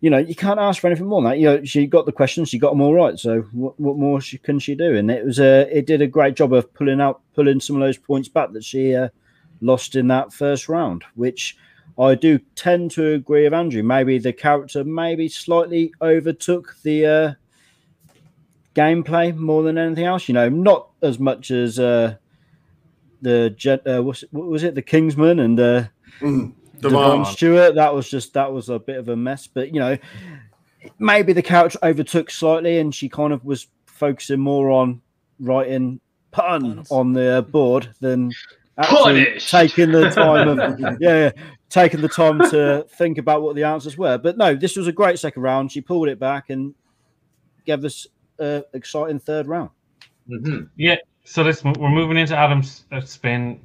You 0.01 0.09
know, 0.09 0.17
you 0.17 0.33
can't 0.33 0.61
ask 0.61 0.79
for 0.79 0.87
anything 0.87 1.07
more 1.07 1.21
than 1.21 1.31
that. 1.31 1.39
You 1.39 1.45
know, 1.45 1.63
she 1.65 1.85
got 1.85 2.05
the 2.05 2.13
questions, 2.13 2.47
she 2.47 2.57
got 2.57 2.69
them 2.69 2.79
all 2.79 2.93
right. 2.93 3.19
So, 3.19 3.41
what, 3.51 3.77
what 3.77 3.97
more 3.97 4.21
she, 4.21 4.37
can 4.37 4.57
she 4.57 4.73
do? 4.73 4.95
And 4.95 5.11
it 5.11 5.25
was 5.25 5.39
a, 5.39 5.67
it 5.77 5.87
did 5.87 6.01
a 6.01 6.07
great 6.07 6.37
job 6.37 6.53
of 6.53 6.73
pulling 6.73 7.01
out, 7.01 7.19
pulling 7.35 7.59
some 7.59 7.75
of 7.75 7.81
those 7.81 7.97
points 7.97 8.29
back 8.29 8.53
that 8.53 8.63
she 8.63 8.95
uh, 8.95 9.09
lost 9.59 9.97
in 9.97 10.07
that 10.07 10.31
first 10.31 10.69
round. 10.69 11.03
Which 11.15 11.57
I 11.99 12.15
do 12.15 12.39
tend 12.55 12.91
to 12.91 13.13
agree 13.13 13.43
with 13.43 13.53
Andrew. 13.53 13.83
Maybe 13.83 14.19
the 14.19 14.31
character 14.31 14.85
maybe 14.85 15.27
slightly 15.27 15.93
overtook 16.01 16.77
the 16.83 17.05
uh, 17.05 17.33
gameplay 18.73 19.35
more 19.35 19.63
than 19.63 19.77
anything 19.77 20.05
else. 20.05 20.29
You 20.29 20.33
know, 20.33 20.47
not 20.47 20.89
as 21.01 21.19
much 21.19 21.51
as 21.51 21.77
uh, 21.77 22.15
the 23.21 23.49
jet. 23.51 23.85
Uh, 23.87 24.01
what's 24.03 24.23
what 24.31 24.47
was 24.47 24.63
it? 24.63 24.75
The 24.75 24.81
Kingsman 24.81 25.39
and 25.39 25.59
uh, 25.59 25.83
Mhm. 26.21 26.53
Devon. 26.81 26.91
Devon 26.93 27.25
Stewart, 27.25 27.75
that 27.75 27.93
was 27.93 28.09
just 28.09 28.33
that 28.33 28.51
was 28.51 28.69
a 28.69 28.79
bit 28.79 28.97
of 28.97 29.09
a 29.09 29.15
mess. 29.15 29.47
But 29.47 29.73
you 29.73 29.79
know, 29.79 29.97
maybe 30.97 31.33
the 31.33 31.41
couch 31.41 31.75
overtook 31.83 32.31
slightly, 32.31 32.79
and 32.79 32.93
she 32.93 33.09
kind 33.09 33.33
of 33.33 33.43
was 33.43 33.67
focusing 33.85 34.39
more 34.39 34.69
on 34.71 35.01
writing 35.39 35.99
pun 36.31 36.61
Puns. 36.75 36.91
on 36.91 37.13
the 37.13 37.45
board 37.51 37.89
than 37.99 38.31
actually 38.77 39.39
taking 39.39 39.91
the 39.91 40.09
time 40.09 40.47
of 40.47 40.97
yeah, 41.01 41.31
taking 41.69 42.01
the 42.01 42.07
time 42.09 42.39
to 42.49 42.85
think 42.97 43.17
about 43.17 43.41
what 43.41 43.55
the 43.55 43.63
answers 43.63 43.97
were. 43.97 44.17
But 44.17 44.37
no, 44.37 44.55
this 44.55 44.75
was 44.77 44.87
a 44.87 44.91
great 44.93 45.19
second 45.19 45.41
round. 45.41 45.71
She 45.71 45.81
pulled 45.81 46.07
it 46.07 46.19
back 46.19 46.49
and 46.49 46.73
gave 47.65 47.83
us 47.83 48.07
an 48.37 48.63
exciting 48.73 49.19
third 49.19 49.47
round. 49.47 49.71
hmm 50.27 50.61
Yeah. 50.77 50.95
So 51.29 51.43
let's 51.43 51.63
we're 51.63 51.89
moving 51.89 52.17
into 52.17 52.35
Adam's 52.35 52.85
uh, 52.91 53.01
spin. 53.01 53.61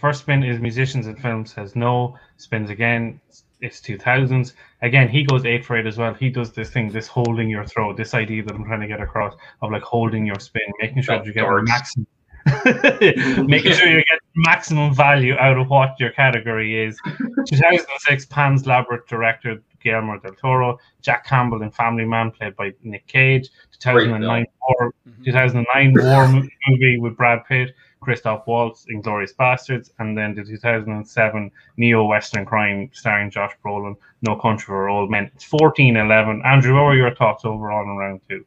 First 0.00 0.22
spin 0.22 0.42
is 0.42 0.58
musicians 0.58 1.06
and 1.06 1.16
film 1.16 1.46
says 1.46 1.76
no. 1.76 2.18
Spins 2.38 2.70
again. 2.70 3.20
It's 3.60 3.80
two 3.80 3.96
thousands. 3.96 4.54
Again, 4.82 5.08
he 5.08 5.22
goes 5.22 5.44
eight 5.44 5.64
for 5.64 5.76
eight 5.76 5.86
as 5.86 5.96
well. 5.96 6.12
He 6.12 6.28
does 6.28 6.50
this 6.50 6.70
thing, 6.70 6.90
this 6.90 7.06
holding 7.06 7.48
your 7.48 7.64
throat, 7.64 7.96
this 7.96 8.14
idea 8.14 8.42
that 8.42 8.52
I'm 8.52 8.64
trying 8.64 8.80
to 8.80 8.88
get 8.88 9.00
across 9.00 9.32
of 9.60 9.70
like 9.70 9.84
holding 9.84 10.26
your 10.26 10.40
spin, 10.40 10.64
making 10.80 11.02
sure 11.02 11.18
that 11.18 11.24
you 11.24 11.32
get 11.32 11.46
maximum, 11.48 12.06
making 13.46 13.74
sure 13.74 13.88
you 13.88 13.98
get 13.98 14.18
maximum 14.34 14.92
value 14.92 15.36
out 15.36 15.58
of 15.58 15.68
what 15.68 15.94
your 16.00 16.10
category 16.10 16.84
is. 16.84 16.98
2006 17.46 18.26
Pan's 18.26 18.66
Labyrinth 18.66 19.06
director 19.06 19.62
Guillermo 19.82 20.18
del 20.18 20.34
Toro, 20.34 20.78
Jack 21.00 21.26
Campbell 21.26 21.62
in 21.62 21.70
Family 21.70 22.04
Man 22.04 22.30
played 22.30 22.56
by 22.56 22.72
Nick 22.82 23.06
Cage, 23.06 23.48
2009 23.78 24.46
War, 24.60 24.94
Mhm. 25.08 25.24
2009 25.24 25.94
War 25.98 26.28
movie 26.68 26.98
with 26.98 27.16
Brad 27.16 27.44
Pitt, 27.46 27.74
Christoph 28.00 28.46
Waltz, 28.46 28.86
in 28.88 29.00
Inglourious 29.00 29.34
Basterds, 29.34 29.90
and 29.98 30.16
then 30.18 30.34
the 30.34 30.44
2007 30.44 31.50
neo 31.76 32.04
Western 32.04 32.44
crime 32.44 32.90
starring 32.92 33.30
Josh 33.30 33.52
Brolin, 33.64 33.96
No 34.22 34.34
Country 34.36 34.66
for 34.66 34.88
Old 34.88 35.10
Men. 35.10 35.30
It's 35.34 35.44
14-11. 35.44 36.42
Andrew, 36.44 36.74
what 36.74 36.84
were 36.84 36.96
your 36.96 37.14
thoughts 37.14 37.44
overall 37.44 37.82
in 37.84 37.96
round 37.96 38.20
two? 38.28 38.44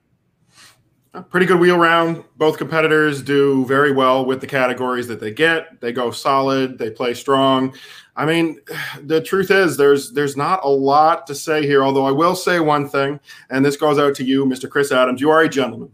Pretty 1.24 1.46
good 1.46 1.60
wheel 1.60 1.78
round. 1.78 2.24
Both 2.38 2.58
competitors 2.58 3.22
do 3.22 3.66
very 3.66 3.92
well 3.92 4.26
with 4.26 4.42
the 4.42 4.48
categories 4.48 5.08
that 5.08 5.20
they 5.20 5.32
get. 5.32 5.80
They 5.80 5.94
go 5.94 6.12
solid. 6.12 6.78
They 6.78 6.90
play 6.90 7.14
strong. 7.14 7.74
I 8.16 8.26
mean, 8.26 8.60
the 9.02 9.22
truth 9.22 9.52
is, 9.52 9.78
there's 9.78 10.12
there's 10.12 10.36
not 10.36 10.64
a 10.64 10.70
lot 10.70 11.26
to 11.28 11.36
say 11.36 11.66
here. 11.66 11.84
Although 11.84 12.06
I 12.06 12.12
will 12.12 12.36
say 12.36 12.60
one 12.60 12.90
thing, 12.90 13.20
and 13.50 13.66
this 13.66 13.78
goes 13.78 13.98
out 13.98 14.16
to 14.16 14.24
you, 14.24 14.46
Mr. 14.46 14.70
Chris 14.70 14.92
Adams. 14.92 15.22
You 15.22 15.30
are 15.30 15.42
a 15.42 15.50
gentleman, 15.50 15.92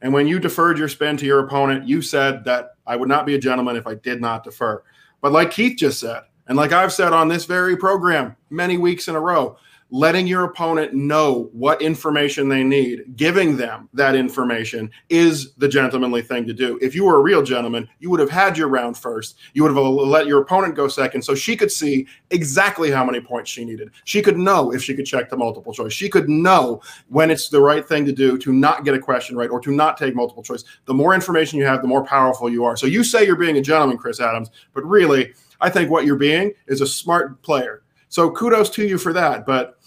and 0.00 0.12
when 0.12 0.26
you 0.26 0.38
deferred 0.38 0.78
your 0.78 0.88
spin 0.88 1.16
to 1.18 1.26
your 1.26 1.40
opponent, 1.40 1.86
you 1.86 2.00
said 2.00 2.44
that 2.44 2.76
I 2.86 2.96
would 2.96 3.08
not 3.08 3.26
be 3.26 3.34
a 3.34 3.38
gentleman 3.38 3.76
if 3.76 3.86
I 3.86 3.94
did 3.94 4.20
not 4.20 4.44
defer. 4.44 4.82
But 5.20 5.32
like 5.32 5.50
Keith 5.50 5.76
just 5.78 6.00
said, 6.00 6.22
and 6.48 6.56
like 6.56 6.72
I've 6.72 6.92
said 6.92 7.12
on 7.12 7.28
this 7.28 7.44
very 7.44 7.76
program 7.76 8.36
many 8.50 8.78
weeks 8.78 9.08
in 9.08 9.14
a 9.16 9.20
row, 9.20 9.56
letting 9.92 10.26
your 10.26 10.44
opponent 10.44 10.94
know 10.94 11.50
what 11.52 11.82
information 11.82 12.48
they 12.48 12.64
need, 12.64 13.14
giving 13.14 13.58
them 13.58 13.90
that 13.92 14.14
information 14.14 14.90
is 15.10 15.52
the 15.56 15.68
gentlemanly 15.68 16.22
thing 16.22 16.46
to 16.46 16.54
do. 16.54 16.78
If 16.80 16.94
you 16.94 17.04
were 17.04 17.16
a 17.16 17.22
real 17.22 17.42
gentleman, 17.42 17.86
you 18.00 18.08
would 18.08 18.18
have 18.18 18.30
had 18.30 18.56
your 18.56 18.68
round 18.68 18.96
first. 18.96 19.36
You 19.52 19.62
would 19.62 19.76
have 19.76 19.84
let 19.84 20.26
your 20.26 20.40
opponent 20.40 20.76
go 20.76 20.88
second 20.88 21.20
so 21.20 21.34
she 21.34 21.58
could 21.58 21.70
see 21.70 22.06
exactly 22.30 22.90
how 22.90 23.04
many 23.04 23.20
points 23.20 23.50
she 23.50 23.66
needed. 23.66 23.90
She 24.04 24.22
could 24.22 24.38
know 24.38 24.72
if 24.72 24.82
she 24.82 24.94
could 24.94 25.04
check 25.04 25.28
the 25.28 25.36
multiple 25.36 25.74
choice. 25.74 25.92
She 25.92 26.08
could 26.08 26.26
know 26.26 26.80
when 27.08 27.30
it's 27.30 27.50
the 27.50 27.60
right 27.60 27.86
thing 27.86 28.06
to 28.06 28.12
do 28.12 28.38
to 28.38 28.50
not 28.50 28.86
get 28.86 28.94
a 28.94 28.98
question 28.98 29.36
right 29.36 29.50
or 29.50 29.60
to 29.60 29.72
not 29.72 29.98
take 29.98 30.14
multiple 30.14 30.42
choice. 30.42 30.64
The 30.86 30.94
more 30.94 31.14
information 31.14 31.58
you 31.58 31.66
have, 31.66 31.82
the 31.82 31.88
more 31.88 32.02
powerful 32.02 32.48
you 32.48 32.64
are. 32.64 32.78
So 32.78 32.86
you 32.86 33.04
say 33.04 33.26
you're 33.26 33.36
being 33.36 33.58
a 33.58 33.62
gentleman, 33.62 33.98
Chris 33.98 34.20
Adams, 34.20 34.50
but 34.72 34.86
really, 34.86 35.34
I 35.60 35.68
think 35.68 35.90
what 35.90 36.06
you're 36.06 36.16
being 36.16 36.54
is 36.66 36.80
a 36.80 36.86
smart 36.86 37.42
player. 37.42 37.82
So 38.08 38.30
kudos 38.30 38.68
to 38.70 38.86
you 38.86 38.98
for 38.98 39.12
that. 39.14 39.46
But 39.46 39.78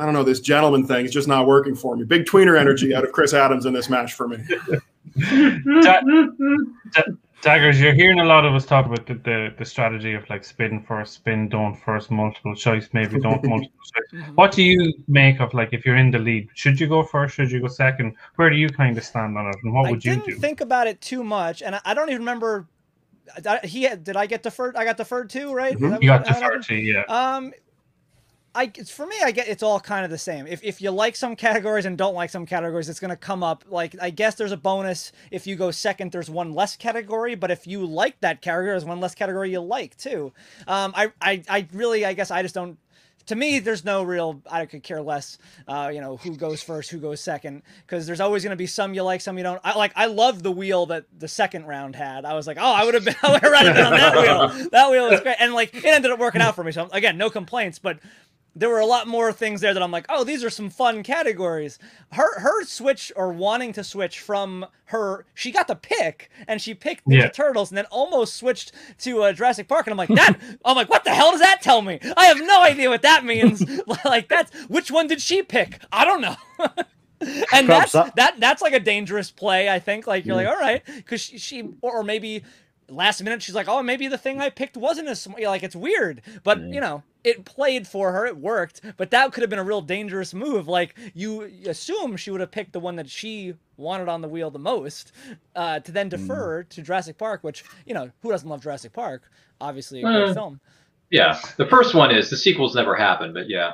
I 0.00 0.04
don't 0.04 0.14
know, 0.14 0.24
this 0.24 0.40
gentleman 0.40 0.86
thing 0.86 1.04
is 1.04 1.12
just 1.12 1.28
not 1.28 1.46
working 1.46 1.74
for 1.74 1.94
me. 1.94 2.04
Big 2.04 2.24
tweener 2.24 2.58
energy 2.58 2.94
out 2.94 3.04
of 3.04 3.12
Chris 3.12 3.34
Adams 3.34 3.66
in 3.66 3.74
this 3.74 3.90
match 3.90 4.14
for 4.14 4.28
me. 4.28 4.38
Daggers, 7.42 7.80
you're 7.80 7.94
hearing 7.94 8.20
a 8.20 8.24
lot 8.24 8.44
of 8.44 8.54
us 8.54 8.66
talk 8.66 8.84
about 8.84 9.06
the, 9.06 9.14
the, 9.14 9.54
the 9.58 9.64
strategy 9.64 10.12
of 10.12 10.28
like 10.28 10.44
spin 10.44 10.82
first, 10.82 11.14
spin, 11.14 11.48
don't 11.48 11.74
first, 11.74 12.10
multiple 12.10 12.54
choice, 12.54 12.88
maybe 12.92 13.18
don't 13.18 13.42
multiple 13.44 13.78
choice. 13.78 14.22
Mhm. 14.22 14.34
What 14.36 14.52
do 14.52 14.62
you 14.62 14.92
make 15.08 15.40
of 15.40 15.52
like 15.54 15.70
if 15.72 15.86
you're 15.86 15.96
in 15.96 16.10
the 16.10 16.18
lead? 16.18 16.48
Should 16.54 16.78
you 16.78 16.86
go 16.86 17.02
first? 17.02 17.34
Should 17.34 17.50
you 17.50 17.60
go 17.60 17.68
second? 17.68 18.14
Where 18.36 18.50
do 18.50 18.56
you 18.56 18.68
kind 18.68 18.96
of 18.96 19.04
stand 19.04 19.38
on 19.38 19.48
it, 19.48 19.56
and 19.62 19.72
what 19.72 19.86
I 19.86 19.90
would 19.92 20.04
you 20.04 20.14
didn't 20.16 20.26
do? 20.26 20.34
think 20.36 20.60
about 20.60 20.86
it 20.86 21.00
too 21.00 21.24
much, 21.24 21.62
and 21.62 21.76
I, 21.76 21.80
I 21.86 21.94
don't 21.94 22.08
even 22.10 22.20
remember. 22.22 22.68
I, 23.46 23.60
he 23.64 23.84
had, 23.84 24.04
did 24.04 24.16
I 24.16 24.26
get 24.26 24.42
deferred? 24.42 24.76
I 24.76 24.84
got 24.84 24.96
deferred 24.98 25.30
too, 25.30 25.52
right? 25.52 25.76
Mhm. 25.78 26.02
You 26.02 26.08
got 26.08 26.26
how 26.26 26.34
to 26.34 26.38
it 26.38 26.42
happened? 26.42 26.64
thirty, 26.64 26.82
yeah. 26.82 27.04
Um, 27.08 27.52
I 28.54 28.70
it's 28.74 28.90
for 28.90 29.06
me. 29.06 29.16
I 29.22 29.30
get 29.30 29.48
it's 29.48 29.62
all 29.62 29.78
kind 29.78 30.04
of 30.04 30.10
the 30.10 30.18
same. 30.18 30.46
If 30.46 30.62
if 30.64 30.80
you 30.80 30.90
like 30.90 31.14
some 31.14 31.36
categories 31.36 31.84
and 31.84 31.96
don't 31.96 32.14
like 32.14 32.30
some 32.30 32.46
categories, 32.46 32.88
it's 32.88 32.98
gonna 32.98 33.16
come 33.16 33.42
up. 33.42 33.64
Like 33.68 33.94
I 34.00 34.10
guess 34.10 34.34
there's 34.34 34.52
a 34.52 34.56
bonus 34.56 35.12
if 35.30 35.46
you 35.46 35.54
go 35.54 35.70
second. 35.70 36.10
There's 36.10 36.28
one 36.30 36.52
less 36.52 36.76
category, 36.76 37.36
but 37.36 37.50
if 37.50 37.66
you 37.66 37.86
like 37.86 38.20
that 38.20 38.42
category, 38.42 38.72
there's 38.72 38.84
one 38.84 39.00
less 39.00 39.14
category 39.14 39.52
you 39.52 39.60
like 39.60 39.96
too. 39.96 40.32
Um, 40.66 40.92
I 40.96 41.12
I 41.20 41.42
I 41.48 41.68
really 41.72 42.04
I 42.04 42.12
guess 42.12 42.30
I 42.30 42.42
just 42.42 42.54
don't. 42.54 42.78
To 43.26 43.36
me, 43.36 43.60
there's 43.60 43.84
no 43.84 44.02
real. 44.02 44.40
I 44.50 44.66
could 44.66 44.82
care 44.82 45.00
less. 45.00 45.38
Uh, 45.68 45.90
you 45.94 46.00
know 46.00 46.16
who 46.16 46.36
goes 46.36 46.62
first, 46.62 46.90
who 46.90 46.98
goes 46.98 47.20
second, 47.20 47.62
because 47.86 48.04
there's 48.04 48.18
always 48.18 48.42
going 48.42 48.50
to 48.50 48.56
be 48.56 48.66
some 48.66 48.94
you 48.94 49.04
like, 49.04 49.20
some 49.20 49.36
you 49.38 49.44
don't. 49.44 49.60
I 49.62 49.76
like. 49.76 49.92
I 49.94 50.06
love 50.06 50.42
the 50.42 50.50
wheel 50.50 50.86
that 50.86 51.04
the 51.16 51.28
second 51.28 51.66
round 51.66 51.94
had. 51.94 52.24
I 52.24 52.34
was 52.34 52.48
like, 52.48 52.56
oh, 52.58 52.72
I 52.72 52.84
would 52.84 52.94
have 52.94 53.04
been. 53.04 53.14
I 53.22 53.30
would 53.30 53.42
have 53.42 53.52
rather 53.52 53.72
been 53.72 53.84
on 53.84 53.92
that 53.92 54.16
wheel. 54.16 54.68
That 54.72 54.90
wheel 54.90 55.08
was 55.08 55.20
great, 55.20 55.36
and 55.38 55.52
like 55.52 55.72
it 55.74 55.84
ended 55.84 56.10
up 56.10 56.18
working 56.18 56.40
out 56.40 56.56
for 56.56 56.64
me. 56.64 56.72
So 56.72 56.88
again, 56.92 57.18
no 57.18 57.30
complaints, 57.30 57.78
but 57.78 58.00
there 58.56 58.68
were 58.68 58.80
a 58.80 58.86
lot 58.86 59.06
more 59.06 59.32
things 59.32 59.60
there 59.60 59.72
that 59.72 59.82
I'm 59.82 59.92
like, 59.92 60.06
oh, 60.08 60.24
these 60.24 60.42
are 60.42 60.50
some 60.50 60.70
fun 60.70 61.02
categories. 61.02 61.78
Her 62.12 62.40
her 62.40 62.64
switch 62.64 63.12
or 63.14 63.32
wanting 63.32 63.72
to 63.74 63.84
switch 63.84 64.20
from 64.20 64.66
her, 64.86 65.24
she 65.34 65.52
got 65.52 65.68
to 65.68 65.76
pick 65.76 66.30
and 66.48 66.60
she 66.60 66.74
picked 66.74 67.06
Ninja 67.06 67.18
Yeah. 67.18 67.28
Turtles 67.28 67.70
and 67.70 67.78
then 67.78 67.86
almost 67.86 68.34
switched 68.34 68.72
to 68.98 69.22
uh, 69.22 69.32
Jurassic 69.32 69.68
Park. 69.68 69.86
And 69.86 69.92
I'm 69.92 69.98
like, 69.98 70.08
that, 70.16 70.36
I'm 70.64 70.74
like, 70.76 70.90
what 70.90 71.04
the 71.04 71.14
hell 71.14 71.30
does 71.30 71.40
that 71.40 71.62
tell 71.62 71.80
me? 71.80 72.00
I 72.16 72.24
have 72.26 72.38
no 72.40 72.62
idea 72.62 72.88
what 72.90 73.02
that 73.02 73.24
means. 73.24 73.64
like 74.04 74.28
that's 74.28 74.52
which 74.68 74.90
one 74.90 75.06
did 75.06 75.20
she 75.20 75.42
pick? 75.42 75.80
I 75.92 76.04
don't 76.04 76.20
know. 76.20 76.36
and 77.52 77.68
that's 77.68 77.92
Perhaps 77.92 77.92
that- 77.92 78.16
that 78.16 78.40
that's 78.40 78.62
like 78.62 78.72
a 78.72 78.80
dangerous 78.80 79.30
play. 79.30 79.68
I 79.68 79.78
think 79.78 80.06
like 80.06 80.24
you're 80.26 80.36
like, 80.36 80.48
all 80.48 80.58
right, 80.58 80.82
because 80.86 81.20
she, 81.20 81.38
she 81.38 81.68
or, 81.82 81.98
or 81.98 82.02
maybe 82.02 82.42
last 82.88 83.22
minute 83.22 83.42
she's 83.42 83.54
like, 83.54 83.68
oh, 83.68 83.82
maybe 83.82 84.08
the 84.08 84.18
thing 84.18 84.40
I 84.40 84.50
picked 84.50 84.76
wasn't 84.76 85.08
as 85.08 85.26
like 85.40 85.62
it's 85.62 85.76
weird, 85.76 86.22
but 86.42 86.60
you 86.60 86.80
know, 86.80 87.02
it 87.24 87.44
played 87.44 87.86
for 87.86 88.12
her, 88.12 88.26
it 88.26 88.36
worked, 88.36 88.80
but 88.96 89.10
that 89.10 89.32
could 89.32 89.42
have 89.42 89.50
been 89.50 89.58
a 89.58 89.64
real 89.64 89.80
dangerous 89.80 90.32
move. 90.34 90.68
Like 90.68 90.96
you 91.14 91.42
assume 91.66 92.16
she 92.16 92.30
would 92.30 92.40
have 92.40 92.50
picked 92.50 92.72
the 92.72 92.80
one 92.80 92.96
that 92.96 93.08
she 93.08 93.54
wanted 93.76 94.08
on 94.08 94.20
the 94.20 94.28
wheel 94.28 94.50
the 94.50 94.58
most, 94.58 95.12
uh, 95.56 95.80
to 95.80 95.92
then 95.92 96.08
defer 96.08 96.62
to 96.64 96.82
Jurassic 96.82 97.18
Park, 97.18 97.42
which 97.42 97.64
you 97.86 97.94
know, 97.94 98.10
who 98.22 98.30
doesn't 98.30 98.48
love 98.48 98.62
Jurassic 98.62 98.92
Park? 98.92 99.30
Obviously, 99.60 100.00
a 100.00 100.02
great 100.02 100.30
Uh, 100.30 100.34
film. 100.34 100.60
Yeah, 101.10 101.40
the 101.56 101.66
first 101.66 101.94
one 101.94 102.14
is 102.14 102.30
the 102.30 102.36
sequels 102.36 102.74
never 102.74 102.94
happened, 102.94 103.34
but 103.34 103.48
yeah. 103.48 103.72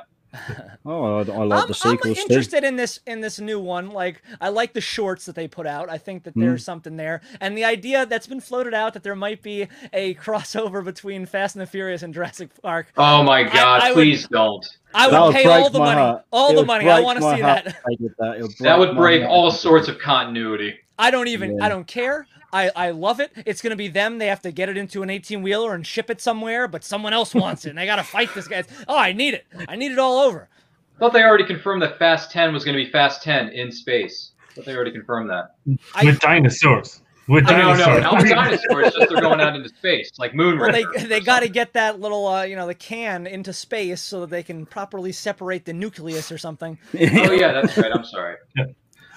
Oh, 0.85 1.17
I, 1.17 1.19
I 1.19 1.43
like 1.43 1.61
I'm, 1.63 1.67
the 1.67 1.73
sequels 1.73 2.05
I'm 2.05 2.13
too. 2.15 2.21
interested 2.21 2.63
in 2.63 2.75
this 2.75 2.99
in 3.05 3.21
this 3.21 3.39
new 3.39 3.59
one. 3.59 3.89
Like, 3.91 4.21
I 4.39 4.49
like 4.49 4.73
the 4.73 4.81
shorts 4.81 5.25
that 5.25 5.35
they 5.35 5.47
put 5.47 5.67
out. 5.67 5.89
I 5.89 5.97
think 5.97 6.23
that 6.23 6.33
Hmm. 6.33 6.41
there's 6.41 6.63
something 6.63 6.95
there, 6.97 7.21
and 7.41 7.57
the 7.57 7.65
idea 7.65 8.05
that's 8.05 8.27
been 8.27 8.39
floated 8.41 8.73
out 8.73 8.93
that 8.93 9.03
there 9.03 9.15
might 9.15 9.41
be 9.41 9.67
a 9.93 10.13
crossover 10.23 10.83
between 10.83 11.25
Fast 11.25 11.55
and 11.55 11.61
the 11.61 11.67
Furious 11.67 12.03
and 12.03 12.13
Jurassic 12.13 12.49
Park. 12.61 12.87
Oh 12.97 13.23
my 13.23 13.43
God! 13.43 13.81
I 13.81 13.89
would- 13.89 13.95
please 13.95 14.27
don't. 14.27 14.65
I 14.93 15.09
That 15.09 15.19
would 15.19 15.25
would 15.27 15.35
pay 15.35 15.43
break 15.43 15.55
all 15.55 15.69
the 15.69 15.79
money, 15.79 15.99
heart. 16.01 16.25
all 16.31 16.51
It 16.51 16.55
the 16.55 16.65
money. 16.65 16.89
I 16.89 17.01
want 17.01 17.17
to 17.19 17.23
see 17.35 17.41
heart 17.41 17.65
that. 17.65 17.67
if 17.67 17.99
they 17.99 18.07
that. 18.19 18.37
It 18.37 18.41
would 18.43 18.51
That 18.59 18.79
would 18.79 18.93
my 18.93 18.99
break 19.01 19.21
heart. 19.21 19.31
all 19.33 19.51
sorts 19.51 19.87
of 19.89 19.99
continuity. 19.99 20.75
I 20.97 21.11
don't 21.11 21.27
even. 21.27 21.57
Yeah. 21.57 21.65
I 21.65 21.69
don't 21.69 21.85
care. 21.85 22.25
I, 22.53 22.71
I 22.75 22.91
love 22.91 23.19
it. 23.19 23.31
It's 23.45 23.61
gonna 23.61 23.75
be 23.75 23.87
them. 23.89 24.17
They 24.19 24.27
have 24.27 24.41
to 24.41 24.51
get 24.51 24.69
it 24.69 24.77
into 24.77 25.03
an 25.03 25.09
18 25.09 25.41
wheeler 25.41 25.73
and 25.75 25.85
ship 25.85 26.09
it 26.09 26.21
somewhere, 26.21 26.67
but 26.67 26.83
someone 26.83 27.13
else 27.13 27.35
wants 27.35 27.65
it, 27.65 27.69
and 27.71 27.77
they 27.77 27.85
gotta 27.85 28.03
fight 28.03 28.33
this 28.33 28.47
guy. 28.47 28.63
Oh, 28.87 28.97
I 28.97 29.11
need 29.13 29.33
it. 29.33 29.45
I 29.67 29.75
need 29.75 29.91
it 29.91 29.99
all 29.99 30.19
over. 30.19 30.47
I 30.95 30.99
thought 30.99 31.13
they 31.13 31.23
already 31.23 31.45
confirmed 31.45 31.81
that 31.83 31.99
Fast 31.99 32.31
10 32.31 32.53
was 32.53 32.65
going 32.65 32.75
to 32.75 32.83
be 32.83 32.89
Fast 32.89 33.21
10 33.21 33.49
in 33.49 33.71
space. 33.71 34.31
thought 34.55 34.65
they 34.65 34.75
already 34.75 34.91
confirmed 34.91 35.29
that. 35.29 35.51
I- 35.93 36.05
with 36.05 36.19
dinosaurs. 36.19 37.01
With 37.27 37.43
No, 37.43 37.51
no, 37.51 37.57
dinosaurs. 37.77 38.03
no, 38.03 38.11
not 38.11 38.21
with 38.21 38.29
dinosaurs. 38.31 38.93
just 38.95 39.09
they're 39.11 39.21
going 39.21 39.39
out 39.41 39.55
into 39.55 39.67
space, 39.69 40.09
like 40.17 40.33
Moon 40.33 40.57
Well, 40.57 40.71
they 40.71 40.85
they 41.05 41.19
got 41.19 41.41
to 41.41 41.49
get 41.49 41.73
that 41.73 41.99
little 41.99 42.25
uh, 42.25 42.43
you 42.43 42.55
know 42.55 42.65
the 42.65 42.73
can 42.73 43.27
into 43.27 43.51
space 43.51 44.01
so 44.01 44.21
that 44.21 44.29
they 44.29 44.41
can 44.43 44.65
properly 44.65 45.11
separate 45.11 45.65
the 45.65 45.73
nucleus 45.73 46.31
or 46.31 46.37
something. 46.37 46.79
Oh 46.95 47.31
yeah, 47.33 47.51
that's 47.51 47.77
right. 47.77 47.91
I'm 47.93 48.05
sorry. 48.05 48.37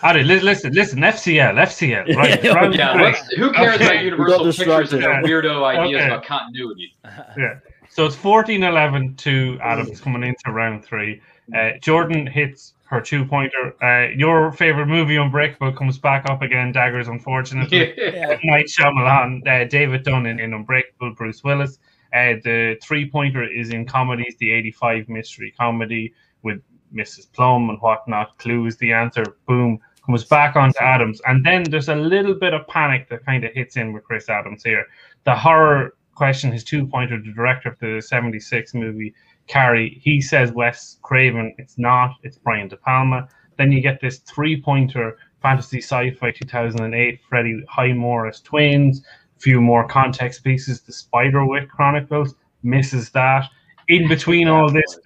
Alright, 0.03 0.25
li- 0.25 0.41
listen, 0.41 0.73
listen, 0.73 0.99
FCL, 1.01 1.55
FCL, 1.59 2.17
right? 2.17 2.43
Yeah, 2.43 2.53
round 2.55 2.75
Yeah, 2.75 2.93
three. 2.95 3.03
let's, 3.03 3.29
who 3.35 3.53
cares 3.53 3.75
Okay. 3.77 3.85
about 3.87 4.05
Universal 4.05 4.39
Pictures 4.47 4.59
and 4.61 5.01
distracted. 5.03 5.03
their 5.31 5.43
weirdo 5.43 5.63
ideas 5.79 6.01
Okay. 6.03 6.07
about 6.07 6.25
continuity? 6.25 6.95
Yeah. 7.37 7.59
So 7.91 8.07
it's 8.07 8.17
14 8.17 8.63
11 8.63 9.17
to 9.17 9.59
Adams 9.63 10.01
coming 10.01 10.23
into 10.23 10.53
round 10.53 10.85
three. 10.85 11.21
Uh, 11.55 11.73
Jordan 11.83 12.27
hits 12.27 12.75
her 12.85 13.01
two 13.01 13.25
pointer. 13.25 13.75
Uh, 13.83 14.09
your 14.17 14.53
favorite 14.53 14.87
movie, 14.87 15.17
Unbreakable, 15.17 15.73
comes 15.73 15.99
back 15.99 16.29
up 16.31 16.41
again. 16.43 16.73
Daggers, 16.73 17.09
unfortunately. 17.09 17.95
Yeah. 17.97 18.11
Yeah. 18.31 18.39
Night 18.45 18.67
Shyamalan, 18.67 19.47
uh, 19.47 19.65
David 19.69 20.05
Dunn 20.05 20.27
in, 20.27 20.41
in 20.41 20.55
Unbreakable, 20.55 21.15
Bruce 21.15 21.45
Willis. 21.45 21.79
Uh, 22.15 22.35
the 22.43 22.77
three 22.83 23.09
pointer 23.11 23.45
is 23.45 23.71
in 23.71 23.85
comedies, 23.85 24.35
the 24.41 24.51
85 24.51 25.09
mystery 25.09 25.53
comedy 25.59 26.13
with 26.43 26.61
Mrs. 26.95 27.31
Plum 27.33 27.71
and 27.71 27.79
whatnot. 27.81 28.37
Clue 28.39 28.67
is 28.67 28.77
the 28.79 28.93
answer. 28.93 29.25
Boom. 29.47 29.79
Comes 30.11 30.25
back 30.25 30.57
onto 30.57 30.81
Adams. 30.81 31.21
And 31.27 31.47
then 31.47 31.63
there's 31.63 31.89
a 31.89 31.95
little 31.95 32.35
bit 32.35 32.53
of 32.53 32.67
panic 32.67 33.09
that 33.11 33.25
kind 33.25 33.45
of 33.45 33.53
hits 33.53 33.77
in 33.77 33.93
with 33.93 34.03
Chris 34.03 34.29
Adams 34.29 34.65
here. 34.65 34.85
The 35.23 35.37
horror 35.37 35.95
question, 36.17 36.51
his 36.51 36.65
two 36.65 36.85
pointer, 36.85 37.23
the 37.23 37.33
director 37.33 37.69
of 37.69 37.79
the 37.79 38.03
76 38.03 38.75
movie, 38.75 39.15
Carrie, 39.47 40.01
he 40.03 40.21
says 40.21 40.51
Wes 40.51 40.99
Craven. 41.03 41.55
It's 41.59 41.79
not, 41.79 42.17
it's 42.25 42.39
Brian 42.39 42.67
De 42.67 42.77
Palma. 42.77 43.29
Then 43.57 43.71
you 43.71 43.81
get 43.81 44.01
this 44.01 44.19
three 44.19 44.61
pointer 44.61 45.17
fantasy 45.43 45.79
sci-fi 45.79 46.33
2008 46.33 47.21
Freddie 47.29 47.63
Highmore 47.69 48.27
as 48.27 48.41
twins 48.41 49.03
a 49.37 49.41
few 49.41 49.61
more 49.61 49.87
context 49.87 50.43
pieces 50.43 50.81
the 50.81 50.93
spiderwick 50.93 51.71
chronicles 51.71 52.35
misses 52.65 53.11
that 53.11 53.45
in 53.87 54.09
between 54.09 54.49
all 54.49 54.69
this 54.73 54.99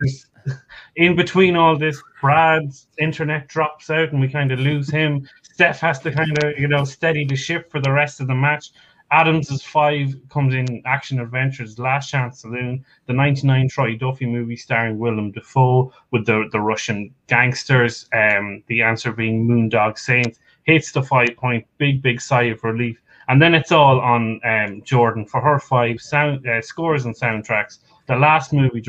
in 0.96 1.16
between 1.16 1.56
all 1.56 1.76
this 1.78 2.00
brad's 2.20 2.86
internet 2.98 3.48
drops 3.48 3.90
out 3.90 4.10
and 4.10 4.20
we 4.20 4.28
kind 4.28 4.52
of 4.52 4.58
lose 4.60 4.90
him 4.90 5.28
steph 5.42 5.80
has 5.80 5.98
to 5.98 6.10
kind 6.10 6.42
of 6.42 6.58
you 6.58 6.68
know 6.68 6.84
steady 6.84 7.24
the 7.24 7.36
ship 7.36 7.70
for 7.70 7.80
the 7.80 7.90
rest 7.90 8.20
of 8.20 8.26
the 8.26 8.34
match 8.34 8.70
Adams's 9.14 9.62
five 9.62 10.16
comes 10.28 10.54
in 10.54 10.82
Action 10.86 11.20
Adventures, 11.20 11.78
Last 11.78 12.10
Chance 12.10 12.40
Saloon, 12.40 12.84
the 13.06 13.12
99 13.12 13.68
Troy 13.68 13.96
Duffy 13.96 14.26
movie 14.26 14.56
starring 14.56 14.98
Willem 14.98 15.30
Dafoe 15.30 15.92
with 16.10 16.26
the, 16.26 16.48
the 16.50 16.60
Russian 16.60 17.14
gangsters, 17.28 18.08
um, 18.12 18.64
the 18.66 18.82
answer 18.82 19.12
being 19.12 19.46
Boondock 19.46 19.98
Saints, 19.98 20.40
hits 20.64 20.90
the 20.90 21.02
five 21.02 21.36
point, 21.36 21.64
big, 21.78 22.02
big 22.02 22.20
sigh 22.20 22.44
of 22.44 22.64
relief. 22.64 23.00
And 23.28 23.40
then 23.40 23.54
it's 23.54 23.72
all 23.72 24.00
on 24.00 24.40
um, 24.44 24.82
Jordan 24.82 25.26
for 25.26 25.40
her 25.40 25.58
five 25.58 26.00
sound 26.00 26.46
uh, 26.46 26.60
scores 26.60 27.04
and 27.04 27.14
soundtracks. 27.14 27.78
The 28.06 28.16
last 28.16 28.52
movie 28.52 28.82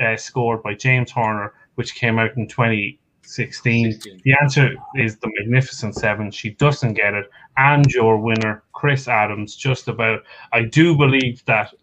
uh, 0.00 0.16
scored 0.16 0.62
by 0.62 0.74
James 0.74 1.10
Horner, 1.10 1.54
which 1.74 1.94
came 1.94 2.18
out 2.18 2.36
in 2.36 2.46
2016. 2.46 2.98
16. 3.28 4.22
The 4.24 4.34
answer 4.40 4.70
is 4.96 5.18
The 5.18 5.30
Magnificent 5.38 5.94
Seven. 5.94 6.30
She 6.30 6.50
doesn't 6.50 6.94
get 6.94 7.12
it. 7.12 7.30
And 7.58 7.84
your 7.92 8.18
winner, 8.18 8.62
Chris 8.72 9.06
Adams, 9.06 9.54
just 9.54 9.86
about. 9.88 10.20
I 10.52 10.62
do 10.62 10.96
believe 10.96 11.44
that. 11.44 11.74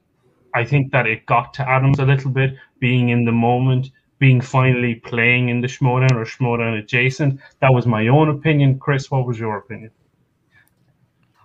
I 0.56 0.64
think 0.64 0.92
that 0.92 1.06
it 1.06 1.26
got 1.26 1.54
to 1.56 1.70
Adams 1.70 2.00
a 2.00 2.06
little 2.06 2.32
bit, 2.32 2.56
being 2.80 3.10
in 3.10 3.26
the 3.26 3.32
moment, 3.32 3.92
being 4.20 4.42
finally 4.42 4.96
playing 4.96 5.50
in 5.50 5.62
the 5.62 5.68
Schmoedown 5.68 6.14
or 6.14 6.26
Schmoedown 6.26 6.80
adjacent. 6.80 7.40
That 7.60 7.74
was 7.74 7.86
my 7.86 8.08
own 8.08 8.30
opinion. 8.30 8.80
Chris, 8.80 9.12
what 9.12 9.28
was 9.28 9.38
your 9.38 9.58
opinion? 9.58 9.92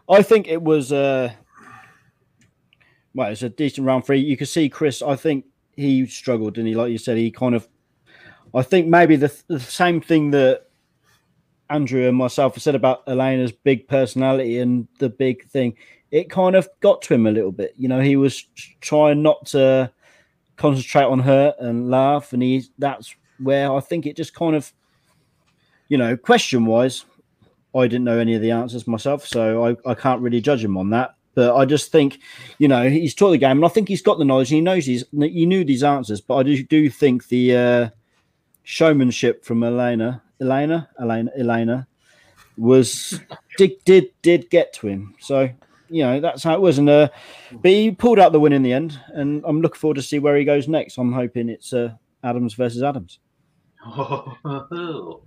I 0.09 0.23
think 0.23 0.49
it 0.49 0.63
was 0.63 0.93
uh 0.93 1.33
well, 3.15 3.33
it's 3.33 3.43
a 3.43 3.49
decent 3.49 3.87
round 3.87 4.07
three. 4.07 4.21
You 4.21 4.37
can 4.37 4.47
see 4.47 4.69
Chris, 4.69 5.03
I 5.03 5.17
think 5.17 5.45
he 5.81 6.07
struggled, 6.07 6.59
and 6.59 6.67
he 6.67 6.75
like 6.75 6.93
you 6.93 6.99
said, 6.99 7.17
he 7.17 7.31
kind 7.31 7.55
of 7.55 7.69
I 8.55 8.63
think 8.63 8.87
maybe 8.89 9.17
the, 9.17 9.33
the 9.49 9.61
same 9.61 10.01
thing 10.01 10.31
that 10.33 10.67
Andrew 11.69 12.09
and 12.09 12.17
myself 12.17 12.55
have 12.55 12.63
said 12.63 12.75
about 12.75 13.05
Elena's 13.07 13.53
big 13.53 13.87
personality 13.87 14.59
and 14.59 14.89
the 14.99 15.09
big 15.09 15.47
thing, 15.49 15.77
it 16.11 16.29
kind 16.29 16.57
of 16.57 16.69
got 16.81 17.01
to 17.03 17.15
him 17.15 17.27
a 17.27 17.31
little 17.31 17.53
bit. 17.53 17.75
You 17.77 17.89
know, 17.89 18.01
he 18.01 18.17
was 18.17 18.45
trying 18.81 19.23
not 19.23 19.47
to 19.47 19.93
concentrate 20.57 21.05
on 21.05 21.21
her 21.21 21.55
and 21.59 21.91
laugh, 21.91 22.33
and 22.33 22.43
he 22.43 22.65
that's 22.79 23.15
where 23.39 23.73
I 23.73 23.81
think 23.81 24.07
it 24.07 24.17
just 24.17 24.35
kind 24.35 24.57
of, 24.57 24.73
you 25.89 25.97
know, 25.97 26.17
question 26.17 26.67
wise, 26.67 27.05
I 27.75 27.87
didn't 27.87 28.05
know 28.05 28.19
any 28.19 28.35
of 28.35 28.43
the 28.43 28.51
answers 28.51 28.87
myself, 28.87 29.27
so 29.27 29.65
I, 29.65 29.91
I 29.91 29.95
can't 29.95 30.21
really 30.21 30.41
judge 30.41 30.65
him 30.65 30.77
on 30.77 30.91
that. 30.91 31.15
But 31.41 31.57
I 31.57 31.65
just 31.65 31.91
think, 31.91 32.19
you 32.59 32.69
know, 32.69 32.91
he's 32.91 33.15
taught 33.15 33.31
the 33.31 33.39
game, 33.39 33.57
and 33.57 33.65
I 33.65 33.69
think 33.69 33.89
he's 33.89 34.03
got 34.03 34.19
the 34.19 34.27
knowledge. 34.27 34.51
And 34.51 34.57
he 34.57 34.61
knows 34.61 34.85
he's 34.85 35.05
he 35.11 35.47
knew 35.47 35.65
these 35.65 35.83
answers, 35.83 36.21
but 36.21 36.37
I 36.37 36.43
do, 36.43 36.63
do 36.63 36.91
think 36.91 37.29
the 37.29 37.57
uh, 37.57 37.89
showmanship 38.63 39.45
from 39.45 39.65
Elena 39.65 40.23
Elena, 40.41 40.89
Elena, 41.01 41.31
Elena 41.39 41.87
was 42.57 43.21
did 43.57 43.73
did 43.85 44.09
did 44.23 44.51
get 44.51 44.73
to 44.75 44.89
him. 44.89 45.15
So 45.21 45.49
you 45.89 46.03
know 46.03 46.21
that's 46.21 46.43
how 46.43 46.55
it 46.55 46.61
was, 46.61 46.79
and 46.79 46.89
uh, 46.89 47.09
but 47.53 47.71
he 47.71 47.91
pulled 47.91 48.19
out 48.19 48.33
the 48.33 48.41
win 48.41 48.53
in 48.53 48.63
the 48.63 48.73
end, 48.73 48.99
and 49.09 49.43
I'm 49.47 49.61
looking 49.61 49.79
forward 49.79 49.97
to 49.97 50.03
see 50.03 50.19
where 50.19 50.37
he 50.37 50.45
goes 50.45 50.69
next. 50.69 50.99
I'm 50.99 51.13
hoping 51.13 51.49
it's 51.49 51.73
uh, 51.73 51.93
Adams 52.23 52.55
versus 52.55 52.83
Adams. 52.83 53.19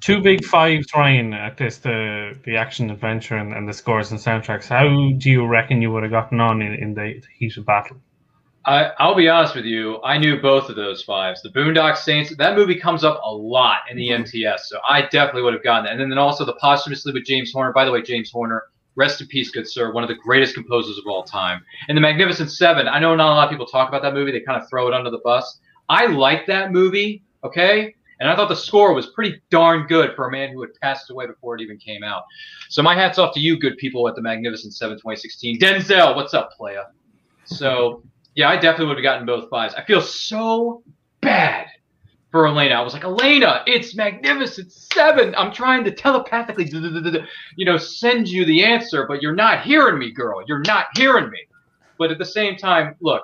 Two 0.00 0.20
big 0.20 0.44
fives, 0.44 0.86
Ryan, 0.94 1.32
at 1.32 1.56
this 1.56 1.78
the 1.78 2.38
the 2.44 2.56
action 2.56 2.90
adventure 2.90 3.36
and, 3.36 3.52
and 3.52 3.68
the 3.68 3.72
scores 3.72 4.10
and 4.10 4.20
soundtracks. 4.20 4.68
How 4.68 4.88
do 5.18 5.30
you 5.30 5.46
reckon 5.46 5.82
you 5.82 5.90
would 5.92 6.02
have 6.02 6.12
gotten 6.12 6.40
on 6.40 6.62
in, 6.62 6.74
in 6.74 6.94
the 6.94 7.20
heat 7.36 7.56
of 7.56 7.66
battle? 7.66 7.96
I, 8.64 8.90
I'll 8.98 9.14
be 9.14 9.28
honest 9.28 9.54
with 9.54 9.64
you. 9.64 10.02
I 10.02 10.18
knew 10.18 10.40
both 10.40 10.68
of 10.68 10.74
those 10.74 11.02
fives. 11.02 11.40
The 11.40 11.50
Boondock 11.50 11.96
Saints. 11.96 12.34
That 12.36 12.56
movie 12.56 12.78
comes 12.78 13.04
up 13.04 13.20
a 13.24 13.32
lot 13.32 13.78
in 13.88 13.96
the 13.96 14.10
MTS, 14.10 14.34
mm-hmm. 14.34 14.56
so 14.62 14.80
I 14.88 15.02
definitely 15.02 15.42
would 15.42 15.54
have 15.54 15.62
gotten 15.62 15.84
that. 15.84 15.92
And 15.92 16.00
then, 16.00 16.08
then 16.08 16.18
also 16.18 16.44
the 16.44 16.56
posthumously 16.60 17.12
with 17.12 17.24
James 17.24 17.52
Horner. 17.52 17.72
By 17.72 17.84
the 17.84 17.92
way, 17.92 18.02
James 18.02 18.30
Horner, 18.30 18.64
rest 18.96 19.20
in 19.20 19.28
peace, 19.28 19.50
good 19.50 19.68
sir. 19.68 19.92
One 19.92 20.02
of 20.02 20.08
the 20.08 20.16
greatest 20.16 20.54
composers 20.54 20.98
of 20.98 21.04
all 21.06 21.22
time. 21.22 21.62
And 21.88 21.96
the 21.96 22.02
Magnificent 22.02 22.50
Seven. 22.50 22.88
I 22.88 22.98
know 22.98 23.14
not 23.14 23.30
a 23.30 23.34
lot 23.34 23.44
of 23.44 23.50
people 23.50 23.66
talk 23.66 23.88
about 23.88 24.02
that 24.02 24.14
movie. 24.14 24.32
They 24.32 24.40
kind 24.40 24.60
of 24.60 24.68
throw 24.68 24.88
it 24.88 24.94
under 24.94 25.10
the 25.10 25.20
bus. 25.22 25.60
I 25.88 26.06
like 26.06 26.46
that 26.46 26.72
movie. 26.72 27.22
Okay. 27.46 27.94
And 28.18 28.30
I 28.30 28.34
thought 28.34 28.48
the 28.48 28.56
score 28.56 28.94
was 28.94 29.08
pretty 29.08 29.42
darn 29.50 29.86
good 29.86 30.14
for 30.16 30.26
a 30.26 30.30
man 30.30 30.50
who 30.50 30.62
had 30.62 30.70
passed 30.80 31.10
away 31.10 31.26
before 31.26 31.54
it 31.54 31.60
even 31.60 31.76
came 31.76 32.02
out. 32.02 32.22
So 32.70 32.82
my 32.82 32.94
hat's 32.94 33.18
off 33.18 33.34
to 33.34 33.40
you, 33.40 33.58
good 33.58 33.76
people 33.76 34.08
at 34.08 34.14
the 34.14 34.22
Magnificent 34.22 34.72
Seven 34.74 34.96
2016. 34.96 35.58
Denzel, 35.58 36.16
what's 36.16 36.32
up, 36.32 36.50
playa? 36.56 36.84
So 37.44 38.02
yeah, 38.34 38.48
I 38.48 38.56
definitely 38.56 38.86
would 38.86 38.96
have 38.96 39.02
gotten 39.02 39.26
both 39.26 39.50
fives. 39.50 39.74
I 39.74 39.84
feel 39.84 40.00
so 40.00 40.82
bad 41.20 41.66
for 42.30 42.46
Elena. 42.46 42.74
I 42.74 42.80
was 42.80 42.94
like, 42.94 43.04
Elena, 43.04 43.62
it's 43.66 43.94
Magnificent 43.94 44.72
Seven. 44.72 45.34
I'm 45.36 45.52
trying 45.52 45.84
to 45.84 45.90
telepathically, 45.90 46.68
you 47.56 47.64
know, 47.64 47.76
send 47.76 48.28
you 48.28 48.44
the 48.44 48.64
answer, 48.64 49.06
but 49.06 49.22
you're 49.22 49.34
not 49.34 49.62
hearing 49.62 49.98
me, 49.98 50.10
girl. 50.10 50.42
You're 50.46 50.60
not 50.60 50.86
hearing 50.96 51.30
me. 51.30 51.40
But 51.98 52.10
at 52.10 52.18
the 52.18 52.26
same 52.26 52.56
time, 52.56 52.94
look, 53.00 53.22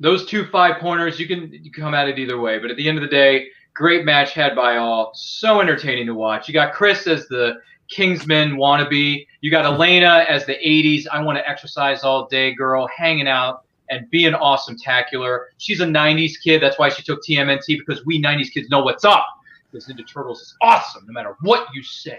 those 0.00 0.26
two 0.26 0.46
five 0.46 0.80
pointers, 0.80 1.18
you 1.18 1.26
can 1.26 1.50
you 1.52 1.70
come 1.70 1.94
at 1.94 2.08
it 2.08 2.18
either 2.18 2.40
way. 2.40 2.58
But 2.58 2.70
at 2.70 2.76
the 2.76 2.88
end 2.88 2.98
of 2.98 3.02
the 3.02 3.08
day, 3.08 3.48
great 3.74 4.04
match 4.04 4.32
had 4.32 4.54
by 4.54 4.76
all. 4.76 5.12
So 5.14 5.60
entertaining 5.60 6.06
to 6.06 6.14
watch. 6.14 6.48
You 6.48 6.54
got 6.54 6.72
Chris 6.72 7.06
as 7.06 7.26
the 7.28 7.60
Kingsman 7.88 8.56
wannabe. 8.56 9.26
You 9.40 9.50
got 9.50 9.64
Elena 9.64 10.24
as 10.28 10.46
the 10.46 10.54
80s. 10.54 11.06
I 11.10 11.22
want 11.22 11.38
to 11.38 11.48
exercise 11.48 12.04
all 12.04 12.26
day 12.26 12.54
girl, 12.54 12.86
hanging 12.88 13.28
out 13.28 13.64
and 13.90 14.08
being 14.10 14.34
awesome 14.34 14.76
tacular. 14.76 15.46
She's 15.56 15.80
a 15.80 15.86
90s 15.86 16.32
kid. 16.42 16.62
That's 16.62 16.78
why 16.78 16.90
she 16.90 17.02
took 17.02 17.20
TMNT 17.24 17.78
because 17.78 18.04
we 18.04 18.22
90s 18.22 18.52
kids 18.52 18.68
know 18.68 18.82
what's 18.82 19.04
up. 19.04 19.26
Because 19.70 19.86
Ninja 19.86 20.06
Turtles 20.10 20.40
is 20.40 20.54
awesome 20.62 21.04
no 21.06 21.12
matter 21.12 21.36
what 21.40 21.68
you 21.74 21.82
say. 21.82 22.18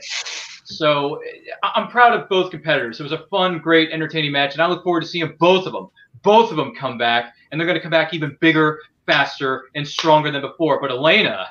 So 0.66 1.20
I'm 1.64 1.88
proud 1.88 2.20
of 2.20 2.30
both 2.30 2.52
competitors. 2.52 3.00
It 3.00 3.04
was 3.04 3.12
a 3.12 3.26
fun, 3.32 3.58
great, 3.58 3.92
entertaining 3.92 4.32
match, 4.32 4.54
and 4.54 4.62
I 4.62 4.68
look 4.68 4.84
forward 4.84 5.02
to 5.02 5.08
seeing 5.08 5.36
both 5.40 5.66
of 5.66 5.74
them. 5.74 5.90
Both 6.24 6.52
of 6.52 6.58
them 6.58 6.74
come 6.76 6.98
back, 6.98 7.34
and 7.52 7.60
they're 7.60 7.68
going 7.68 7.78
to 7.78 7.82
come 7.82 7.92
back 7.92 8.14
even 8.14 8.38
bigger, 8.40 8.80
faster, 9.06 9.66
and 9.76 9.88
stronger 9.88 10.32
than 10.32 10.42
before. 10.42 10.80
But 10.82 10.92
Elena, 10.92 11.48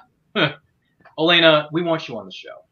Elena, 1.18 1.68
we 1.72 1.82
want 1.82 2.08
you 2.08 2.18
on 2.18 2.26
the 2.26 2.32
show. 2.32 2.64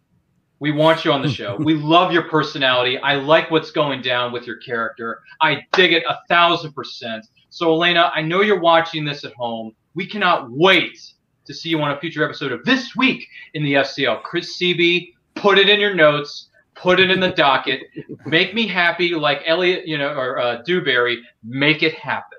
We 0.59 0.73
want 0.73 1.05
you 1.05 1.13
on 1.13 1.23
the 1.23 1.29
show. 1.29 1.57
we 1.61 1.75
love 1.75 2.13
your 2.13 2.29
personality. 2.29 2.99
I 2.99 3.17
like 3.17 3.51
what's 3.51 3.71
going 3.71 4.03
down 4.03 4.33
with 4.33 4.47
your 4.47 4.57
character. 4.57 5.21
I 5.41 5.67
dig 5.73 5.93
it 5.93 6.05
a 6.09 6.19
thousand 6.29 6.73
percent. 6.73 7.27
So, 7.51 7.73
Elena, 7.73 8.11
I 8.15 8.23
know 8.23 8.43
you're 8.43 8.61
watching 8.61 9.05
this 9.05 9.25
at 9.25 9.35
home. 9.35 9.75
We 9.95 10.07
cannot 10.07 10.51
wait 10.51 11.13
to 11.47 11.55
see 11.55 11.71
you 11.71 11.81
on 11.81 11.91
a 11.91 12.01
future 12.01 12.25
episode 12.25 12.53
of 12.53 12.65
This 12.65 12.97
Week 12.97 13.27
in 13.55 13.63
the 13.63 13.75
FCL. 13.75 14.23
Chris 14.23 14.57
Seabee, 14.59 15.15
put 15.35 15.59
it 15.59 15.69
in 15.69 15.81
your 15.81 15.95
notes, 15.95 16.49
put 16.77 17.01
it 17.01 17.11
in 17.11 17.20
the 17.20 17.31
docket. 17.31 17.83
Make 18.27 18.55
me 18.55 18.66
happy 18.66 19.14
like 19.14 19.43
Elliot, 19.47 19.87
you 19.87 19.99
know, 19.99 20.14
or 20.14 20.39
uh, 20.39 20.62
Dewberry. 20.62 21.22
Make 21.43 21.83
it 21.83 21.95
happen. 21.95 22.39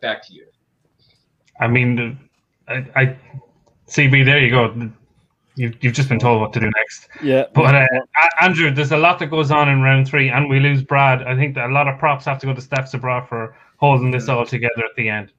Back 0.00 0.26
to 0.28 0.34
you. 0.34 0.46
I 1.60 1.66
mean, 1.66 2.18
I, 2.68 2.86
I 2.94 3.16
CB, 3.88 4.24
there 4.24 4.38
you 4.38 4.50
go. 4.50 4.90
You've, 5.56 5.82
you've 5.82 5.94
just 5.94 6.08
been 6.08 6.20
told 6.20 6.40
what 6.40 6.52
to 6.52 6.60
do 6.60 6.70
next. 6.76 7.08
Yeah. 7.20 7.46
But 7.52 7.74
uh, 7.74 7.86
Andrew, 8.40 8.70
there's 8.70 8.92
a 8.92 8.96
lot 8.96 9.18
that 9.18 9.26
goes 9.26 9.50
on 9.50 9.68
in 9.68 9.82
round 9.82 10.06
three, 10.06 10.28
and 10.28 10.48
we 10.48 10.60
lose 10.60 10.82
Brad. 10.82 11.24
I 11.24 11.34
think 11.34 11.56
that 11.56 11.68
a 11.68 11.72
lot 11.72 11.88
of 11.88 11.98
props 11.98 12.24
have 12.26 12.38
to 12.40 12.46
go 12.46 12.54
to 12.54 12.60
Steph 12.60 12.88
Sabra 12.88 13.26
for 13.28 13.56
holding 13.78 14.12
this 14.12 14.28
all 14.28 14.46
together 14.46 14.84
at 14.84 14.94
the 14.96 15.08
end. 15.08 15.32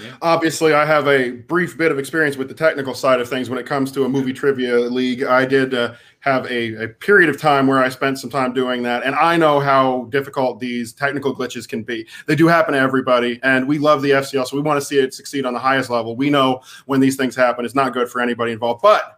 Yeah. 0.00 0.16
Obviously, 0.22 0.74
I 0.74 0.84
have 0.84 1.06
a 1.06 1.30
brief 1.30 1.78
bit 1.78 1.92
of 1.92 2.00
experience 2.00 2.36
with 2.36 2.48
the 2.48 2.54
technical 2.54 2.94
side 2.94 3.20
of 3.20 3.28
things 3.28 3.48
when 3.48 3.58
it 3.58 3.66
comes 3.66 3.92
to 3.92 4.04
a 4.04 4.08
movie 4.08 4.32
trivia 4.32 4.76
league. 4.76 5.22
I 5.22 5.44
did 5.44 5.72
uh, 5.72 5.94
have 6.24 6.46
a, 6.50 6.84
a, 6.84 6.88
period 6.88 7.28
of 7.28 7.38
time 7.38 7.66
where 7.66 7.80
I 7.80 7.90
spent 7.90 8.18
some 8.18 8.30
time 8.30 8.54
doing 8.54 8.82
that, 8.84 9.02
and 9.02 9.14
I 9.14 9.36
know 9.36 9.60
how 9.60 10.06
difficult 10.08 10.58
these 10.58 10.94
technical 10.94 11.36
glitches 11.36 11.68
can 11.68 11.82
be. 11.82 12.08
They 12.26 12.34
do 12.34 12.46
happen 12.46 12.72
to 12.72 12.80
everybody, 12.80 13.38
and 13.42 13.68
we 13.68 13.78
love 13.78 14.00
the 14.00 14.12
FCL, 14.12 14.46
so 14.46 14.56
we 14.56 14.62
want 14.62 14.80
to 14.80 14.86
see 14.86 14.98
it 14.98 15.12
succeed 15.12 15.44
on 15.44 15.52
the 15.52 15.58
highest 15.58 15.90
level. 15.90 16.16
We 16.16 16.30
know 16.30 16.62
when 16.86 17.00
these 17.00 17.16
things 17.16 17.36
happen, 17.36 17.66
it's 17.66 17.74
not 17.74 17.92
good 17.92 18.08
for 18.08 18.22
anybody 18.22 18.52
involved. 18.52 18.80
But 18.80 19.13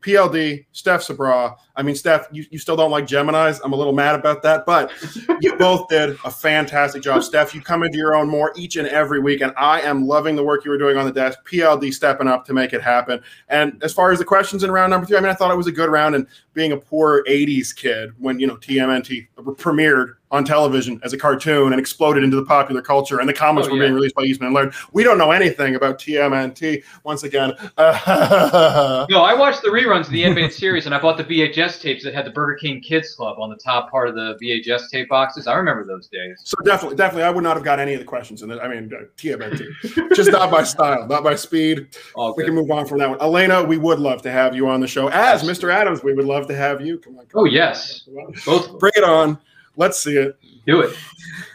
PLD, 0.00 0.66
Steph 0.72 1.02
Sabra. 1.02 1.56
I 1.76 1.82
mean, 1.82 1.94
Steph, 1.94 2.28
you, 2.32 2.44
you 2.50 2.58
still 2.58 2.76
don't 2.76 2.90
like 2.90 3.06
Geminis. 3.06 3.60
I'm 3.64 3.72
a 3.72 3.76
little 3.76 3.92
mad 3.92 4.14
about 4.14 4.42
that, 4.42 4.64
but 4.66 4.92
you 5.40 5.56
both 5.56 5.88
did 5.88 6.10
a 6.24 6.30
fantastic 6.30 7.02
job. 7.02 7.22
Steph, 7.22 7.54
you 7.54 7.60
come 7.60 7.82
into 7.82 7.98
your 7.98 8.14
own 8.14 8.28
more 8.28 8.52
each 8.56 8.76
and 8.76 8.88
every 8.88 9.20
week, 9.20 9.40
and 9.40 9.52
I 9.56 9.80
am 9.82 10.06
loving 10.06 10.36
the 10.36 10.44
work 10.44 10.64
you 10.64 10.70
were 10.70 10.78
doing 10.78 10.96
on 10.96 11.06
the 11.06 11.12
desk. 11.12 11.38
PLD 11.46 11.92
stepping 11.92 12.28
up 12.28 12.44
to 12.46 12.54
make 12.54 12.72
it 12.72 12.82
happen. 12.82 13.20
And 13.48 13.82
as 13.82 13.92
far 13.92 14.10
as 14.12 14.18
the 14.18 14.24
questions 14.24 14.64
in 14.64 14.70
round 14.70 14.90
number 14.90 15.06
three, 15.06 15.16
I 15.16 15.20
mean, 15.20 15.30
I 15.30 15.34
thought 15.34 15.50
it 15.50 15.56
was 15.56 15.66
a 15.66 15.72
good 15.72 15.90
round. 15.90 16.14
And 16.14 16.26
being 16.54 16.72
a 16.72 16.76
poor 16.76 17.22
80s 17.24 17.74
kid 17.74 18.12
when, 18.18 18.40
you 18.40 18.46
know, 18.46 18.56
TMNT 18.56 19.28
premiered 19.36 20.14
on 20.30 20.44
television 20.44 21.00
as 21.02 21.12
a 21.12 21.18
cartoon 21.18 21.72
and 21.72 21.80
exploded 21.80 22.22
into 22.22 22.36
the 22.36 22.44
popular 22.44 22.80
culture, 22.82 23.18
and 23.18 23.28
the 23.28 23.32
comics 23.32 23.66
Oh, 23.66 23.70
were 23.72 23.76
yeah. 23.76 23.82
being 23.84 23.94
released 23.94 24.14
by 24.14 24.22
Eastman 24.22 24.46
and 24.48 24.54
Laird. 24.54 24.74
We 24.92 25.02
don't 25.02 25.18
know 25.18 25.32
anything 25.32 25.74
about 25.74 25.98
TMNT. 25.98 26.82
Once 27.04 27.22
again, 27.24 27.52
No, 27.76 29.22
I 29.22 29.34
watched 29.34 29.62
the 29.62 29.68
reruns 29.68 30.06
of 30.06 30.10
the 30.10 30.24
animated 30.24 30.52
series, 30.52 30.86
and 30.86 30.94
I 30.94 31.00
bought 31.00 31.16
the 31.16 31.24
VHS 31.24 31.80
tapes 31.80 32.04
that 32.04 32.14
had 32.14 32.24
the 32.26 32.30
Burger 32.30 32.56
King 32.56 32.80
Kids 32.80 33.14
Club 33.14 33.38
on 33.38 33.50
the 33.50 33.56
top 33.56 33.90
part 33.90 34.08
of 34.08 34.14
the 34.14 34.36
VHS 34.42 34.90
tape 34.90 35.08
boxes. 35.08 35.46
I 35.46 35.54
remember 35.54 35.84
those 35.84 36.08
days. 36.08 36.40
so 36.44 36.56
definitely, 36.64 36.96
definitely, 36.96 37.24
I 37.24 37.30
would 37.30 37.42
not 37.44 37.56
have 37.56 37.64
got 37.64 37.78
any 37.78 37.94
of 37.94 38.00
the 38.00 38.06
questions 38.06 38.42
in 38.42 38.50
it. 38.50 38.58
I 38.60 38.68
mean, 38.68 38.90
uh, 38.94 39.04
TMNT, 39.16 40.14
just 40.14 40.30
not 40.30 40.50
by 40.50 40.62
style, 40.64 41.06
not 41.06 41.22
by 41.24 41.34
speed. 41.34 41.88
All 42.14 42.34
We 42.36 42.42
good. 42.42 42.46
can 42.48 42.54
move 42.54 42.70
on 42.70 42.86
from 42.86 42.98
that 42.98 43.10
one. 43.10 43.20
Elena, 43.20 43.62
we 43.64 43.78
would 43.78 43.98
love 43.98 44.22
to 44.22 44.30
have 44.30 44.54
you 44.54 44.68
on 44.68 44.80
the 44.80 44.86
show. 44.88 45.08
As 45.08 45.42
Mr. 45.42 45.72
Adams, 45.72 46.02
we 46.02 46.12
would 46.14 46.24
love 46.26 46.46
to 46.48 46.56
have 46.56 46.80
you. 46.80 46.98
Come 46.98 47.18
on, 47.18 47.26
come 47.26 47.40
Oh 47.40 47.46
on, 47.46 47.50
yes, 47.52 48.08
both 48.46 48.78
Bring 48.78 48.92
it 48.96 49.04
on. 49.04 49.38
Let's 49.80 49.98
see 49.98 50.18
it. 50.18 50.38
do 50.66 50.82
it, 50.82 50.94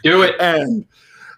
do 0.02 0.22
it. 0.22 0.34
And 0.40 0.84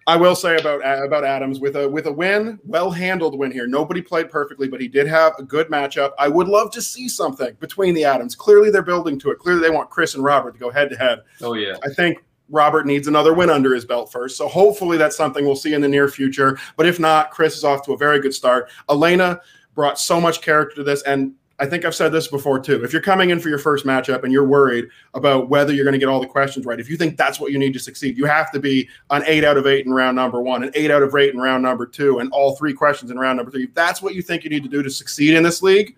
I 0.07 0.17
will 0.17 0.35
say 0.35 0.57
about 0.57 0.81
about 1.05 1.23
Adams 1.23 1.61
with 1.61 1.77
a 1.77 1.87
with 1.87 2.07
a 2.07 2.13
win, 2.13 2.59
well 2.65 2.91
handled 2.91 3.39
win 3.39 3.53
here. 3.53 3.67
Nobody 3.67 4.01
played 4.01 4.31
perfectly, 4.31 4.69
but 4.69 4.81
he 4.81 4.89
did 4.89 5.07
have 5.07 5.35
a 5.39 5.43
good 5.43 5.69
matchup. 5.69 6.13
I 6.19 6.29
would 6.29 6.49
love 6.49 6.71
to 6.71 6.81
see 6.81 7.07
something 7.07 7.55
between 7.61 7.93
the 7.93 8.05
Adams. 8.05 8.35
Clearly, 8.35 8.71
they're 8.71 8.81
building 8.81 9.19
to 9.19 9.31
it. 9.31 9.39
Clearly, 9.39 9.61
they 9.61 9.71
want 9.71 9.91
Chris 9.91 10.15
and 10.15 10.25
Robert 10.25 10.55
to 10.55 10.59
go 10.59 10.71
head 10.71 10.89
to 10.89 10.97
head. 10.97 11.19
Oh 11.43 11.53
yeah. 11.53 11.77
I 11.85 11.93
think 11.93 12.25
Robert 12.49 12.87
needs 12.87 13.07
another 13.07 13.35
win 13.35 13.51
under 13.51 13.75
his 13.75 13.85
belt 13.85 14.11
first. 14.11 14.39
So 14.39 14.49
hopefully 14.49 14.97
that's 14.97 15.15
something 15.15 15.45
we'll 15.45 15.57
see 15.57 15.75
in 15.75 15.83
the 15.83 15.89
near 15.89 16.09
future. 16.09 16.59
But 16.79 16.87
if 16.87 16.99
not, 16.99 17.31
Chris 17.31 17.55
is 17.55 17.65
off 17.65 17.83
to 17.83 17.93
a 17.93 17.99
very 17.99 18.19
good 18.19 18.33
start. 18.33 18.71
Elena 18.89 19.43
brought 19.75 19.99
so 19.99 20.23
much 20.23 20.41
character 20.41 20.77
to 20.77 20.85
this. 20.85 21.03
And 21.03 21.35
I 21.61 21.67
think 21.67 21.85
I've 21.85 21.95
said 21.95 22.13
this 22.13 22.29
before 22.29 22.61
too. 22.61 22.85
If 22.85 22.93
you're 22.93 23.03
coming 23.03 23.31
in 23.31 23.41
for 23.41 23.49
your 23.49 23.59
first 23.59 23.85
matchup 23.85 24.23
and 24.23 24.33
you're 24.33 24.47
worried 24.47 24.89
about 25.15 25.49
whether 25.49 25.73
you're 25.73 25.85
going 25.85 25.95
to 25.95 25.99
get 25.99 26.09
all 26.09 26.21
the 26.21 26.27
questions 26.27 26.65
right, 26.65 26.79
if 26.79 26.89
you 26.89 26.97
think 26.97 27.17
that's 27.17 27.41
what 27.41 27.51
you 27.51 27.59
need 27.59 27.73
to 27.73 27.81
succeed, 27.81 28.17
you 28.17 28.27
have 28.27 28.53
to 28.53 28.61
be 28.61 28.89
an 29.11 29.25
eight 29.27 29.43
out 29.43 29.57
of 29.57 29.67
eight 29.67 29.85
in 29.85 29.93
round 29.93 30.15
number 30.15 30.41
one, 30.41 30.63
an 30.63 30.71
eight 30.75 30.93
out 30.93 31.03
of 31.03 31.15
eight 31.17 31.35
in 31.35 31.41
round 31.41 31.65
number 31.65 31.85
two, 31.85 32.21
and 32.21 32.31
all 32.31 32.55
three 32.55 32.73
questions 32.73 33.11
in 33.11 33.19
round 33.19 33.39
number 33.39 33.51
three. 33.51 33.65
If 33.65 33.75
that's 33.75 34.01
what 34.01 34.15
you 34.15 34.23
think 34.23 34.45
you 34.45 34.51
need 34.51 34.63
to 34.63 34.69
do 34.69 34.85
to 34.85 34.91
succeed 34.91 35.35
in 35.35 35.43
this 35.43 35.61
league, 35.61 35.97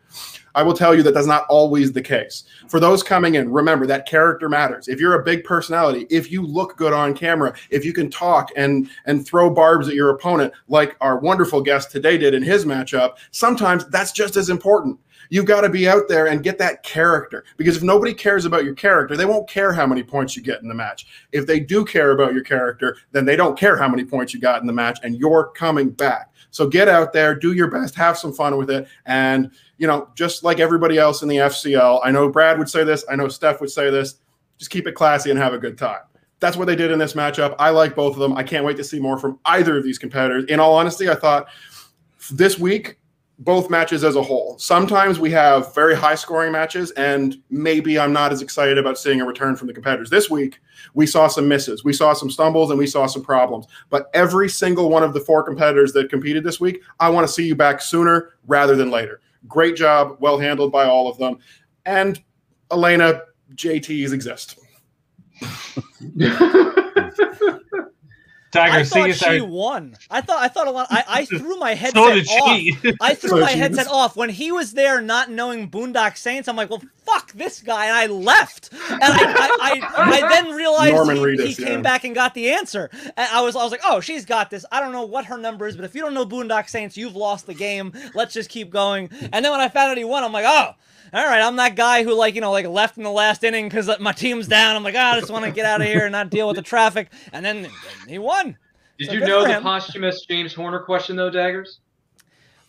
I 0.55 0.63
will 0.63 0.75
tell 0.75 0.95
you 0.95 1.03
that 1.05 1.15
that's 1.15 1.27
not 1.27 1.47
always 1.49 1.93
the 1.93 2.03
case. 2.03 2.45
For 2.69 2.81
those 2.81 3.03
coming 3.03 3.35
in, 3.35 3.53
remember 3.53 3.87
that 3.87 4.07
character 4.07 4.49
matters. 4.49 4.89
If 4.89 4.99
you're 4.99 5.21
a 5.21 5.23
big 5.23 5.45
personality, 5.45 6.07
if 6.11 6.33
you 6.33 6.43
look 6.45 6.77
good 6.77 6.93
on 6.93 7.15
camera, 7.15 7.55
if 7.69 7.85
you 7.85 7.93
can 7.93 8.11
talk 8.11 8.51
and 8.57 8.89
and 9.05 9.25
throw 9.25 9.51
barbs 9.51 9.89
at 9.89 9.95
your 9.95 10.11
opponent 10.11 10.53
like 10.69 10.97
our 11.01 11.19
wonderful 11.19 11.61
guest 11.61 11.91
today 11.91 12.17
did 12.19 12.35
in 12.35 12.43
his 12.43 12.65
matchup, 12.65 13.17
sometimes 13.31 13.87
that's 13.91 14.13
just 14.13 14.37
as 14.37 14.49
important. 14.49 14.99
You've 15.31 15.47
got 15.47 15.63
to 15.63 15.69
be 15.69 15.89
out 15.89 16.09
there 16.09 16.27
and 16.27 16.43
get 16.43 16.59
that 16.59 16.83
character 16.83 17.45
because 17.57 17.77
if 17.77 17.83
nobody 17.83 18.13
cares 18.13 18.45
about 18.45 18.65
your 18.65 18.75
character, 18.75 19.17
they 19.17 19.25
won't 19.25 19.49
care 19.49 19.73
how 19.73 19.87
many 19.87 20.03
points 20.03 20.37
you 20.37 20.43
get 20.43 20.61
in 20.61 20.69
the 20.69 20.75
match. 20.75 21.07
If 21.33 21.47
they 21.47 21.61
do 21.61 21.85
care 21.85 22.11
about 22.11 22.35
your 22.35 22.43
character, 22.43 22.97
then 23.13 23.25
they 23.25 23.37
don't 23.37 23.59
care 23.59 23.77
how 23.77 23.89
many 23.89 24.05
points 24.05 24.35
you 24.35 24.41
got 24.41 24.61
in 24.61 24.67
the 24.67 24.73
match 24.73 24.99
and 25.03 25.17
you're 25.17 25.53
coming 25.55 25.91
back. 25.91 26.31
So 26.51 26.67
get 26.67 26.89
out 26.89 27.13
there, 27.13 27.35
do 27.35 27.53
your 27.53 27.71
best, 27.71 27.95
have 27.95 28.19
some 28.19 28.33
fun 28.33 28.57
with 28.57 28.71
it 28.71 28.89
and 29.07 29.51
you 29.79 29.87
know, 29.87 30.11
just 30.15 30.45
like 30.45 30.61
everybody 30.61 30.99
else 30.99 31.23
in 31.23 31.29
the 31.29 31.37
FCL, 31.37 32.01
I 32.05 32.11
know 32.11 32.29
Brad 32.29 32.59
would 32.59 32.69
say 32.69 32.85
this, 32.85 33.03
I 33.09 33.17
know 33.17 33.29
Steph 33.29 33.63
would 33.63 33.71
say 33.71 33.89
this, 33.89 34.17
just 34.59 34.71
keep 34.71 34.87
it 34.87 34.93
classy 34.93 35.31
and 35.31 35.39
have 35.39 35.55
a 35.55 35.59
good 35.59 35.79
time. 35.79 36.01
That's 36.39 36.57
what 36.57 36.67
they 36.67 36.77
did 36.77 36.91
in 36.91 36.99
this 36.99 37.15
matchup. 37.15 37.55
I 37.59 37.71
like 37.71 37.95
both 37.95 38.15
of 38.15 38.19
them. 38.19 38.37
I 38.37 38.43
can't 38.43 38.65
wait 38.65 38.77
to 38.79 38.85
see 38.85 38.99
more 38.99 39.19
from 39.19 39.39
either 39.47 39.79
of 39.79 39.85
these 39.85 39.99
competitors. 39.99 40.45
In 40.45 40.61
all 40.61 40.75
honesty, 40.75 41.09
I 41.09 41.15
thought 41.15 41.49
this 42.31 42.59
week, 42.59 42.99
both 43.41 43.71
matches 43.71 44.05
as 44.05 44.17
a 44.17 44.23
whole. 44.23 44.59
Sometimes 44.59 45.19
we 45.19 45.31
have 45.31 45.75
very 45.75 45.97
high 45.97 46.15
scoring 46.15 46.53
matches, 46.53 46.91
and 46.93 47.43
maybe 47.49 47.99
I'm 47.99 48.13
not 48.13 48.33
as 48.33 48.43
excited 48.43 48.77
about 48.77 48.99
seeing 48.99 49.23
a 49.23 49.25
return 49.25 49.57
from 49.57 49.67
the 49.67 49.73
competitors. 49.73 50.11
This 50.11 50.29
week, 50.29 50.61
we 50.93 51.07
saw 51.07 51.27
some 51.27 51.49
misses, 51.49 51.83
we 51.83 51.95
saw 51.95 52.13
some 52.13 52.31
stumbles, 52.31 52.71
and 52.71 52.79
we 52.79 52.87
saw 52.87 53.07
some 53.07 53.23
problems. 53.23 53.67
But 53.89 54.11
every 54.13 54.51
single 54.51 54.91
one 54.91 55.03
of 55.03 55.15
the 55.15 55.21
four 55.21 55.43
competitors 55.43 55.95
that 55.95 56.11
competed 56.11 56.45
this 56.45 56.61
week, 56.61 56.83
I 57.01 57.09
want 57.09 57.27
to 57.27 57.33
see 57.33 57.47
you 57.47 57.55
back 57.55 57.81
sooner 57.81 58.35
rather 58.47 58.77
than 58.77 58.91
later. 58.91 59.23
Great 59.49 59.75
job, 59.75 60.19
well 60.21 60.39
handled 60.39 60.71
by 60.71 60.85
all 60.85 61.09
of 61.09 61.17
them. 61.17 61.39
And 61.87 62.23
Elena, 62.71 63.23
JTs 63.55 64.13
exist. 64.13 64.59
Dagger, 68.51 68.79
I 68.79 68.85
thought 68.85 69.07
she 69.07 69.13
started. 69.13 69.43
won. 69.45 69.97
I 70.11 70.21
thought 70.21 70.43
I 70.43 70.49
thought 70.49 70.67
a 70.67 70.71
lot. 70.73 70.89
I, 70.91 71.05
I 71.07 71.25
threw 71.27 71.57
my 71.57 71.75
headset 71.75 72.03
So 72.03 72.15
did 72.15 72.85
off. 72.85 72.97
I 73.01 73.15
threw 73.15 73.31
So 73.31 73.41
my 73.41 73.53
she 73.53 73.59
headset 73.59 73.87
off 73.87 74.17
when 74.17 74.29
he 74.29 74.51
was 74.51 74.73
there, 74.73 75.01
not 75.01 75.31
knowing 75.31 75.71
Boondock 75.71 76.17
Saints. 76.17 76.49
I'm 76.49 76.57
like, 76.57 76.69
well, 76.69 76.83
fuck 77.05 77.33
this 77.33 77.61
guy, 77.61 77.87
and 77.87 77.97
I 77.97 78.07
left. 78.07 78.71
And 78.73 79.03
I, 79.03 79.09
I, 79.09 79.81
I, 79.97 80.21
I 80.23 80.29
then 80.29 80.55
realized 80.57 80.95
Norman 80.95 81.17
he, 81.17 81.23
Reedus, 81.23 81.47
he 81.47 81.55
came 81.55 81.75
yeah. 81.75 81.81
back 81.83 82.05
and 82.05 82.15
got 82.15 82.35
the 82.35 82.51
answer. 82.51 82.91
And 82.93 83.29
I 83.33 83.41
was, 83.43 83.55
I 83.55 83.63
was 83.63 83.71
like, 83.71 83.83
oh, 83.85 84.01
she's 84.01 84.25
got 84.25 84.51
this. 84.51 84.65
I 84.73 84.81
don't 84.81 84.93
know 84.93 85.05
what 85.05 85.27
her 85.27 85.39
number 85.39 85.69
is, 85.69 85.77
but 85.77 85.85
if 85.85 85.95
you 85.95 86.01
don't 86.01 86.15
know 86.15 86.27
Boondock 86.27 86.69
Saints, 86.69 86.97
you've 86.97 87.17
lost 87.17 87.47
the 87.47 87.55
game. 87.55 87.93
Let's 88.15 88.35
just 88.35 88.51
keep 88.51 88.71
going. 88.71 89.11
And 89.33 89.45
then 89.45 89.53
when 89.53 89.61
I 89.61 89.69
found 89.69 89.91
out 89.93 89.97
he 89.99 90.05
won, 90.05 90.25
I'm 90.25 90.33
like, 90.33 90.47
oh. 90.47 90.75
All 91.13 91.25
right, 91.25 91.43
I'm 91.43 91.57
that 91.57 91.75
guy 91.75 92.05
who 92.05 92.15
like 92.15 92.35
you 92.35 92.41
know 92.41 92.53
like 92.53 92.67
left 92.67 92.97
in 92.97 93.03
the 93.03 93.11
last 93.11 93.43
inning 93.43 93.69
because 93.69 93.91
my 93.99 94.13
team's 94.13 94.47
down. 94.47 94.77
I'm 94.77 94.85
like, 94.85 94.95
ah, 94.97 95.15
I 95.15 95.21
just 95.21 95.33
want 95.33 95.45
to 95.45 95.51
get 95.51 95.67
out 95.67 95.81
of 95.81 95.87
here 95.89 96.05
and 96.05 96.13
not 96.13 96.31
deal 96.31 96.47
with 96.47 96.57
the 96.57 96.63
traffic. 96.63 97.11
And 97.33 97.45
then 97.45 97.69
he 98.09 98.19
won. 98.19 98.57
Did 98.99 99.09
So 99.09 99.13
you 99.15 99.21
know 99.21 99.47
the 99.47 99.61
posthumous 99.61 100.25
James 100.27 100.55
Horner 100.55 100.81
question 100.81 101.17
though, 101.17 101.31
Daggers? 101.31 101.81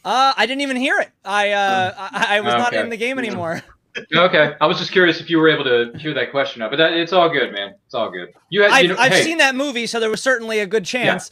Uh, 0.04 0.34
I 0.36 0.46
didn't 0.48 0.62
even 0.62 0.78
hear 0.78 1.00
it. 1.00 1.12
I 1.24 1.52
uh, 1.52 1.94
I, 1.98 2.38
I 2.38 2.42
was 2.42 2.54
not 2.54 2.74
in 2.74 2.89
the 2.89 2.98
game 2.98 3.20
anymore. 3.20 3.62
Okay, 4.16 4.56
I 4.62 4.68
was 4.68 4.78
just 4.78 4.94
curious 4.94 5.20
if 5.20 5.30
you 5.30 5.38
were 5.38 5.50
able 5.50 5.66
to 5.66 5.92
hear 5.98 6.14
that 6.14 6.32
question 6.32 6.62
up, 6.62 6.72
but 6.72 6.78
that, 6.78 6.94
it's 6.94 7.12
all 7.12 7.28
good, 7.28 7.52
man. 7.52 7.74
It's 7.86 7.94
all 7.94 8.10
good. 8.10 8.30
You 8.50 8.62
had, 8.62 8.72
I've, 8.72 8.84
you 8.84 8.88
know, 8.88 8.96
I've 8.98 9.12
hey, 9.12 9.24
seen 9.24 9.39
that 9.39 9.54
movie, 9.54 9.86
so 9.86 10.00
there 10.00 10.10
was 10.10 10.22
certainly 10.24 10.60
a 10.60 10.66
good 10.66 10.86
chance. 10.86 11.30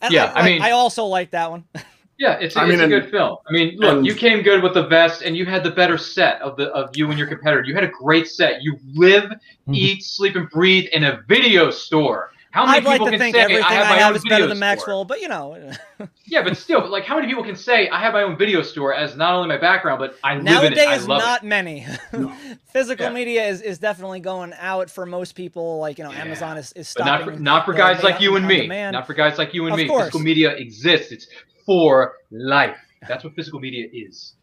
And 0.00 0.12
Yeah, 0.12 0.32
I, 0.34 0.40
I 0.40 0.44
mean- 0.44 0.60
I 0.60 0.72
also 0.72 1.04
like 1.04 1.30
that 1.30 1.52
one. 1.52 1.64
Yeah, 2.18 2.34
it's, 2.34 2.54
a 2.56 2.60
I 2.60 2.64
it's 2.64 2.70
mean, 2.70 2.80
a 2.80 2.82
and- 2.84 2.90
good 2.92 3.10
film. 3.10 3.38
I 3.48 3.52
mean, 3.52 3.76
look, 3.78 3.96
and- 3.98 4.06
you 4.06 4.14
came 4.14 4.42
good 4.42 4.62
with 4.62 4.74
the 4.74 4.84
best, 4.84 5.22
and 5.22 5.36
you 5.36 5.44
had 5.46 5.64
the 5.64 5.70
better 5.70 5.98
set 5.98 6.40
of 6.42 6.56
the 6.56 6.68
of 6.70 6.96
you 6.96 7.08
and 7.10 7.18
your 7.18 7.26
competitor. 7.26 7.64
You 7.64 7.74
had 7.74 7.84
a 7.84 7.88
great 7.88 8.28
set. 8.28 8.62
You 8.62 8.78
live, 8.94 9.24
Mm-hmm. 9.24 9.74
eat, 9.74 10.02
sleep, 10.04 10.34
and 10.36 10.50
breathe 10.50 10.86
in 10.92 11.04
a 11.04 11.20
video 11.28 11.70
store. 11.70 12.30
How 12.50 12.66
many 12.66 12.78
I'd 12.78 12.84
like 12.84 12.94
people 12.94 13.06
to 13.06 13.10
can 13.12 13.18
think 13.20 13.34
say 13.36 13.42
everything 13.42 13.64
I 13.64 13.72
have 13.74 13.86
I 13.86 13.90
my 13.90 13.96
have 13.98 14.10
own 14.10 14.16
is 14.16 14.22
better 14.24 14.34
video 14.34 14.48
than 14.48 14.56
store? 14.56 14.60
Maxwell, 14.68 15.04
but 15.06 15.20
you 15.22 15.28
know, 15.28 15.72
Yeah, 16.26 16.42
but 16.42 16.56
still, 16.56 16.86
like, 16.88 17.04
how 17.04 17.14
many 17.14 17.26
people 17.28 17.44
can 17.44 17.56
say 17.56 17.88
I 17.88 17.98
have 18.00 18.12
my 18.12 18.22
own 18.24 18.36
video 18.36 18.60
store 18.62 18.92
as 18.92 19.16
not 19.16 19.34
only 19.34 19.48
my 19.48 19.56
background, 19.56 20.00
but 20.00 20.18
I 20.24 20.34
live 20.34 20.40
in 20.64 20.72
it. 20.72 20.76
Nowadays 20.76 21.06
not 21.06 21.42
it. 21.42 21.46
many. 21.46 21.86
Physical 22.72 23.06
Yeah. 23.06 23.12
media 23.12 23.46
is, 23.46 23.62
is 23.62 23.78
definitely 23.78 24.20
going 24.20 24.52
out 24.58 24.90
for 24.90 25.06
most 25.06 25.34
people. 25.34 25.78
Like 25.78 25.96
you 25.98 26.04
know, 26.04 26.12
Yeah. 26.12 26.22
Amazon 26.24 26.58
is, 26.58 26.72
is 26.74 26.92
But 26.96 27.06
not 27.06 27.22
for, 27.24 27.30
not 27.32 27.64
for 27.64 27.72
guys 27.72 28.02
like 28.02 28.20
you 28.20 28.36
and 28.36 28.46
me. 28.46 28.62
demand. 28.62 28.94
Not 28.94 29.06
for 29.06 29.14
guys 29.14 29.38
like 29.38 29.54
you 29.54 29.64
and 29.66 29.72
Of 29.74 29.78
me. 29.78 29.86
course. 29.88 30.02
Physical 30.04 30.20
media 30.20 30.50
exists. 30.50 31.12
It's 31.12 31.26
for 31.66 32.14
life. 32.30 32.76
That's 33.08 33.24
what 33.24 33.34
physical 33.34 33.60
media 33.60 33.88
is. 33.92 34.34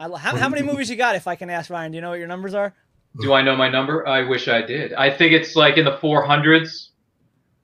I, 0.00 0.08
how, 0.18 0.36
how 0.36 0.48
many 0.48 0.62
movies 0.62 0.90
you 0.90 0.96
got? 0.96 1.14
If 1.14 1.26
I 1.26 1.36
can 1.36 1.48
ask 1.50 1.70
Ryan, 1.70 1.92
do 1.92 1.96
you 1.96 2.02
know 2.02 2.10
what 2.10 2.18
your 2.18 2.28
numbers 2.28 2.54
are? 2.54 2.74
Do 3.20 3.32
I 3.32 3.42
know 3.42 3.54
my 3.56 3.68
number? 3.68 4.06
I 4.08 4.22
wish 4.22 4.48
I 4.48 4.62
did. 4.62 4.92
I 4.94 5.10
think 5.10 5.32
it's 5.32 5.54
like 5.54 5.76
in 5.76 5.84
the 5.84 5.96
400s, 5.98 6.88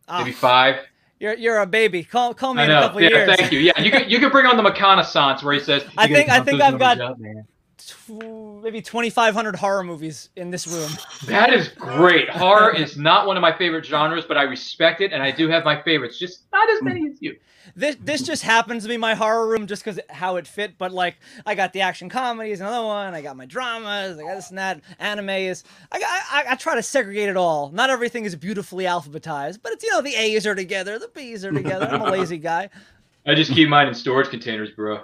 Ah, 0.06 0.18
maybe 0.20 0.32
five. 0.32 0.76
you're 1.20 1.34
you're 1.34 1.58
a 1.58 1.66
baby. 1.66 2.02
Call 2.04 2.32
call 2.34 2.54
me 2.54 2.64
in 2.64 2.70
a 2.70 2.80
couple 2.80 3.00
Yeah, 3.02 3.08
years. 3.10 3.36
thank 3.36 3.52
you. 3.52 3.58
Yeah, 3.58 3.80
you 3.80 3.90
could 3.90 4.10
you 4.10 4.18
could 4.20 4.30
bring 4.32 4.46
on 4.46 4.56
the 4.56 4.62
reconnaissance 4.62 5.42
where 5.42 5.54
he 5.54 5.60
says. 5.60 5.84
I 5.98 6.06
think- 6.06 6.28
I 6.30 6.40
think 6.40 6.60
I've 6.62 6.78
got- 6.78 6.98
numbers 6.98 7.10
up, 7.10 7.18
man." 7.18 7.46
Tw- 7.78 8.62
Maybe 8.62 8.82
2,500 8.82 9.56
horror 9.56 9.84
movies 9.84 10.30
in 10.36 10.50
this 10.50 10.66
room. 10.66 10.90
That 11.26 11.52
is 11.52 11.68
great. 11.68 12.28
Horror 12.28 12.74
is 12.74 12.96
not 12.96 13.26
one 13.26 13.36
of 13.36 13.40
my 13.40 13.56
favorite 13.56 13.86
genres, 13.86 14.24
but 14.26 14.36
I 14.36 14.42
respect 14.42 15.00
it, 15.00 15.12
and 15.12 15.22
I 15.22 15.30
do 15.30 15.48
have 15.48 15.64
my 15.64 15.80
favorites, 15.82 16.18
just 16.18 16.42
not 16.52 16.68
as 16.70 16.82
many 16.82 17.06
as 17.06 17.16
you. 17.20 17.36
This 17.76 17.96
this 18.00 18.22
just 18.22 18.42
happens 18.42 18.82
to 18.84 18.88
be 18.88 18.96
my 18.96 19.14
horror 19.14 19.46
room 19.46 19.66
just 19.66 19.84
because 19.84 20.00
how 20.08 20.36
it 20.36 20.46
fit. 20.46 20.78
But 20.78 20.90
like, 20.90 21.16
I 21.46 21.54
got 21.54 21.72
the 21.72 21.82
action 21.82 22.08
comedies, 22.08 22.60
another 22.60 22.84
one. 22.84 23.14
I 23.14 23.20
got 23.20 23.36
my 23.36 23.44
dramas. 23.46 24.18
I 24.18 24.22
got 24.22 24.34
this 24.36 24.48
and 24.48 24.58
that. 24.58 24.80
Anime 24.98 25.28
is. 25.30 25.64
I, 25.92 26.00
I 26.30 26.52
I 26.52 26.54
try 26.56 26.74
to 26.74 26.82
segregate 26.82 27.28
it 27.28 27.36
all. 27.36 27.70
Not 27.70 27.90
everything 27.90 28.24
is 28.24 28.34
beautifully 28.34 28.84
alphabetized, 28.84 29.58
but 29.62 29.72
it's 29.72 29.84
you 29.84 29.90
know 29.90 30.00
the 30.00 30.14
A's 30.14 30.46
are 30.46 30.54
together, 30.54 30.98
the 30.98 31.08
B's 31.08 31.44
are 31.44 31.52
together. 31.52 31.86
I'm 31.86 32.00
a 32.00 32.10
lazy 32.10 32.38
guy. 32.38 32.70
I 33.26 33.34
just 33.34 33.52
keep 33.52 33.68
mine 33.68 33.86
in 33.88 33.94
storage 33.94 34.30
containers, 34.30 34.70
bro. 34.70 35.02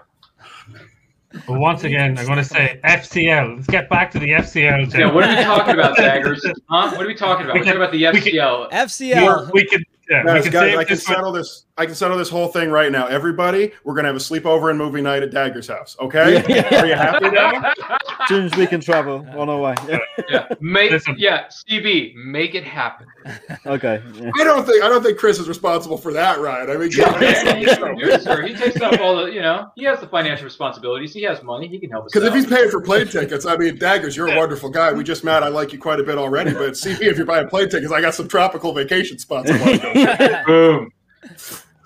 But 1.47 1.59
once 1.59 1.85
again, 1.85 2.17
I'm 2.19 2.27
going 2.27 2.39
to 2.39 2.45
say 2.45 2.81
FCL. 2.85 3.57
Let's 3.57 3.67
get 3.69 3.89
back 3.89 4.11
to 4.13 4.19
the 4.19 4.31
FCL. 4.31 4.95
Yeah, 4.97 5.13
what 5.13 5.25
are 5.25 5.37
we 5.37 5.43
talking 5.43 5.75
about, 5.75 5.97
Daggers? 5.97 6.45
Huh? 6.69 6.91
What 6.93 7.05
are 7.05 7.09
we 7.09 7.15
talking 7.15 7.45
about? 7.45 7.55
We're 7.57 7.65
talking 7.65 7.77
about 7.77 7.93
the 7.93 8.07
We 8.07 8.21
can- 8.21 8.33
FCL. 8.33 8.71
FCL. 8.71 9.53
we 9.53 9.65
can 9.67 9.83
yeah, 10.11 10.21
we 10.23 10.27
Guys, 10.27 10.43
can 10.43 10.53
guys, 10.53 10.77
I 10.77 10.85
can 10.85 10.97
this 10.97 11.09
one- 11.09 11.17
settle 11.17 11.33
this. 11.33 11.65
I 11.79 11.87
can 11.87 11.95
settle 11.95 12.19
this 12.19 12.29
whole 12.29 12.49
thing 12.49 12.71
right 12.71 12.93
now. 12.93 13.07
Everybody, 13.07 13.73
we're 13.85 13.95
gonna 13.95 14.09
have 14.09 14.17
a 14.17 14.21
sleepover 14.21 14.69
and 14.69 14.79
movie 14.79 15.01
night 15.01 15.23
at 15.23 15.31
Dagger's 15.31 15.67
house. 15.69 15.97
Okay? 15.99 16.35
Yeah, 16.47 16.69
yeah. 16.71 16.81
Are 16.83 16.87
you 16.87 16.95
happy 16.95 17.31
now? 17.31 17.73
As 18.21 18.29
soon 18.29 18.45
as 18.45 18.55
we 18.55 18.67
can 18.67 18.83
travel 18.83 19.27
on 19.35 19.49
our 19.49 19.59
way. 19.59 19.75
Yeah. 19.89 19.99
yeah, 20.29 20.47
make 20.61 20.91
Listen. 20.91 21.15
yeah, 21.17 21.47
CB, 21.49 22.15
make 22.17 22.55
it 22.55 22.65
happen. 22.65 23.07
Okay. 23.67 24.03
yeah. 24.15 24.31
I 24.39 24.45
don't 24.45 24.67
think 24.67 24.85
I 24.85 24.89
don't 24.89 25.03
think 25.03 25.17
Chris 25.19 25.39
is 25.39 25.49
responsible 25.49 25.97
for 25.97 26.13
that, 26.13 26.41
Ryan. 26.41 26.71
I 26.71 26.77
mean, 26.77 26.91
Yes, 26.93 28.23
sir. 28.25 28.43
He 28.47 28.55
takes 28.55 28.81
up 28.83 29.01
all 29.01 29.17
the, 29.17 29.33
you 29.33 29.41
know, 29.41 29.71
he 29.77 29.85
has 29.85 30.01
the 30.01 30.07
financial 30.07 30.45
responsibilities. 30.45 31.15
He 31.15 31.23
has 31.23 31.43
money. 31.43 31.67
He 31.67 31.79
can 31.79 31.91
help 31.91 32.05
us. 32.05 32.13
because 32.13 32.29
if 32.29 32.35
he's 32.35 32.47
paying 32.47 32.71
for 32.71 32.81
plane 32.83 33.07
tickets, 33.07 33.47
I 33.47 33.57
mean, 33.57 33.79
Daggers, 33.79 34.17
you're 34.17 34.29
a 34.31 34.37
wonderful 34.37 34.69
guy. 34.69 34.93
We 34.93 35.05
just 35.05 35.25
met. 35.25 35.43
I 35.43 35.49
like 35.49 35.73
you 35.73 35.79
quite 35.79 36.01
a 36.01 36.03
bit 36.03 36.19
already. 36.19 36.53
But 36.53 36.73
CB, 36.73 37.01
if 37.03 37.17
you're 37.17 37.25
buying 37.27 37.49
plane 37.49 37.71
tickets, 37.71 37.93
I 37.93 38.01
got 38.03 38.15
some 38.15 38.29
tropical 38.29 38.75
vacation 38.75 39.19
spots. 39.19 39.51
I 39.51 39.59
want 39.59 39.81
to 39.81 39.93
go. 39.95 40.17
to. 40.17 40.43
boom. 40.47 40.93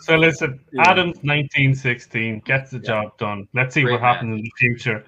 So 0.01 0.17
listen, 0.17 0.59
Yeah. 0.73 0.83
Addams 0.91 1.17
1916 1.19 2.41
gets 2.41 2.71
the 2.73 2.79
job 2.81 3.17
done. 3.19 3.47
Let's 3.55 3.75
see 3.75 3.83
Great 3.83 3.93
what 3.93 4.01
happens 4.01 4.39
in 4.39 4.43
the 4.43 4.53
future. 4.59 5.05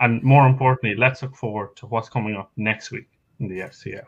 And 0.00 0.22
more 0.22 0.46
importantly, 0.46 0.94
let's 0.96 1.22
look 1.22 1.36
forward 1.36 1.76
to 1.76 1.86
what's 1.86 2.08
coming 2.08 2.36
up 2.36 2.50
next 2.56 2.90
week 2.90 3.08
in 3.40 3.48
the 3.48 3.60
FCL. 3.60 4.04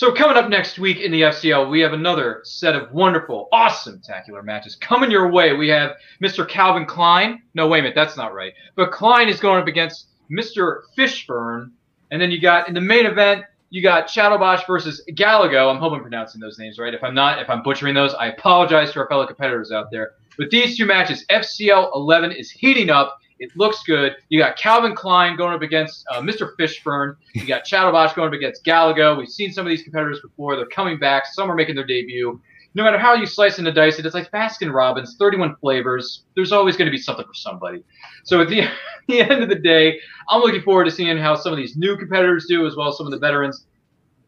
So 0.00 0.10
coming 0.10 0.38
up 0.38 0.48
next 0.48 0.78
week 0.78 1.00
in 1.00 1.12
the 1.12 1.20
FCL, 1.20 1.68
we 1.68 1.78
have 1.80 1.92
another 1.92 2.40
set 2.42 2.74
of 2.74 2.90
wonderful, 2.90 3.50
awesome, 3.52 4.00
tacular 4.00 4.42
matches 4.42 4.74
coming 4.74 5.10
your 5.10 5.30
way. 5.30 5.52
We 5.52 5.68
have 5.68 5.96
Mr. 6.22 6.48
Calvin 6.48 6.86
Klein. 6.86 7.42
No, 7.52 7.68
wait 7.68 7.80
a 7.80 7.82
minute, 7.82 7.96
that's 7.96 8.16
not 8.16 8.32
right. 8.32 8.54
But 8.76 8.92
Klein 8.92 9.28
is 9.28 9.40
going 9.40 9.60
up 9.60 9.66
against 9.66 10.06
Mr. 10.32 10.84
Fishburne, 10.96 11.72
and 12.10 12.18
then 12.18 12.30
you 12.30 12.40
got 12.40 12.66
in 12.66 12.72
the 12.72 12.80
main 12.80 13.04
event, 13.04 13.44
you 13.68 13.82
got 13.82 14.06
Shadowbosh 14.06 14.66
versus 14.66 15.04
Galago. 15.10 15.70
I'm 15.70 15.78
hoping 15.78 15.96
I'm 15.96 16.00
pronouncing 16.04 16.40
those 16.40 16.58
names 16.58 16.78
right. 16.78 16.94
If 16.94 17.04
I'm 17.04 17.14
not, 17.14 17.38
if 17.38 17.50
I'm 17.50 17.62
butchering 17.62 17.92
those, 17.92 18.14
I 18.14 18.28
apologize 18.28 18.92
to 18.92 19.00
our 19.00 19.06
fellow 19.06 19.26
competitors 19.26 19.70
out 19.70 19.90
there. 19.90 20.12
But 20.38 20.48
these 20.48 20.78
two 20.78 20.86
matches, 20.86 21.26
FCL 21.30 21.90
11 21.94 22.32
is 22.32 22.50
heating 22.50 22.88
up. 22.88 23.18
It 23.40 23.56
looks 23.56 23.82
good. 23.82 24.16
You 24.28 24.38
got 24.38 24.58
Calvin 24.58 24.94
Klein 24.94 25.34
going 25.34 25.54
up 25.54 25.62
against 25.62 26.04
uh, 26.10 26.20
Mr. 26.20 26.54
Fishburne. 26.58 27.16
You 27.32 27.46
got 27.46 27.64
Shadowbosh 27.64 28.14
going 28.14 28.28
up 28.28 28.34
against 28.34 28.64
Galago. 28.64 29.16
We've 29.16 29.30
seen 29.30 29.50
some 29.50 29.66
of 29.66 29.70
these 29.70 29.82
competitors 29.82 30.20
before. 30.20 30.56
They're 30.56 30.66
coming 30.66 30.98
back. 30.98 31.24
Some 31.26 31.50
are 31.50 31.54
making 31.54 31.74
their 31.74 31.86
debut. 31.86 32.38
No 32.74 32.84
matter 32.84 32.98
how 32.98 33.14
you 33.14 33.26
slice 33.26 33.58
and 33.58 33.74
dice 33.74 33.98
it, 33.98 34.04
it's 34.04 34.14
like 34.14 34.30
Baskin 34.30 34.72
Robbins, 34.72 35.16
31 35.18 35.56
flavors. 35.56 36.22
There's 36.36 36.52
always 36.52 36.76
going 36.76 36.86
to 36.86 36.92
be 36.92 36.98
something 36.98 37.24
for 37.24 37.34
somebody. 37.34 37.82
So 38.24 38.42
at 38.42 38.48
the, 38.48 38.68
the 39.08 39.22
end 39.22 39.42
of 39.42 39.48
the 39.48 39.56
day, 39.56 39.98
I'm 40.28 40.42
looking 40.42 40.62
forward 40.62 40.84
to 40.84 40.90
seeing 40.90 41.16
how 41.16 41.34
some 41.34 41.52
of 41.52 41.56
these 41.56 41.76
new 41.76 41.96
competitors 41.96 42.44
do, 42.46 42.66
as 42.66 42.76
well 42.76 42.88
as 42.88 42.98
some 42.98 43.06
of 43.06 43.12
the 43.12 43.18
veterans. 43.18 43.66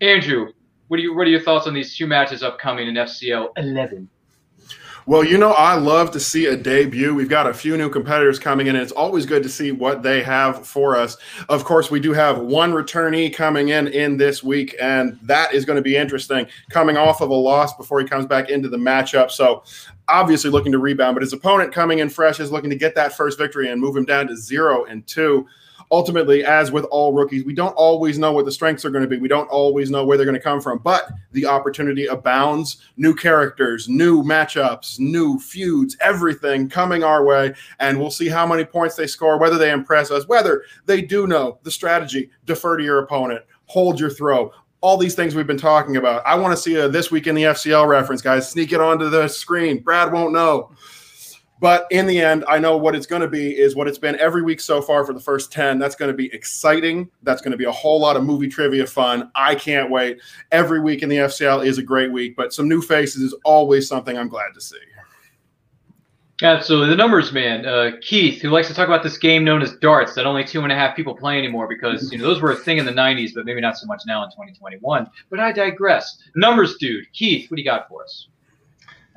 Andrew, 0.01 0.49
what 0.89 0.99
are 0.99 1.03
you? 1.03 1.15
What 1.15 1.27
are 1.27 1.31
your 1.31 1.41
thoughts 1.41 1.67
on 1.67 1.75
these 1.75 1.97
two 1.97 2.07
matches 2.07 2.43
upcoming 2.43 2.89
in 2.89 2.95
FCL 2.95 3.51
11? 3.57 4.09
Well, 5.05 5.25
you 5.25 5.37
know, 5.37 5.51
I 5.53 5.75
love 5.75 6.13
to 6.13 6.21
see 6.21 6.47
a 6.47 6.57
debut. 6.57 7.13
We've 7.13 7.29
got 7.29 7.49
a 7.49 7.55
few 7.55 7.77
new 7.77 7.91
competitors 7.91 8.39
coming 8.39 8.69
in, 8.69 8.77
and 8.77 8.83
it's 8.83 8.93
always 8.93 9.27
good 9.27 9.43
to 9.43 9.49
see 9.49 9.73
what 9.73 10.05
they 10.05 10.23
have 10.23 10.65
for 10.65 10.97
us. 10.97 11.17
Of 11.49 11.65
course, 11.65 11.91
we 11.91 11.99
do 11.99 12.13
have 12.13 12.39
one 12.39 12.73
returnee 12.73 13.35
coming 13.35 13.71
in 13.71 13.89
in 13.89 14.17
this 14.17 14.45
week, 14.45 14.77
and 14.81 15.19
that 15.23 15.55
is 15.55 15.65
going 15.65 15.77
to 15.77 15.83
be 15.83 15.97
interesting. 15.97 16.47
Coming 16.71 16.97
off 16.97 17.21
of 17.21 17.31
a 17.31 17.35
loss 17.35 17.77
before 17.77 18.01
he 18.01 18.07
comes 18.07 18.27
back 18.27 18.49
into 18.49 18.69
the 18.69 18.77
matchup, 18.77 19.33
so 19.33 19.65
obviously 20.07 20.51
looking 20.51 20.71
to 20.71 20.79
rebound. 20.79 21.17
But 21.17 21.23
his 21.23 21.33
opponent 21.33 21.73
coming 21.73 21.99
in 21.99 22.09
fresh 22.09 22.39
is 22.39 22.53
looking 22.53 22.71
to 22.71 22.77
get 22.77 22.95
that 22.95 23.17
first 23.17 23.39
victory 23.39 23.71
and 23.71 23.81
move 23.81 23.97
him 23.97 24.05
down 24.05 24.29
to 24.29 24.37
zero 24.37 24.85
and 24.85 25.05
two 25.09 25.49
ultimately, 25.93 26.43
as 26.43 26.73
with 26.73 26.85
all 26.87 27.13
rookies, 27.13 27.45
we 27.45 27.55
don't 27.55 27.75
always 27.75 28.19
know 28.19 28.33
what 28.33 28.47
the 28.47 28.51
strengths 28.51 28.85
are 28.85 28.91
going 28.91 29.05
to 29.05 29.09
be. 29.09 29.19
We 29.19 29.29
don't 29.29 29.49
always 29.51 29.91
know 29.91 30.05
where 30.05 30.17
they're 30.17 30.27
going 30.27 30.35
to 30.35 30.43
come 30.43 30.61
from, 30.61 30.79
but 30.79 31.09
the 31.33 31.47
opportunity 31.47 32.07
abounds. 32.07 32.79
New 32.97 33.15
characters, 33.15 33.89
new 33.89 34.23
matchups, 34.23 34.99
new 34.99 35.39
feuds, 35.39 35.97
everything 36.01 36.69
coming 36.69 37.05
our 37.05 37.25
way. 37.25 37.55
And 37.79 38.01
we'll 38.01 38.11
see 38.11 38.29
how 38.29 38.47
many 38.47 38.65
points 38.65 38.97
they 38.97 39.07
score, 39.07 39.39
whether 39.39 39.59
they 39.59 39.71
impress 39.71 40.11
us, 40.11 40.27
whether 40.27 40.65
they 40.87 41.03
do 41.03 41.27
know 41.27 41.59
the 41.63 41.71
strategy, 41.71 42.31
defer 42.47 42.79
to 42.79 42.83
your 42.83 43.01
opponent, 43.01 43.45
hold 43.67 44.01
your 44.01 44.11
throw. 44.11 44.51
All 44.81 44.97
these 44.97 45.15
things 45.15 45.35
we've 45.37 45.47
been 45.47 45.59
talking 45.59 45.97
about. 45.97 46.27
I 46.27 46.35
want 46.35 46.57
to 46.57 46.61
see 46.61 46.75
a 46.75 46.89
this 46.89 47.11
week 47.11 47.29
in 47.29 47.37
the 47.37 47.45
FCL 47.45 47.87
reference, 47.87 48.21
guys. 48.21 48.51
Sneak 48.51 48.73
it 48.73 48.81
onto 48.81 49.11
the 49.11 49.29
screen. 49.29 49.81
Brad 49.81 50.13
won't 50.13 50.33
know. 50.33 50.73
But 51.63 51.87
in 51.93 52.09
the 52.09 52.21
end, 52.21 52.45
I 52.49 52.59
know 52.59 52.77
what 52.77 52.97
it's 52.97 53.07
going 53.07 53.23
to 53.23 53.29
be 53.29 53.57
is 53.57 53.77
what 53.77 53.87
it's 53.87 53.97
been 53.97 54.19
every 54.19 54.43
week 54.43 54.61
so 54.61 54.83
far 54.83 55.07
for 55.07 55.13
the 55.13 55.21
first 55.21 55.53
10. 55.53 55.79
That's 55.79 55.95
going 55.95 56.11
to 56.11 56.17
be 56.17 56.27
exciting. 56.35 57.09
That's 57.23 57.41
going 57.41 57.53
to 57.53 57.57
be 57.57 57.67
a 57.67 57.71
whole 57.71 58.01
lot 58.01 58.17
of 58.17 58.25
movie 58.25 58.49
trivia 58.49 58.85
fun. 58.85 59.31
I 59.37 59.55
can't 59.55 59.89
wait. 59.89 60.21
Every 60.51 60.81
week 60.81 61.05
in 61.05 61.09
the 61.09 61.19
FCL 61.19 61.65
is 61.65 61.79
a 61.79 61.83
great 61.85 62.11
week, 62.11 62.35
but 62.35 62.53
some 62.53 62.69
new 62.69 62.83
faces 62.83 63.23
is 63.23 63.35
always 63.45 63.87
something 63.87 64.19
I'm 64.19 64.27
glad 64.27 64.55
to 64.55 64.61
see. 64.61 64.77
Absolutely. 66.43 66.89
The 66.89 66.97
numbers 66.97 67.33
man, 67.33 67.65
uh, 67.65 67.93
Keith, 68.01 68.43
who 68.43 68.51
likes 68.51 68.67
to 68.67 68.75
talk 68.75 68.89
about 68.89 69.05
this 69.05 69.17
game 69.17 69.45
known 69.45 69.63
as 69.63 69.77
darts 69.77 70.17
that 70.17 70.27
only 70.27 70.43
two 70.43 70.63
and 70.63 70.73
a 70.73 70.75
half 70.75 70.97
people 70.97 71.15
play 71.15 71.39
anymore 71.39 71.69
because 71.69 72.11
you 72.11 72.19
know 72.19 72.25
those 72.25 72.43
were 72.43 72.51
a 72.51 72.57
thing 72.57 72.79
in 72.79 72.87
the 72.87 72.91
90s, 72.91 73.35
but 73.37 73.45
maybe 73.45 73.61
not 73.61 73.79
so 73.79 73.87
much 73.87 74.03
now 74.05 74.25
in 74.25 74.31
2021. 74.31 75.09
But 75.31 75.39
I 75.39 75.53
digress. 75.53 76.19
Numbers 76.35 76.77
dude, 76.79 77.05
Keith, 77.13 77.49
what 77.49 77.55
do 77.55 77.63
you 77.63 77.69
got 77.69 77.89
for 77.89 78.03
us? 78.03 78.27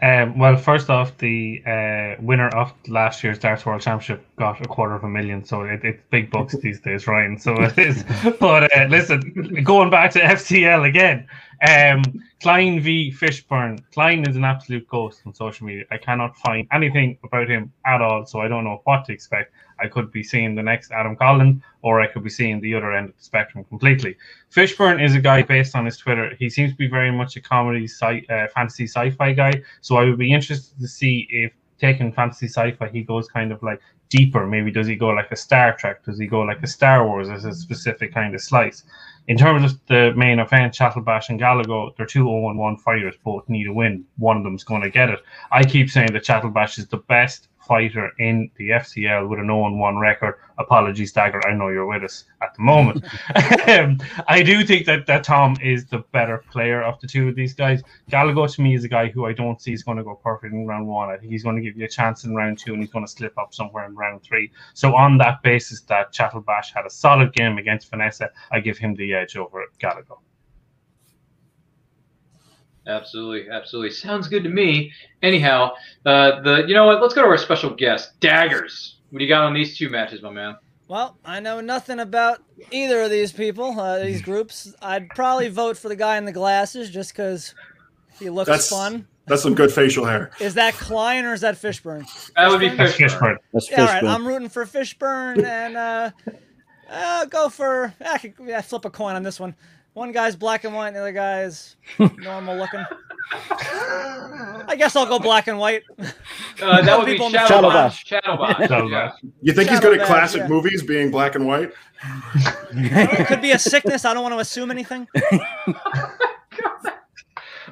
Um, 0.02 0.38
well, 0.38 0.58
first 0.58 0.90
off, 0.90 1.18
the 1.20 1.64
uh, 1.66 2.22
winner 2.22 2.50
of 2.50 2.74
last 2.88 3.24
year's 3.24 3.40
Darts 3.40 3.66
World 3.66 3.82
Championship 3.82 4.26
got 4.36 4.60
a 4.64 4.68
quarter 4.68 4.94
of 4.94 5.04
a 5.04 5.10
million, 5.10 5.44
so 5.46 5.62
it, 5.62 5.84
it's 5.84 6.04
big 6.10 6.30
bucks 6.30 6.56
these 6.62 6.82
days, 6.82 7.08
Ryan. 7.08 7.40
So 7.40 7.56
it 7.56 7.78
is. 7.78 8.04
But 8.40 8.76
uh, 8.76 8.86
listen, 8.90 9.64
going 9.64 9.90
back 9.90 10.12
to 10.12 10.20
FCL 10.36 10.88
again, 10.88 11.28
um, 11.66 12.04
Klein 12.42 12.82
v 12.82 13.12
Fishburne. 13.12 13.80
Klein 13.94 14.28
is 14.28 14.36
an 14.36 14.44
absolute 14.44 14.88
ghost 14.90 15.22
on 15.26 15.34
social 15.34 15.66
media. 15.66 15.86
I 15.90 15.98
cannot 15.98 16.36
find 16.38 16.68
anything 16.74 17.18
about 17.24 17.48
him 17.48 17.72
at 17.86 18.02
all, 18.02 18.26
so 18.26 18.42
I 18.42 18.50
don't 18.50 18.66
know 18.66 18.82
what 18.84 19.06
to 19.06 19.14
expect. 19.14 19.54
I 19.80 19.88
could 19.88 20.12
be 20.12 20.24
seeing 20.24 20.56
the 20.56 20.64
next 20.64 20.92
Adam 20.92 21.16
Collins, 21.16 21.62
or 21.82 22.02
I 22.02 22.08
could 22.08 22.24
be 22.24 22.30
seeing 22.30 22.62
the 22.62 22.74
other 22.76 22.94
end 22.94 23.10
of 23.10 23.18
the 23.18 23.24
spectrum 23.24 23.64
completely. 23.66 24.16
Fishburne 24.52 25.04
is 25.04 25.16
a 25.16 25.20
guy 25.20 25.42
based 25.42 25.76
on 25.76 25.86
his 25.86 25.98
Twitter. 25.98 26.36
He 26.40 26.50
seems 26.50 26.72
to 26.72 26.78
be 26.78 26.88
very 26.88 27.12
much 27.12 27.36
a 27.36 27.42
comedy, 27.42 27.88
sci- 27.88 28.26
uh, 28.30 28.48
fantasy, 28.54 28.86
sci-fi 28.86 29.34
guy. 29.34 29.62
So 29.82 29.98
I 29.98 30.06
would 30.06 30.18
be 30.18 30.34
interested 30.34 30.80
to 30.80 30.88
see 30.88 31.28
if 31.30 31.52
taking 31.78 32.12
fantasy 32.12 32.48
sci-fi, 32.48 32.88
he 32.90 33.04
goes 33.04 33.28
kind 33.28 33.52
of 33.52 33.62
like 33.62 33.82
deeper. 34.10 34.46
Maybe 34.46 34.72
does 34.72 34.88
he 34.88 34.96
go 34.96 35.10
like 35.10 35.32
a 35.32 35.36
Star 35.36 35.76
Trek? 35.76 36.04
Does 36.04 36.20
he 36.20 36.28
go 36.28 36.42
like 36.42 36.62
a 36.64 36.68
Star 36.68 37.06
Wars 37.06 37.30
as 37.30 37.46
a 37.46 37.54
specific 37.54 38.14
kind 38.14 38.34
of 38.34 38.42
slice? 38.42 38.84
In 39.28 39.38
terms 39.38 39.72
of 39.72 39.80
the 39.88 40.14
main 40.16 40.40
event, 40.40 40.74
Chattelbash 40.74 41.30
and 41.30 41.40
Gallagher, 41.40 41.92
they're 41.98 42.06
two 42.06 42.26
0 42.26 42.54
1 42.54 42.78
fighters, 42.78 43.16
both 43.24 43.48
need 43.50 43.68
a 43.68 43.74
win. 43.74 44.06
One 44.18 44.38
of 44.38 44.44
them's 44.44 44.64
going 44.64 44.84
to 44.84 44.90
get 44.90 45.10
it. 45.10 45.20
I 45.52 45.64
keep 45.64 45.90
saying 45.90 46.14
that 46.14 46.24
Chattelbash 46.24 46.78
is 46.78 46.88
the 46.88 46.98
best 46.98 47.48
fighter 47.68 48.12
in 48.20 48.50
the 48.58 48.70
FCL 48.70 49.30
with 49.30 49.40
a 49.40 49.44
0 49.44 49.76
1 49.76 49.98
record. 49.98 50.36
Apologies, 50.58 51.12
Dagger. 51.12 51.42
I 51.48 51.54
know 51.54 51.70
you're 51.70 51.86
with 51.86 52.04
us 52.04 52.26
at 52.42 52.54
the 52.56 52.62
moment. 52.62 53.04
um, 53.68 54.00
I 54.28 54.42
do 54.42 54.64
think 54.64 54.86
that, 54.86 55.06
that 55.08 55.24
Tom 55.24 55.58
is 55.62 55.86
the 55.86 56.00
better 56.12 56.44
player 56.52 56.82
of 56.84 57.00
the 57.02 57.08
two 57.08 57.30
of 57.30 57.36
these 57.36 57.54
guys. 57.54 57.84
Gallagher 58.10 58.48
to 58.48 58.62
me 58.62 58.76
is 58.76 58.84
a 58.84 58.90
guy 58.90 59.08
who 59.08 59.26
I 59.26 59.34
don't 59.34 59.62
see 59.62 59.74
is 59.74 59.84
going 59.84 59.98
to 59.98 60.04
go 60.04 60.16
perfect 60.16 60.54
in 60.54 60.66
round 60.66 60.88
one. 60.88 61.10
I 61.10 61.18
think 61.18 61.32
he's 61.32 61.44
going 61.44 61.56
to 61.56 61.62
give 61.62 61.78
you 61.78 61.86
a 61.86 61.90
chance 61.90 62.24
in 62.24 62.36
round 62.36 62.60
two 62.60 62.74
and 62.74 62.82
he's 62.82 62.92
going 62.92 63.06
to 63.06 63.12
slip 63.12 63.38
up 63.38 63.54
somewhere 63.54 63.86
in 63.86 63.96
round 63.96 64.24
three. 64.24 64.52
So, 64.74 64.96
on 64.96 65.18
that 65.20 65.42
basis, 65.44 65.82
that 65.82 66.14
Chattelbash 66.14 66.74
had 66.74 66.86
a 66.86 66.90
solid 66.90 67.34
game 67.34 67.58
against 67.58 67.90
Vanessa, 67.90 68.30
I 68.52 68.60
give 68.60 68.78
him 68.78 68.96
the 68.96 69.14
edge 69.14 69.36
over 69.36 69.64
Gallagher. 69.80 70.16
Absolutely, 72.88 73.50
absolutely. 73.50 73.92
Sounds 73.92 74.28
good 74.28 74.44
to 74.44 74.50
me. 74.50 74.92
Anyhow, 75.24 75.72
uh, 76.06 76.42
the 76.42 76.66
you 76.68 76.74
know 76.74 76.86
what? 76.86 77.02
Let's 77.02 77.14
go 77.14 77.22
to 77.24 77.28
our 77.28 77.38
special 77.38 77.72
guest, 77.72 78.20
Daggers. 78.20 78.98
What 79.10 79.20
do 79.20 79.26
you 79.26 79.30
got 79.30 79.44
on 79.44 79.54
these 79.54 79.78
two 79.78 79.90
matches, 79.90 80.22
my 80.22 80.30
man? 80.32 80.56
Well, 80.88 81.18
I 81.26 81.40
know 81.40 81.62
nothing 81.62 82.00
about 82.00 82.44
either 82.70 83.02
of 83.02 83.10
these 83.10 83.32
people, 83.32 83.80
uh, 83.80 84.00
these 84.00 84.22
groups. 84.30 84.74
I'd 84.82 85.10
probably 85.10 85.50
vote 85.50 85.78
for 85.78 85.90
the 85.90 85.96
guy 85.96 86.18
in 86.18 86.26
the 86.26 86.32
glasses 86.32 86.92
just 86.92 87.12
because 87.14 87.56
he 88.20 88.30
looks 88.30 88.48
That's- 88.50 88.70
fun. 88.70 89.08
That's 89.28 89.42
some 89.42 89.56
good 89.56 89.74
facial 89.74 90.06
hair. 90.06 90.30
Is 90.40 90.54
that 90.54 90.76
Klein 90.76 91.26
or 91.26 91.34
is 91.34 91.42
that 91.42 91.56
Fishburne? 91.56 92.06
That 92.36 92.48
would 92.48 92.60
be 92.60 92.70
Fishburne? 92.70 92.78
That's 92.78 92.94
Fishburne. 92.98 93.20
Fishburne. 93.20 93.38
That's 93.54 93.72
Yeah, 93.72 93.80
all 93.82 93.88
right. 93.88 94.04
I'm 94.04 94.28
rooting 94.28 94.50
for 94.50 94.66
Fishburne 94.68 95.44
and 95.44 95.76
uh, 95.76 96.12
uh, 96.88 97.26
go 97.26 97.50
for. 97.50 97.92
I 98.08 98.20
could 98.20 98.36
yeah, 98.46 98.62
flip 98.62 98.86
a 98.86 98.92
coin 98.92 99.16
on 99.16 99.24
this 99.24 99.40
one. 99.40 99.56
One 99.96 100.12
guy's 100.12 100.36
black 100.36 100.66
and 100.66 100.76
white, 100.76 100.88
and 100.88 100.98
the 100.98 101.00
other 101.00 101.14
guy's 101.14 101.78
normal 102.18 102.58
looking. 102.58 102.84
I 103.32 104.76
guess 104.78 104.94
I'll 104.94 105.06
go 105.06 105.20
black 105.20 105.48
and 105.48 105.58
white. 105.58 105.84
Uh, 106.62 106.82
that 106.82 106.98
would 107.00 107.06
be 107.06 107.14
People 107.14 107.28
in 107.28 107.32
the- 107.32 107.38
Shadowbosh. 107.40 108.06
Shadowbosh. 108.06 108.68
Shadowbosh. 108.68 108.92
Yeah. 108.92 109.12
You 109.42 109.54
think 109.54 109.70
he's 109.70 109.80
good 109.80 109.98
at 109.98 110.06
classic 110.06 110.42
yeah. 110.42 110.48
movies 110.50 110.84
being 110.84 111.12
black 111.12 111.36
and 111.36 111.48
white? 111.48 111.72
It 112.74 113.26
could 113.28 113.42
be 113.42 113.52
a 113.52 113.58
sickness. 113.58 114.04
I 114.04 114.14
don't 114.14 114.22
want 114.22 114.34
to 114.36 114.40
assume 114.40 114.70
anything. 114.70 115.08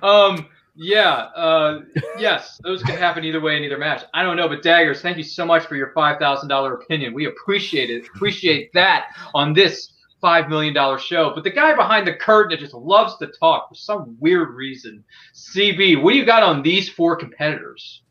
Um, 0.02 0.48
Yeah, 0.76 1.12
uh, 1.36 1.82
yes, 2.18 2.60
those 2.64 2.84
can 2.84 2.98
happen 2.98 3.24
either 3.24 3.40
way 3.40 3.56
in 3.56 3.64
either 3.64 3.78
match. 3.78 4.04
I 4.14 4.22
don't 4.24 4.36
know, 4.36 4.50
but 4.50 4.62
Daggers, 4.64 5.02
thank 5.02 5.16
you 5.18 5.24
so 5.24 5.46
much 5.46 5.66
for 5.66 5.76
your 5.78 5.92
five 5.94 6.20
thousand 6.20 6.50
dollar 6.50 6.74
opinion. 6.74 7.14
We 7.14 7.28
appreciate 7.28 7.90
it. 7.90 8.06
Appreciate 8.16 8.74
that 8.74 9.06
on 9.34 9.54
this 9.54 9.93
five 10.24 10.48
million 10.48 10.74
dollar 10.74 10.98
show. 10.98 11.34
But 11.36 11.44
the 11.44 11.52
guy 11.52 11.76
behind 11.76 12.08
the 12.08 12.14
curtain 12.14 12.52
that 12.52 12.62
just 12.62 12.74
loves 12.74 13.18
to 13.18 13.28
talk 13.28 13.68
for 13.68 13.76
some 13.76 14.16
weird 14.22 14.52
reason, 14.52 15.04
CB, 15.36 16.02
what 16.02 16.14
do 16.14 16.18
you 16.18 16.26
got 16.26 16.44
on 16.44 16.64
these 16.64 16.88
four 16.88 17.18
competitors? 17.18 18.02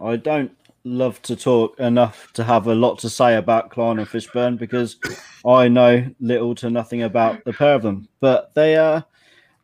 I 0.00 0.16
don't 0.16 0.56
love 0.84 1.20
to 1.22 1.34
talk 1.34 1.78
enough 1.80 2.32
to 2.34 2.44
have 2.44 2.68
a 2.68 2.74
lot 2.76 3.00
to 3.00 3.10
say 3.10 3.34
about 3.34 3.70
Klein 3.70 3.98
and 3.98 4.08
Fishburne 4.08 4.56
because 4.56 4.96
I 5.44 5.66
know 5.66 6.08
little 6.20 6.54
to 6.54 6.70
nothing 6.70 7.02
about 7.02 7.44
the 7.44 7.52
pair 7.52 7.74
of 7.74 7.82
them. 7.82 8.08
But 8.20 8.54
they 8.54 8.76
are. 8.76 9.04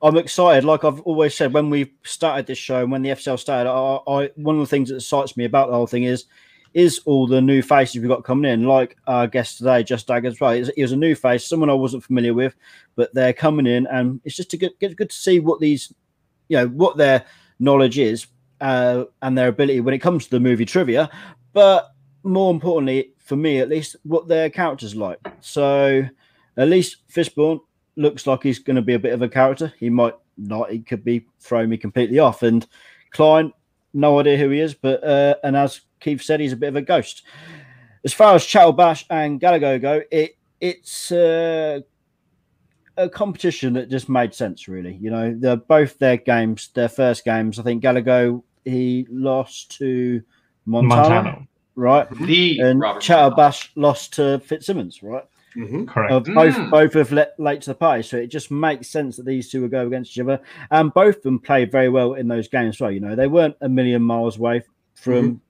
I'm 0.03 0.17
excited. 0.17 0.65
Like 0.65 0.85
I've 0.85 1.01
always 1.03 1.37
said, 1.37 1.55
when 1.55 1.71
we 1.71 1.93
started 2.03 2.47
this 2.47 2.59
show 2.59 2.83
and 2.83 2.91
when 2.91 3.03
the 3.03 3.11
FCL 3.11 3.39
started, 3.39 3.71
I, 3.71 4.01
I 4.09 4.31
one 4.35 4.57
of 4.57 4.61
the 4.63 4.67
things 4.67 4.89
that 4.89 4.97
excites 4.97 5.37
me 5.37 5.45
about 5.45 5.69
the 5.69 5.75
whole 5.75 5.87
thing 5.87 6.03
is 6.03 6.25
is 6.77 7.01
all 7.07 7.27
the 7.27 7.41
new 7.41 7.63
faces 7.63 7.97
we've 7.97 8.07
got 8.07 8.23
coming 8.23 8.53
in. 8.53 8.65
Like 8.65 8.99
our 9.07 9.27
guest 9.27 9.57
today, 9.57 9.83
Just 9.83 10.07
Dag 10.07 10.27
as 10.27 10.39
well. 10.39 10.53
He 10.53 10.83
was 10.83 10.93
a 10.93 10.97
new 10.97 11.15
face, 11.15 11.49
someone 11.49 11.71
I 11.71 11.73
wasn't 11.75 12.05
familiar 12.05 12.35
with, 12.35 12.55
but 12.97 13.15
they're 13.15 13.33
coming 13.33 13.67
in, 13.67 13.87
and 13.87 14.21
it's 14.25 14.37
just 14.37 14.51
good, 14.51 14.73
good, 14.79 14.95
good 14.95 15.09
to 15.09 15.17
see 15.17 15.41
what 15.41 15.59
these, 15.59 15.91
you 16.49 16.59
know, 16.59 16.69
what 16.69 16.99
their 16.99 17.25
knowledge 17.59 17.99
is 17.99 18.27
uh, 18.61 19.05
and 19.23 19.39
their 19.39 19.49
ability 19.49 19.81
when 19.81 19.95
it 19.95 20.01
comes 20.01 20.25
to 20.25 20.31
the 20.33 20.39
movie 20.39 20.67
trivia. 20.67 21.09
But 21.55 21.89
more 22.25 22.53
importantly, 22.53 23.15
for 23.21 23.37
me 23.37 23.61
at 23.61 23.71
least, 23.71 23.97
what 24.03 24.29
their 24.29 24.51
characters 24.51 24.95
like. 24.95 25.19
So 25.41 26.05
at 26.59 26.69
least 26.69 27.09
Fishburne 27.09 27.61
looks 27.97 28.27
like 28.27 28.43
he's 28.43 28.59
going 28.59 28.77
to 28.77 28.83
be 28.83 28.93
a 28.93 28.99
bit 28.99 29.15
of 29.15 29.23
a 29.23 29.31
character. 29.31 29.73
He 29.79 29.89
might 29.89 30.15
not. 30.37 30.71
He 30.71 30.81
could 30.81 31.05
be 31.05 31.27
throwing 31.41 31.71
me 31.71 31.79
completely 31.79 32.19
off. 32.19 32.43
And 32.43 32.67
Klein, 33.13 33.55
no 33.97 34.21
idea 34.21 34.37
who 34.37 34.51
he 34.51 34.61
is, 34.61 34.75
but 34.75 35.03
uh, 35.03 35.35
and 35.43 35.57
as 35.57 35.81
Keith 36.01 36.23
said, 36.23 36.41
he's 36.41 36.53
a 36.53 36.57
bit 36.57 36.69
of 36.69 36.77
a 36.77 36.83
ghost. 36.83 37.23
As 38.05 38.13
far 38.13 38.35
as 38.35 38.45
Chattelbash 38.45 39.05
and 39.11 39.41
Galago 39.41 39.81
go, 39.81 40.03
it 40.11 40.37
it's 40.61 41.11
uh, 41.11 41.81
a 42.97 43.09
competition 43.09 43.73
that 43.75 43.91
just 43.91 44.09
made 44.09 44.35
sense. 44.35 44.69
Really, 44.69 44.95
you 44.95 45.11
know, 45.11 45.35
they're 45.37 45.57
both 45.57 45.99
their 45.99 46.17
games, 46.17 46.69
their 46.75 46.89
first 46.89 47.25
games. 47.25 47.59
I 47.59 47.63
think 47.63 47.83
Galago 47.83 48.43
he 48.65 49.07
lost 49.11 49.77
to 49.79 50.23
Montana, 50.67 51.09
Montano. 51.09 51.47
right? 51.75 52.09
The 52.27 52.61
And 52.61 52.81
Robert 52.81 53.01
Chattel 53.01 53.31
Montano. 53.31 53.65
Lost 53.77 54.15
to 54.15 54.41
Fitzsimmons, 54.41 55.03
right? 55.03 55.25
Mhm. 55.57 55.89
Correct. 55.89 56.13
Uh, 56.13 56.21
both 56.21 56.55
Mm. 56.55 56.71
both 56.71 56.93
have 56.95 57.13
let 57.13 57.39
late 57.41 57.63
to 57.63 57.71
the 57.71 57.75
party, 57.75 58.03
so 58.03 58.17
it 58.19 58.27
just 58.27 58.51
makes 58.51 58.89
sense 58.89 59.17
that 59.17 59.25
these 59.27 59.51
two 59.51 59.63
will 59.63 59.69
go 59.69 59.87
against 59.87 60.13
each 60.13 60.21
other. 60.21 60.41
And 60.71 60.93
both 60.93 61.17
of 61.17 61.23
them 61.23 61.39
played 61.39 61.73
very 61.73 61.89
well 61.89 62.15
in 62.15 62.29
those 62.29 62.47
games. 62.49 62.77
as 62.77 62.81
well, 62.81 62.91
you 62.93 63.01
know, 63.01 63.15
they 63.17 63.27
weren't 63.27 63.57
a 63.61 63.69
million 63.69 64.03
miles 64.03 64.39
away 64.39 64.63
from 64.95 65.41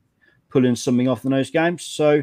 pulling 0.48 0.76
something 0.76 1.08
off 1.08 1.24
in 1.24 1.30
those 1.32 1.50
games. 1.50 1.82
So 1.84 2.22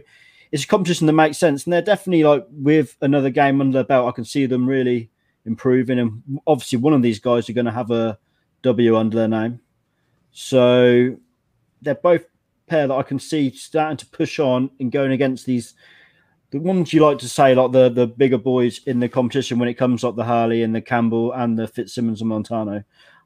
it's 0.52 0.64
a 0.64 0.68
competition 0.68 1.08
that 1.08 1.14
makes 1.14 1.38
sense, 1.38 1.66
and 1.66 1.74
they're 1.74 1.82
definitely 1.82 2.24
like 2.24 2.46
with 2.52 2.96
another 3.02 3.30
game 3.30 3.60
under 3.60 3.74
their 3.80 3.84
belt. 3.84 4.08
I 4.08 4.12
can 4.12 4.24
see 4.26 4.46
them 4.46 4.66
really 4.66 5.10
improving, 5.46 6.00
and 6.00 6.22
obviously 6.48 6.80
one 6.80 6.94
of 6.94 7.02
these 7.02 7.20
guys 7.20 7.50
are 7.50 7.54
going 7.54 7.66
to 7.66 7.72
have 7.72 7.92
a 7.92 8.18
W 8.62 8.96
under 8.96 9.18
their 9.18 9.28
name. 9.28 9.60
So 10.32 11.18
they're 11.82 11.96
both 11.96 12.26
pair 12.68 12.88
that 12.88 12.94
I 12.94 13.04
can 13.04 13.20
see 13.20 13.50
starting 13.52 13.98
to 13.98 14.06
push 14.06 14.40
on 14.40 14.70
and 14.80 14.92
going 14.92 15.12
against 15.12 15.46
these 15.46 15.74
the 16.54 16.60
ones 16.60 16.94
you 16.94 17.02
like 17.04 17.18
to 17.18 17.28
say, 17.28 17.56
like 17.56 17.72
the 17.72 17.90
the 17.90 18.06
bigger 18.06 18.38
boys 18.38 18.80
in 18.86 19.00
the 19.00 19.10
competition 19.10 19.58
when 19.58 19.68
it 19.68 19.74
comes 19.74 20.04
like 20.04 20.16
the 20.16 20.24
Harley 20.24 20.62
and 20.62 20.74
the 20.74 20.82
Campbell 20.82 21.34
and 21.34 21.58
the 21.58 21.68
Fitzsimmons 21.68 22.22
and 22.22 22.30
Montano. 22.30 22.84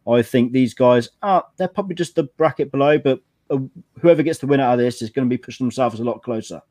I 0.09 0.21
think 0.21 0.53
these 0.53 0.73
guys 0.73 1.09
are 1.21 1.45
they're 1.57 1.67
probably 1.67 1.95
just 1.95 2.15
the 2.15 2.23
bracket 2.23 2.71
below, 2.71 2.97
but 2.97 3.19
uh, 3.49 3.59
whoever 3.99 4.23
gets 4.23 4.39
the 4.39 4.47
win 4.47 4.61
out 4.61 4.73
of 4.73 4.79
this 4.79 5.01
is 5.01 5.09
going 5.09 5.27
to 5.27 5.29
be 5.29 5.37
pushing 5.37 5.65
themselves 5.65 5.99
a 5.99 6.05
lot 6.05 6.23
closer. 6.23 6.61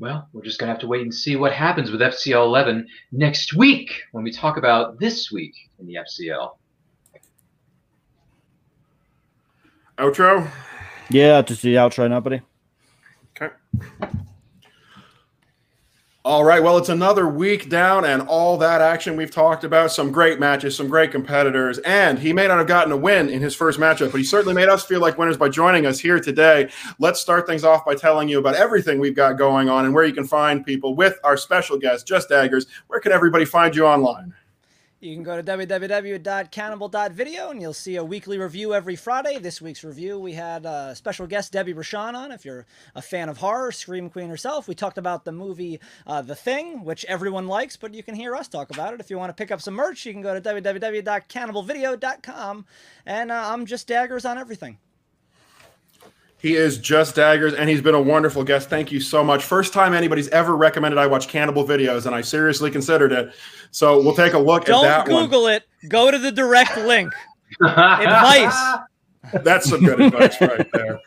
Well, 0.00 0.28
we're 0.32 0.42
just 0.42 0.58
gonna 0.58 0.72
have 0.72 0.80
to 0.80 0.88
wait 0.88 1.02
and 1.02 1.14
see 1.14 1.36
what 1.36 1.52
happens 1.52 1.92
with 1.92 2.00
FCL 2.00 2.44
11 2.44 2.88
next 3.12 3.54
week 3.54 3.92
when 4.10 4.24
we 4.24 4.32
talk 4.32 4.56
about 4.56 4.98
this 4.98 5.30
week 5.30 5.54
in 5.78 5.86
the 5.86 5.94
FCL. 5.94 6.56
Outro. 9.98 10.50
Yeah, 11.10 11.42
just 11.42 11.62
the 11.62 11.76
outro 11.76 12.10
now, 12.10 12.18
buddy. 12.18 12.40
Okay. 13.40 13.54
All 16.24 16.44
right. 16.44 16.62
Well, 16.62 16.78
it's 16.78 16.88
another 16.88 17.26
week 17.26 17.68
down 17.68 18.04
and 18.04 18.22
all 18.22 18.56
that 18.58 18.80
action 18.80 19.16
we've 19.16 19.32
talked 19.32 19.64
about. 19.64 19.90
Some 19.90 20.12
great 20.12 20.38
matches, 20.38 20.76
some 20.76 20.86
great 20.86 21.10
competitors. 21.10 21.78
And 21.78 22.16
he 22.16 22.32
may 22.32 22.46
not 22.46 22.58
have 22.58 22.68
gotten 22.68 22.92
a 22.92 22.96
win 22.96 23.28
in 23.28 23.42
his 23.42 23.56
first 23.56 23.80
matchup, 23.80 24.12
but 24.12 24.18
he 24.18 24.24
certainly 24.24 24.54
made 24.54 24.68
us 24.68 24.84
feel 24.84 25.00
like 25.00 25.18
winners 25.18 25.36
by 25.36 25.48
joining 25.48 25.84
us 25.84 25.98
here 25.98 26.20
today. 26.20 26.70
Let's 27.00 27.20
start 27.20 27.48
things 27.48 27.64
off 27.64 27.84
by 27.84 27.96
telling 27.96 28.28
you 28.28 28.38
about 28.38 28.54
everything 28.54 29.00
we've 29.00 29.16
got 29.16 29.36
going 29.36 29.68
on 29.68 29.84
and 29.84 29.92
where 29.92 30.04
you 30.04 30.12
can 30.14 30.24
find 30.24 30.64
people 30.64 30.94
with 30.94 31.18
our 31.24 31.36
special 31.36 31.76
guest, 31.76 32.06
Just 32.06 32.28
Daggers. 32.28 32.68
Where 32.86 33.00
can 33.00 33.10
everybody 33.10 33.44
find 33.44 33.74
you 33.74 33.84
online? 33.84 34.32
You 35.02 35.14
can 35.16 35.24
go 35.24 35.36
to 35.36 35.42
www.cannibal.video 35.42 37.50
and 37.50 37.60
you'll 37.60 37.74
see 37.74 37.96
a 37.96 38.04
weekly 38.04 38.38
review 38.38 38.72
every 38.72 38.94
Friday. 38.94 39.40
This 39.40 39.60
week's 39.60 39.82
review, 39.82 40.16
we 40.16 40.34
had 40.34 40.64
uh, 40.64 40.94
special 40.94 41.26
guest 41.26 41.50
Debbie 41.50 41.74
Rochon 41.74 42.14
on. 42.14 42.30
If 42.30 42.44
you're 42.44 42.66
a 42.94 43.02
fan 43.02 43.28
of 43.28 43.38
horror, 43.38 43.72
Scream 43.72 44.08
Queen 44.08 44.28
herself, 44.28 44.68
we 44.68 44.76
talked 44.76 44.98
about 44.98 45.24
the 45.24 45.32
movie 45.32 45.80
uh, 46.06 46.22
The 46.22 46.36
Thing, 46.36 46.84
which 46.84 47.04
everyone 47.06 47.48
likes, 47.48 47.76
but 47.76 47.94
you 47.94 48.04
can 48.04 48.14
hear 48.14 48.36
us 48.36 48.46
talk 48.46 48.70
about 48.70 48.94
it. 48.94 49.00
If 49.00 49.10
you 49.10 49.18
want 49.18 49.30
to 49.30 49.34
pick 49.34 49.50
up 49.50 49.60
some 49.60 49.74
merch, 49.74 50.06
you 50.06 50.12
can 50.12 50.22
go 50.22 50.38
to 50.38 50.40
www.cannibalvideo.com. 50.40 52.64
And 53.04 53.32
uh, 53.32 53.50
I'm 53.52 53.66
just 53.66 53.88
daggers 53.88 54.24
on 54.24 54.38
everything. 54.38 54.78
He 56.42 56.56
is 56.56 56.76
Just 56.78 57.14
Daggers, 57.14 57.54
and 57.54 57.70
he's 57.70 57.80
been 57.80 57.94
a 57.94 58.02
wonderful 58.02 58.42
guest. 58.42 58.68
Thank 58.68 58.90
you 58.90 58.98
so 58.98 59.22
much. 59.22 59.44
First 59.44 59.72
time 59.72 59.94
anybody's 59.94 60.28
ever 60.30 60.56
recommended 60.56 60.98
I 60.98 61.06
watch 61.06 61.28
cannibal 61.28 61.64
videos, 61.64 62.06
and 62.06 62.16
I 62.16 62.20
seriously 62.20 62.68
considered 62.68 63.12
it. 63.12 63.32
So 63.70 64.02
we'll 64.02 64.16
take 64.16 64.32
a 64.32 64.38
look 64.40 64.64
Don't 64.64 64.84
at 64.84 65.06
that 65.06 65.12
one. 65.12 65.22
Google 65.22 65.46
it. 65.46 65.62
Go 65.86 66.10
to 66.10 66.18
the 66.18 66.32
direct 66.32 66.76
link. 66.78 67.12
Advice. 67.62 68.78
That's 69.44 69.70
some 69.70 69.84
good 69.84 70.00
advice 70.00 70.40
right 70.40 70.68
there. 70.72 70.98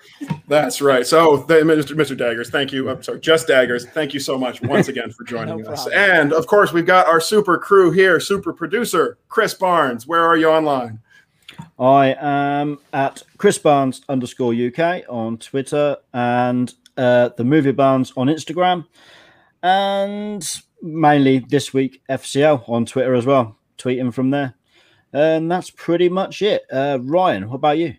That's 0.47 0.81
right. 0.81 1.05
So, 1.05 1.43
Mr. 1.43 1.95
Mr. 1.95 2.17
Daggers, 2.17 2.49
thank 2.49 2.71
you. 2.71 2.89
I'm 2.89 3.03
sorry, 3.03 3.19
just 3.19 3.47
Daggers. 3.47 3.85
Thank 3.87 4.13
you 4.13 4.21
so 4.21 4.37
much 4.37 4.61
once 4.61 4.87
again 4.87 5.11
for 5.11 5.25
joining 5.25 5.57
No 5.63 5.71
us. 5.71 5.85
And 5.89 6.31
of 6.31 6.47
course, 6.47 6.71
we've 6.71 6.85
got 6.85 7.07
our 7.07 7.19
super 7.19 7.57
crew 7.57 7.91
here, 7.91 8.21
super 8.21 8.53
producer 8.53 9.17
Chris 9.27 9.53
Barnes. 9.53 10.07
Where 10.07 10.23
are 10.23 10.37
you 10.37 10.47
online? 10.47 10.99
I 11.79 12.15
am 12.19 12.79
at 12.93 13.23
Chris 13.37 13.57
Barnes 13.57 14.01
underscore 14.09 14.53
UK 14.53 15.03
on 15.09 15.37
Twitter 15.37 15.97
and 16.13 16.73
uh, 16.97 17.29
the 17.37 17.43
Movie 17.43 17.71
Barnes 17.71 18.13
on 18.15 18.27
Instagram, 18.27 18.85
and 19.61 20.61
mainly 20.81 21.39
this 21.39 21.73
week 21.73 22.01
FCL 22.09 22.69
on 22.69 22.85
Twitter 22.85 23.13
as 23.13 23.25
well, 23.25 23.57
tweeting 23.77 24.13
from 24.13 24.29
there. 24.29 24.55
And 25.13 25.49
that's 25.51 25.69
pretty 25.69 26.09
much 26.09 26.41
it. 26.41 26.63
Uh, 26.71 26.99
Ryan, 27.01 27.49
what 27.49 27.55
about 27.55 27.77
you? 27.77 27.95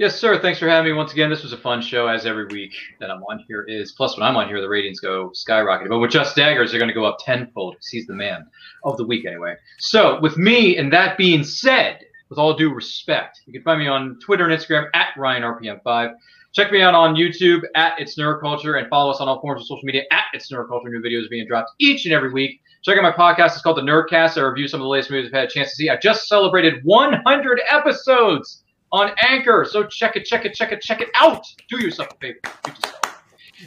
Yes, 0.00 0.18
sir. 0.18 0.40
Thanks 0.40 0.58
for 0.58 0.66
having 0.66 0.92
me 0.92 0.96
once 0.96 1.12
again. 1.12 1.28
This 1.28 1.42
was 1.42 1.52
a 1.52 1.58
fun 1.58 1.82
show, 1.82 2.06
as 2.06 2.24
every 2.24 2.46
week 2.46 2.72
that 3.00 3.10
I'm 3.10 3.22
on 3.24 3.44
here 3.46 3.64
is. 3.68 3.92
Plus, 3.92 4.16
when 4.16 4.26
I'm 4.26 4.34
on 4.34 4.48
here, 4.48 4.58
the 4.58 4.68
ratings 4.68 4.98
go 4.98 5.30
skyrocketing. 5.34 5.90
But 5.90 5.98
with 5.98 6.10
Just 6.10 6.34
Daggers, 6.34 6.70
they're 6.70 6.80
going 6.80 6.88
to 6.88 6.94
go 6.94 7.04
up 7.04 7.18
tenfold 7.20 7.74
because 7.74 7.88
he's 7.88 8.06
the 8.06 8.14
man 8.14 8.46
of 8.82 8.96
the 8.96 9.04
week, 9.04 9.26
anyway. 9.26 9.56
So, 9.78 10.18
with 10.20 10.38
me, 10.38 10.78
and 10.78 10.90
that 10.90 11.18
being 11.18 11.44
said, 11.44 12.00
with 12.30 12.38
all 12.38 12.54
due 12.54 12.72
respect, 12.72 13.40
you 13.46 13.52
can 13.52 13.62
find 13.62 13.80
me 13.80 13.88
on 13.88 14.18
Twitter 14.20 14.48
and 14.48 14.58
Instagram 14.58 14.86
at 14.94 15.08
RyanRPM5. 15.18 16.14
Check 16.52 16.72
me 16.72 16.80
out 16.80 16.94
on 16.94 17.14
YouTube 17.14 17.62
at 17.74 18.00
It's 18.00 18.16
Neuroculture 18.16 18.80
and 18.80 18.88
follow 18.88 19.10
us 19.10 19.20
on 19.20 19.28
all 19.28 19.40
forms 19.40 19.60
of 19.60 19.66
social 19.66 19.84
media 19.84 20.04
at 20.10 20.24
It's 20.32 20.50
Neuroculture. 20.50 20.90
New 20.90 21.02
videos 21.02 21.28
being 21.28 21.46
dropped 21.46 21.72
each 21.78 22.06
and 22.06 22.14
every 22.14 22.32
week. 22.32 22.60
Check 22.82 22.96
out 22.96 23.02
my 23.02 23.12
podcast. 23.12 23.52
It's 23.52 23.62
called 23.62 23.76
The 23.76 23.82
Nerdcast. 23.82 24.38
I 24.38 24.42
review 24.42 24.66
some 24.66 24.80
of 24.80 24.84
the 24.84 24.88
latest 24.88 25.10
movies 25.10 25.28
I've 25.28 25.40
had 25.40 25.48
a 25.48 25.52
chance 25.52 25.70
to 25.70 25.76
see. 25.76 25.90
I 25.90 25.96
just 25.96 26.28
celebrated 26.28 26.82
100 26.84 27.60
episodes 27.70 28.62
on 28.90 29.10
Anchor. 29.22 29.66
So 29.68 29.84
check 29.84 30.16
it, 30.16 30.24
check 30.24 30.44
it, 30.44 30.54
check 30.54 30.72
it, 30.72 30.80
check 30.80 31.00
it 31.00 31.08
out. 31.14 31.44
Do 31.68 31.78
yourself 31.78 32.08
a 32.12 32.16
favor. 32.16 32.89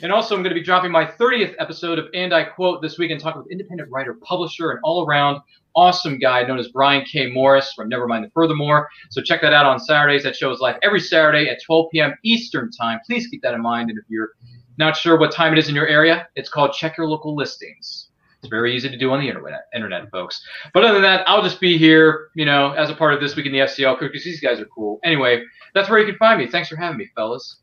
And 0.02 0.12
also, 0.12 0.36
I'm 0.36 0.42
going 0.42 0.54
to 0.54 0.60
be 0.60 0.66
dropping 0.66 0.92
my 0.92 1.06
30th 1.06 1.56
episode 1.60 2.00
of 2.00 2.08
And 2.14 2.34
I 2.34 2.44
Quote 2.44 2.82
this 2.82 2.98
week 2.98 3.12
and 3.12 3.20
talking 3.20 3.42
with 3.42 3.52
independent 3.52 3.90
writer, 3.92 4.16
publisher, 4.16 4.72
and 4.72 4.80
all 4.84 5.06
around 5.06 5.42
awesome 5.76 6.20
guy 6.20 6.44
known 6.44 6.60
as 6.60 6.68
Brian 6.70 7.06
K. 7.06 7.32
Morris 7.32 7.74
from 7.74 7.90
Nevermind 7.90 8.24
the 8.24 8.30
Furthermore. 8.32 8.90
So 9.10 9.22
check 9.22 9.42
that 9.42 9.54
out 9.54 9.66
on 9.66 9.80
Saturdays. 9.80 10.24
That 10.24 10.36
show 10.36 10.52
is 10.52 10.60
live 10.60 10.78
every 10.84 11.00
Saturday 11.00 11.50
at 11.50 11.62
12 11.64 11.88
p.m. 11.92 12.14
Eastern 12.24 12.72
Time. 12.72 13.00
Please 13.06 13.28
keep 13.28 13.42
that 13.42 13.54
in 13.54 13.62
mind. 13.62 13.90
And 13.90 13.98
if 13.98 14.06
you're 14.08 14.30
not 14.78 14.96
sure 14.96 15.18
what 15.18 15.32
time 15.32 15.54
it 15.54 15.60
is 15.60 15.70
in 15.70 15.76
your 15.76 15.88
area, 15.88 16.28
it's 16.36 16.50
called 16.50 16.74
Check 16.74 16.98
Your 16.98 17.08
Local 17.08 17.36
Listings. 17.36 18.10
It's 18.40 18.50
very 18.50 18.76
easy 18.76 18.90
to 18.90 18.98
do 18.98 19.12
on 19.12 19.22
the 19.22 19.28
internet, 19.28 19.68
internet, 19.74 20.10
folks. 20.12 20.42
But 20.74 20.84
other 20.84 20.96
than 20.96 21.04
that, 21.04 21.28
I'll 21.28 21.42
just 21.42 21.62
be 21.62 21.78
here, 21.78 22.28
you 22.36 22.44
know, 22.44 22.72
as 22.74 22.90
a 22.90 22.96
part 22.96 23.14
of 23.14 23.22
this 23.22 23.36
week 23.36 23.46
in 23.46 23.54
the 23.54 23.60
FCL 23.60 24.00
because 24.00 24.24
these 24.24 24.42
guys 24.42 24.60
are 24.60 24.66
cool. 24.66 25.00
Anyway, 25.04 25.44
that's 25.74 25.90
where 25.90 26.00
you 26.00 26.06
can 26.06 26.18
find 26.18 26.40
me. 26.40 26.48
Thanks 26.48 26.68
for 26.68 26.76
having 26.76 26.98
me, 26.98 27.10
fellas. 27.16 27.63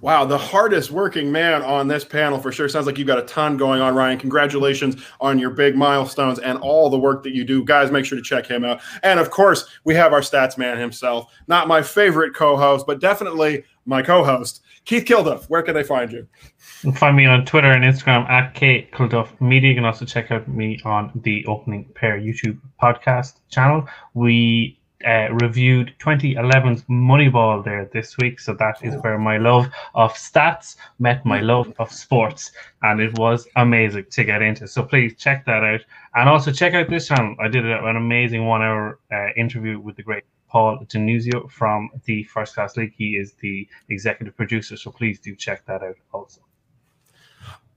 Wow, 0.00 0.24
the 0.24 0.38
hardest 0.38 0.90
working 0.90 1.32
man 1.32 1.62
on 1.62 1.88
this 1.88 2.04
panel 2.04 2.38
for 2.38 2.52
sure. 2.52 2.68
Sounds 2.68 2.86
like 2.86 2.98
you've 2.98 3.06
got 3.06 3.18
a 3.18 3.22
ton 3.22 3.56
going 3.56 3.80
on, 3.80 3.94
Ryan. 3.94 4.18
Congratulations 4.18 5.02
on 5.20 5.38
your 5.38 5.50
big 5.50 5.76
milestones 5.76 6.38
and 6.38 6.58
all 6.58 6.90
the 6.90 6.98
work 6.98 7.22
that 7.24 7.34
you 7.34 7.44
do. 7.44 7.64
Guys, 7.64 7.90
make 7.90 8.04
sure 8.04 8.16
to 8.16 8.22
check 8.22 8.46
him 8.46 8.64
out. 8.64 8.80
And 9.02 9.20
of 9.20 9.30
course, 9.30 9.68
we 9.84 9.94
have 9.94 10.12
our 10.12 10.20
stats 10.20 10.58
man 10.58 10.78
himself. 10.78 11.32
Not 11.46 11.68
my 11.68 11.82
favorite 11.82 12.34
co 12.34 12.56
host, 12.56 12.86
but 12.86 13.00
definitely 13.00 13.64
my 13.86 14.02
co 14.02 14.22
host, 14.22 14.62
Keith 14.84 15.04
Kilduff. 15.04 15.46
Where 15.46 15.62
can 15.62 15.74
they 15.74 15.82
find 15.82 16.12
you? 16.12 16.26
You 16.82 16.92
find 16.92 17.16
me 17.16 17.26
on 17.26 17.44
Twitter 17.44 17.70
and 17.70 17.82
Instagram 17.82 18.28
at 18.28 18.54
K 18.54 18.88
Kilduff 18.92 19.40
Media. 19.40 19.70
You 19.70 19.76
can 19.76 19.84
also 19.84 20.04
check 20.04 20.30
out 20.30 20.46
me 20.46 20.80
on 20.84 21.10
the 21.24 21.44
Opening 21.46 21.86
Pair 21.94 22.20
YouTube 22.20 22.58
podcast 22.80 23.40
channel. 23.48 23.88
We 24.14 24.77
uh, 25.06 25.28
reviewed 25.32 25.94
2011's 26.00 26.82
Moneyball 26.84 27.64
there 27.64 27.88
this 27.92 28.16
week. 28.18 28.40
So 28.40 28.54
that 28.54 28.82
is 28.82 28.94
where 29.02 29.18
my 29.18 29.38
love 29.38 29.68
of 29.94 30.12
stats 30.14 30.76
met 30.98 31.24
my 31.24 31.40
love 31.40 31.72
of 31.78 31.92
sports. 31.92 32.50
And 32.82 33.00
it 33.00 33.16
was 33.18 33.46
amazing 33.56 34.06
to 34.10 34.24
get 34.24 34.42
into. 34.42 34.66
So 34.66 34.82
please 34.82 35.16
check 35.16 35.44
that 35.46 35.62
out. 35.62 35.80
And 36.14 36.28
also 36.28 36.52
check 36.52 36.74
out 36.74 36.90
this 36.90 37.08
channel. 37.08 37.36
I 37.40 37.48
did 37.48 37.64
an 37.64 37.96
amazing 37.96 38.46
one 38.46 38.62
hour 38.62 38.98
uh, 39.12 39.28
interview 39.36 39.78
with 39.78 39.96
the 39.96 40.02
great 40.02 40.24
Paul 40.48 40.78
Denuzio 40.86 41.50
from 41.50 41.90
the 42.04 42.24
First 42.24 42.54
Class 42.54 42.76
League. 42.76 42.94
He 42.96 43.16
is 43.16 43.34
the 43.34 43.68
executive 43.90 44.36
producer. 44.36 44.76
So 44.76 44.90
please 44.90 45.20
do 45.20 45.36
check 45.36 45.64
that 45.66 45.82
out 45.82 45.96
also. 46.12 46.47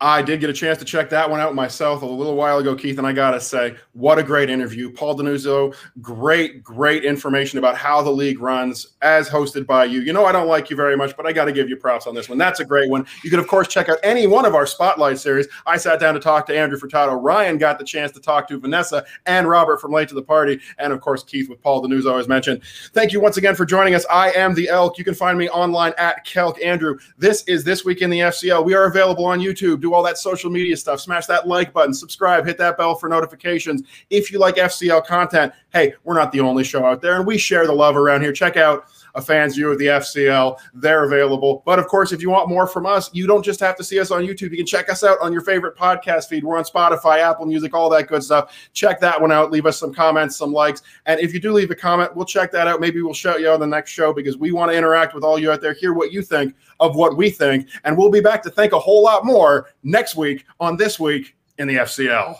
I 0.03 0.23
did 0.23 0.39
get 0.39 0.49
a 0.49 0.53
chance 0.53 0.79
to 0.79 0.85
check 0.85 1.11
that 1.11 1.29
one 1.29 1.39
out 1.39 1.53
myself 1.53 2.01
a 2.01 2.05
little 2.07 2.35
while 2.35 2.57
ago, 2.57 2.75
Keith, 2.75 2.97
and 2.97 3.05
I 3.05 3.13
gotta 3.13 3.39
say, 3.39 3.75
what 3.93 4.17
a 4.17 4.23
great 4.23 4.49
interview. 4.49 4.91
Paul 4.91 5.15
Denuzzo, 5.15 5.75
great, 6.01 6.63
great 6.63 7.05
information 7.05 7.59
about 7.59 7.77
how 7.77 8.01
the 8.01 8.09
league 8.09 8.39
runs 8.39 8.95
as 9.03 9.29
hosted 9.29 9.67
by 9.67 9.85
you. 9.85 10.01
You 10.01 10.11
know, 10.11 10.25
I 10.25 10.31
don't 10.31 10.47
like 10.47 10.71
you 10.71 10.75
very 10.75 10.97
much, 10.97 11.15
but 11.15 11.27
I 11.27 11.31
gotta 11.31 11.51
give 11.51 11.69
you 11.69 11.75
props 11.75 12.07
on 12.07 12.15
this 12.15 12.27
one. 12.27 12.39
That's 12.39 12.59
a 12.59 12.65
great 12.65 12.89
one. 12.89 13.05
You 13.23 13.29
can, 13.29 13.39
of 13.39 13.47
course, 13.47 13.67
check 13.67 13.89
out 13.89 13.99
any 14.01 14.25
one 14.25 14.43
of 14.43 14.55
our 14.55 14.65
spotlight 14.65 15.19
series. 15.19 15.47
I 15.67 15.77
sat 15.77 15.99
down 15.99 16.15
to 16.15 16.19
talk 16.19 16.47
to 16.47 16.57
Andrew 16.57 16.79
Furtado. 16.79 17.21
Ryan 17.21 17.59
got 17.59 17.77
the 17.77 17.85
chance 17.85 18.11
to 18.13 18.19
talk 18.19 18.47
to 18.47 18.59
Vanessa 18.59 19.05
and 19.27 19.47
Robert 19.47 19.79
from 19.79 19.91
Late 19.91 20.09
to 20.09 20.15
the 20.15 20.23
Party, 20.23 20.59
and 20.79 20.91
of 20.91 20.99
course, 20.99 21.23
Keith 21.23 21.47
with 21.47 21.61
Paul 21.61 21.83
Denuzzo, 21.83 22.19
as 22.19 22.27
mentioned. 22.27 22.63
Thank 22.93 23.13
you 23.13 23.21
once 23.21 23.37
again 23.37 23.53
for 23.53 23.65
joining 23.65 23.93
us. 23.93 24.07
I 24.09 24.31
am 24.31 24.55
the 24.55 24.67
Elk. 24.67 24.97
You 24.97 25.03
can 25.03 25.13
find 25.13 25.37
me 25.37 25.47
online 25.49 25.93
at 25.99 26.25
Kelk 26.25 26.63
Andrew. 26.65 26.97
This 27.19 27.43
is 27.43 27.63
This 27.63 27.85
Week 27.85 28.01
in 28.01 28.09
the 28.09 28.21
FCL. 28.21 28.65
We 28.65 28.73
are 28.73 28.85
available 28.85 29.25
on 29.25 29.39
YouTube. 29.39 29.79
Do 29.79 29.90
all 29.93 30.03
that 30.03 30.17
social 30.17 30.49
media 30.49 30.75
stuff. 30.77 30.99
Smash 30.99 31.25
that 31.27 31.47
like 31.47 31.73
button, 31.73 31.93
subscribe, 31.93 32.45
hit 32.45 32.57
that 32.57 32.77
bell 32.77 32.95
for 32.95 33.09
notifications. 33.09 33.83
If 34.09 34.31
you 34.31 34.39
like 34.39 34.55
FCL 34.55 35.05
content, 35.05 35.53
hey, 35.73 35.93
we're 36.03 36.15
not 36.15 36.31
the 36.31 36.41
only 36.41 36.63
show 36.63 36.85
out 36.85 37.01
there, 37.01 37.17
and 37.17 37.25
we 37.25 37.37
share 37.37 37.65
the 37.65 37.73
love 37.73 37.95
around 37.95 38.21
here. 38.21 38.33
Check 38.33 38.57
out 38.57 38.85
a 39.15 39.21
fan's 39.21 39.55
view 39.55 39.71
of 39.71 39.77
the 39.77 39.85
FCL. 39.85 40.57
They're 40.73 41.03
available. 41.03 41.63
But 41.65 41.79
of 41.79 41.87
course, 41.87 42.11
if 42.11 42.21
you 42.21 42.29
want 42.29 42.49
more 42.49 42.67
from 42.67 42.85
us, 42.85 43.09
you 43.13 43.27
don't 43.27 43.43
just 43.43 43.59
have 43.59 43.75
to 43.77 43.83
see 43.83 43.99
us 43.99 44.11
on 44.11 44.23
YouTube. 44.23 44.51
You 44.51 44.57
can 44.57 44.65
check 44.65 44.89
us 44.89 45.03
out 45.03 45.17
on 45.21 45.33
your 45.33 45.41
favorite 45.41 45.75
podcast 45.75 46.27
feed. 46.27 46.43
We're 46.43 46.57
on 46.57 46.63
Spotify, 46.63 47.19
Apple 47.19 47.45
Music, 47.45 47.73
all 47.73 47.89
that 47.89 48.07
good 48.07 48.23
stuff. 48.23 48.55
Check 48.73 48.99
that 49.01 49.19
one 49.19 49.31
out. 49.31 49.51
Leave 49.51 49.65
us 49.65 49.79
some 49.79 49.93
comments, 49.93 50.35
some 50.37 50.53
likes. 50.53 50.81
And 51.05 51.19
if 51.19 51.33
you 51.33 51.39
do 51.39 51.53
leave 51.53 51.71
a 51.71 51.75
comment, 51.75 52.15
we'll 52.15 52.25
check 52.25 52.51
that 52.51 52.67
out. 52.67 52.79
Maybe 52.79 53.01
we'll 53.01 53.13
shout 53.13 53.41
you 53.41 53.49
on 53.49 53.59
the 53.59 53.67
next 53.67 53.91
show 53.91 54.13
because 54.13 54.37
we 54.37 54.51
want 54.51 54.71
to 54.71 54.77
interact 54.77 55.13
with 55.13 55.23
all 55.23 55.39
you 55.39 55.51
out 55.51 55.61
there, 55.61 55.73
hear 55.73 55.93
what 55.93 56.11
you 56.11 56.21
think 56.21 56.55
of 56.79 56.95
what 56.95 57.17
we 57.17 57.29
think. 57.29 57.67
And 57.83 57.97
we'll 57.97 58.11
be 58.11 58.21
back 58.21 58.41
to 58.43 58.49
think 58.49 58.73
a 58.73 58.79
whole 58.79 59.03
lot 59.03 59.25
more 59.25 59.69
next 59.83 60.15
week 60.15 60.45
on 60.59 60.77
This 60.77 60.99
Week 60.99 61.35
in 61.57 61.67
the 61.67 61.75
FCL. 61.75 62.35